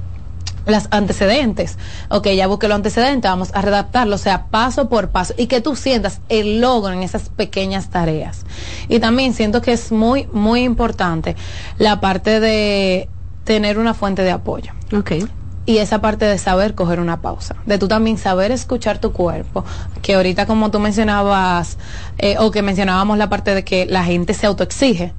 las 0.67 0.89
antecedentes. 0.91 1.79
Ok, 2.11 2.29
ya 2.29 2.47
busqué 2.47 2.69
los 2.69 2.77
antecedentes, 2.77 3.31
vamos 3.31 3.51
a 3.55 3.63
redactarlo, 3.63 4.17
o 4.17 4.19
sea, 4.19 4.49
paso 4.49 4.91
por 4.91 5.09
paso, 5.09 5.33
y 5.39 5.47
que 5.47 5.63
tú 5.63 5.75
sientas 5.75 6.21
el 6.29 6.61
logro 6.61 6.93
en 6.93 7.03
esas 7.03 7.31
pequeñas 7.31 7.89
tareas. 7.89 8.45
Y 8.91 8.99
también 8.99 9.33
siento 9.33 9.63
que 9.63 9.73
es 9.73 9.91
muy, 9.91 10.29
muy 10.35 10.65
importante 10.65 11.35
la 11.79 12.01
parte 12.01 12.41
de 12.41 13.09
tener 13.45 13.79
una 13.79 13.95
fuente 13.95 14.23
de 14.23 14.33
apoyo. 14.33 14.73
Ok. 14.95 15.13
Y 15.69 15.77
esa 15.77 16.01
parte 16.01 16.25
de 16.25 16.39
saber 16.39 16.75
coger 16.75 16.99
una 16.99 17.21
pausa, 17.21 17.55
de 17.67 17.77
tú 17.77 17.89
también 17.89 18.17
saber 18.17 18.53
escuchar 18.53 19.01
tu 19.01 19.13
cuerpo, 19.13 19.67
que 20.01 20.15
ahorita 20.15 20.47
como 20.47 20.71
tú 20.71 20.79
mencionabas, 20.79 21.77
eh, 22.17 22.37
o 22.39 22.51
que 22.51 22.63
mencionábamos 22.63 23.19
la 23.19 23.29
parte 23.29 23.55
de 23.55 23.65
que 23.65 23.85
la 23.85 24.03
gente 24.03 24.33
se 24.33 24.47
autoexige. 24.47 25.13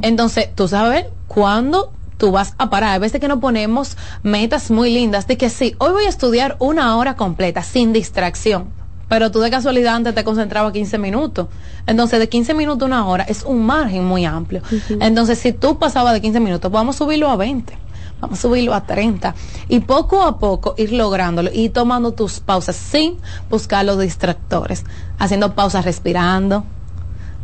Entonces, 0.00 0.48
tú 0.54 0.68
sabes 0.68 1.04
cuándo 1.26 1.92
tú 2.16 2.32
vas 2.32 2.54
a 2.56 2.70
parar. 2.70 2.94
Hay 2.94 2.98
veces 2.98 3.20
que 3.20 3.28
nos 3.28 3.40
ponemos 3.40 3.98
metas 4.22 4.70
muy 4.70 4.90
lindas 4.90 5.26
de 5.26 5.36
que 5.36 5.50
sí, 5.50 5.76
hoy 5.76 5.92
voy 5.92 6.04
a 6.04 6.08
estudiar 6.08 6.56
una 6.60 6.96
hora 6.96 7.16
completa 7.16 7.62
sin 7.62 7.92
distracción. 7.92 8.70
Pero 9.10 9.30
tú 9.30 9.40
de 9.40 9.50
casualidad 9.50 9.96
antes 9.96 10.14
te 10.14 10.24
concentrabas 10.24 10.72
15 10.72 10.96
minutos. 10.96 11.48
Entonces, 11.86 12.20
de 12.20 12.30
15 12.30 12.54
minutos 12.54 12.84
a 12.84 12.86
una 12.86 13.06
hora 13.06 13.24
es 13.24 13.42
un 13.42 13.66
margen 13.66 14.06
muy 14.06 14.24
amplio. 14.24 14.62
Entonces, 14.98 15.38
si 15.38 15.52
tú 15.52 15.78
pasabas 15.78 16.14
de 16.14 16.22
15 16.22 16.40
minutos, 16.40 16.72
vamos 16.72 16.96
a 16.96 16.98
subirlo 17.00 17.28
a 17.28 17.36
20 17.36 17.87
vamos 18.20 18.38
a 18.38 18.42
subirlo 18.42 18.74
a 18.74 18.82
30 18.82 19.34
y 19.68 19.80
poco 19.80 20.22
a 20.22 20.38
poco 20.38 20.74
ir 20.76 20.92
lográndolo 20.92 21.50
y 21.52 21.68
tomando 21.68 22.12
tus 22.12 22.40
pausas 22.40 22.76
sin 22.76 23.16
buscar 23.50 23.84
los 23.84 23.98
distractores, 23.98 24.84
haciendo 25.18 25.54
pausas 25.54 25.84
respirando, 25.84 26.64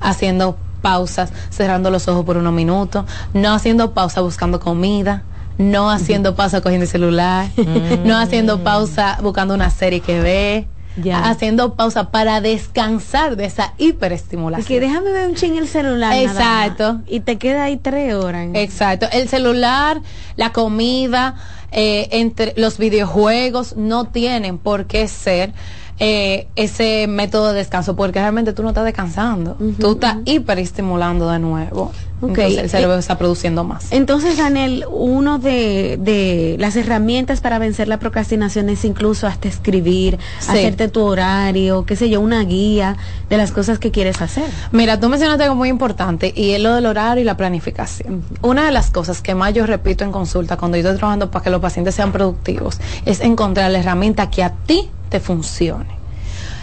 haciendo 0.01 0.57
pausas 0.83 1.33
cerrando 1.51 1.91
los 1.91 2.09
ojos 2.09 2.25
por 2.25 2.37
unos 2.37 2.53
minutos, 2.53 3.07
no 3.33 3.55
haciendo 3.55 3.95
pausa 3.95 4.21
buscando 4.21 4.61
comida, 4.61 5.23
no 5.57 5.91
haciendo 5.91 6.35
pausa 6.35 6.61
cogiendo 6.61 6.85
el 6.85 6.91
celular, 6.91 7.49
no 8.05 8.17
haciendo 8.17 8.63
pausa 8.63 9.19
buscando 9.23 9.55
una 9.55 9.71
serie 9.71 10.01
que 10.01 10.21
ve, 10.21 10.69
haciendo 11.13 11.75
pausa 11.75 12.11
para 12.11 12.41
descansar 12.41 13.37
de 13.37 13.47
esa 13.47 13.75
hiperestimulación. 13.79 14.67
que 14.67 14.81
déjame 14.81 15.13
ver 15.13 15.29
un 15.29 15.35
ching 15.35 15.57
el 15.57 15.69
celular. 15.69 16.17
Exacto. 16.17 17.01
y 17.07 17.21
te 17.21 17.37
queda 17.37 17.65
ahí 17.65 17.77
tres 17.77 18.15
horas. 18.15 18.49
Exacto. 18.55 19.07
El 19.13 19.29
celular, 19.29 20.01
la 20.37 20.53
comida, 20.53 21.37
eh, 21.73 22.09
entre 22.13 22.55
los 22.57 22.79
videojuegos 22.79 23.77
no 23.77 24.05
tienen 24.05 24.59
por 24.59 24.87
qué 24.87 25.09
ser 25.09 25.53
eh, 25.99 26.49
ese 26.57 27.07
método 27.07 27.53
de 27.53 27.59
descanso, 27.59 27.95
porque 27.95 28.19
realmente 28.19 28.53
tú 28.53 28.63
no 28.63 28.71
estás 28.71 28.85
descansando, 28.85 29.57
tú 29.79 29.93
estás 29.93 30.19
hiperestimulando 30.25 31.31
de 31.31 31.39
nuevo. 31.39 31.93
Okay. 32.21 32.57
el 32.57 32.71
cerebro 32.71 32.97
eh, 32.97 33.01
está 33.01 33.19
produciendo 33.19 33.65
más. 33.65 33.89
Entonces, 33.91 34.39
Daniel, 34.39 34.87
uno 34.89 35.39
de, 35.39 35.99
de, 36.01 36.57
las 36.59 36.75
herramientas 36.75 37.43
para 37.43 37.59
vencer 37.59 37.87
la 37.87 37.99
procrastinación 37.99 38.71
es 38.71 38.85
incluso 38.87 39.27
hasta 39.27 39.49
escribir, 39.49 40.19
hacerte 40.41 40.89
tu 40.89 41.03
horario, 41.03 41.85
qué 41.85 41.97
sé 41.97 42.09
yo, 42.09 42.23
una 42.23 42.43
guía 42.45 42.97
de 43.29 43.37
las 43.37 43.53
cosas 43.53 43.79
que 43.79 43.91
quieres 43.91 44.23
hacer. 44.23 44.45
Mira, 44.73 44.99
tú 44.99 45.11
mencionaste 45.11 45.43
algo 45.43 45.57
muy 45.57 45.69
importante 45.69 46.33
y 46.35 46.53
es 46.53 46.63
lo 46.63 46.75
del 46.75 46.87
horario 46.87 47.21
y 47.21 47.25
la 47.25 47.37
planificación. 47.37 48.25
Una 48.41 48.65
de 48.65 48.73
las 48.73 48.91
cosas 48.91 49.21
que 49.21 49.35
más 49.35 49.53
yo 49.53 49.67
repito 49.67 50.05
en 50.05 50.13
consulta 50.13 50.57
cuando 50.57 50.79
yo 50.79 50.83
estoy 50.83 50.97
trabajando 50.97 51.31
para 51.31 51.43
que 51.43 51.51
los 51.51 51.61
pacientes 51.61 51.95
sean 51.95 52.11
productivos 52.11 52.81
es 53.05 53.21
encontrar 53.21 53.71
la 53.71 53.81
herramienta 53.81 54.31
que 54.31 54.43
a 54.43 54.51
ti 54.51 54.89
te 55.15 55.21
funcione. 55.21 55.97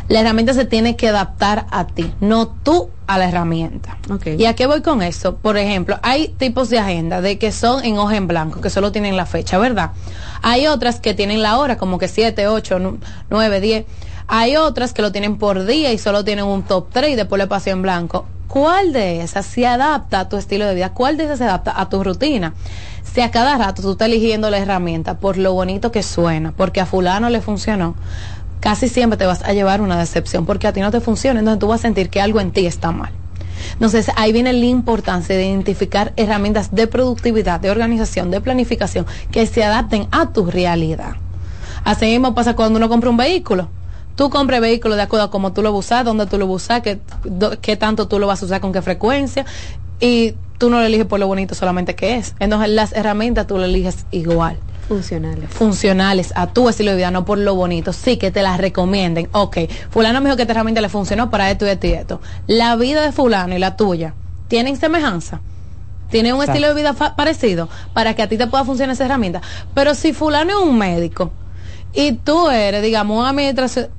La 0.09 0.19
herramienta 0.19 0.53
se 0.53 0.65
tiene 0.65 0.97
que 0.97 1.07
adaptar 1.07 1.67
a 1.71 1.87
ti, 1.87 2.11
no 2.19 2.49
tú 2.49 2.89
a 3.07 3.17
la 3.17 3.29
herramienta. 3.29 3.97
¿Y 4.25 4.43
a 4.43 4.55
qué 4.55 4.67
voy 4.67 4.81
con 4.81 5.01
eso? 5.01 5.37
Por 5.37 5.55
ejemplo, 5.55 5.97
hay 6.03 6.27
tipos 6.27 6.69
de 6.69 6.77
agenda 6.77 7.21
de 7.21 7.37
que 7.37 7.53
son 7.53 7.85
en 7.85 7.97
hoja 7.97 8.17
en 8.17 8.27
blanco, 8.27 8.59
que 8.59 8.69
solo 8.69 8.91
tienen 8.91 9.15
la 9.15 9.25
fecha, 9.25 9.57
¿verdad? 9.57 9.91
Hay 10.41 10.67
otras 10.67 10.99
que 10.99 11.13
tienen 11.13 11.41
la 11.41 11.59
hora, 11.59 11.77
como 11.77 11.97
que 11.97 12.09
7, 12.09 12.49
8, 12.49 12.97
9, 13.29 13.61
10. 13.61 13.85
Hay 14.27 14.57
otras 14.57 14.91
que 14.91 15.01
lo 15.01 15.13
tienen 15.13 15.37
por 15.37 15.65
día 15.65 15.93
y 15.93 15.97
solo 15.97 16.25
tienen 16.25 16.43
un 16.43 16.63
top 16.63 16.89
3 16.91 17.11
y 17.11 17.15
después 17.15 17.39
le 17.39 17.47
paseo 17.47 17.71
en 17.71 17.83
blanco. 17.83 18.25
¿Cuál 18.49 18.91
de 18.91 19.21
esas 19.21 19.45
se 19.45 19.65
adapta 19.65 20.19
a 20.19 20.27
tu 20.27 20.35
estilo 20.35 20.65
de 20.65 20.75
vida? 20.75 20.89
¿Cuál 20.93 21.15
de 21.15 21.23
esas 21.23 21.37
se 21.37 21.45
adapta 21.45 21.79
a 21.79 21.87
tu 21.87 22.03
rutina? 22.03 22.53
Si 23.13 23.21
a 23.21 23.31
cada 23.31 23.57
rato 23.57 23.81
tú 23.81 23.91
estás 23.91 24.07
eligiendo 24.07 24.49
la 24.49 24.57
herramienta 24.57 25.19
por 25.19 25.37
lo 25.37 25.53
bonito 25.53 25.91
que 25.91 26.03
suena, 26.03 26.53
porque 26.55 26.81
a 26.81 26.85
fulano 26.85 27.29
le 27.29 27.41
funcionó, 27.41 27.95
casi 28.61 28.87
siempre 28.87 29.17
te 29.17 29.25
vas 29.25 29.43
a 29.43 29.51
llevar 29.51 29.81
una 29.81 29.99
decepción 29.99 30.45
porque 30.45 30.67
a 30.67 30.71
ti 30.71 30.79
no 30.79 30.91
te 30.91 31.01
funciona, 31.01 31.39
entonces 31.39 31.59
tú 31.59 31.67
vas 31.67 31.81
a 31.81 31.83
sentir 31.83 32.09
que 32.09 32.21
algo 32.21 32.39
en 32.39 32.51
ti 32.51 32.65
está 32.65 32.91
mal. 32.91 33.11
Entonces 33.73 34.09
ahí 34.15 34.31
viene 34.31 34.53
la 34.53 34.65
importancia 34.65 35.35
de 35.35 35.45
identificar 35.45 36.13
herramientas 36.15 36.73
de 36.73 36.87
productividad, 36.87 37.59
de 37.59 37.69
organización, 37.69 38.31
de 38.31 38.39
planificación 38.39 39.05
que 39.31 39.45
se 39.45 39.63
adapten 39.63 40.07
a 40.11 40.31
tu 40.31 40.45
realidad. 40.45 41.15
Así 41.83 42.05
mismo 42.05 42.33
pasa 42.33 42.55
cuando 42.55 42.77
uno 42.77 42.87
compra 42.87 43.09
un 43.09 43.17
vehículo. 43.17 43.67
Tú 44.15 44.29
compras 44.29 44.61
vehículo 44.61 44.95
de 44.95 45.01
acuerdo 45.01 45.25
a 45.25 45.31
cómo 45.31 45.51
tú 45.53 45.61
lo 45.61 45.73
usas, 45.73 46.05
dónde 46.05 46.27
tú 46.27 46.37
lo 46.37 46.45
usas, 46.45 46.81
qué, 46.81 46.99
qué 47.61 47.75
tanto 47.75 48.07
tú 48.07 48.19
lo 48.19 48.27
vas 48.27 48.41
a 48.41 48.45
usar, 48.45 48.61
con 48.61 48.71
qué 48.71 48.81
frecuencia. 48.81 49.45
Y 49.99 50.35
tú 50.57 50.69
no 50.69 50.79
lo 50.79 50.85
eliges 50.85 51.07
por 51.07 51.19
lo 51.19 51.27
bonito 51.27 51.55
solamente 51.55 51.95
que 51.95 52.17
es. 52.17 52.35
Entonces 52.39 52.69
las 52.69 52.93
herramientas 52.93 53.47
tú 53.47 53.57
lo 53.57 53.65
eliges 53.65 54.05
igual. 54.11 54.57
Funcionales. 54.87 55.49
Funcionales 55.49 56.33
a 56.35 56.47
tu 56.47 56.67
estilo 56.69 56.91
de 56.91 56.97
vida, 56.97 57.11
no 57.11 57.25
por 57.25 57.37
lo 57.37 57.55
bonito. 57.55 57.93
Sí, 57.93 58.17
que 58.17 58.31
te 58.31 58.41
las 58.41 58.57
recomienden. 58.57 59.29
Ok, 59.31 59.57
fulano 59.89 60.19
me 60.21 60.25
dijo 60.27 60.35
que 60.35 60.43
esta 60.43 60.53
herramienta 60.53 60.81
le 60.81 60.89
funcionó 60.89 61.29
para 61.29 61.49
esto 61.49 61.65
y 61.65 61.69
esto 61.69 61.87
y 61.87 61.91
esto. 61.91 62.21
La 62.47 62.75
vida 62.75 63.01
de 63.01 63.11
fulano 63.11 63.55
y 63.55 63.59
la 63.59 63.75
tuya 63.75 64.13
tienen 64.47 64.77
semejanza. 64.77 65.41
Tienen 66.09 66.35
un 66.35 66.43
estilo 66.43 66.67
de 66.67 66.73
vida 66.73 66.93
parecido 66.93 67.69
para 67.93 68.13
que 68.15 68.21
a 68.21 68.27
ti 68.27 68.37
te 68.37 68.45
pueda 68.47 68.65
funcionar 68.65 68.93
esa 68.93 69.05
herramienta. 69.05 69.41
Pero 69.73 69.95
si 69.95 70.11
fulano 70.11 70.51
es 70.51 70.65
un 70.65 70.77
médico 70.77 71.31
y 71.93 72.13
tú 72.13 72.49
eres, 72.49 72.81
digamos, 72.81 73.17
un 73.17 73.25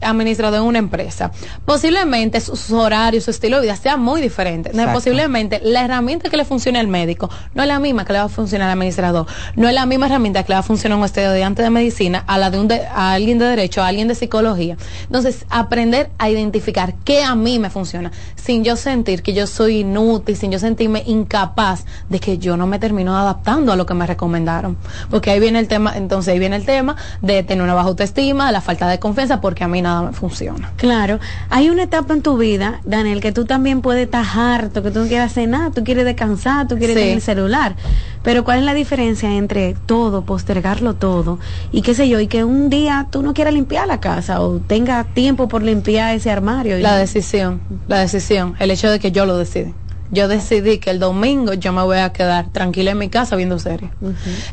administrador 0.00 0.60
en 0.60 0.66
una 0.66 0.78
empresa, 0.78 1.30
posiblemente 1.64 2.40
sus 2.40 2.70
horarios, 2.70 3.24
su 3.24 3.30
estilo 3.30 3.56
de 3.56 3.62
vida 3.62 3.76
sea 3.76 3.96
muy 3.96 4.20
diferente. 4.20 4.70
posiblemente 4.92 5.60
la 5.62 5.84
herramienta 5.84 6.30
que 6.30 6.36
le 6.36 6.44
funcione 6.44 6.78
al 6.78 6.88
médico 6.88 7.30
no 7.54 7.62
es 7.62 7.68
la 7.68 7.78
misma 7.78 8.04
que 8.04 8.12
le 8.12 8.18
va 8.18 8.26
a 8.26 8.28
funcionar 8.28 8.68
al 8.68 8.78
administrador, 8.78 9.26
no 9.56 9.68
es 9.68 9.74
la 9.74 9.86
misma 9.86 10.06
herramienta 10.06 10.42
que 10.42 10.48
le 10.48 10.54
va 10.54 10.60
a 10.60 10.64
funcionar 10.64 10.96
a 10.96 10.98
un 11.00 11.04
estudiante 11.04 11.62
de 11.62 11.70
medicina, 11.70 12.24
a 12.26 12.38
la 12.38 12.50
de 12.50 12.58
un 12.58 12.72
a 12.72 13.12
alguien 13.12 13.38
de 13.38 13.44
derecho, 13.46 13.82
a 13.82 13.88
alguien 13.88 14.08
de 14.08 14.14
psicología. 14.14 14.76
Entonces, 15.04 15.44
aprender 15.50 16.10
a 16.18 16.30
identificar 16.30 16.94
qué 17.04 17.22
a 17.22 17.34
mí 17.34 17.58
me 17.58 17.70
funciona, 17.70 18.12
sin 18.36 18.64
yo 18.64 18.76
sentir 18.76 19.22
que 19.22 19.34
yo 19.34 19.46
soy 19.46 19.80
inútil, 19.80 20.36
sin 20.36 20.50
yo 20.50 20.58
sentirme 20.58 21.02
incapaz 21.06 21.84
de 22.08 22.18
que 22.18 22.38
yo 22.38 22.56
no 22.56 22.66
me 22.66 22.78
termino 22.78 23.16
adaptando 23.16 23.72
a 23.72 23.76
lo 23.76 23.84
que 23.84 23.94
me 23.94 24.06
recomendaron. 24.06 24.76
Porque 25.10 25.30
ahí 25.30 25.40
viene 25.40 25.58
el 25.58 25.68
tema, 25.68 25.96
entonces 25.96 26.32
ahí 26.32 26.38
viene 26.38 26.56
el 26.56 26.64
tema 26.64 26.96
de 27.20 27.42
tener 27.42 27.62
una 27.62 27.74
autoestima, 27.82 28.50
la 28.52 28.60
falta 28.60 28.88
de 28.88 28.98
confianza, 28.98 29.40
porque 29.40 29.64
a 29.64 29.68
mí 29.68 29.82
nada 29.82 30.02
me 30.02 30.12
funciona. 30.12 30.72
Claro, 30.76 31.20
hay 31.50 31.70
una 31.70 31.84
etapa 31.84 32.14
en 32.14 32.22
tu 32.22 32.36
vida, 32.36 32.80
Daniel, 32.84 33.20
que 33.20 33.32
tú 33.32 33.44
también 33.44 33.80
puedes 33.80 34.04
estar 34.04 34.24
harto, 34.24 34.82
que 34.82 34.90
tú 34.90 35.00
no 35.00 35.06
quieres 35.06 35.30
hacer 35.30 35.48
nada, 35.48 35.70
tú 35.70 35.84
quieres 35.84 36.04
descansar, 36.04 36.68
tú 36.68 36.76
quieres 36.76 36.96
tener 36.96 37.14
el 37.14 37.22
celular. 37.22 37.76
Pero 38.22 38.44
¿cuál 38.44 38.60
es 38.60 38.64
la 38.64 38.74
diferencia 38.74 39.34
entre 39.34 39.74
todo, 39.86 40.24
postergarlo 40.24 40.94
todo, 40.94 41.38
y 41.72 41.82
qué 41.82 41.94
sé 41.94 42.08
yo, 42.08 42.20
y 42.20 42.26
que 42.26 42.44
un 42.44 42.70
día 42.70 43.08
tú 43.10 43.22
no 43.22 43.34
quieras 43.34 43.54
limpiar 43.54 43.86
la 43.86 44.00
casa 44.00 44.40
o 44.40 44.58
tenga 44.58 45.04
tiempo 45.04 45.48
por 45.48 45.62
limpiar 45.62 46.14
ese 46.14 46.30
armario? 46.30 46.78
La 46.78 46.96
decisión, 46.96 47.60
la 47.88 48.00
decisión, 48.00 48.54
el 48.58 48.70
hecho 48.70 48.90
de 48.90 48.98
que 48.98 49.12
yo 49.12 49.26
lo 49.26 49.36
decide 49.36 49.74
yo 50.12 50.28
decidí 50.28 50.78
que 50.78 50.90
el 50.90 51.00
domingo 51.00 51.54
yo 51.54 51.72
me 51.72 51.82
voy 51.82 51.96
a 51.96 52.12
quedar 52.12 52.50
tranquila 52.50 52.90
en 52.92 52.98
mi 52.98 53.08
casa 53.08 53.34
viendo 53.34 53.58
series. 53.58 53.90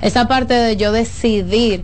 Esa 0.01 0.27
parte 0.27 0.53
de 0.53 0.77
yo 0.77 0.93
decidir 0.93 1.83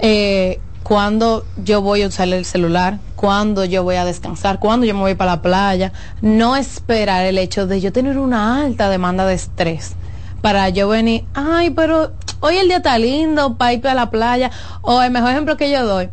eh, 0.00 0.58
cuando 0.82 1.44
yo 1.56 1.80
voy 1.80 2.02
a 2.02 2.08
usar 2.08 2.28
el 2.28 2.44
celular, 2.44 2.98
cuando 3.16 3.64
yo 3.64 3.82
voy 3.82 3.96
a 3.96 4.04
descansar, 4.04 4.58
cuando 4.58 4.84
yo 4.86 4.94
me 4.94 5.00
voy 5.00 5.14
para 5.14 5.32
la 5.32 5.42
playa. 5.42 5.92
No 6.20 6.56
esperar 6.56 7.24
el 7.24 7.38
hecho 7.38 7.66
de 7.66 7.80
yo 7.80 7.92
tener 7.92 8.18
una 8.18 8.62
alta 8.62 8.88
demanda 8.88 9.26
de 9.26 9.34
estrés 9.34 9.94
para 10.40 10.68
yo 10.70 10.88
venir, 10.88 11.24
ay, 11.34 11.70
pero 11.70 12.12
hoy 12.40 12.56
el 12.56 12.66
día 12.66 12.78
está 12.78 12.98
lindo 12.98 13.56
para 13.56 13.72
ir 13.72 13.86
a 13.86 13.94
la 13.94 14.10
playa. 14.10 14.50
O 14.80 15.00
el 15.02 15.10
mejor 15.10 15.30
ejemplo 15.30 15.56
que 15.56 15.70
yo 15.70 15.86
doy, 15.86 16.10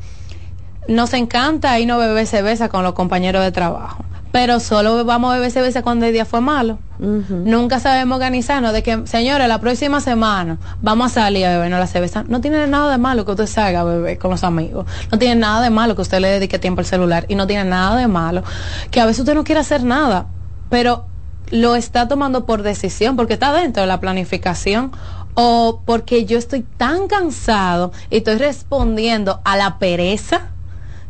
nos 0.88 1.14
encanta 1.14 1.80
ir 1.80 1.88
no 1.88 1.98
beber 1.98 2.28
cerveza 2.28 2.70
con 2.70 2.84
los 2.84 2.94
compañeros 2.94 3.44
de 3.44 3.52
trabajo 3.52 4.06
pero 4.31 4.60
solo 4.60 5.03
vamos 5.06 5.31
a 5.31 5.35
beber 5.35 5.51
cerveza 5.51 5.81
cuando 5.81 6.06
el 6.06 6.14
día 6.14 6.26
fue 6.26 6.41
malo. 6.41 6.80
Nunca 6.99 7.80
sabemos 7.80 8.18
organizarnos 8.18 8.73
de 8.73 8.84
que, 8.84 9.07
señores, 9.07 9.47
la 9.47 9.60
próxima 9.60 10.01
semana 10.01 10.57
vamos 10.81 11.11
a 11.11 11.22
salir 11.22 11.45
a 11.45 11.51
bebernos 11.51 11.80
la 11.80 11.88
cerveza. 11.88 12.23
No 12.27 12.41
tiene 12.41 12.68
nada 12.68 12.91
de 12.91 12.97
malo 12.97 13.26
que 13.26 13.31
usted 13.31 13.47
salga 13.47 13.81
a 13.81 13.84
beber 13.85 14.18
con 14.18 14.31
los 14.31 14.43
amigos. 14.43 14.85
No 15.11 15.18
tiene 15.18 15.35
nada 15.35 15.61
de 15.61 15.69
malo 15.69 15.95
que 15.95 16.01
usted 16.01 16.19
le 16.19 16.27
dedique 16.27 16.60
tiempo 16.60 16.81
al 16.81 16.85
celular. 16.85 17.26
Y 17.30 17.35
no 17.35 17.47
tiene 17.47 17.64
nada 17.64 17.95
de 17.95 18.07
malo 18.07 18.43
que 18.91 18.99
a 18.99 19.06
veces 19.06 19.22
usted 19.22 19.34
no 19.34 19.43
quiere 19.43 19.61
hacer 19.61 19.84
nada 19.84 20.27
pero 20.69 21.06
lo 21.51 21.76
está 21.76 22.07
tomando 22.07 22.45
por 22.45 22.61
decisión, 22.61 23.15
porque 23.15 23.34
está 23.34 23.51
dentro 23.51 23.81
de 23.81 23.88
la 23.88 23.99
planificación, 23.99 24.91
o 25.34 25.81
porque 25.85 26.26
yo 26.26 26.38
estoy 26.38 26.61
tan 26.77 27.07
cansado 27.07 27.91
y 28.10 28.18
estoy 28.18 28.35
respondiendo 28.35 29.41
a 29.43 29.57
la 29.57 29.80
pereza 29.80 30.49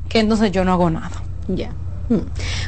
que 0.08 0.20
entonces 0.20 0.52
yo 0.52 0.64
no 0.64 0.74
hago 0.74 0.90
nada. 0.90 1.22
Ya. 1.48 1.72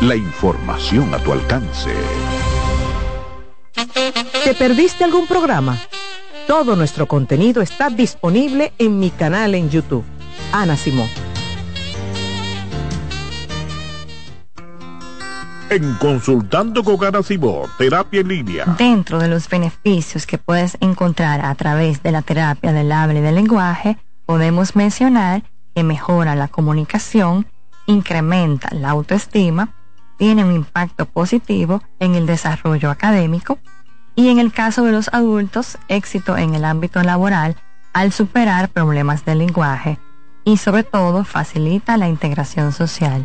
la 0.00 0.16
información 0.16 1.12
a 1.14 1.18
tu 1.18 1.32
alcance. 1.32 1.90
¿Te 4.44 4.54
perdiste 4.54 5.04
algún 5.04 5.26
programa? 5.26 5.78
Todo 6.46 6.74
nuestro 6.74 7.06
contenido 7.06 7.60
está 7.60 7.90
disponible 7.90 8.72
en 8.78 8.98
mi 8.98 9.10
canal 9.10 9.54
en 9.54 9.68
YouTube. 9.68 10.04
Ana 10.52 10.76
Simón. 10.76 11.08
En 15.68 15.94
Consultando 15.96 16.82
con 16.82 17.04
Ana 17.04 17.22
Simón, 17.22 17.68
terapia 17.76 18.22
en 18.22 18.28
línea. 18.28 18.64
Dentro 18.78 19.18
de 19.18 19.28
los 19.28 19.48
beneficios 19.48 20.26
que 20.26 20.38
puedes 20.38 20.78
encontrar 20.80 21.44
a 21.44 21.54
través 21.54 22.02
de 22.02 22.10
la 22.10 22.22
terapia 22.22 22.72
del 22.72 22.90
habla 22.90 23.18
y 23.18 23.22
del 23.22 23.34
lenguaje, 23.34 23.98
podemos 24.24 24.74
mencionar 24.74 25.42
que 25.74 25.84
mejora 25.84 26.34
la 26.34 26.48
comunicación, 26.48 27.46
incrementa 27.86 28.70
la 28.74 28.90
autoestima, 28.90 29.74
tiene 30.20 30.44
un 30.44 30.54
impacto 30.54 31.06
positivo 31.06 31.82
en 31.98 32.14
el 32.14 32.26
desarrollo 32.26 32.90
académico 32.90 33.58
y 34.14 34.28
en 34.28 34.38
el 34.38 34.52
caso 34.52 34.84
de 34.84 34.92
los 34.92 35.08
adultos, 35.14 35.78
éxito 35.88 36.36
en 36.36 36.54
el 36.54 36.66
ámbito 36.66 37.02
laboral 37.02 37.56
al 37.94 38.12
superar 38.12 38.68
problemas 38.68 39.24
del 39.24 39.38
lenguaje 39.38 39.98
y 40.44 40.58
sobre 40.58 40.82
todo 40.82 41.24
facilita 41.24 41.96
la 41.96 42.10
integración 42.10 42.72
social. 42.72 43.24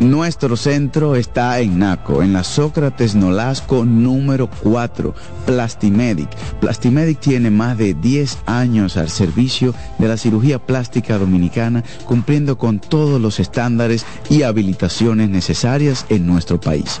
Nuestro 0.00 0.58
centro 0.58 1.16
está 1.16 1.58
en 1.60 1.78
Naco, 1.78 2.22
en 2.22 2.34
la 2.34 2.44
Sócrates 2.44 3.14
Nolasco 3.14 3.86
número 3.86 4.50
4, 4.62 5.14
Plastimedic. 5.46 6.28
Plastimedic 6.60 7.18
tiene 7.18 7.50
más 7.50 7.78
de 7.78 7.94
10 7.94 8.40
años 8.44 8.98
al 8.98 9.08
servicio 9.08 9.74
de 9.98 10.08
la 10.08 10.18
cirugía 10.18 10.58
plástica 10.58 11.16
dominicana, 11.16 11.82
cumpliendo 12.04 12.58
con 12.58 12.78
todos 12.78 13.18
los 13.18 13.40
estándares 13.40 14.04
y 14.28 14.42
habilitaciones 14.42 15.30
necesarias 15.30 16.04
en 16.10 16.26
nuestro 16.26 16.60
país. 16.60 17.00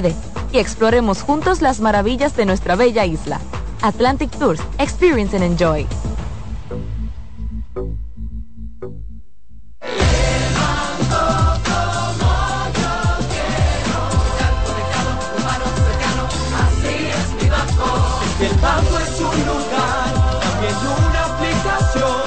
RD 0.00 0.14
y 0.52 0.58
exploremos 0.58 1.22
juntos 1.22 1.62
las 1.62 1.80
maravillas 1.80 2.36
de 2.36 2.46
nuestra 2.46 2.76
bella 2.76 3.04
isla. 3.04 3.40
Atlantic 3.82 4.30
Tours, 4.38 4.60
Experience 4.78 5.36
and 5.36 5.44
Enjoy. 5.44 5.86
El 18.42 18.58
banco 18.58 18.98
es 18.98 19.20
un 19.20 19.46
lugar, 19.46 20.40
también 20.40 20.74
una 20.84 21.24
aplicación. 21.26 22.22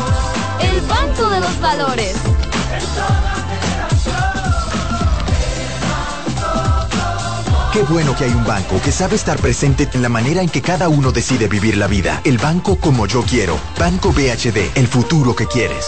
El 0.61 0.81
Banco 0.87 1.29
de 1.29 1.39
los 1.41 1.59
Valores. 1.59 2.14
Qué 7.75 7.83
bueno 7.83 8.15
que 8.15 8.23
hay 8.23 8.31
un 8.31 8.45
banco 8.45 8.79
que 8.81 8.89
sabe 8.89 9.17
estar 9.17 9.37
presente 9.37 9.89
en 9.91 10.01
la 10.01 10.07
manera 10.07 10.41
en 10.41 10.47
que 10.47 10.61
cada 10.61 10.87
uno 10.87 11.11
decide 11.11 11.49
vivir 11.49 11.75
la 11.75 11.87
vida. 11.87 12.21
El 12.23 12.37
banco 12.37 12.77
como 12.77 13.05
yo 13.05 13.21
quiero. 13.23 13.57
Banco 13.77 14.13
BHD, 14.13 14.77
el 14.77 14.87
futuro 14.87 15.35
que 15.35 15.45
quieres. 15.45 15.85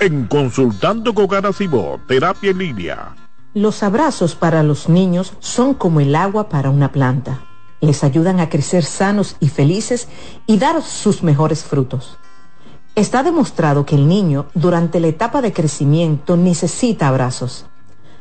En 0.00 0.26
Consultando 0.28 1.12
con 1.12 1.28
Simón, 1.52 2.00
terapia 2.08 2.52
en 2.52 2.56
línea. 2.56 3.14
Los 3.52 3.82
abrazos 3.82 4.34
para 4.34 4.62
los 4.62 4.88
niños 4.88 5.34
son 5.40 5.74
como 5.74 6.00
el 6.00 6.16
agua 6.16 6.48
para 6.48 6.70
una 6.70 6.90
planta. 6.90 7.42
Les 7.82 8.02
ayudan 8.02 8.40
a 8.40 8.48
crecer 8.48 8.82
sanos 8.82 9.36
y 9.40 9.50
felices 9.50 10.08
y 10.46 10.56
dar 10.56 10.80
sus 10.80 11.22
mejores 11.22 11.64
frutos. 11.64 12.16
Está 12.94 13.22
demostrado 13.22 13.84
que 13.84 13.96
el 13.96 14.08
niño 14.08 14.46
durante 14.54 15.00
la 15.00 15.08
etapa 15.08 15.42
de 15.42 15.52
crecimiento 15.52 16.38
necesita 16.38 17.08
abrazos. 17.08 17.66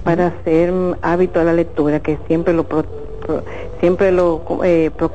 para 0.04 0.26
hacer 0.28 0.72
hábito 1.00 1.40
a 1.40 1.44
la 1.44 1.54
lectura, 1.54 2.00
que 2.00 2.18
siempre 2.26 2.52
lo 2.52 2.64
pro- 2.64 2.84
pro- 3.26 3.42
siempre 3.80 4.12
lo 4.12 4.42
eh, 4.62 4.90
pro- 4.94 5.10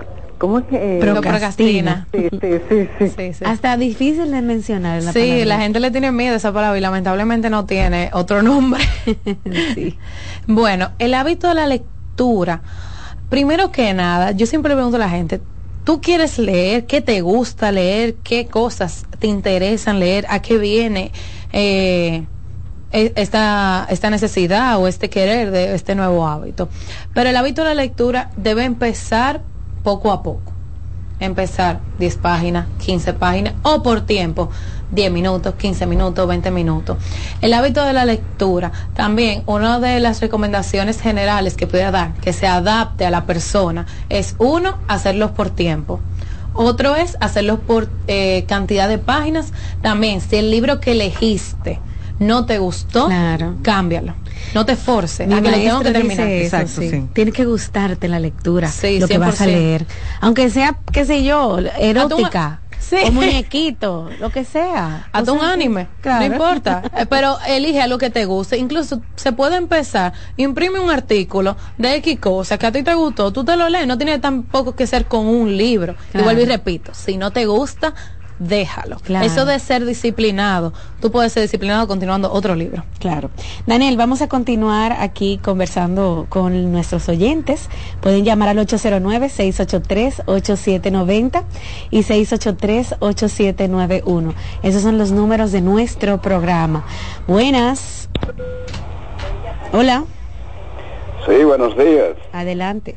¿cómo 0.45 0.59
es 0.59 0.65
que? 0.65 0.97
eh? 0.97 0.99
Procrastina. 0.99 2.07
Sí, 2.13 2.27
sí, 2.31 3.09
sí, 3.09 3.33
sí. 3.33 3.45
Hasta 3.45 3.77
difícil 3.77 4.31
de 4.31 4.41
mencionar 4.41 5.01
la 5.03 5.11
Sí, 5.11 5.19
palabra. 5.19 5.45
la 5.45 5.59
gente 5.59 5.79
le 5.79 5.91
tiene 5.91 6.11
miedo 6.11 6.33
a 6.33 6.37
esa 6.37 6.53
palabra 6.53 6.77
y 6.77 6.81
lamentablemente 6.81 7.49
no 7.49 7.65
tiene 7.65 8.09
otro 8.13 8.41
nombre. 8.41 8.83
Bueno, 10.47 10.91
el 10.99 11.13
hábito 11.13 11.47
de 11.47 11.55
la 11.55 11.67
lectura. 11.67 12.61
Primero 13.29 13.71
que 13.71 13.93
nada, 13.93 14.31
yo 14.31 14.45
siempre 14.45 14.69
le 14.69 14.75
pregunto 14.75 14.97
a 14.97 14.99
la 14.99 15.09
gente, 15.09 15.41
¿tú 15.83 15.99
quieres 16.01 16.37
leer? 16.37 16.85
¿Qué 16.85 17.01
te 17.01 17.21
gusta 17.21 17.71
leer? 17.71 18.15
¿Qué 18.23 18.47
cosas 18.47 19.05
te 19.19 19.27
interesan 19.27 19.99
leer? 19.99 20.25
¿A 20.29 20.41
qué 20.41 20.57
viene 20.57 21.11
eh, 21.51 22.27
e- 22.91 23.13
esta, 23.15 23.87
esta 23.89 24.09
necesidad 24.09 24.77
o 24.79 24.87
este 24.87 25.09
querer 25.09 25.51
de 25.51 25.73
este 25.75 25.95
nuevo 25.95 26.27
hábito? 26.27 26.69
Pero 27.13 27.29
el 27.31 27.35
hábito 27.35 27.63
de 27.63 27.69
la 27.69 27.81
lectura 27.81 28.29
debe 28.35 28.63
empezar 28.63 29.43
poco 29.85 30.11
a 30.11 30.23
poco 30.23 30.51
empezar 31.19 31.79
10 31.99 32.17
páginas, 32.17 32.67
15 32.83 33.13
páginas 33.13 33.53
o 33.63 33.81
por 33.81 34.01
tiempo, 34.01 34.49
10 34.91 35.11
minutos, 35.11 35.53
15 35.55 35.85
minutos, 35.85 36.27
20 36.27 36.51
minutos. 36.51 36.97
El 37.39 37.53
hábito 37.53 37.85
de 37.85 37.93
la 37.93 38.03
lectura, 38.03 38.71
también 38.95 39.43
una 39.45 39.79
de 39.79 40.01
las 40.01 40.19
recomendaciones 40.19 40.99
generales 40.99 41.55
que 41.55 41.67
pudiera 41.67 41.91
dar, 41.91 42.13
que 42.15 42.33
se 42.33 42.47
adapte 42.47 43.05
a 43.05 43.11
la 43.11 43.25
persona, 43.25 43.85
es 44.09 44.35
uno, 44.39 44.77
hacerlos 44.87 45.31
por 45.31 45.51
tiempo. 45.51 46.01
Otro 46.53 46.95
es 46.95 47.15
hacerlos 47.21 47.59
por 47.59 47.89
eh, 48.07 48.45
cantidad 48.47 48.89
de 48.89 48.97
páginas. 48.97 49.53
También, 49.81 50.19
si 50.19 50.37
el 50.37 50.51
libro 50.51 50.79
que 50.79 50.93
elegiste 50.93 51.79
no 52.19 52.45
te 52.45 52.57
gustó, 52.57 53.09
cámbialo. 53.61 54.15
No 54.53 54.65
te 54.65 54.75
forces 54.75 55.27
Mi 55.27 55.33
a 55.35 55.41
que 55.41 55.51
lo 55.51 55.57
tengo 55.57 55.79
que 55.81 55.91
terminar. 55.91 56.27
eso, 56.27 56.67
sí. 56.81 57.09
Tiene 57.13 57.31
que 57.31 57.45
gustarte 57.45 58.07
la 58.07 58.19
lectura, 58.19 58.67
Sí, 58.69 58.99
lo 58.99 59.07
que 59.07 59.17
vas 59.17 59.41
a 59.41 59.45
100%. 59.45 59.47
leer. 59.47 59.85
Aunque 60.21 60.49
sea, 60.49 60.77
qué 60.91 61.05
sé 61.05 61.23
yo, 61.23 61.57
erótica, 61.79 62.61
Sí. 62.79 62.97
o 63.03 63.11
muñequito, 63.11 64.09
lo 64.19 64.29
que 64.29 64.43
sea. 64.45 65.07
Hasta 65.11 65.31
O 65.31 65.35
un 65.35 65.39
sea, 65.41 65.51
anime, 65.53 65.87
claro. 66.01 66.19
no 66.27 66.33
importa. 66.33 66.83
Eh, 66.97 67.05
Pero 67.09 67.37
elige 67.47 67.81
a 67.81 67.87
lo 67.87 67.97
que 67.97 68.09
te 68.09 68.25
guste. 68.25 68.57
Incluso 68.57 69.01
se 69.15 69.31
puede 69.31 69.55
empezar, 69.57 70.13
imprime 70.37 70.79
un 70.79 70.89
artículo 70.91 71.57
de 71.77 71.95
X 71.95 72.19
cosa 72.19 72.57
que 72.57 72.67
a 72.67 72.71
ti 72.71 72.83
te 72.83 72.93
gustó, 72.93 73.31
tú 73.33 73.43
te 73.43 73.55
lo 73.55 73.67
lees. 73.69 73.87
No 73.87 73.97
tiene 73.97 74.19
tampoco 74.19 74.75
que 74.75 74.85
ser 74.87 75.05
con 75.05 75.25
un 75.27 75.57
libro. 75.57 75.95
Y 76.09 76.11
Claro. 76.11 76.25
vuelvo 76.25 76.41
y 76.43 76.45
repito, 76.45 76.93
si 76.93 77.17
no 77.17 77.31
te 77.31 77.45
gusta, 77.45 77.93
déjalo. 78.39 78.97
Claro. 78.97 79.25
Eso 79.25 79.45
de 79.45 79.57
ser 79.59 79.85
disciplinado, 79.85 80.73
tú 81.01 81.11
puedes 81.11 81.31
ser 81.33 81.43
disciplinado 81.43 81.87
continuando 81.87 82.31
otro 82.31 82.55
libro. 82.55 82.83
Claro. 82.99 83.29
Daniel, 83.65 83.97
vamos 83.97 84.21
a 84.21 84.27
continuar 84.27 84.93
aquí 84.99 85.39
conversando 85.43 86.25
con 86.29 86.71
nuestros 86.71 87.07
oyentes. 87.09 87.69
Pueden 88.01 88.23
llamar 88.25 88.49
al 88.49 88.57
809-683-8790 88.59 91.43
y 91.91 91.99
683-8791. 92.03 94.33
Esos 94.63 94.81
son 94.81 94.97
los 94.97 95.11
números 95.11 95.51
de 95.51 95.61
nuestro 95.61 96.19
programa. 96.21 96.83
Buenas. 97.27 98.09
Hola, 99.73 100.03
Sí, 101.27 101.43
buenos 101.43 101.75
días. 101.77 102.15
adelante. 102.33 102.95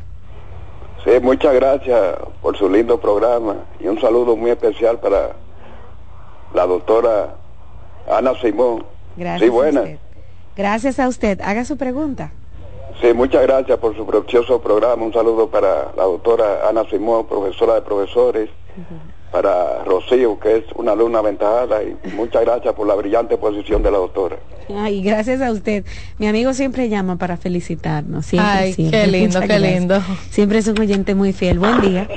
Sí, 1.04 1.10
muchas 1.22 1.54
gracias 1.54 2.16
por 2.42 2.56
su 2.56 2.68
lindo 2.68 3.00
programa 3.00 3.56
y 3.78 3.86
un 3.86 4.00
saludo 4.00 4.36
muy 4.36 4.50
especial 4.50 4.98
para 4.98 5.36
la 6.52 6.66
doctora 6.66 7.34
Ana 8.10 8.34
Simón. 8.40 8.84
Gracias. 9.16 9.50
Sí, 9.50 9.56
a 9.56 9.68
usted. 9.68 9.98
Gracias 10.56 10.98
a 10.98 11.08
usted. 11.08 11.40
Haga 11.40 11.64
su 11.64 11.76
pregunta. 11.76 12.32
Sí, 13.00 13.12
muchas 13.12 13.42
gracias 13.42 13.78
por 13.78 13.96
su 13.96 14.04
precioso 14.04 14.60
programa. 14.60 15.04
Un 15.04 15.12
saludo 15.12 15.48
para 15.48 15.92
la 15.96 16.02
doctora 16.02 16.68
Ana 16.68 16.84
Simón, 16.90 17.26
profesora 17.26 17.74
de 17.74 17.82
profesores. 17.82 18.50
Para 19.30 19.84
Rocío, 19.84 20.38
que 20.40 20.56
es 20.58 20.64
una 20.74 20.92
alumna 20.92 21.18
aventajada, 21.18 21.82
y 21.82 21.96
muchas 22.14 22.42
gracias 22.44 22.74
por 22.74 22.86
la 22.86 22.94
brillante 22.94 23.36
posición 23.36 23.82
de 23.82 23.90
la 23.90 23.98
doctora. 23.98 24.36
Ay, 24.74 25.02
gracias 25.02 25.40
a 25.40 25.50
usted. 25.52 25.84
Mi 26.18 26.26
amigo 26.28 26.52
siempre 26.52 26.88
llama 26.88 27.16
para 27.16 27.36
felicitarnos. 27.36 28.26
Siempre, 28.26 28.50
Ay, 28.50 28.72
siempre. 28.74 29.00
qué 29.00 29.06
lindo, 29.06 29.26
Muchas 29.28 29.42
qué 29.42 29.46
gracias. 29.58 29.72
lindo. 29.80 30.00
Siempre 30.30 30.58
es 30.58 30.68
un 30.68 30.78
oyente 30.80 31.14
muy 31.14 31.32
fiel. 31.32 31.58
Buen 31.58 31.80
día. 31.80 32.08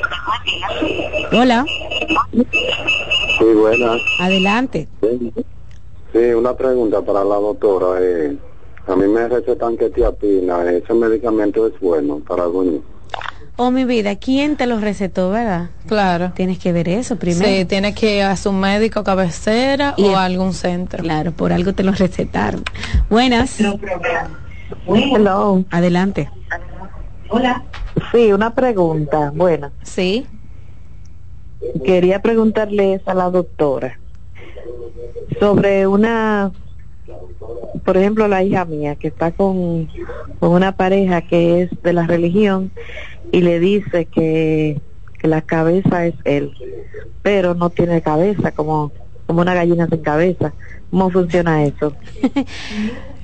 Hola, 1.34 1.66
Sí, 3.40 3.46
buenas. 3.56 4.02
adelante. 4.20 4.88
Sí, 6.12 6.20
una 6.36 6.56
pregunta 6.56 7.02
para 7.02 7.24
la 7.24 7.36
doctora. 7.36 8.00
Eh, 8.02 8.36
a 8.88 8.96
mí 8.96 9.08
me 9.08 9.28
recetan 9.30 9.78
quetiapina. 9.78 10.70
¿Ese 10.72 10.94
medicamento 10.94 11.68
es 11.68 11.74
bueno 11.80 12.20
para 12.28 12.44
algún 12.44 12.84
Oh, 13.58 13.70
mi 13.70 13.86
vida, 13.86 14.16
¿quién 14.16 14.56
te 14.58 14.66
lo 14.66 14.80
recetó, 14.80 15.30
verdad? 15.30 15.70
Claro. 15.88 16.32
Tienes 16.36 16.58
que 16.58 16.72
ver 16.72 16.90
eso 16.90 17.18
primero. 17.18 17.46
Sí, 17.46 17.66
tiene 17.66 17.94
que 17.94 18.18
ir 18.18 18.24
a 18.24 18.36
su 18.36 18.52
médico 18.52 19.04
cabecera 19.04 19.94
Y 19.98 20.06
o 20.06 20.16
a 20.16 20.26
algún 20.26 20.54
centro. 20.54 21.04
Claro, 21.04 21.32
por 21.32 21.54
algo 21.54 21.74
te 21.74 21.84
lo 21.84 21.92
recetaron. 21.92 22.64
Buenas. 23.10 23.60
Hello. 24.88 25.64
Adelante. 25.70 26.30
Hola. 27.30 27.64
Sí, 28.12 28.32
una 28.32 28.56
pregunta. 28.56 29.32
Bueno. 29.36 29.72
Sí. 29.84 30.26
Quería 31.86 32.22
preguntarles 32.22 33.02
a 33.08 33.14
la 33.14 33.30
doctora 33.30 34.00
sobre 35.40 35.88
una, 35.88 36.52
por 37.86 37.98
ejemplo, 37.98 38.28
la 38.28 38.44
hija 38.44 38.66
mía 38.66 38.96
que 38.96 39.08
está 39.08 39.32
con, 39.32 39.88
con 40.40 40.52
una 40.52 40.72
pareja 40.74 41.22
que 41.22 41.62
es 41.64 41.70
de 41.84 41.94
la 41.94 42.06
religión 42.06 42.72
y 43.32 43.42
le 43.42 43.60
dice 43.60 44.06
que, 44.06 44.82
que 45.20 45.28
la 45.28 45.42
cabeza 45.42 46.06
es 46.06 46.16
él, 46.26 46.52
pero 47.22 47.54
no 47.56 47.70
tiene 47.70 48.02
cabeza, 48.02 48.52
como, 48.52 48.92
como 49.26 49.42
una 49.42 49.54
gallina 49.54 49.88
sin 49.88 50.02
cabeza. 50.02 50.54
¿Cómo 50.90 51.10
funciona 51.10 51.64
eso? 51.64 51.96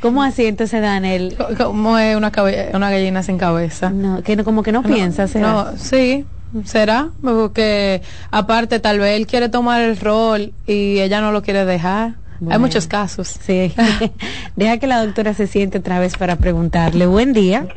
¿Cómo 0.02 0.24
así 0.24 0.46
entonces, 0.46 0.82
Daniel? 0.82 1.36
¿Cómo 1.58 1.98
es 1.98 2.16
una, 2.16 2.32
cabe- 2.32 2.70
una 2.74 2.90
gallina 2.90 3.24
sin 3.24 3.38
cabeza? 3.38 3.90
No, 3.90 4.22
que 4.24 4.36
no, 4.36 4.44
como 4.46 4.64
que 4.64 4.72
no, 4.72 4.84
piensa, 4.84 5.28
¿será? 5.28 5.48
No, 5.72 5.78
sí, 5.78 6.26
será, 6.64 7.10
porque 7.22 8.02
aparte 8.32 8.80
tal 8.80 9.00
vez 9.00 9.18
él 9.18 9.28
quiere 9.28 9.50
tomar 9.50 9.82
el 9.82 9.98
rol 9.98 10.54
y 10.68 11.00
ella 11.00 11.20
no 11.20 11.32
lo 11.32 11.42
quiere 11.42 11.66
dejar. 11.66 12.16
Hay 12.50 12.60
muchos 12.60 12.88
casos. 12.88 13.28
Sí. 13.46 13.74
Deja 14.56 14.78
que 14.78 14.88
la 14.88 15.04
doctora 15.06 15.34
se 15.34 15.48
siente 15.48 15.80
otra 15.80 16.00
vez 16.00 16.16
para 16.18 16.36
preguntarle. 16.36 17.06
Buen 17.08 17.34
día. 17.34 17.68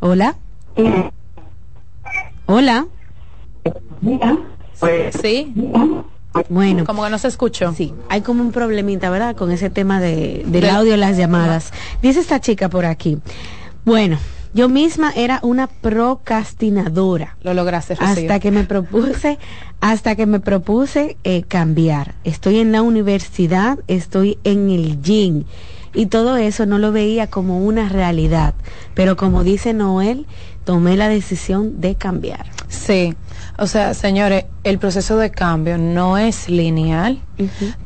Hola. 0.00 0.36
Hola. 2.46 2.86
Sí. 5.20 5.52
Bueno. 6.48 6.84
Como 6.84 7.04
que 7.04 7.10
no 7.10 7.18
se 7.18 7.28
escuchó. 7.28 7.72
Sí, 7.74 7.92
hay 8.08 8.20
como 8.20 8.42
un 8.42 8.52
problemita, 8.52 9.10
¿verdad? 9.10 9.34
Con 9.36 9.50
ese 9.50 9.68
tema 9.70 10.00
de, 10.00 10.42
del 10.46 10.52
Del- 10.62 10.70
audio, 10.70 10.96
las 10.96 11.16
llamadas. 11.16 11.72
Dice 12.02 12.20
esta 12.20 12.40
chica 12.40 12.68
por 12.68 12.84
aquí. 12.86 13.18
Bueno, 13.84 14.18
yo 14.52 14.68
misma 14.68 15.12
era 15.14 15.40
una 15.42 15.66
procrastinadora. 15.66 17.36
Lo 17.42 17.54
lograste, 17.54 17.94
Rocío. 17.94 18.22
Hasta 18.22 18.40
que 18.40 18.50
me 18.50 18.64
propuse, 18.64 19.38
hasta 19.80 20.16
que 20.16 20.26
me 20.26 20.40
propuse 20.40 21.16
eh, 21.24 21.42
cambiar. 21.42 22.14
Estoy 22.24 22.58
en 22.58 22.72
la 22.72 22.82
universidad, 22.82 23.78
estoy 23.86 24.38
en 24.44 24.70
el 24.70 25.00
gym 25.02 25.44
y 25.94 26.06
todo 26.06 26.36
eso 26.36 26.66
no 26.66 26.78
lo 26.78 26.92
veía 26.92 27.28
como 27.28 27.64
una 27.64 27.88
realidad. 27.88 28.54
Pero 28.94 29.16
como 29.16 29.44
dice 29.44 29.72
Noel, 29.72 30.26
tomé 30.64 30.96
la 30.96 31.08
decisión 31.08 31.80
de 31.80 31.94
cambiar. 31.94 32.46
Sí, 32.68 33.14
o 33.58 33.66
sea, 33.66 33.94
señores, 33.94 34.44
el 34.62 34.78
proceso 34.78 35.16
de 35.16 35.30
cambio 35.30 35.76
no 35.78 36.16
es 36.18 36.48
lineal. 36.48 37.20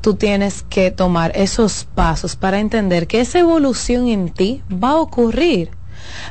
Tú 0.01 0.15
tienes 0.15 0.65
que 0.69 0.91
tomar 0.91 1.32
esos 1.35 1.86
pasos 1.95 2.36
para 2.36 2.59
entender 2.59 3.07
que 3.07 3.20
esa 3.20 3.39
evolución 3.39 4.09
en 4.09 4.28
ti 4.28 4.62
va 4.70 4.91
a 4.91 4.97
ocurrir. 4.97 5.70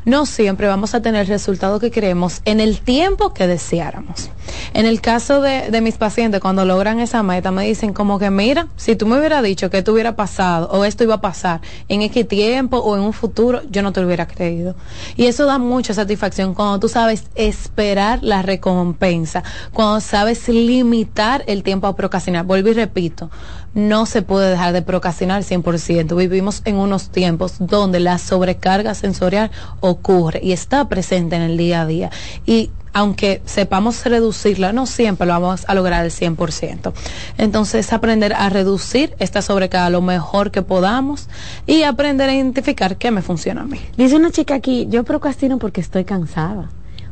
No 0.06 0.26
siempre 0.26 0.68
vamos 0.68 0.96
a 0.96 1.02
tener 1.02 1.22
el 1.22 1.28
resultado 1.28 1.80
que 1.80 1.92
queremos 1.92 2.42
en 2.46 2.60
el 2.60 2.82
tiempo 2.82 3.34
que 3.34 3.48
deseáramos. 3.48 4.30
En 4.74 4.86
el 4.86 5.02
caso 5.02 5.42
de, 5.42 5.72
de 5.72 5.82
mis 5.82 5.98
pacientes, 5.98 6.42
cuando 6.42 6.66
logran 6.66 7.00
esa 7.00 7.24
meta, 7.24 7.52
me 7.52 7.66
dicen 7.66 7.94
como 7.94 8.20
que, 8.20 8.30
mira, 8.30 8.68
si 8.76 8.96
tú 8.96 9.06
me 9.06 9.18
hubieras 9.18 9.44
dicho 9.44 9.70
que 9.70 9.80
esto 9.80 9.94
hubiera 9.94 10.16
pasado 10.16 10.70
o 10.72 10.86
esto 10.86 11.04
iba 11.04 11.16
a 11.16 11.22
pasar 11.22 11.62
en 11.88 12.02
X 12.02 12.28
tiempo 12.28 12.78
o 12.78 12.96
en 12.96 13.04
un 13.04 13.14
futuro, 13.14 13.62
yo 13.70 13.82
no 13.82 13.94
te 13.94 14.02
lo 14.02 14.08
hubiera 14.08 14.28
creído. 14.28 14.76
Y 15.16 15.26
eso 15.26 15.46
da 15.46 15.58
mucha 15.58 15.94
satisfacción 15.94 16.54
cuando 16.54 16.80
tú 16.80 16.90
sabes 16.90 17.26
esperar 17.36 18.20
la 18.22 18.42
recompensa, 18.42 19.44
cuando 19.72 20.02
sabes 20.02 20.48
limitar 20.50 21.44
el 21.48 21.64
tiempo 21.64 21.88
a 21.88 21.96
procrastinar. 21.96 22.46
Vuelvo 22.46 22.70
y 22.70 22.74
repito, 22.74 23.30
no 23.74 24.06
se 24.06 24.22
puede 24.22 24.50
dejar 24.52 24.74
de 24.74 24.82
procrastinar 24.82 25.44
100%. 25.44 26.16
Vivimos 26.16 26.62
en 26.66 26.76
unos 26.76 27.10
tiempos 27.10 27.56
donde 27.60 28.00
la 28.00 28.18
sobrecarga 28.18 28.94
sensorial 28.94 29.52
ocurre 29.80 30.40
y 30.44 30.52
está 30.52 30.88
presente 30.88 31.36
en 31.36 31.42
el 31.42 31.58
día 31.58 31.82
a 31.82 31.86
día. 31.86 32.12
Y 32.46 32.70
aunque 32.96 33.42
sepamos 33.46 34.06
reducirla, 34.06 34.72
no 34.72 34.86
siempre 34.86 35.26
lo 35.26 35.34
vamos 35.34 35.66
a 35.68 35.74
lograr 35.74 36.02
al 36.04 36.12
100%. 36.12 36.94
Entonces, 37.40 37.92
aprender 37.92 38.34
a 38.34 38.50
reducir 38.50 39.16
esta 39.18 39.42
sobrecarga 39.42 39.90
lo 39.90 40.02
mejor 40.02 40.52
que 40.52 40.62
podamos 40.62 41.28
y 41.66 41.82
aprender 41.84 42.30
a 42.30 42.36
identificar 42.36 42.98
qué 42.98 43.10
me 43.10 43.24
funciona 43.24 43.62
a 43.62 43.66
mí. 43.66 43.80
Dice 43.98 44.16
una 44.16 44.30
chica 44.30 44.54
aquí, 44.54 44.88
yo 44.92 45.04
procrastino 45.04 45.58
porque 45.58 45.82
estoy 45.82 46.06
cansada. 46.06 46.70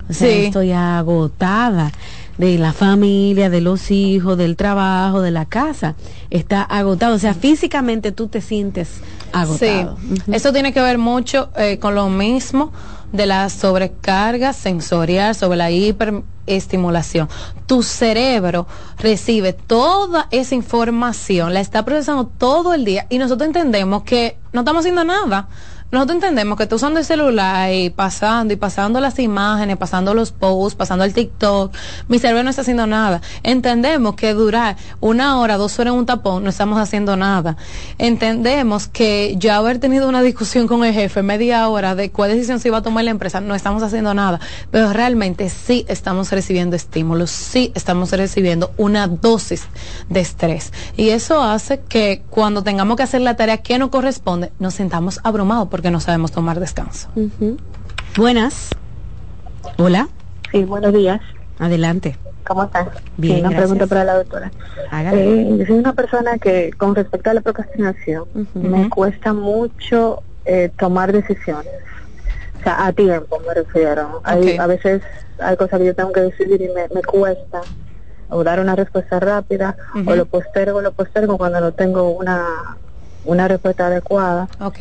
O 0.07 0.13
sea, 0.13 0.27
Sí. 0.27 0.45
estoy 0.45 0.71
agotada 0.71 1.91
de 2.41 2.57
la 2.57 2.73
familia, 2.73 3.51
de 3.51 3.61
los 3.61 3.91
hijos, 3.91 4.35
del 4.35 4.55
trabajo, 4.55 5.21
de 5.21 5.29
la 5.29 5.45
casa. 5.45 5.95
Está 6.31 6.63
agotado. 6.63 7.15
O 7.15 7.19
sea, 7.19 7.35
físicamente 7.35 8.11
tú 8.11 8.27
te 8.29 8.41
sientes 8.41 9.01
agotado. 9.31 9.97
Sí, 9.97 10.21
eso 10.31 10.51
tiene 10.51 10.73
que 10.73 10.81
ver 10.81 10.97
mucho 10.97 11.51
eh, 11.55 11.77
con 11.77 11.93
lo 11.93 12.09
mismo 12.09 12.71
de 13.11 13.27
la 13.27 13.47
sobrecarga 13.49 14.53
sensorial, 14.53 15.35
sobre 15.35 15.57
la 15.57 15.69
hiperestimulación. 15.69 17.29
Tu 17.67 17.83
cerebro 17.83 18.65
recibe 18.97 19.53
toda 19.53 20.27
esa 20.31 20.55
información, 20.55 21.53
la 21.53 21.59
está 21.59 21.85
procesando 21.85 22.25
todo 22.25 22.73
el 22.73 22.85
día 22.85 23.05
y 23.09 23.19
nosotros 23.19 23.45
entendemos 23.45 24.01
que 24.01 24.37
no 24.51 24.61
estamos 24.61 24.79
haciendo 24.79 25.03
nada. 25.03 25.47
Nosotros 25.91 26.15
entendemos 26.15 26.57
que 26.57 26.67
tú 26.67 26.77
usando 26.77 26.99
el 26.99 27.05
celular 27.05 27.73
y 27.73 27.89
pasando 27.89 28.53
y 28.53 28.55
pasando 28.55 29.01
las 29.01 29.19
imágenes, 29.19 29.75
pasando 29.75 30.13
los 30.13 30.31
posts, 30.31 30.75
pasando 30.75 31.03
el 31.03 31.13
TikTok, 31.13 31.73
mi 32.07 32.17
cerebro 32.17 32.43
no 32.43 32.49
está 32.49 32.61
haciendo 32.61 32.87
nada. 32.87 33.21
Entendemos 33.43 34.15
que 34.15 34.33
durar 34.33 34.77
una 35.01 35.37
hora, 35.37 35.57
dos 35.57 35.77
horas 35.79 35.93
en 35.93 35.99
un 35.99 36.05
tapón 36.05 36.45
no 36.45 36.49
estamos 36.49 36.79
haciendo 36.79 37.17
nada. 37.17 37.57
Entendemos 37.97 38.87
que 38.87 39.35
ya 39.37 39.57
haber 39.57 39.79
tenido 39.79 40.07
una 40.07 40.21
discusión 40.21 40.65
con 40.65 40.85
el 40.85 40.93
jefe 40.93 41.23
media 41.23 41.67
hora 41.67 41.93
de 41.93 42.09
cuál 42.09 42.31
decisión 42.31 42.61
se 42.61 42.69
iba 42.69 42.77
a 42.77 42.81
tomar 42.81 43.03
la 43.03 43.11
empresa, 43.11 43.41
no 43.41 43.53
estamos 43.53 43.83
haciendo 43.83 44.13
nada. 44.13 44.39
Pero 44.71 44.93
realmente 44.93 45.49
sí 45.49 45.85
estamos 45.89 46.31
recibiendo 46.31 46.77
estímulos, 46.77 47.31
sí 47.31 47.73
estamos 47.75 48.11
recibiendo 48.11 48.71
una 48.77 49.07
dosis 49.07 49.63
de 50.07 50.21
estrés. 50.21 50.71
Y 50.95 51.09
eso 51.09 51.41
hace 51.41 51.81
que 51.81 52.23
cuando 52.29 52.63
tengamos 52.63 52.95
que 52.95 53.03
hacer 53.03 53.19
la 53.19 53.35
tarea 53.35 53.57
que 53.57 53.77
nos 53.77 53.89
corresponde, 53.89 54.53
nos 54.57 54.75
sentamos 54.75 55.19
abrumados 55.23 55.67
porque 55.67 55.80
no 55.89 55.99
sabemos 55.99 56.31
tomar 56.31 56.59
descanso. 56.59 57.07
Ujú. 57.15 57.57
Buenas. 58.17 58.69
Hola. 59.77 60.09
Sí, 60.51 60.63
buenos 60.65 60.93
días. 60.93 61.21
Adelante. 61.57 62.17
¿Cómo 62.45 62.63
estás? 62.65 62.87
Bien, 63.17 63.35
Sí, 63.37 63.39
una 63.41 63.49
gracias. 63.51 63.61
pregunta 63.69 63.87
para 63.87 64.03
la 64.03 64.13
doctora. 64.17 64.51
Eh, 65.13 65.55
yo 65.57 65.65
soy 65.65 65.77
una 65.77 65.93
persona 65.93 66.37
que, 66.37 66.71
con 66.77 66.93
respecto 66.95 67.29
a 67.29 67.33
la 67.33 67.41
procrastinación, 67.41 68.25
me 68.53 68.89
cuesta 68.89 69.31
mucho 69.33 70.23
eh, 70.45 70.69
tomar 70.77 71.13
decisiones. 71.13 71.71
O 72.59 72.63
sea, 72.63 72.85
a 72.85 72.91
tiempo 72.93 73.39
me 73.47 73.53
refiero. 73.53 74.21
Hay- 74.23 74.57
a 74.57 74.67
veces 74.67 75.01
hay 75.39 75.55
cosas 75.55 75.79
que 75.79 75.85
yo 75.85 75.95
tengo 75.95 76.11
que 76.11 76.21
decidir 76.21 76.61
y 76.61 76.67
me, 76.69 76.87
me 76.93 77.01
cuesta 77.03 77.61
o 78.29 78.43
dar 78.43 78.59
una 78.59 78.75
respuesta 78.75 79.19
rápida 79.19 79.75
o 80.05 80.15
lo 80.15 80.25
postergo, 80.25 80.81
lo 80.81 80.91
postergo 80.91 81.37
cuando 81.37 81.59
no 81.59 81.71
tengo 81.73 82.09
una, 82.11 82.45
una 83.23 83.47
respuesta 83.47 83.87
adecuada. 83.87 84.47
Ok. 84.59 84.79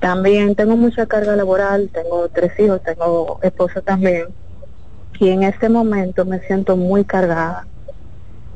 También 0.00 0.54
tengo 0.56 0.76
mucha 0.76 1.06
carga 1.06 1.36
laboral, 1.36 1.90
tengo 1.92 2.28
tres 2.30 2.52
hijos, 2.58 2.82
tengo 2.82 3.38
esposo 3.42 3.82
también. 3.82 4.26
Y 5.20 5.28
en 5.28 5.42
este 5.42 5.68
momento 5.68 6.24
me 6.24 6.40
siento 6.40 6.76
muy 6.76 7.04
cargada. 7.04 7.68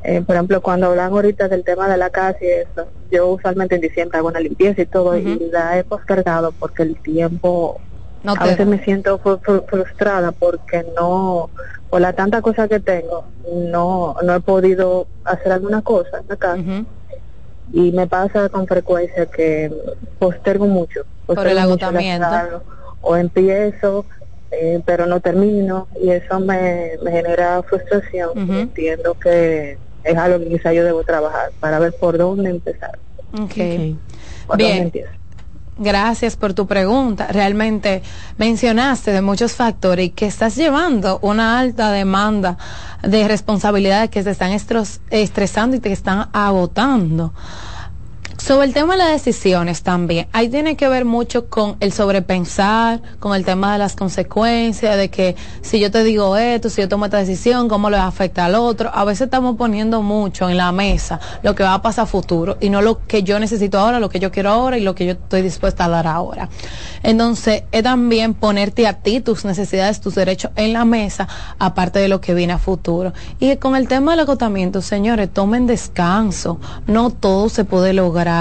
Eh, 0.03 0.21
por 0.21 0.35
ejemplo, 0.35 0.61
cuando 0.61 0.87
hablan 0.87 1.11
ahorita 1.13 1.47
del 1.47 1.63
tema 1.63 1.87
de 1.89 1.97
la 1.97 2.09
casa 2.09 2.37
y 2.41 2.47
eso, 2.47 2.89
yo 3.11 3.27
usualmente 3.29 3.75
en 3.75 3.81
diciembre 3.81 4.17
hago 4.19 4.27
una 4.29 4.39
limpieza 4.39 4.81
y 4.81 4.85
todo, 4.87 5.17
y 5.17 5.49
la 5.51 5.77
he 5.79 5.83
postergado 5.83 6.51
porque 6.53 6.83
el 6.83 7.01
tiempo, 7.01 7.81
No 8.23 8.33
a 8.33 8.45
veces 8.45 8.67
me 8.67 8.83
siento 8.83 9.19
fru- 9.19 9.41
fru- 9.41 9.65
frustrada 9.67 10.31
porque 10.31 10.85
no, 10.97 11.51
por 11.89 12.01
la 12.01 12.13
tanta 12.13 12.41
cosa 12.41 12.67
que 12.67 12.79
tengo, 12.79 13.25
no, 13.53 14.15
no 14.23 14.35
he 14.35 14.41
podido 14.41 15.07
hacer 15.23 15.51
alguna 15.51 15.81
cosa 15.83 16.19
en 16.19 16.25
la 16.27 16.37
casa. 16.37 16.57
Y 17.73 17.91
me 17.91 18.07
pasa 18.07 18.49
con 18.49 18.67
frecuencia 18.67 19.25
que 19.27 19.71
postergo 20.19 20.65
mucho. 20.67 21.01
Por 21.25 21.47
el 21.47 21.57
agotamiento. 21.57 22.63
O 23.01 23.15
empiezo, 23.15 24.05
eh, 24.51 24.81
pero 24.85 25.05
no 25.05 25.19
termino 25.19 25.87
y 26.01 26.09
eso 26.09 26.39
me, 26.39 26.91
me 27.03 27.11
genera 27.11 27.61
frustración. 27.63 28.31
Entiendo 28.35 29.13
que 29.15 29.77
es 30.03 30.17
algo 30.17 30.39
que 30.39 30.49
quizá 30.49 30.73
yo 30.73 30.83
debo 30.83 31.03
trabajar 31.03 31.51
para 31.59 31.79
ver 31.79 31.93
por 31.99 32.17
dónde 32.17 32.49
empezar. 32.49 32.97
Okay. 33.43 33.97
Bien. 34.55 34.91
Gracias 35.77 36.37
por 36.37 36.53
tu 36.53 36.67
pregunta. 36.67 37.27
Realmente 37.27 38.01
mencionaste 38.37 39.11
de 39.11 39.21
muchos 39.21 39.53
factores 39.53 40.05
y 40.05 40.09
que 40.11 40.25
estás 40.25 40.55
llevando 40.55 41.19
una 41.21 41.59
alta 41.59 41.91
demanda 41.91 42.57
de 43.03 43.27
responsabilidades 43.27 44.09
que 44.09 44.23
te 44.23 44.29
están 44.29 44.51
estresando 44.53 45.75
y 45.75 45.79
te 45.79 45.91
están 45.91 46.29
agotando. 46.31 47.33
Sobre 48.45 48.67
el 48.67 48.75
tema 48.75 48.93
de 48.93 48.99
las 48.99 49.25
decisiones 49.25 49.81
también, 49.81 50.27
ahí 50.31 50.49
tiene 50.49 50.77
que 50.77 50.87
ver 50.87 51.03
mucho 51.03 51.49
con 51.49 51.77
el 51.79 51.91
sobrepensar, 51.91 53.01
con 53.17 53.35
el 53.35 53.43
tema 53.43 53.73
de 53.73 53.79
las 53.79 53.95
consecuencias, 53.95 54.97
de 54.97 55.09
que 55.09 55.35
si 55.63 55.79
yo 55.79 55.89
te 55.89 56.03
digo 56.03 56.37
esto, 56.37 56.69
si 56.69 56.79
yo 56.79 56.87
tomo 56.87 57.05
esta 57.05 57.17
decisión, 57.17 57.67
cómo 57.67 57.89
le 57.89 57.97
afecta 57.97 58.45
al 58.45 58.53
otro. 58.53 58.91
A 58.93 59.03
veces 59.03 59.21
estamos 59.21 59.55
poniendo 59.57 60.03
mucho 60.03 60.47
en 60.47 60.57
la 60.57 60.71
mesa 60.71 61.19
lo 61.41 61.55
que 61.55 61.63
va 61.63 61.73
a 61.73 61.81
pasar 61.81 62.03
a 62.03 62.05
futuro 62.05 62.57
y 62.61 62.69
no 62.69 62.83
lo 62.83 63.03
que 63.07 63.23
yo 63.23 63.39
necesito 63.39 63.79
ahora, 63.79 63.99
lo 63.99 64.09
que 64.09 64.19
yo 64.19 64.31
quiero 64.31 64.51
ahora 64.51 64.77
y 64.77 64.81
lo 64.81 64.93
que 64.93 65.07
yo 65.07 65.13
estoy 65.13 65.41
dispuesta 65.41 65.85
a 65.85 65.89
dar 65.89 66.05
ahora. 66.05 66.47
Entonces, 67.01 67.63
es 67.71 67.81
también 67.81 68.35
ponerte 68.35 68.85
a 68.85 68.93
ti 68.93 69.21
tus 69.21 69.43
necesidades, 69.43 70.01
tus 70.01 70.13
derechos 70.13 70.51
en 70.55 70.71
la 70.71 70.85
mesa, 70.85 71.27
aparte 71.57 71.97
de 71.97 72.09
lo 72.09 72.21
que 72.21 72.35
viene 72.35 72.53
a 72.53 72.59
futuro. 72.59 73.11
Y 73.39 73.55
con 73.57 73.75
el 73.75 73.87
tema 73.87 74.11
del 74.11 74.19
agotamiento, 74.19 74.83
señores, 74.83 75.33
tomen 75.33 75.65
descanso. 75.65 76.59
No 76.85 77.09
todo 77.09 77.49
se 77.49 77.63
puede 77.63 77.93
lograr 77.93 78.34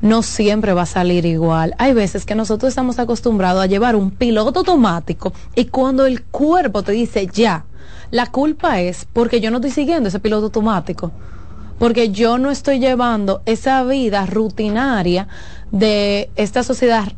no 0.00 0.22
siempre 0.22 0.72
va 0.72 0.82
a 0.82 0.86
salir 0.86 1.26
igual. 1.26 1.74
Hay 1.78 1.92
veces 1.92 2.24
que 2.24 2.34
nosotros 2.34 2.68
estamos 2.70 2.98
acostumbrados 2.98 3.62
a 3.62 3.66
llevar 3.66 3.96
un 3.96 4.10
piloto 4.10 4.60
automático 4.60 5.32
y 5.54 5.66
cuando 5.66 6.06
el 6.06 6.22
cuerpo 6.22 6.82
te 6.82 6.92
dice 6.92 7.26
ya, 7.26 7.64
la 8.10 8.26
culpa 8.26 8.80
es 8.80 9.06
porque 9.12 9.40
yo 9.40 9.50
no 9.50 9.56
estoy 9.58 9.70
siguiendo 9.70 10.08
ese 10.08 10.20
piloto 10.20 10.46
automático 10.46 11.12
porque 11.82 12.10
yo 12.10 12.38
no 12.38 12.52
estoy 12.52 12.78
llevando 12.78 13.42
esa 13.44 13.82
vida 13.82 14.24
rutinaria 14.26 15.26
de 15.72 16.30
esta 16.36 16.62
sociedad 16.62 17.12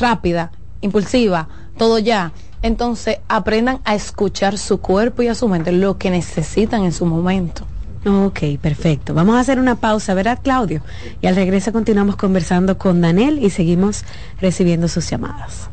rápida, 0.00 0.52
impulsiva, 0.80 1.48
todo 1.76 1.98
ya. 1.98 2.32
Entonces 2.62 3.18
aprendan 3.28 3.80
a 3.84 3.94
escuchar 3.94 4.56
su 4.56 4.80
cuerpo 4.80 5.22
y 5.22 5.28
a 5.28 5.34
su 5.34 5.48
mente, 5.48 5.70
lo 5.70 5.98
que 5.98 6.10
necesitan 6.10 6.84
en 6.84 6.92
su 6.92 7.04
momento. 7.04 7.66
Ok, 8.08 8.40
perfecto. 8.62 9.14
Vamos 9.14 9.34
a 9.34 9.40
hacer 9.40 9.58
una 9.58 9.74
pausa, 9.74 10.14
¿verdad, 10.14 10.38
Claudio? 10.40 10.80
Y 11.20 11.26
al 11.26 11.34
regreso 11.34 11.72
continuamos 11.72 12.14
conversando 12.14 12.78
con 12.78 13.00
Daniel 13.00 13.40
y 13.42 13.50
seguimos 13.50 14.04
recibiendo 14.40 14.86
sus 14.86 15.10
llamadas. 15.10 15.68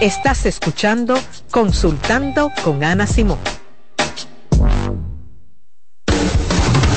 Estás 0.00 0.46
escuchando 0.46 1.14
Consultando 1.50 2.50
con 2.64 2.82
Ana 2.82 3.06
Simón. 3.06 3.38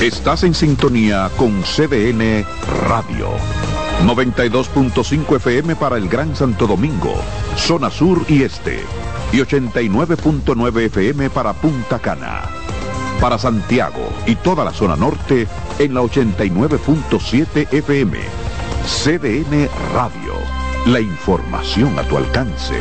Estás 0.00 0.42
en 0.44 0.54
sintonía 0.54 1.30
con 1.36 1.62
CDN 1.62 2.46
Radio. 2.88 3.28
92.5 4.06 5.36
FM 5.36 5.76
para 5.76 5.98
el 5.98 6.08
Gran 6.08 6.34
Santo 6.34 6.66
Domingo, 6.66 7.14
zona 7.56 7.90
sur 7.90 8.24
y 8.28 8.42
este. 8.42 8.80
Y 9.32 9.38
89.9 9.38 10.80
FM 10.86 11.28
para 11.28 11.52
Punta 11.52 11.98
Cana 11.98 12.65
para 13.20 13.38
Santiago 13.38 14.08
y 14.26 14.34
toda 14.36 14.64
la 14.64 14.72
zona 14.72 14.96
norte 14.96 15.46
en 15.78 15.92
la 15.94 16.00
89.7 16.02 17.72
FM. 17.72 18.18
CDN 18.84 19.68
Radio. 19.92 20.34
La 20.86 21.00
información 21.00 21.98
a 21.98 22.04
tu 22.04 22.16
alcance. 22.16 22.76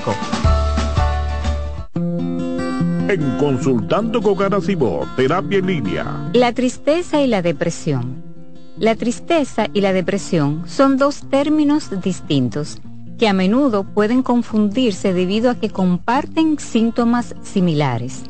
En 3.09 3.37
Consultando 3.37 4.21
con 4.21 4.35
Garacimo, 4.35 5.05
Terapia 5.17 5.59
en 5.59 5.65
Línea. 5.65 6.29
La 6.33 6.53
tristeza 6.53 7.21
y 7.21 7.27
la 7.27 7.41
depresión 7.41 8.30
la 8.81 8.95
tristeza 8.95 9.67
y 9.75 9.81
la 9.81 9.93
depresión 9.93 10.63
son 10.65 10.97
dos 10.97 11.29
términos 11.29 12.01
distintos 12.01 12.81
que 13.19 13.27
a 13.27 13.33
menudo 13.33 13.83
pueden 13.83 14.23
confundirse 14.23 15.13
debido 15.13 15.51
a 15.51 15.55
que 15.55 15.69
comparten 15.69 16.57
síntomas 16.57 17.35
similares. 17.43 18.23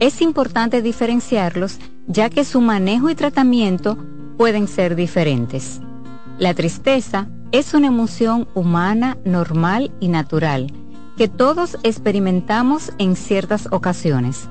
Es 0.00 0.22
importante 0.22 0.80
diferenciarlos 0.80 1.80
ya 2.06 2.30
que 2.30 2.46
su 2.46 2.62
manejo 2.62 3.10
y 3.10 3.14
tratamiento 3.14 3.98
pueden 4.38 4.68
ser 4.68 4.96
diferentes. 4.96 5.82
La 6.38 6.54
tristeza 6.54 7.28
es 7.52 7.74
una 7.74 7.88
emoción 7.88 8.48
humana 8.54 9.18
normal 9.26 9.92
y 10.00 10.08
natural 10.08 10.72
que 11.18 11.28
todos 11.28 11.76
experimentamos 11.82 12.90
en 12.96 13.16
ciertas 13.16 13.68
ocasiones. 13.70 14.48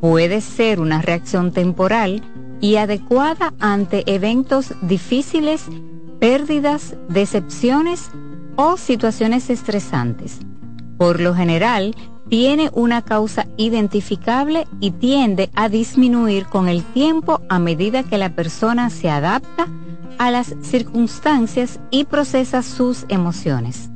Puede 0.00 0.40
ser 0.40 0.80
una 0.80 1.02
reacción 1.02 1.52
temporal 1.52 2.20
y 2.60 2.76
adecuada 2.76 3.54
ante 3.60 4.02
eventos 4.06 4.74
difíciles, 4.82 5.64
pérdidas, 6.18 6.94
decepciones 7.08 8.10
o 8.56 8.76
situaciones 8.76 9.50
estresantes. 9.50 10.40
Por 10.98 11.20
lo 11.20 11.34
general, 11.34 11.94
tiene 12.28 12.70
una 12.72 13.02
causa 13.02 13.46
identificable 13.56 14.66
y 14.80 14.90
tiende 14.92 15.50
a 15.54 15.68
disminuir 15.68 16.46
con 16.46 16.68
el 16.68 16.82
tiempo 16.82 17.40
a 17.48 17.58
medida 17.58 18.02
que 18.02 18.18
la 18.18 18.34
persona 18.34 18.90
se 18.90 19.10
adapta 19.10 19.68
a 20.18 20.30
las 20.30 20.54
circunstancias 20.62 21.78
y 21.90 22.04
procesa 22.04 22.62
sus 22.62 23.04
emociones. 23.08 23.90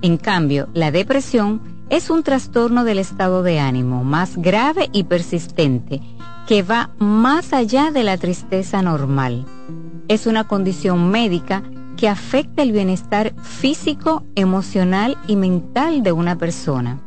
En 0.00 0.16
cambio, 0.16 0.68
la 0.72 0.90
depresión 0.90 1.60
es 1.90 2.08
un 2.08 2.22
trastorno 2.22 2.84
del 2.84 2.98
estado 2.98 3.42
de 3.42 3.60
ánimo 3.60 4.02
más 4.02 4.36
grave 4.36 4.88
y 4.92 5.04
persistente 5.04 6.00
que 6.46 6.62
va 6.62 6.90
más 6.98 7.52
allá 7.52 7.90
de 7.90 8.04
la 8.04 8.16
tristeza 8.16 8.82
normal. 8.82 9.44
Es 10.08 10.26
una 10.26 10.44
condición 10.44 11.10
médica 11.10 11.62
que 11.96 12.08
afecta 12.08 12.62
el 12.62 12.72
bienestar 12.72 13.34
físico, 13.42 14.24
emocional 14.34 15.16
y 15.26 15.36
mental 15.36 16.02
de 16.02 16.12
una 16.12 16.36
persona. 16.36 17.00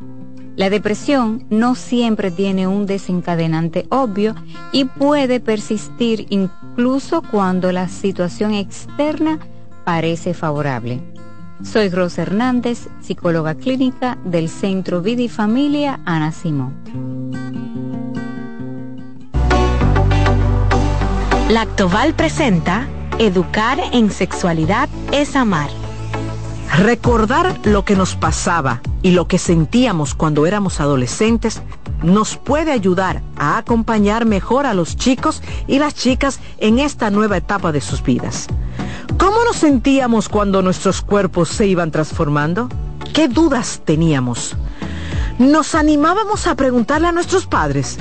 La 0.55 0.69
depresión 0.69 1.45
no 1.49 1.75
siempre 1.75 2.31
tiene 2.31 2.65
un 2.65 2.85
desencadenante 2.85 3.87
obvio 3.89 4.35
y 4.71 4.85
puede 4.85 5.41
persistir 5.41 6.27
incluso 6.29 7.21
cuando 7.21 7.73
la 7.73 7.89
situación 7.89 8.53
externa 8.53 9.39
parece 9.83 10.33
favorable. 10.33 11.01
Soy 11.61 11.89
Rosa 11.89 12.21
Hernández, 12.21 12.87
psicóloga 13.01 13.55
clínica 13.55 14.17
del 14.23 14.47
Centro 14.47 15.01
Vida 15.01 15.27
Familia 15.29 15.99
Ana 16.05 16.31
Simón. 16.31 17.64
Lactoval 21.49 22.15
presenta 22.15 22.87
Educar 23.19 23.77
en 23.91 24.09
sexualidad 24.09 24.89
es 25.11 25.35
amar. 25.35 25.69
Recordar 26.75 27.59
lo 27.63 27.85
que 27.85 27.95
nos 27.95 28.15
pasaba 28.15 28.81
y 29.03 29.11
lo 29.11 29.27
que 29.27 29.37
sentíamos 29.37 30.15
cuando 30.15 30.47
éramos 30.47 30.79
adolescentes 30.79 31.61
nos 32.01 32.35
puede 32.35 32.71
ayudar 32.71 33.21
a 33.37 33.57
acompañar 33.57 34.25
mejor 34.25 34.65
a 34.65 34.73
los 34.73 34.97
chicos 34.97 35.43
y 35.67 35.77
las 35.77 35.93
chicas 35.93 36.39
en 36.57 36.79
esta 36.79 37.11
nueva 37.11 37.37
etapa 37.37 37.71
de 37.71 37.79
sus 37.79 38.01
vidas. 38.01 38.47
¿Cómo 39.19 39.43
nos 39.43 39.57
sentíamos 39.57 40.29
cuando 40.29 40.63
nuestros 40.63 41.03
cuerpos 41.03 41.49
se 41.49 41.67
iban 41.67 41.91
transformando? 41.91 42.69
¿Qué 43.13 43.27
dudas 43.27 43.83
teníamos? 43.85 44.55
¿Nos 45.37 45.75
animábamos 45.75 46.47
a 46.47 46.55
preguntarle 46.55 47.07
a 47.07 47.11
nuestros 47.11 47.45
padres? 47.45 47.99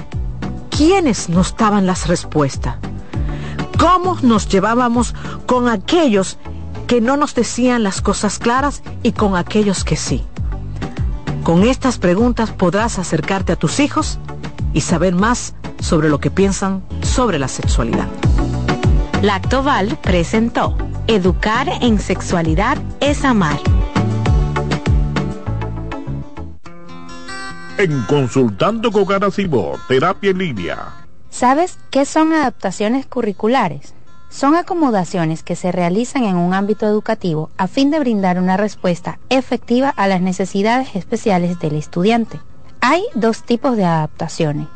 ¿Quiénes 0.71 1.29
nos 1.29 1.55
daban 1.55 1.87
las 1.87 2.09
respuestas? 2.09 2.77
Cómo 3.79 4.17
nos 4.23 4.49
llevábamos 4.49 5.15
con 5.47 5.69
aquellos 5.69 6.39
que 6.87 7.01
no 7.01 7.17
nos 7.17 7.35
decían 7.35 7.83
las 7.83 8.01
cosas 8.01 8.39
claras 8.39 8.83
y 9.03 9.13
con 9.13 9.37
aquellos 9.37 9.85
que 9.85 9.97
sí. 9.97 10.25
Con 11.43 11.65
estas 11.65 11.99
preguntas 11.99 12.51
podrás 12.51 12.99
acercarte 12.99 13.53
a 13.53 13.57
tus 13.57 13.81
hijos 13.81 14.19
y 14.73 14.81
saber 14.81 15.15
más 15.15 15.55
sobre 15.81 16.09
lo 16.09 16.19
que 16.19 16.31
piensan 16.31 16.83
sobre 17.03 17.39
la 17.39 17.49
sexualidad. 17.49 18.09
Lactoval 19.23 19.99
presentó 20.03 20.77
Educar 21.07 21.69
en 21.83 21.99
sexualidad 21.99 22.79
es 23.01 23.25
amar. 23.25 23.59
En 27.77 28.03
Consultando 28.03 28.91
con 28.91 29.05
Garacimo, 29.05 29.73
Terapia 29.89 30.31
en 30.31 30.39
Línea 30.39 31.04
¿Sabes 31.35 31.79
qué 31.91 32.05
son 32.05 32.33
adaptaciones 32.33 33.07
curriculares? 33.07 33.93
Son 34.31 34.55
acomodaciones 34.55 35.43
que 35.43 35.57
se 35.57 35.73
realizan 35.73 36.23
en 36.23 36.37
un 36.37 36.55
ámbito 36.55 36.87
educativo 36.87 37.51
a 37.57 37.67
fin 37.67 37.91
de 37.91 37.99
brindar 37.99 38.39
una 38.39 38.57
respuesta 38.57 39.19
efectiva 39.31 39.89
a 39.89 40.07
las 40.07 40.21
necesidades 40.21 40.95
especiales 40.95 41.59
del 41.59 41.75
estudiante. 41.75 42.39
Hay 42.81 43.03
dos 43.17 43.43
tipos 43.43 43.77
de 43.77 43.85
adaptaciones. 43.85 44.69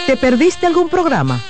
¿Te 0.07 0.19
perdiste 0.19 0.66
algún 0.66 0.91
programa? 0.91 1.41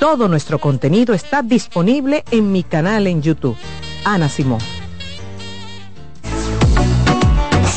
Todo 0.00 0.28
nuestro 0.28 0.58
contenido 0.58 1.12
está 1.12 1.42
disponible 1.42 2.24
en 2.30 2.50
mi 2.50 2.62
canal 2.62 3.06
en 3.06 3.20
YouTube. 3.20 3.54
Ana 4.02 4.30
Simón. 4.30 4.60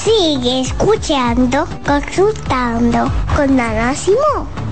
Sigue 0.05 0.61
escuchando, 0.61 1.67
consultando 1.85 3.11
con 3.35 3.59
Ana 3.59 3.93
Simón. 3.93 4.62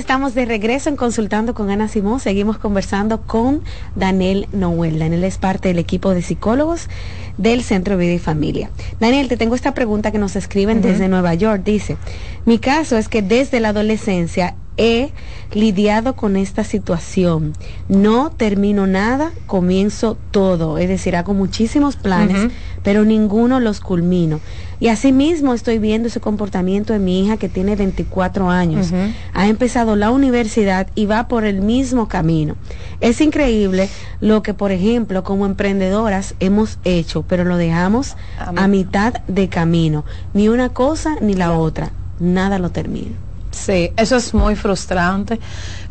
Estamos 0.00 0.34
de 0.34 0.46
regreso 0.46 0.88
en 0.88 0.96
Consultando 0.96 1.52
con 1.52 1.68
Ana 1.68 1.86
Simón. 1.86 2.20
Seguimos 2.20 2.56
conversando 2.56 3.20
con 3.20 3.62
Daniel 3.94 4.48
Noel. 4.50 4.98
Daniel 4.98 5.24
es 5.24 5.36
parte 5.36 5.68
del 5.68 5.78
equipo 5.78 6.14
de 6.14 6.22
psicólogos 6.22 6.88
del 7.36 7.62
Centro 7.62 7.98
Vida 7.98 8.14
y 8.14 8.18
Familia. 8.18 8.70
Daniel, 8.98 9.28
te 9.28 9.36
tengo 9.36 9.54
esta 9.54 9.74
pregunta 9.74 10.10
que 10.10 10.18
nos 10.18 10.36
escriben 10.36 10.80
desde 10.80 11.08
Nueva 11.08 11.34
York. 11.34 11.62
Dice, 11.64 11.98
mi 12.46 12.58
caso 12.58 12.96
es 12.96 13.08
que 13.08 13.20
desde 13.20 13.60
la 13.60 13.68
adolescencia 13.68 14.56
he 14.78 15.10
lidiado 15.52 16.16
con 16.16 16.36
esta 16.36 16.64
situación. 16.64 17.52
No 17.88 18.30
termino 18.30 18.86
nada, 18.86 19.32
comienzo 19.46 20.16
todo. 20.30 20.78
Es 20.78 20.88
decir, 20.88 21.14
hago 21.14 21.34
muchísimos 21.34 21.96
planes, 21.96 22.50
pero 22.82 23.04
ninguno 23.04 23.60
los 23.60 23.80
culmino. 23.80 24.40
Y 24.80 24.88
asimismo 24.88 25.52
estoy 25.52 25.78
viendo 25.78 26.08
ese 26.08 26.20
comportamiento 26.20 26.94
de 26.94 26.98
mi 26.98 27.22
hija 27.22 27.36
que 27.36 27.50
tiene 27.50 27.76
24 27.76 28.48
años. 28.48 28.92
Ha 29.34 29.46
empezado 29.46 29.94
la 29.94 30.10
universidad 30.10 30.88
y 30.94 31.04
va 31.04 31.28
por 31.28 31.44
el 31.44 31.60
mismo 31.60 32.08
camino. 32.08 32.56
Es 33.00 33.20
increíble 33.20 33.90
lo 34.20 34.42
que, 34.42 34.54
por 34.54 34.72
ejemplo, 34.72 35.22
como 35.22 35.44
emprendedoras 35.44 36.34
hemos 36.40 36.78
hecho, 36.84 37.22
pero 37.28 37.44
lo 37.44 37.58
dejamos 37.58 38.16
a 38.38 38.66
mitad 38.68 39.14
de 39.28 39.48
camino. 39.50 40.04
Ni 40.32 40.48
una 40.48 40.70
cosa 40.70 41.16
ni 41.20 41.34
la 41.34 41.52
otra. 41.52 41.90
Nada 42.18 42.58
lo 42.58 42.70
termina. 42.70 43.12
Sí, 43.50 43.90
eso 43.96 44.16
es 44.16 44.32
muy 44.32 44.54
frustrante 44.54 45.40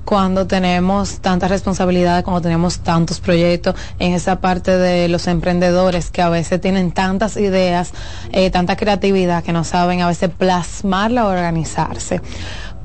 cuando 0.06 0.48
tenemos 0.48 1.20
tantas 1.20 1.50
responsabilidades, 1.50 2.24
cuando 2.24 2.42
tenemos 2.42 2.80
tantos 2.80 3.20
proyectos 3.20 3.76
en 4.00 4.14
esa 4.14 4.40
parte 4.40 4.78
de 4.78 5.08
los 5.08 5.28
emprendedores 5.28 6.10
que 6.10 6.22
a 6.22 6.30
veces 6.30 6.60
tienen 6.62 6.92
tantas 6.92 7.38
ideas, 7.38 7.94
eh, 8.32 8.50
tanta 8.50 8.76
creatividad 8.76 9.44
que 9.44 9.54
no 9.54 9.64
saben 9.64 10.02
a 10.02 10.08
veces 10.08 10.30
plasmarla 10.30 11.26
o 11.26 11.30
organizarse. 11.30 12.22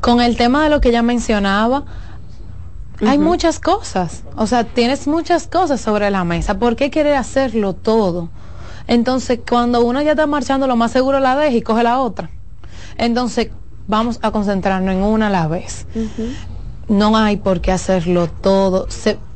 Con 0.00 0.20
el 0.20 0.36
tema 0.36 0.64
de 0.64 0.70
lo 0.70 0.80
que 0.80 0.90
ya 0.90 1.02
mencionaba, 1.02 1.84
hay 3.06 3.18
muchas 3.18 3.58
cosas, 3.58 4.22
o 4.36 4.46
sea, 4.46 4.64
tienes 4.64 5.06
muchas 5.06 5.46
cosas 5.46 5.80
sobre 5.80 6.10
la 6.10 6.24
mesa. 6.24 6.58
¿Por 6.58 6.76
qué 6.76 6.90
querer 6.90 7.16
hacerlo 7.16 7.72
todo? 7.74 8.28
Entonces, 8.86 9.40
cuando 9.48 9.84
uno 9.84 10.02
ya 10.02 10.10
está 10.12 10.26
marchando, 10.26 10.66
lo 10.66 10.76
más 10.76 10.92
seguro 10.92 11.20
la 11.20 11.36
deja 11.36 11.56
y 11.56 11.62
coge 11.62 11.82
la 11.82 12.00
otra. 12.00 12.30
Entonces, 12.96 13.50
vamos 13.86 14.18
a 14.22 14.30
concentrarnos 14.30 14.94
en 14.94 15.02
una 15.02 15.28
a 15.28 15.30
la 15.30 15.48
vez. 15.48 15.86
No 16.88 17.16
hay 17.16 17.36
por 17.36 17.60
qué 17.60 17.72
hacerlo 17.72 18.28
todo. 18.28 18.86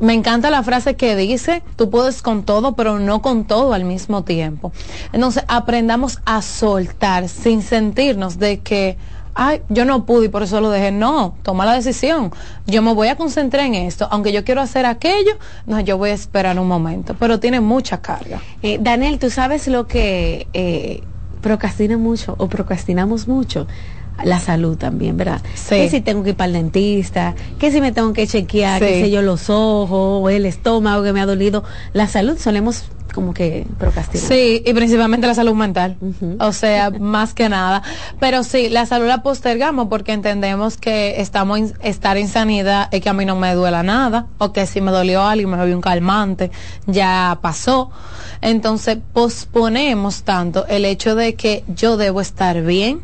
me 0.01 0.15
encanta 0.15 0.51
la 0.51 0.63
frase 0.63 0.97
que 0.97 1.17
dice, 1.17 1.63
tú 1.77 1.91
puedes 1.91 2.23
con 2.23 2.45
todo, 2.45 2.73
pero 2.73 2.99
no 2.99 3.23
con 3.23 3.45
todo 3.45 3.73
al 3.73 3.85
mismo 3.85 4.25
tiempo. 4.25 4.73
Entonces, 5.13 5.45
aprendamos 5.49 6.19
a 6.25 6.43
soltar 6.43 7.29
sin 7.29 7.63
sentirnos 7.63 8.39
de 8.39 8.61
que, 8.61 8.99
ay, 9.35 9.63
yo 9.69 9.85
no 9.85 10.05
pude 10.05 10.27
y 10.27 10.29
por 10.29 10.43
eso 10.43 10.61
lo 10.61 10.71
dejé. 10.71 10.93
No, 10.93 11.37
toma 11.43 11.65
la 11.65 11.75
decisión. 11.75 12.33
Yo 12.67 12.83
me 12.83 12.93
voy 12.93 13.09
a 13.09 13.17
concentrar 13.17 13.65
en 13.67 13.75
esto. 13.75 14.09
Aunque 14.11 14.33
yo 14.33 14.45
quiero 14.45 14.61
hacer 14.61 14.85
aquello, 14.85 15.33
no, 15.67 15.81
yo 15.81 15.97
voy 15.97 16.11
a 16.11 16.15
esperar 16.15 16.59
un 16.59 16.69
momento. 16.69 17.15
Pero 17.19 17.41
tiene 17.41 17.61
mucha 17.61 18.03
carga. 18.03 18.41
Eh, 18.63 18.79
Daniel, 18.81 19.19
tú 19.19 19.31
sabes 19.31 19.69
lo 19.69 19.87
que 19.87 20.49
eh, 20.53 21.03
procrastina 21.41 21.97
mucho 21.97 22.35
o 22.39 22.49
procrastinamos 22.49 23.27
mucho 23.27 23.67
la 24.25 24.41
salud 24.41 24.77
también, 24.77 25.17
¿verdad? 25.17 25.41
Sí. 25.55 25.77
Que 25.77 25.91
si 25.91 26.01
tengo 26.01 26.23
que 26.23 26.31
ir 26.31 26.37
para 26.37 26.47
el 26.49 26.53
dentista, 26.55 27.35
que 27.59 27.71
si 27.71 27.81
me 27.81 27.93
tengo 27.93 28.13
que 28.13 28.27
chequear, 28.27 28.81
qué 28.81 29.03
sé 29.03 29.11
yo, 29.11 29.23
los 29.23 29.51
ojos 29.51 30.23
o 30.23 30.29
el 30.31 30.47
estómago 30.47 31.03
que 31.03 31.13
me 31.13 31.21
ha 31.21 31.27
dolido. 31.27 31.65
La 31.93 32.09
salud 32.09 32.39
solemos 32.39 32.85
como 33.15 33.35
que 33.35 33.67
procrastinar. 33.79 34.29
Sí, 34.29 34.63
y 34.65 34.73
principalmente 34.75 35.27
la 35.27 35.35
salud 35.35 35.55
mental. 35.55 35.97
O 36.39 36.53
sea, 36.53 36.91
más 37.01 37.35
que 37.35 37.49
nada. 37.49 37.83
Pero 38.21 38.45
sí, 38.45 38.69
la 38.69 38.87
salud 38.87 39.07
la 39.07 39.23
postergamos 39.23 39.89
porque 39.89 40.13
entendemos 40.13 40.77
que 40.77 41.21
estamos 41.21 41.61
estar 41.83 42.17
en 42.17 42.29
sanidad 42.29 42.89
es 42.93 43.01
que 43.01 43.09
a 43.09 43.13
mí 43.13 43.25
no 43.25 43.37
me 43.37 43.55
duela 43.55 43.83
nada, 43.83 44.27
o 44.39 44.53
que 44.53 44.67
si 44.67 44.81
me 44.81 44.91
dolió 44.91 45.23
algo 45.23 45.49
me 45.49 45.57
bebí 45.57 45.73
un 45.73 45.81
calmante, 45.81 46.51
ya 46.87 47.39
pasó. 47.43 47.91
Entonces, 48.41 48.99
posponemos 49.13 50.23
tanto 50.23 50.67
el 50.67 50.85
hecho 50.85 51.15
de 51.15 51.35
que 51.35 51.65
yo 51.67 51.97
debo 51.97 52.21
estar 52.21 52.63
bien 52.63 53.03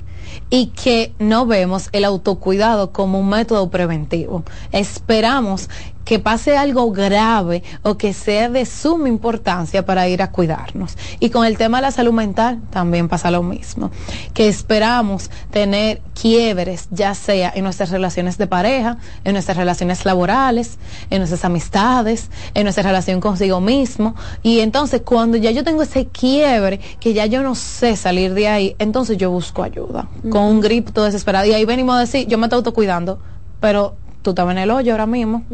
y 0.51 0.66
que 0.68 1.12
no 1.18 1.46
vemos 1.46 1.88
el 1.92 2.05
autocuidado 2.05 2.92
como 2.92 3.18
un 3.18 3.28
método 3.28 3.70
preventivo. 3.70 4.44
Esperamos 4.72 5.68
que 6.05 6.18
pase 6.18 6.56
algo 6.56 6.90
grave 6.93 7.62
o 7.82 7.97
que 7.97 8.12
sea 8.12 8.48
de 8.48 8.66
suma 8.66 9.09
importancia 9.09 9.85
para 9.85 10.09
ir 10.09 10.22
a 10.22 10.31
cuidarnos. 10.31 10.97
Y 11.20 11.31
con 11.31 11.44
el 11.44 11.56
tema 11.56 11.78
de 11.78 11.82
la 11.82 11.90
salud 11.90 12.12
mental 12.12 12.60
también 12.70 13.09
pasa 13.09 13.31
lo 13.31 13.43
mismo, 13.43 13.90
que 14.32 14.48
esperamos 14.48 15.31
tener 15.51 16.02
quiebres, 16.20 16.89
ya 16.90 17.14
sea 17.14 17.52
en 17.55 17.64
nuestras 17.64 17.90
relaciones 17.90 18.39
de 18.39 18.47
pareja, 18.47 18.98
en 19.24 19.32
nuestras 19.32 19.56
relaciones 19.56 20.05
laborales, 20.05 20.78
en 21.10 21.18
nuestras 21.18 21.44
amistades, 21.44 22.31
en 22.55 22.64
nuestra 22.64 22.82
relación 22.82 23.20
consigo 23.20 23.60
mismo. 23.60 24.14
Y 24.43 24.60
entonces 24.60 25.02
cuando 25.05 25.36
ya 25.36 25.51
yo 25.51 25.64
tengo 25.64 25.82
ese 25.82 26.06
quiebre, 26.06 26.81
que 27.01 27.14
ya 27.14 27.26
yo 27.26 27.43
no 27.43 27.55
sé 27.55 27.97
salir 27.97 28.35
de 28.35 28.48
ahí, 28.48 28.76
entonces 28.78 29.16
yo 29.16 29.31
busco 29.31 29.62
ayuda, 29.62 30.09
con 30.31 30.43
un 30.43 30.60
grip 30.60 30.90
todo 30.90 31.06
desesperado. 31.06 31.47
Y 31.47 31.52
ahí 31.52 31.64
venimos 31.64 31.97
a 31.97 32.01
decir, 32.01 32.26
yo 32.26 32.39
me 32.39 32.47
estoy 32.47 32.59
autocuidando, 32.59 33.18
pero 33.60 33.97
tú 34.24 34.30
estabas 34.30 34.56
en 34.56 34.62
el 34.62 34.70
hoyo 34.72 34.92
ahora 34.92 35.06
mismo. 35.06 35.44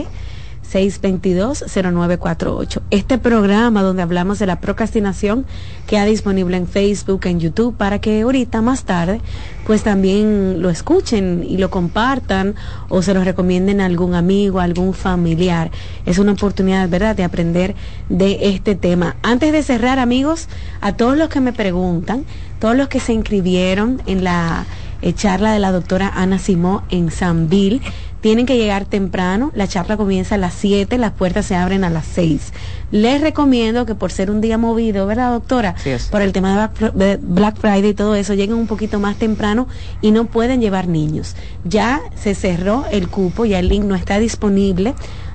622-0948. 0.72 2.82
Este 2.92 3.18
programa 3.18 3.82
donde 3.82 4.04
hablamos 4.04 4.38
de 4.40 4.46
la 4.46 4.62
procrastinación 4.62 5.46
queda 5.88 6.06
disponible 6.06 6.56
en 6.58 6.68
Facebook, 6.68 7.26
en 7.26 7.40
YouTube, 7.40 7.76
para 7.76 8.00
que 8.00 8.22
ahorita 8.22 8.62
más 8.62 8.84
tarde 8.84 9.20
pues 9.66 9.82
también 9.84 10.62
lo 10.62 10.70
escuchen 10.70 11.44
y 11.48 11.58
lo 11.58 11.70
compartan 11.70 12.56
o 12.88 13.02
se 13.02 13.14
lo 13.14 13.24
recomienden 13.24 13.82
a 13.82 13.86
algún 13.86 14.16
amigo, 14.16 14.60
a 14.60 14.64
algún 14.64 14.94
familiar. 14.94 15.72
Es 16.06 16.20
una 16.20 16.34
oportunidad, 16.34 16.90
¿verdad?, 16.90 17.16
de 17.16 17.24
aprender 17.24 17.76
de 18.10 18.50
este 18.50 18.76
tema. 18.76 19.16
Antes 19.22 19.52
de 19.52 19.64
cerrar, 19.64 20.00
amigos, 20.00 20.48
a 20.82 20.94
todos 20.94 21.18
los 21.18 21.30
que 21.30 21.40
me 21.40 21.54
preguntan, 21.54 22.26
todos 22.60 22.76
los 22.76 22.90
que 22.90 23.00
se 23.00 23.14
inscribieron 23.14 24.02
en 24.06 24.24
la 24.24 24.66
eh, 25.02 25.14
charla 25.14 25.54
de 25.54 25.60
la 25.60 25.72
doctora 25.72 26.12
Ana 26.14 26.40
Simó 26.40 26.84
en 26.90 27.10
Sanville, 27.10 27.82
tienen 28.22 28.46
que 28.46 28.58
llegar 28.58 28.86
temprano, 28.86 29.52
la 29.56 29.68
charla 29.68 29.98
comienza 29.98 30.36
a 30.36 30.38
las 30.38 30.54
7, 30.56 30.98
las 30.98 31.12
puertas 31.12 31.46
se 31.46 31.56
abren 31.56 31.84
a 31.84 31.90
las 31.90 32.06
6. 32.06 32.54
Les 32.92 33.22
recomiendo 33.22 33.86
que 33.86 33.96
por 33.96 34.12
ser 34.12 34.32
un 34.32 34.42
día 34.42 34.58
movido, 34.58 35.06
¿verdad, 35.06 35.32
doctora? 35.32 35.76
Por 36.12 36.22
el 36.22 36.34
tema 36.34 36.72
de 36.94 37.18
Black 37.22 37.58
Friday 37.58 37.90
y 37.90 37.94
todo 37.94 38.16
eso, 38.16 38.34
lleguen 38.34 38.58
un 38.58 38.68
poquito 38.68 39.00
más 39.00 39.18
temprano 39.18 39.68
y 40.02 40.12
no 40.12 40.26
pueden 40.26 40.62
llevar 40.62 40.88
niños. 40.88 41.36
Ya 41.64 42.02
se 42.16 42.36
cerró 42.36 42.86
el 42.92 43.08
cupo, 43.10 43.46
ya 43.46 43.60
el 43.60 43.70
link 43.70 43.86
no 43.86 43.96
está 43.96 44.20
disponible, 44.20 44.94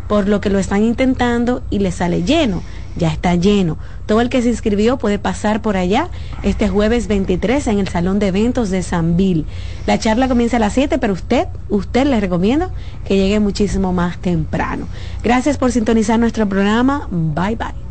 por 0.09 0.29
lo 0.29 0.41
que 0.41 0.51
lo 0.51 0.59
están 0.59 0.83
intentando 0.83 1.63
y 1.71 1.79
les 1.79 1.95
sale 1.95 2.23
lleno 2.25 2.63
ya 2.97 3.09
está 3.09 3.35
lleno. 3.35 3.79
Todo 4.07 4.21
el 4.21 4.29
que 4.29 4.43
se 4.43 4.49
inscribió 4.49 4.99
puede 4.99 5.19
pasar 5.19 5.63
por 5.63 5.77
allá 5.77 6.09
este 6.43 6.69
jueves 6.69 7.09
23 7.09 7.67
en 7.69 7.79
el 7.79 7.89
Salón 7.89 8.19
de 8.19 8.29
Eventos 8.29 8.71
de 8.71 8.83
Sanville. 8.83 9.45
La 9.87 9.99
charla 9.99 10.29
comienza 10.29 10.57
a 10.57 10.61
las 10.61 10.75
7, 10.75 10.99
pero 10.99 11.13
usted, 11.13 11.49
usted 11.69 12.07
le 12.07 12.21
recomiendo 12.21 12.71
que 13.05 13.17
llegue 13.17 13.41
muchísimo 13.41 13.93
más 13.93 14.19
temprano. 14.19 14.87
Gracias 15.23 15.59
por 15.59 15.73
sintonizar 15.73 16.19
nuestro 16.19 16.49
programa. 16.49 17.09
Bye 17.11 17.57
bye. 17.57 17.85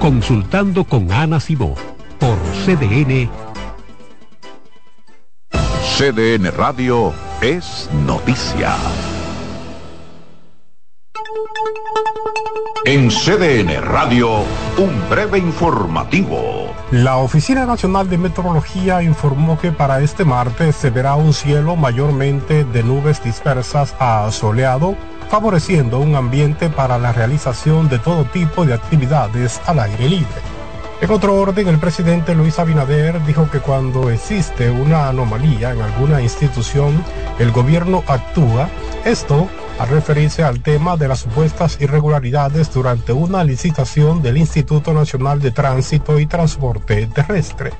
Consultando 0.00 0.84
con 0.84 1.10
Ana 1.10 1.40
Simó 1.40 1.74
por 2.18 2.38
CDN. 2.64 3.28
CDN 5.98 6.52
Radio 6.56 7.12
es 7.42 7.90
noticia. 8.06 8.76
En 12.84 13.10
CDN 13.10 13.82
Radio, 13.82 14.44
un 14.78 15.10
breve 15.10 15.38
informativo. 15.38 16.72
La 16.92 17.16
Oficina 17.16 17.66
Nacional 17.66 18.08
de 18.08 18.18
Meteorología 18.18 19.02
informó 19.02 19.58
que 19.58 19.72
para 19.72 20.00
este 20.00 20.24
martes 20.24 20.76
se 20.76 20.90
verá 20.90 21.16
un 21.16 21.34
cielo 21.34 21.74
mayormente 21.74 22.64
de 22.64 22.82
nubes 22.84 23.22
dispersas 23.22 23.94
a 23.98 24.30
soleado, 24.30 24.94
favoreciendo 25.28 25.98
un 25.98 26.14
ambiente 26.14 26.70
para 26.70 26.98
la 26.98 27.12
realización 27.12 27.88
de 27.88 27.98
todo 27.98 28.24
tipo 28.26 28.64
de 28.64 28.74
actividades 28.74 29.60
al 29.66 29.80
aire 29.80 30.08
libre. 30.08 30.40
En 31.00 31.10
otro 31.10 31.34
orden, 31.34 31.68
el 31.68 31.78
presidente 31.78 32.34
Luis 32.34 32.58
Abinader 32.58 33.22
dijo 33.24 33.50
que 33.50 33.58
cuando 33.58 34.08
existe 34.08 34.70
una 34.70 35.08
anomalía 35.08 35.72
en 35.72 35.80
alguna 35.80 36.22
institución, 36.22 37.04
el 37.38 37.50
gobierno 37.50 38.04
actúa. 38.06 38.68
Esto 39.04 39.48
a 39.78 39.86
referirse 39.86 40.42
al 40.42 40.62
tema 40.62 40.96
de 40.96 41.08
las 41.08 41.20
supuestas 41.20 41.78
irregularidades 41.80 42.72
durante 42.72 43.12
una 43.12 43.44
licitación 43.44 44.22
del 44.22 44.36
Instituto 44.36 44.92
Nacional 44.92 45.40
de 45.40 45.50
Tránsito 45.50 46.18
y 46.18 46.26
Transporte 46.26 47.06
Terrestre. 47.06 47.72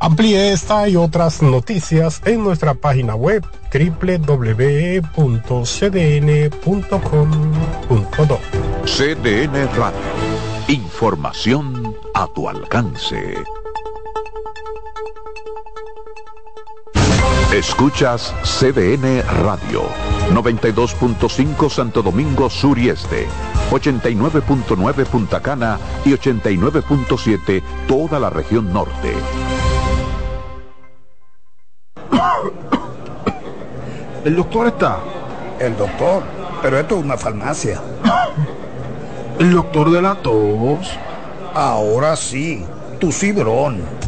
Amplíe 0.00 0.52
esta 0.52 0.88
y 0.88 0.94
otras 0.96 1.42
noticias 1.42 2.22
en 2.24 2.44
nuestra 2.44 2.74
página 2.74 3.16
web 3.16 3.44
www.cdn.com.do. 3.72 5.08
CDN 8.84 9.68
Radio. 9.76 9.98
Información 10.68 11.94
a 12.14 12.26
tu 12.34 12.48
alcance. 12.48 13.34
Escuchas 17.52 18.34
CDN 18.42 19.22
Radio, 19.42 19.84
92.5 20.34 21.70
Santo 21.70 22.02
Domingo 22.02 22.50
Sur 22.50 22.78
y 22.78 22.90
Este, 22.90 23.26
89.9 23.70 25.06
Punta 25.06 25.40
Cana 25.40 25.78
y 26.04 26.10
89.7 26.10 27.62
toda 27.88 28.20
la 28.20 28.28
región 28.28 28.70
norte. 28.70 29.14
¿El 34.26 34.36
doctor 34.36 34.66
está? 34.66 34.98
El 35.58 35.74
doctor, 35.74 36.24
pero 36.60 36.78
esto 36.78 36.98
es 36.98 37.04
una 37.04 37.16
farmacia. 37.16 37.80
¿El 39.38 39.52
doctor 39.52 39.90
de 39.90 40.02
la 40.02 40.16
tos? 40.16 40.90
Ahora 41.54 42.14
sí, 42.14 42.66
tu 43.00 43.10
cibrón. 43.10 44.07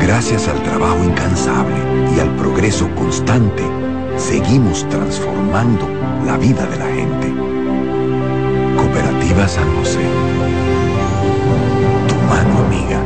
Gracias 0.00 0.48
al 0.48 0.62
trabajo 0.62 1.04
incansable 1.04 1.76
y 2.16 2.20
al 2.20 2.34
progreso 2.36 2.88
constante, 2.94 3.62
seguimos 4.16 4.88
transformando 4.88 5.86
la 6.24 6.36
vida 6.36 6.66
de 6.66 6.76
la 6.78 6.86
gente. 6.86 7.32
Cooperativa 8.76 9.46
San 9.46 9.76
José. 9.76 10.00
Tu 12.08 12.14
mano 12.28 12.58
amiga. 12.66 13.02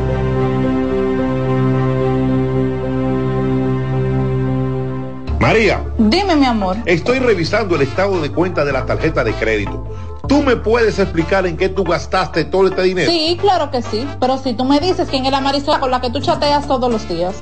María. 5.39 5.83
Dime, 5.97 6.35
mi 6.35 6.45
amor. 6.45 6.77
Estoy 6.85 7.19
revisando 7.19 7.75
el 7.75 7.83
estado 7.83 8.21
de 8.21 8.31
cuenta 8.31 8.65
de 8.65 8.71
la 8.71 8.85
tarjeta 8.85 9.23
de 9.23 9.33
crédito. 9.33 9.85
¿Tú 10.27 10.43
me 10.43 10.55
puedes 10.55 10.99
explicar 10.99 11.45
en 11.45 11.57
qué 11.57 11.69
tú 11.69 11.83
gastaste 11.83 12.45
todo 12.45 12.67
este 12.67 12.83
dinero? 12.83 13.11
Sí, 13.11 13.37
claro 13.39 13.71
que 13.71 13.81
sí. 13.81 14.07
Pero 14.19 14.37
si 14.37 14.53
tú 14.53 14.65
me 14.65 14.79
dices 14.79 15.07
quién 15.09 15.25
es 15.25 15.31
la 15.31 15.41
Marisol 15.41 15.79
con 15.79 15.91
la 15.91 16.01
que 16.01 16.09
tú 16.09 16.19
chateas 16.19 16.67
todos 16.67 16.91
los 16.91 17.07
días. 17.07 17.35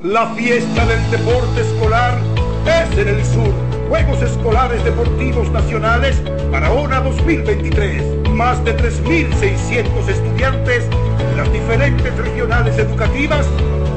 La 0.01 0.35
fiesta 0.35 0.85
del 0.85 1.11
deporte 1.11 1.63
escolar 1.63 2.21
es 2.67 2.99
en 2.99 3.09
el 3.09 3.25
sur. 3.25 3.55
Juegos 3.89 4.21
Escolares 4.21 4.85
Deportivos 4.85 5.51
Nacionales 5.51 6.21
Barahona 6.51 7.01
2023. 7.01 8.22
Más 8.35 8.65
de 8.65 8.77
3.600 8.77 10.09
estudiantes 10.09 10.89
de 10.89 11.37
las 11.37 11.53
diferentes 11.53 12.17
regionales 12.17 12.79
educativas 12.79 13.47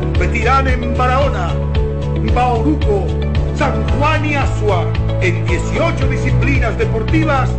competirán 0.02 0.68
en 0.68 0.96
Barahona, 0.98 1.54
Bauruco, 2.34 3.08
San 3.58 3.88
Juan 3.98 4.26
y 4.26 4.36
Asua 4.36 4.86
en 5.22 5.46
18 5.46 6.08
disciplinas 6.10 6.78
deportivas 6.78 7.50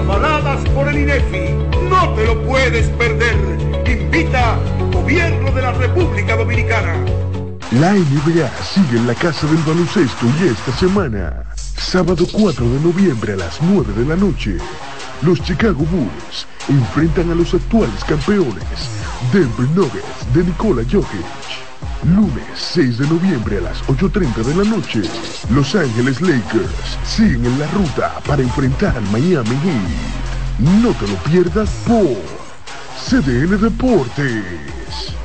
avaladas 0.00 0.68
por 0.70 0.88
el 0.88 0.98
INEFI. 0.98 1.54
No 1.88 2.12
te 2.14 2.26
lo 2.26 2.42
puedes 2.42 2.88
perder. 2.90 3.36
Invita 3.86 4.58
Gobierno 4.92 5.52
de 5.52 5.62
la 5.62 5.72
República 5.72 6.36
Dominicana. 6.36 6.96
La 7.80 7.92
NBA 7.92 8.50
sigue 8.62 8.98
en 8.98 9.06
la 9.06 9.14
casa 9.14 9.46
del 9.46 9.58
baloncesto 9.58 10.26
y 10.40 10.48
esta 10.48 10.72
semana, 10.78 11.44
sábado 11.54 12.26
4 12.30 12.68
de 12.68 12.80
noviembre 12.80 13.32
a 13.34 13.36
las 13.36 13.60
9 13.62 13.92
de 13.94 14.04
la 14.04 14.16
noche, 14.16 14.58
los 15.24 15.40
Chicago 15.42 15.84
Bulls 15.90 16.46
enfrentan 16.68 17.30
a 17.30 17.34
los 17.34 17.54
actuales 17.54 18.04
campeones, 18.04 18.64
Denver 19.32 19.68
Nuggets 19.70 20.34
de 20.34 20.44
Nikola 20.44 20.82
Jokic. 20.82 21.24
Lunes 22.04 22.44
6 22.54 22.98
de 22.98 23.06
noviembre 23.06 23.58
a 23.58 23.62
las 23.62 23.82
8.30 23.84 24.42
de 24.42 24.54
la 24.54 24.64
noche, 24.64 25.02
Los 25.50 25.74
Ángeles 25.74 26.20
Lakers 26.20 26.98
siguen 27.06 27.46
en 27.46 27.58
la 27.58 27.66
ruta 27.68 28.20
para 28.26 28.42
enfrentar 28.42 28.96
al 28.96 29.04
Miami 29.10 29.56
Heat. 29.64 30.82
No 30.82 30.90
te 30.92 31.08
lo 31.08 31.16
pierdas 31.24 31.70
por 31.86 32.18
CDN 33.08 33.58
Deportes. 33.58 35.23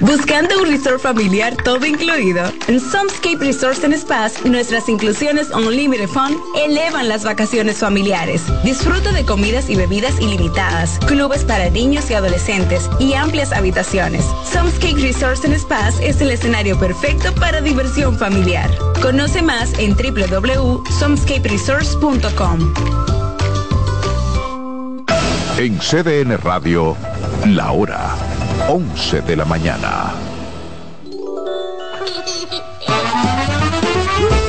Buscando 0.00 0.60
un 0.60 0.68
resort 0.68 1.00
familiar 1.00 1.56
todo 1.64 1.86
incluido. 1.86 2.52
En 2.68 2.78
Somescape 2.80 3.38
Resorts 3.38 3.82
and 3.82 3.96
Spas, 3.96 4.44
nuestras 4.44 4.90
inclusiones 4.90 5.48
Unlimited 5.50 6.08
Fun 6.08 6.38
elevan 6.54 7.08
las 7.08 7.24
vacaciones 7.24 7.78
familiares. 7.78 8.42
Disfruta 8.62 9.10
de 9.12 9.24
comidas 9.24 9.70
y 9.70 9.76
bebidas 9.76 10.20
ilimitadas, 10.20 10.98
clubes 11.06 11.44
para 11.44 11.70
niños 11.70 12.10
y 12.10 12.14
adolescentes 12.14 12.90
y 12.98 13.14
amplias 13.14 13.52
habitaciones. 13.52 14.26
Somescape 14.52 15.00
Resorts 15.00 15.46
and 15.46 15.56
Spas 15.56 15.98
es 16.00 16.20
el 16.20 16.30
escenario 16.30 16.78
perfecto 16.78 17.34
para 17.34 17.62
diversión 17.62 18.18
familiar. 18.18 18.68
Conoce 19.00 19.40
más 19.40 19.72
en 19.78 19.96
www.somescaperesorts.com. 19.96 22.74
En 25.58 25.78
CDN 25.78 26.36
Radio, 26.36 26.94
la 27.46 27.72
hora 27.72 28.25
11 28.68 29.22
de 29.22 29.36
la 29.36 29.44
mañana. 29.44 30.12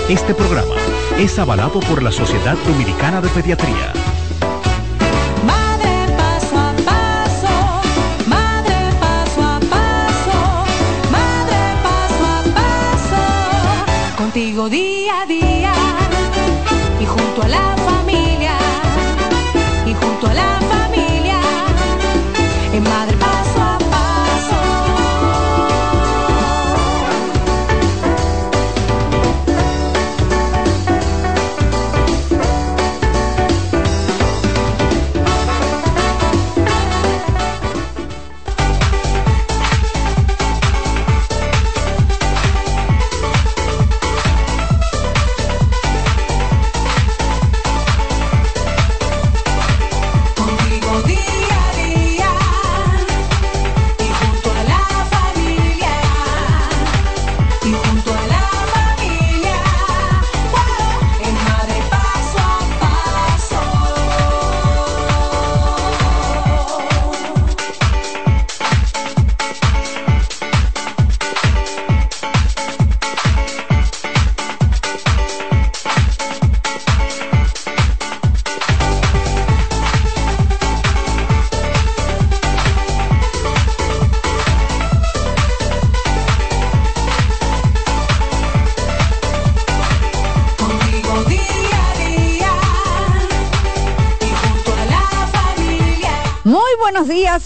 Este 0.09 0.33
programa 0.33 0.75
es 1.19 1.37
avalado 1.37 1.79
por 1.81 2.01
la 2.01 2.11
Sociedad 2.11 2.55
Dominicana 2.65 3.21
de 3.21 3.29
Pediatría. 3.29 3.93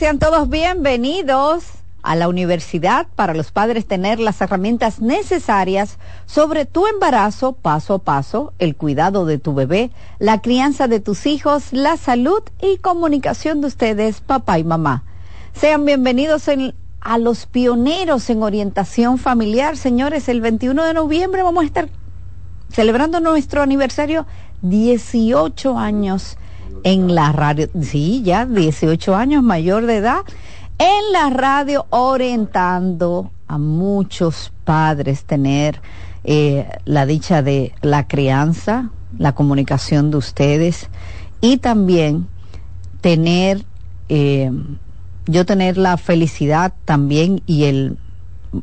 Sean 0.02 0.18
todos 0.18 0.50
bienvenidos 0.50 1.64
a 2.02 2.16
la 2.16 2.28
universidad 2.28 3.06
para 3.16 3.36
los 3.36 3.52
padres 3.52 3.86
tener 3.86 4.20
las 4.20 4.42
herramientas 4.42 5.00
necesarias 5.00 6.00
sobre 6.26 6.66
tu 6.66 6.88
embarazo 6.88 7.54
paso 7.54 7.94
a 7.94 8.00
paso, 8.00 8.52
el 8.58 8.76
cuidado 8.76 9.28
de 9.28 9.38
tu 9.38 9.54
bebé, 9.54 9.92
la 10.18 10.42
crianza 10.42 10.88
de 10.88 11.02
tus 11.02 11.28
hijos, 11.28 11.72
la 11.72 11.98
salud 11.98 12.42
y 12.60 12.78
comunicación 12.78 13.62
de 13.62 13.68
ustedes, 13.68 14.22
papá 14.22 14.58
y 14.58 14.64
mamá. 14.64 15.04
Sean 15.54 15.86
bienvenidos 15.86 16.48
en- 16.48 16.74
a 17.00 17.20
los 17.20 17.46
pioneros 17.46 18.28
en 18.32 18.42
orientación 18.42 19.20
familiar. 19.20 19.78
Señores, 19.78 20.30
el 20.30 20.42
21 20.42 20.84
de 20.84 20.96
noviembre 20.96 21.44
vamos 21.44 21.62
a 21.62 21.68
estar 21.68 21.90
celebrando 22.72 23.20
nuestro 23.20 23.62
aniversario 23.62 24.26
18 24.64 25.78
años 25.78 26.38
en 26.84 27.14
la 27.14 27.32
radio, 27.32 27.70
sí, 27.82 28.22
ya 28.24 28.46
18 28.46 29.16
años 29.16 29.44
mayor 29.44 29.86
de 29.86 29.98
edad, 29.98 30.22
en 30.78 31.12
la 31.14 31.30
radio 31.30 31.86
orientando 31.90 33.32
a 33.48 33.58
muchos 33.58 34.52
padres 34.64 35.26
tener 35.26 35.82
eh, 36.24 36.68
la 36.86 37.06
dicha 37.06 37.42
de 37.42 37.74
la 37.82 38.08
crianza, 38.08 38.90
la 39.18 39.34
comunicación 39.34 40.12
de 40.12 40.18
ustedes 40.18 40.90
y 41.40 41.58
también 41.58 42.28
tener, 43.02 43.66
eh, 44.10 44.52
yo 45.26 45.46
tener 45.46 45.78
la 45.78 45.98
felicidad 45.98 46.74
también 46.86 47.42
y 47.46 47.66
el, 47.66 47.98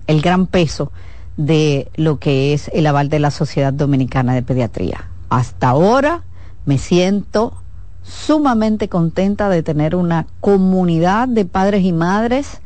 el 0.06 0.20
gran 0.20 0.46
peso 0.46 0.90
de 1.36 1.90
lo 1.94 2.18
que 2.18 2.52
es 2.52 2.68
el 2.74 2.86
aval 2.86 3.08
de 3.08 3.20
la 3.20 3.30
Sociedad 3.30 3.72
Dominicana 3.72 4.34
de 4.34 4.42
Pediatría. 4.42 5.08
Hasta 5.28 5.68
ahora 5.68 6.24
me 6.64 6.78
siento 6.78 7.62
sumamente 8.08 8.88
contenta 8.88 9.48
de 9.48 9.62
tener 9.62 9.94
una 9.94 10.26
comunidad 10.40 11.28
de 11.28 11.44
padres 11.44 11.84
y 11.84 11.92
madres 11.92 12.60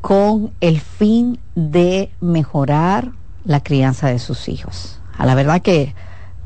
con 0.00 0.52
el 0.60 0.80
fin 0.80 1.38
de 1.54 2.10
mejorar 2.20 3.12
la 3.44 3.62
crianza 3.62 4.08
de 4.08 4.18
sus 4.18 4.48
hijos. 4.48 5.00
A 5.16 5.26
la 5.26 5.34
verdad 5.34 5.62
que 5.62 5.94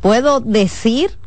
puedo 0.01 0.41
decir 0.41 1.19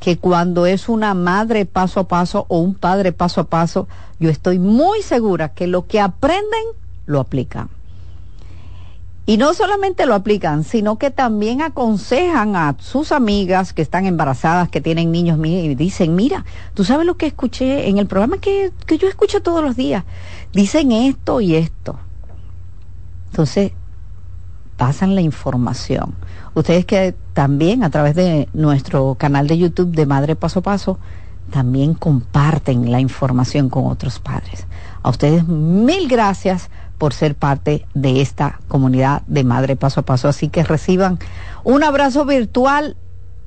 que 0.00 0.18
cuando 0.18 0.66
es 0.66 0.88
una 0.88 1.14
madre 1.14 1.66
paso 1.66 2.00
a 2.00 2.08
paso 2.08 2.46
o 2.48 2.58
un 2.58 2.74
padre 2.74 3.12
paso 3.12 3.42
a 3.42 3.44
paso, 3.44 3.86
yo 4.18 4.30
estoy 4.30 4.58
muy 4.58 5.02
segura 5.02 5.50
que 5.50 5.66
lo 5.66 5.86
que 5.86 6.00
aprenden 6.00 6.64
lo 7.06 7.20
aplican. 7.20 7.68
Y 9.30 9.36
no 9.36 9.54
solamente 9.54 10.06
lo 10.06 10.16
aplican, 10.16 10.64
sino 10.64 10.98
que 10.98 11.12
también 11.12 11.62
aconsejan 11.62 12.56
a 12.56 12.74
sus 12.80 13.12
amigas 13.12 13.72
que 13.72 13.80
están 13.80 14.06
embarazadas, 14.06 14.68
que 14.70 14.80
tienen 14.80 15.12
niños, 15.12 15.38
y 15.46 15.76
dicen, 15.76 16.16
mira, 16.16 16.44
tú 16.74 16.82
sabes 16.82 17.06
lo 17.06 17.16
que 17.16 17.26
escuché 17.26 17.88
en 17.88 17.98
el 17.98 18.08
programa 18.08 18.38
que, 18.38 18.72
que 18.86 18.98
yo 18.98 19.06
escucho 19.06 19.40
todos 19.40 19.62
los 19.62 19.76
días. 19.76 20.02
Dicen 20.52 20.90
esto 20.90 21.40
y 21.40 21.54
esto. 21.54 21.96
Entonces, 23.30 23.70
pasan 24.76 25.14
la 25.14 25.20
información. 25.20 26.16
Ustedes 26.54 26.84
que 26.84 27.14
también 27.32 27.84
a 27.84 27.90
través 27.90 28.16
de 28.16 28.48
nuestro 28.52 29.14
canal 29.14 29.46
de 29.46 29.58
YouTube 29.58 29.92
de 29.92 30.06
Madre 30.06 30.34
Paso 30.34 30.58
a 30.58 30.62
Paso, 30.62 30.98
también 31.52 31.94
comparten 31.94 32.90
la 32.90 32.98
información 32.98 33.68
con 33.68 33.86
otros 33.86 34.18
padres. 34.18 34.66
A 35.02 35.10
ustedes 35.10 35.46
mil 35.46 36.08
gracias 36.08 36.68
por 37.00 37.14
ser 37.14 37.34
parte 37.34 37.86
de 37.94 38.20
esta 38.20 38.60
comunidad 38.68 39.22
de 39.26 39.42
Madre 39.42 39.74
Paso 39.74 40.00
a 40.00 40.02
Paso. 40.04 40.28
Así 40.28 40.50
que 40.50 40.62
reciban 40.62 41.18
un 41.64 41.82
abrazo 41.82 42.26
virtual 42.26 42.94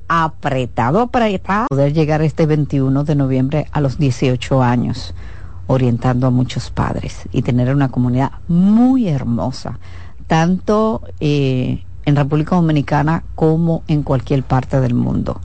apretado 0.08 1.06
para 1.06 1.28
poder 1.68 1.92
llegar 1.92 2.20
este 2.20 2.46
21 2.46 3.04
de 3.04 3.14
noviembre 3.14 3.68
a 3.70 3.80
los 3.80 3.96
18 3.96 4.60
años, 4.60 5.14
orientando 5.68 6.26
a 6.26 6.30
muchos 6.30 6.70
padres 6.70 7.28
y 7.30 7.42
tener 7.42 7.72
una 7.72 7.90
comunidad 7.90 8.32
muy 8.48 9.06
hermosa, 9.08 9.78
tanto 10.26 11.02
eh, 11.20 11.84
en 12.06 12.16
República 12.16 12.56
Dominicana 12.56 13.22
como 13.36 13.84
en 13.86 14.02
cualquier 14.02 14.42
parte 14.42 14.80
del 14.80 14.94
mundo. 14.94 15.40